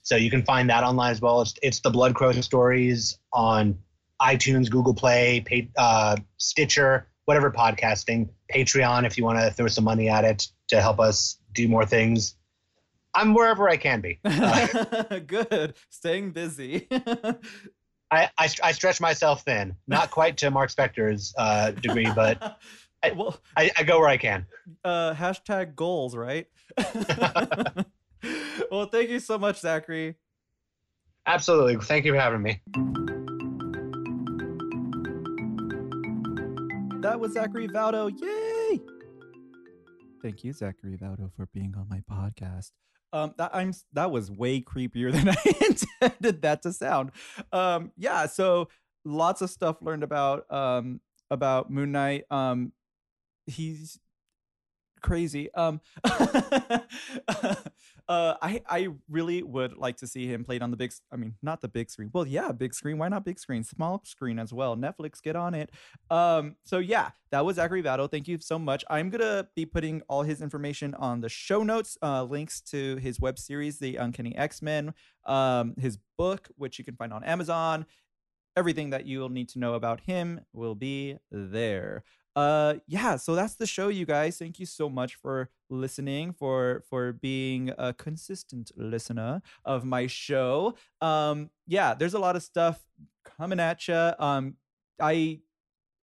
so 0.02 0.16
you 0.16 0.30
can 0.30 0.44
find 0.44 0.70
that 0.70 0.84
online 0.84 1.12
as 1.12 1.22
well. 1.22 1.42
It's 1.42 1.54
it's 1.62 1.80
The 1.80 1.90
Blood 1.90 2.16
Crow 2.16 2.32
Stories 2.34 3.18
on 3.32 3.78
iTunes, 4.22 4.70
Google 4.70 4.94
Play, 4.94 5.42
pay, 5.46 5.70
uh, 5.78 6.18
Stitcher, 6.38 7.08
whatever 7.26 7.52
podcasting, 7.52 8.30
Patreon 8.54 9.06
if 9.06 9.18
you 9.18 9.24
want 9.24 9.40
to 9.40 9.52
throw 9.52 9.68
some 9.68 9.84
money 9.84 10.10
at 10.10 10.26
it 10.26 10.48
to 10.70 10.82
help 10.82 11.00
us 11.00 11.38
do 11.54 11.68
more 11.68 11.86
things. 11.86 12.36
I'm 13.16 13.34
wherever 13.34 13.70
I 13.70 13.78
can 13.78 14.02
be. 14.02 14.20
Uh, 14.26 15.20
Good. 15.20 15.76
Staying 15.90 16.32
busy. 16.32 16.88
I, 18.12 18.30
I, 18.38 18.50
I 18.64 18.72
stretch 18.74 19.02
myself 19.02 19.44
thin, 19.44 19.76
not 19.88 20.12
quite 20.12 20.38
to 20.38 20.52
Mark 20.52 20.70
Spector's 20.70 21.34
uh, 21.38 21.72
degree, 21.72 22.10
but 22.16 22.60
I- 23.04 23.12
well, 23.12 23.38
I, 23.58 23.70
I 23.78 23.84
go 23.84 24.00
where 24.00 24.08
I 24.10 24.18
can. 24.18 24.46
uh, 24.84 25.14
hashtag 25.14 25.76
goals, 25.76 26.16
right? 26.16 26.48
well, 28.72 28.86
thank 28.88 29.10
you 29.10 29.20
so 29.20 29.38
much, 29.38 29.60
Zachary. 29.60 30.16
Absolutely. 31.26 31.78
Thank 31.78 32.06
you 32.06 32.14
for 32.14 32.20
having 32.20 32.42
me. 32.42 32.62
That 37.02 37.20
was 37.20 37.34
Zachary 37.34 37.68
Vaudo. 37.68 38.10
Yay! 38.22 38.80
Thank 40.22 40.46
you, 40.46 40.54
Zachary 40.54 40.96
Vaudo, 40.98 41.30
for 41.36 41.48
being 41.54 41.74
on 41.78 41.88
my 41.90 42.00
podcast. 42.10 42.72
Um, 43.12 43.34
that 43.38 43.52
I'm 43.54 43.74
that 43.92 44.10
was 44.10 44.32
way 44.32 44.62
creepier 44.62 45.12
than 45.12 45.30
I 45.30 45.36
intended 46.02 46.42
that 46.44 46.62
to 46.64 46.72
sound. 46.72 47.12
Um, 47.52 47.92
yeah, 47.98 48.26
so 48.28 48.70
lots 49.04 49.42
of 49.42 49.50
stuff 49.50 49.82
learned 49.82 50.04
about 50.04 50.50
um 50.52 51.02
about 51.30 51.70
Moon 51.70 51.92
Knight. 51.92 52.24
Um, 52.32 52.72
he's 53.48 54.00
crazy. 55.04 55.54
Um, 55.54 55.82
uh, 56.04 56.82
I 58.08 58.62
I 58.68 58.88
really 59.08 59.44
would 59.44 59.78
like 59.78 59.98
to 59.98 60.08
see 60.08 60.26
him 60.26 60.44
played 60.44 60.64
on 60.64 60.72
the 60.72 60.78
big. 60.78 60.92
I 61.12 61.18
mean, 61.18 61.36
not 61.44 61.62
the 61.62 61.68
big 61.68 61.92
screen. 61.92 62.10
Well, 62.12 62.26
yeah, 62.26 62.52
big 62.52 62.74
screen. 62.74 62.98
Why 62.98 63.10
not 63.10 63.24
big 63.24 63.38
screen? 63.38 63.64
Small 63.64 64.02
screen 64.06 64.40
as 64.40 64.52
well. 64.52 64.76
Netflix, 64.76 65.22
get 65.22 65.36
on 65.36 65.54
it. 65.54 65.70
Um, 66.10 66.56
so 66.66 66.80
yeah, 66.80 67.12
that 67.30 67.46
was 67.46 67.58
Zachary 67.58 67.84
Vaudo. 67.84 68.10
Thank 68.10 68.28
you 68.28 68.40
so 68.40 68.58
much. 68.58 68.84
I'm 68.90 69.12
gonna 69.12 69.48
be 69.56 69.68
putting 69.68 70.02
all 70.08 70.24
his 70.24 70.42
information 70.42 70.96
on 70.96 71.22
the 71.22 71.30
show 71.30 71.62
notes, 71.62 71.98
uh, 72.02 72.24
links 72.24 72.62
to 72.62 72.96
his 72.96 73.20
web 73.20 73.38
series, 73.38 73.78
The 73.78 73.98
Uncanny 73.98 74.36
X-Men, 74.36 74.94
um, 75.26 75.76
his 75.78 76.00
book, 76.18 76.50
which 76.56 76.80
you 76.80 76.86
can 76.86 76.96
find 76.96 77.14
on 77.14 77.24
Amazon. 77.24 77.86
Everything 78.56 78.92
that 78.92 79.08
you'll 79.08 79.30
need 79.30 79.50
to 79.50 79.60
know 79.60 79.74
about 79.74 80.02
him 80.02 80.42
will 80.54 80.76
be 80.76 81.18
there. 81.32 82.04
Uh 82.36 82.76
yeah, 82.88 83.16
so 83.16 83.36
that's 83.36 83.56
the 83.56 83.68
show, 83.68 83.90
you 83.90 84.06
guys. 84.06 84.40
Thank 84.40 84.60
you 84.60 84.66
so 84.66 84.90
much 84.90 85.16
for 85.16 85.50
listening, 85.70 86.34
for 86.34 86.84
for 86.90 87.14
being 87.14 87.72
a 87.78 87.94
consistent 87.94 88.72
listener 88.76 89.42
of 89.66 89.86
my 89.86 90.08
show. 90.08 90.76
Um, 91.00 91.52
yeah, 91.68 91.94
there's 91.94 92.16
a 92.16 92.20
lot 92.20 92.36
of 92.36 92.42
stuff 92.42 92.84
coming 93.38 93.60
at 93.60 93.88
you. 93.88 94.12
Um, 94.18 94.56
I 95.00 95.42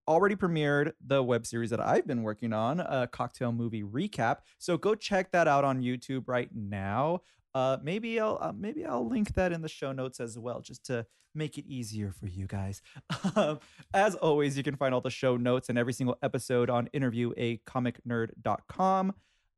already 0.07 0.35
premiered 0.35 0.93
the 1.05 1.21
web 1.21 1.45
series 1.45 1.69
that 1.69 1.79
I've 1.81 2.07
been 2.07 2.23
working 2.23 2.53
on, 2.53 2.79
a 2.79 3.07
cocktail 3.07 3.51
movie 3.51 3.83
recap. 3.83 4.37
So 4.57 4.77
go 4.77 4.95
check 4.95 5.31
that 5.31 5.47
out 5.47 5.65
on 5.65 5.81
YouTube 5.81 6.23
right 6.27 6.49
now. 6.53 7.21
Uh, 7.57 7.77
maybe 7.81 8.19
I'll 8.19 8.37
uh, 8.39 8.53
maybe 8.55 8.85
I'll 8.85 9.07
link 9.07 9.33
that 9.33 9.51
in 9.51 9.63
the 9.63 9.67
show 9.67 9.91
notes 9.91 10.19
as 10.19 10.37
well, 10.37 10.61
just 10.61 10.85
to 10.85 11.07
make 11.33 11.57
it 11.57 11.65
easier 11.67 12.11
for 12.11 12.27
you 12.27 12.45
guys. 12.45 12.83
Um, 13.35 13.59
as 13.93 14.15
always, 14.15 14.57
you 14.57 14.63
can 14.63 14.75
find 14.75 14.93
all 14.93 15.01
the 15.01 15.09
show 15.09 15.37
notes 15.37 15.69
and 15.69 15.77
every 15.77 15.93
single 15.93 16.17
episode 16.23 16.69
on 16.69 16.89
interviewacomicnerd.com. 16.93 19.13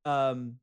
Um, 0.05 0.55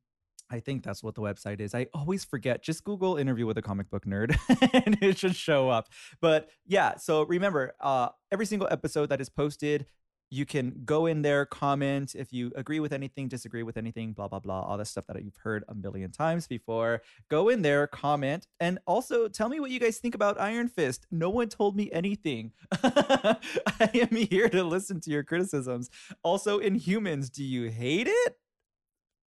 I 0.49 0.59
think 0.59 0.83
that's 0.83 1.03
what 1.03 1.15
the 1.15 1.21
website 1.21 1.59
is. 1.59 1.75
I 1.75 1.87
always 1.93 2.25
forget. 2.25 2.63
Just 2.63 2.83
Google 2.83 3.17
interview 3.17 3.45
with 3.45 3.57
a 3.57 3.61
comic 3.61 3.89
book 3.89 4.05
nerd 4.05 4.37
and 4.85 4.97
it 5.01 5.17
should 5.17 5.35
show 5.35 5.69
up. 5.69 5.89
But 6.21 6.49
yeah, 6.65 6.97
so 6.97 7.23
remember, 7.23 7.73
uh, 7.79 8.09
every 8.31 8.45
single 8.45 8.67
episode 8.69 9.09
that 9.09 9.21
is 9.21 9.29
posted, 9.29 9.85
you 10.29 10.45
can 10.45 10.81
go 10.85 11.05
in 11.05 11.21
there, 11.21 11.45
comment 11.45 12.15
if 12.15 12.33
you 12.33 12.51
agree 12.55 12.79
with 12.79 12.91
anything, 12.91 13.27
disagree 13.27 13.63
with 13.63 13.77
anything, 13.77 14.13
blah, 14.13 14.27
blah, 14.27 14.39
blah, 14.39 14.61
all 14.61 14.77
the 14.77 14.85
stuff 14.85 15.05
that 15.07 15.23
you've 15.23 15.37
heard 15.37 15.63
a 15.69 15.75
million 15.75 16.11
times 16.11 16.47
before. 16.47 17.01
Go 17.29 17.49
in 17.49 17.61
there, 17.61 17.87
comment, 17.87 18.47
and 18.59 18.79
also 18.85 19.27
tell 19.27 19.49
me 19.49 19.59
what 19.59 19.71
you 19.71 19.79
guys 19.79 19.97
think 19.97 20.15
about 20.15 20.39
Iron 20.39 20.67
Fist. 20.67 21.07
No 21.11 21.29
one 21.29 21.49
told 21.49 21.75
me 21.75 21.89
anything. 21.91 22.51
I 22.83 23.89
am 23.93 24.15
here 24.15 24.49
to 24.49 24.63
listen 24.63 24.99
to 25.01 25.11
your 25.11 25.23
criticisms. 25.23 25.89
Also, 26.23 26.59
Inhumans, 26.59 27.31
do 27.31 27.43
you 27.43 27.69
hate 27.69 28.07
it? 28.07 28.37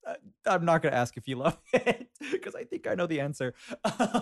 Uh, 0.06 0.14
I'm 0.46 0.64
not 0.64 0.82
going 0.82 0.92
to 0.92 0.98
ask 0.98 1.16
if 1.16 1.28
you 1.28 1.36
love 1.36 1.58
it 1.72 2.08
because 2.32 2.54
I 2.54 2.64
think 2.64 2.86
I 2.86 2.94
know 2.94 3.06
the 3.06 3.20
answer. 3.20 3.54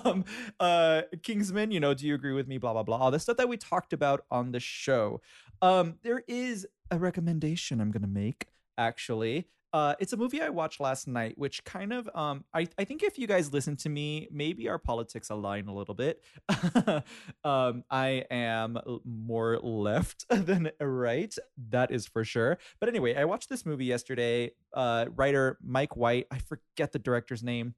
Um, 0.04 0.24
uh, 0.58 1.02
Kingsman, 1.22 1.70
you 1.70 1.80
know, 1.80 1.94
do 1.94 2.06
you 2.06 2.14
agree 2.14 2.32
with 2.32 2.48
me? 2.48 2.58
Blah, 2.58 2.72
blah, 2.72 2.82
blah. 2.82 2.96
All 2.96 3.10
the 3.10 3.18
stuff 3.18 3.36
that 3.36 3.48
we 3.48 3.56
talked 3.56 3.92
about 3.92 4.24
on 4.30 4.52
the 4.52 4.60
show. 4.60 5.20
Um, 5.62 5.96
there 6.02 6.22
is 6.26 6.66
a 6.90 6.98
recommendation 6.98 7.80
I'm 7.80 7.90
going 7.90 8.02
to 8.02 8.08
make, 8.08 8.46
actually. 8.76 9.48
Uh, 9.72 9.94
it's 9.98 10.12
a 10.12 10.16
movie 10.16 10.40
I 10.40 10.48
watched 10.48 10.80
last 10.80 11.06
night, 11.06 11.36
which 11.36 11.62
kind 11.64 11.92
of, 11.92 12.08
um, 12.14 12.44
I, 12.54 12.66
I 12.78 12.84
think 12.84 13.02
if 13.02 13.18
you 13.18 13.26
guys 13.26 13.52
listen 13.52 13.76
to 13.76 13.88
me, 13.88 14.28
maybe 14.30 14.68
our 14.68 14.78
politics 14.78 15.28
align 15.28 15.68
a 15.68 15.74
little 15.74 15.94
bit. 15.94 16.24
um, 17.44 17.84
I 17.90 18.24
am 18.30 18.78
more 19.04 19.58
left 19.58 20.24
than 20.30 20.70
right. 20.80 21.34
That 21.70 21.90
is 21.90 22.06
for 22.06 22.24
sure. 22.24 22.58
But 22.80 22.88
anyway, 22.88 23.14
I 23.14 23.26
watched 23.26 23.50
this 23.50 23.66
movie 23.66 23.84
yesterday. 23.84 24.52
Uh, 24.72 25.06
writer 25.14 25.58
Mike 25.62 25.96
White, 25.96 26.26
I 26.30 26.38
forget 26.38 26.92
the 26.92 26.98
director's 26.98 27.42
name, 27.42 27.74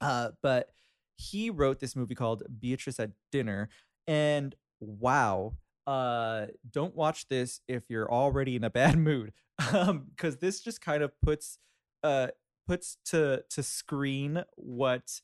uh, 0.00 0.30
but 0.42 0.70
he 1.16 1.50
wrote 1.50 1.80
this 1.80 1.96
movie 1.96 2.14
called 2.14 2.42
Beatriz 2.60 2.98
at 3.00 3.10
Dinner, 3.32 3.68
and 4.06 4.54
wow, 4.80 5.54
uh, 5.86 6.46
don't 6.70 6.94
watch 6.94 7.28
this 7.28 7.60
if 7.66 7.84
you're 7.88 8.10
already 8.10 8.56
in 8.56 8.64
a 8.64 8.70
bad 8.70 8.98
mood, 8.98 9.32
because 9.58 10.34
um, 10.34 10.38
this 10.40 10.60
just 10.60 10.80
kind 10.80 11.02
of 11.02 11.12
puts 11.22 11.58
uh 12.04 12.28
puts 12.66 12.96
to 13.06 13.42
to 13.50 13.62
screen 13.62 14.42
what 14.56 15.20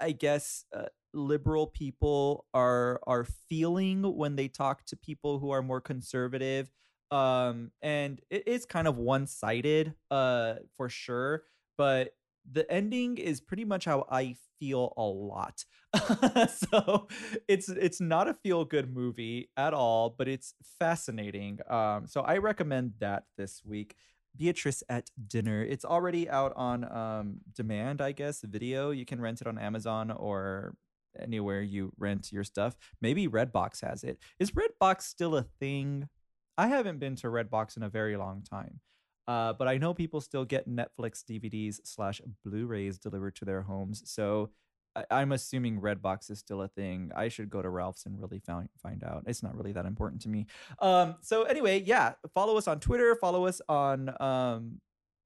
I 0.00 0.12
guess 0.12 0.64
uh, 0.76 0.86
liberal 1.14 1.66
people 1.68 2.46
are 2.54 3.00
are 3.06 3.24
feeling 3.48 4.02
when 4.02 4.36
they 4.36 4.48
talk 4.48 4.84
to 4.86 4.96
people 4.96 5.38
who 5.38 5.50
are 5.50 5.62
more 5.62 5.80
conservative. 5.80 6.70
Um 7.10 7.72
and 7.82 8.20
it 8.30 8.46
is 8.48 8.66
kind 8.66 8.88
of 8.88 8.98
one-sided 8.98 9.94
uh 10.10 10.56
for 10.76 10.88
sure 10.90 11.44
but 11.78 12.10
the 12.50 12.70
ending 12.70 13.18
is 13.18 13.40
pretty 13.40 13.64
much 13.64 13.84
how 13.84 14.06
I 14.10 14.36
feel 14.58 14.92
a 14.96 15.02
lot. 15.02 15.64
so 16.48 17.08
it's 17.46 17.68
it's 17.68 18.00
not 18.00 18.28
a 18.28 18.34
feel 18.34 18.64
good 18.64 18.92
movie 18.92 19.50
at 19.56 19.74
all, 19.74 20.14
but 20.16 20.28
it's 20.28 20.54
fascinating. 20.78 21.58
Um, 21.68 22.06
so 22.06 22.22
I 22.22 22.38
recommend 22.38 22.94
that 23.00 23.24
this 23.36 23.62
week. 23.64 23.94
Beatriz 24.36 24.84
at 24.88 25.10
Dinner. 25.26 25.64
It's 25.64 25.84
already 25.84 26.30
out 26.30 26.52
on 26.54 26.84
um, 26.84 27.38
demand, 27.56 28.00
I 28.00 28.12
guess, 28.12 28.42
video. 28.42 28.90
You 28.90 29.04
can 29.04 29.20
rent 29.20 29.40
it 29.40 29.48
on 29.48 29.58
Amazon 29.58 30.12
or 30.12 30.74
anywhere 31.20 31.60
you 31.60 31.92
rent 31.98 32.30
your 32.32 32.44
stuff. 32.44 32.76
Maybe 33.00 33.26
Redbox 33.26 33.82
has 33.82 34.04
it. 34.04 34.18
Is 34.38 34.52
Redbox 34.52 35.02
still 35.02 35.36
a 35.36 35.42
thing? 35.42 36.08
I 36.56 36.68
haven't 36.68 36.98
been 36.98 37.16
to 37.16 37.28
Redbox 37.28 37.76
in 37.76 37.82
a 37.82 37.88
very 37.88 38.16
long 38.16 38.42
time. 38.42 38.80
Uh, 39.28 39.52
but 39.52 39.68
I 39.68 39.76
know 39.76 39.92
people 39.92 40.22
still 40.22 40.46
get 40.46 40.68
Netflix 40.68 41.22
DVDs 41.22 41.80
slash 41.84 42.22
Blu-rays 42.44 42.98
delivered 42.98 43.36
to 43.36 43.44
their 43.44 43.60
homes. 43.60 44.02
So 44.06 44.50
I- 44.96 45.20
am 45.22 45.32
assuming 45.32 45.80
Redbox 45.80 46.30
is 46.30 46.38
still 46.38 46.62
a 46.62 46.68
thing. 46.68 47.12
I 47.14 47.28
should 47.28 47.50
go 47.50 47.60
to 47.60 47.68
Ralph's 47.68 48.06
and 48.06 48.18
really 48.18 48.38
find 48.38 48.70
find 48.82 49.04
out. 49.04 49.24
It's 49.26 49.42
not 49.42 49.54
really 49.54 49.72
that 49.72 49.84
important 49.84 50.22
to 50.22 50.30
me. 50.30 50.46
Um, 50.80 51.16
so 51.20 51.42
anyway, 51.42 51.82
yeah, 51.82 52.14
follow 52.34 52.56
us 52.56 52.66
on 52.66 52.80
Twitter. 52.80 53.14
Follow 53.16 53.44
us 53.46 53.60
on. 53.68 54.10
Um, 54.20 54.80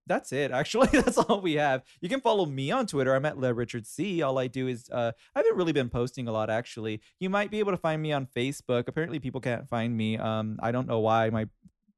that's 0.09 0.33
it. 0.33 0.51
Actually, 0.51 0.89
that's 0.93 1.19
all 1.19 1.41
we 1.41 1.55
have. 1.55 1.83
You 2.01 2.09
can 2.09 2.21
follow 2.21 2.45
me 2.45 2.73
on 2.73 2.87
Twitter. 2.87 3.15
I'm 3.15 3.25
at 3.25 3.39
Le 3.39 3.55
Richard 3.55 3.87
C. 3.87 4.21
All 4.21 4.37
I 4.37 4.49
do 4.49 4.67
is 4.67 4.89
uh, 4.91 5.13
I 5.35 5.39
haven't 5.39 5.57
really 5.57 5.73
been 5.73 5.91
posting 5.91 6.27
a 6.27 6.33
lot. 6.33 6.51
Actually, 6.51 7.01
you 7.21 7.31
might 7.31 7.53
be 7.53 7.61
able 7.61 7.71
to 7.73 7.79
find 7.79 8.03
me 8.03 8.13
on 8.13 8.27
Facebook. 8.27 8.89
Apparently, 8.89 9.21
people 9.21 9.41
can't 9.41 9.69
find 9.69 9.97
me. 9.97 10.19
Um, 10.19 10.59
I 10.61 10.73
don't 10.73 10.89
know 10.89 10.99
why. 10.99 11.31
My 11.31 11.47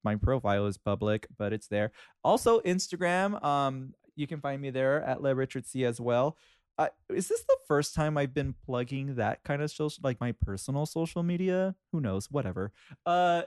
my 0.05 0.17
profile 0.17 0.67
is 0.67 0.79
public, 0.79 1.27
but 1.39 1.53
it's 1.53 1.69
there. 1.69 1.93
Also, 2.23 2.61
Instagram. 2.61 3.43
Um, 3.45 3.95
you 4.17 4.27
can 4.27 4.41
find 4.41 4.61
me 4.61 4.71
there 4.71 5.03
at 5.03 5.23
Le 5.23 5.35
Richard 5.35 5.67
C 5.67 5.85
as 5.85 6.01
well. 6.01 6.37
Uh, 6.77 6.89
is 7.09 7.29
this 7.29 7.43
the 7.45 7.57
first 7.69 7.95
time 7.95 8.19
I've 8.19 8.35
been 8.35 8.55
plugging 8.67 9.15
that 9.15 9.45
kind 9.45 9.63
of 9.63 9.71
social, 9.71 10.01
like 10.03 10.21
my 10.21 10.33
personal 10.33 10.87
social 10.87 11.23
media? 11.23 11.75
Who 11.93 12.01
knows? 12.01 12.31
Whatever. 12.31 12.73
Uh, 13.07 13.43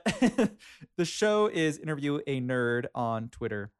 the 0.96 1.04
show 1.04 1.46
is 1.46 1.78
interview 1.78 2.20
a 2.26 2.40
nerd 2.40 2.86
on 2.94 3.28
Twitter, 3.28 3.70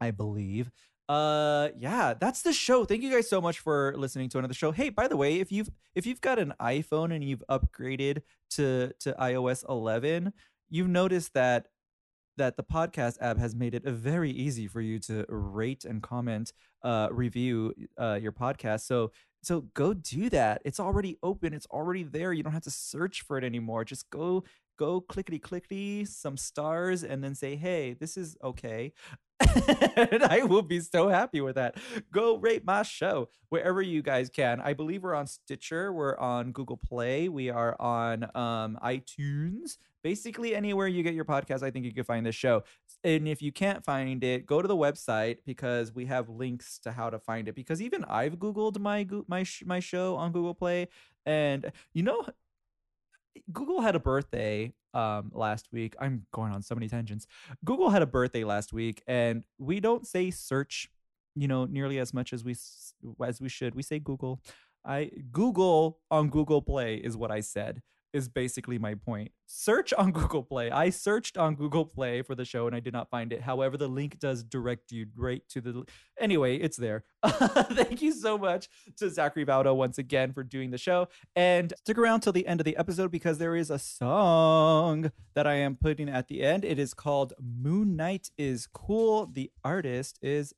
I 0.00 0.10
believe. 0.10 0.70
Uh, 1.06 1.68
yeah, 1.76 2.14
that's 2.18 2.40
the 2.40 2.52
show. 2.52 2.86
Thank 2.86 3.02
you 3.02 3.10
guys 3.10 3.28
so 3.28 3.42
much 3.42 3.58
for 3.58 3.94
listening 3.96 4.30
to 4.30 4.38
another 4.38 4.54
show. 4.54 4.72
Hey, 4.72 4.88
by 4.88 5.06
the 5.06 5.18
way, 5.18 5.38
if 5.38 5.52
you've 5.52 5.70
if 5.94 6.06
you've 6.06 6.22
got 6.22 6.38
an 6.38 6.54
iPhone 6.58 7.14
and 7.14 7.22
you've 7.22 7.42
upgraded 7.50 8.22
to 8.52 8.90
to 9.00 9.12
iOS 9.20 9.68
11, 9.68 10.32
you've 10.70 10.88
noticed 10.88 11.34
that 11.34 11.66
that 12.36 12.56
the 12.56 12.64
podcast 12.64 13.16
app 13.20 13.38
has 13.38 13.54
made 13.54 13.74
it 13.74 13.84
very 13.84 14.30
easy 14.30 14.66
for 14.66 14.80
you 14.80 14.98
to 15.00 15.24
rate 15.28 15.84
and 15.84 16.02
comment, 16.02 16.52
uh, 16.82 17.08
review 17.10 17.74
uh, 17.98 18.18
your 18.20 18.32
podcast. 18.32 18.80
So 18.80 19.12
so 19.42 19.62
go 19.74 19.92
do 19.92 20.30
that. 20.30 20.62
It's 20.64 20.80
already 20.80 21.18
open. 21.22 21.52
It's 21.52 21.66
already 21.66 22.02
there. 22.02 22.32
You 22.32 22.42
don't 22.42 22.54
have 22.54 22.62
to 22.62 22.70
search 22.70 23.22
for 23.22 23.36
it 23.36 23.44
anymore. 23.44 23.84
Just 23.84 24.08
go 24.10 24.44
go 24.78 25.00
clickety 25.00 25.38
clickety 25.38 26.04
some 26.04 26.36
stars 26.36 27.04
and 27.04 27.22
then 27.22 27.34
say, 27.34 27.54
hey, 27.56 27.94
this 27.94 28.16
is 28.16 28.36
okay. 28.42 28.92
and 29.96 30.22
I 30.24 30.44
will 30.44 30.62
be 30.62 30.80
so 30.80 31.08
happy 31.08 31.40
with 31.40 31.56
that. 31.56 31.76
Go 32.12 32.36
rate 32.36 32.64
my 32.64 32.82
show 32.82 33.28
wherever 33.48 33.82
you 33.82 34.02
guys 34.02 34.30
can. 34.30 34.60
I 34.60 34.72
believe 34.72 35.02
we're 35.02 35.14
on 35.14 35.26
Stitcher, 35.26 35.92
we're 35.92 36.16
on 36.18 36.52
Google 36.52 36.76
Play, 36.78 37.28
we 37.28 37.50
are 37.50 37.76
on 37.80 38.24
um, 38.34 38.78
iTunes. 38.82 39.76
Basically, 40.04 40.54
anywhere 40.54 40.86
you 40.86 41.02
get 41.02 41.14
your 41.14 41.24
podcast, 41.24 41.62
I 41.62 41.70
think 41.70 41.86
you 41.86 41.92
can 41.94 42.04
find 42.04 42.26
this 42.26 42.34
show. 42.34 42.62
And 43.02 43.26
if 43.26 43.40
you 43.40 43.50
can't 43.50 43.82
find 43.82 44.22
it, 44.22 44.44
go 44.44 44.60
to 44.60 44.68
the 44.68 44.76
website 44.76 45.38
because 45.46 45.94
we 45.94 46.04
have 46.04 46.28
links 46.28 46.78
to 46.80 46.92
how 46.92 47.08
to 47.08 47.18
find 47.18 47.48
it. 47.48 47.54
Because 47.54 47.80
even 47.80 48.04
I've 48.04 48.36
Googled 48.36 48.78
my 48.78 49.08
my 49.26 49.46
my 49.64 49.80
show 49.80 50.16
on 50.16 50.30
Google 50.30 50.52
Play, 50.52 50.88
and 51.24 51.72
you 51.94 52.02
know, 52.02 52.22
Google 53.50 53.80
had 53.80 53.96
a 53.96 53.98
birthday 53.98 54.74
um, 54.92 55.30
last 55.32 55.68
week. 55.72 55.94
I'm 55.98 56.26
going 56.34 56.52
on 56.52 56.60
so 56.60 56.74
many 56.74 56.86
tangents. 56.86 57.26
Google 57.64 57.88
had 57.88 58.02
a 58.02 58.06
birthday 58.06 58.44
last 58.44 58.74
week, 58.74 59.02
and 59.06 59.42
we 59.58 59.80
don't 59.80 60.06
say 60.06 60.30
search, 60.30 60.90
you 61.34 61.48
know, 61.48 61.64
nearly 61.64 61.98
as 61.98 62.12
much 62.12 62.34
as 62.34 62.44
we 62.44 62.54
as 63.24 63.40
we 63.40 63.48
should. 63.48 63.74
We 63.74 63.82
say 63.82 64.00
Google. 64.00 64.42
I 64.84 65.10
Google 65.32 66.00
on 66.10 66.28
Google 66.28 66.60
Play 66.60 66.96
is 66.96 67.16
what 67.16 67.30
I 67.30 67.40
said 67.40 67.80
is 68.14 68.28
basically 68.28 68.78
my 68.78 68.94
point. 68.94 69.32
Search 69.46 69.92
on 69.92 70.12
Google 70.12 70.42
Play. 70.42 70.70
I 70.70 70.88
searched 70.88 71.36
on 71.36 71.56
Google 71.56 71.84
Play 71.84 72.22
for 72.22 72.34
the 72.34 72.44
show 72.44 72.66
and 72.66 72.74
I 72.74 72.80
did 72.80 72.94
not 72.94 73.10
find 73.10 73.32
it. 73.32 73.42
However, 73.42 73.76
the 73.76 73.88
link 73.88 74.18
does 74.20 74.42
direct 74.42 74.92
you 74.92 75.06
right 75.16 75.42
to 75.50 75.60
the. 75.60 75.84
Anyway, 76.18 76.56
it's 76.56 76.76
there. 76.76 77.04
Thank 77.26 78.00
you 78.00 78.12
so 78.12 78.38
much 78.38 78.68
to 78.98 79.10
Zachary 79.10 79.44
Vaudo 79.44 79.74
once 79.74 79.98
again 79.98 80.32
for 80.32 80.44
doing 80.44 80.70
the 80.70 80.78
show. 80.78 81.08
And 81.34 81.74
stick 81.80 81.98
around 81.98 82.20
till 82.20 82.32
the 82.32 82.46
end 82.46 82.60
of 82.60 82.64
the 82.64 82.76
episode 82.76 83.10
because 83.10 83.38
there 83.38 83.56
is 83.56 83.68
a 83.68 83.78
song 83.78 85.10
that 85.34 85.46
I 85.46 85.54
am 85.54 85.74
putting 85.76 86.08
at 86.08 86.28
the 86.28 86.42
end. 86.42 86.64
It 86.64 86.78
is 86.78 86.94
called 86.94 87.32
Moon 87.42 87.96
Knight 87.96 88.30
is 88.38 88.68
Cool. 88.72 89.26
The 89.26 89.50
artist 89.64 90.20
is 90.22 90.54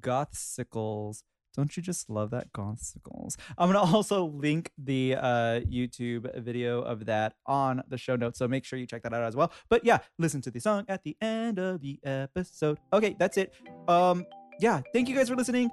Gothsicles. 0.00 1.22
Don't 1.56 1.76
you 1.76 1.82
just 1.82 2.10
love 2.10 2.30
that 2.30 2.52
gothsicles? 2.52 3.36
I'm 3.56 3.72
gonna 3.72 3.92
also 3.94 4.24
link 4.26 4.70
the 4.78 5.16
uh, 5.16 5.60
YouTube 5.60 6.42
video 6.42 6.82
of 6.82 7.06
that 7.06 7.34
on 7.46 7.82
the 7.88 7.98
show 7.98 8.16
notes, 8.16 8.38
so 8.38 8.48
make 8.48 8.64
sure 8.64 8.78
you 8.78 8.86
check 8.86 9.02
that 9.02 9.14
out 9.14 9.24
as 9.24 9.36
well. 9.36 9.52
But 9.68 9.84
yeah, 9.84 9.98
listen 10.18 10.40
to 10.42 10.50
the 10.50 10.60
song 10.60 10.84
at 10.88 11.02
the 11.04 11.16
end 11.20 11.58
of 11.58 11.80
the 11.80 11.98
episode. 12.04 12.78
Okay, 12.92 13.16
that's 13.18 13.36
it. 13.36 13.52
Um, 13.88 14.26
yeah, 14.60 14.80
thank 14.92 15.08
you 15.08 15.14
guys 15.14 15.28
for 15.28 15.36
listening. 15.36 15.70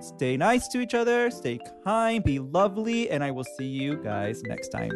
Stay 0.00 0.36
nice 0.36 0.68
to 0.68 0.80
each 0.80 0.94
other, 0.94 1.30
stay 1.30 1.58
kind, 1.84 2.22
be 2.22 2.38
lovely, 2.38 3.10
and 3.10 3.24
I 3.24 3.30
will 3.30 3.44
see 3.58 3.66
you 3.66 3.96
guys 4.02 4.42
next 4.44 4.68
time. 4.68 4.92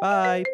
Bye. 0.00 0.44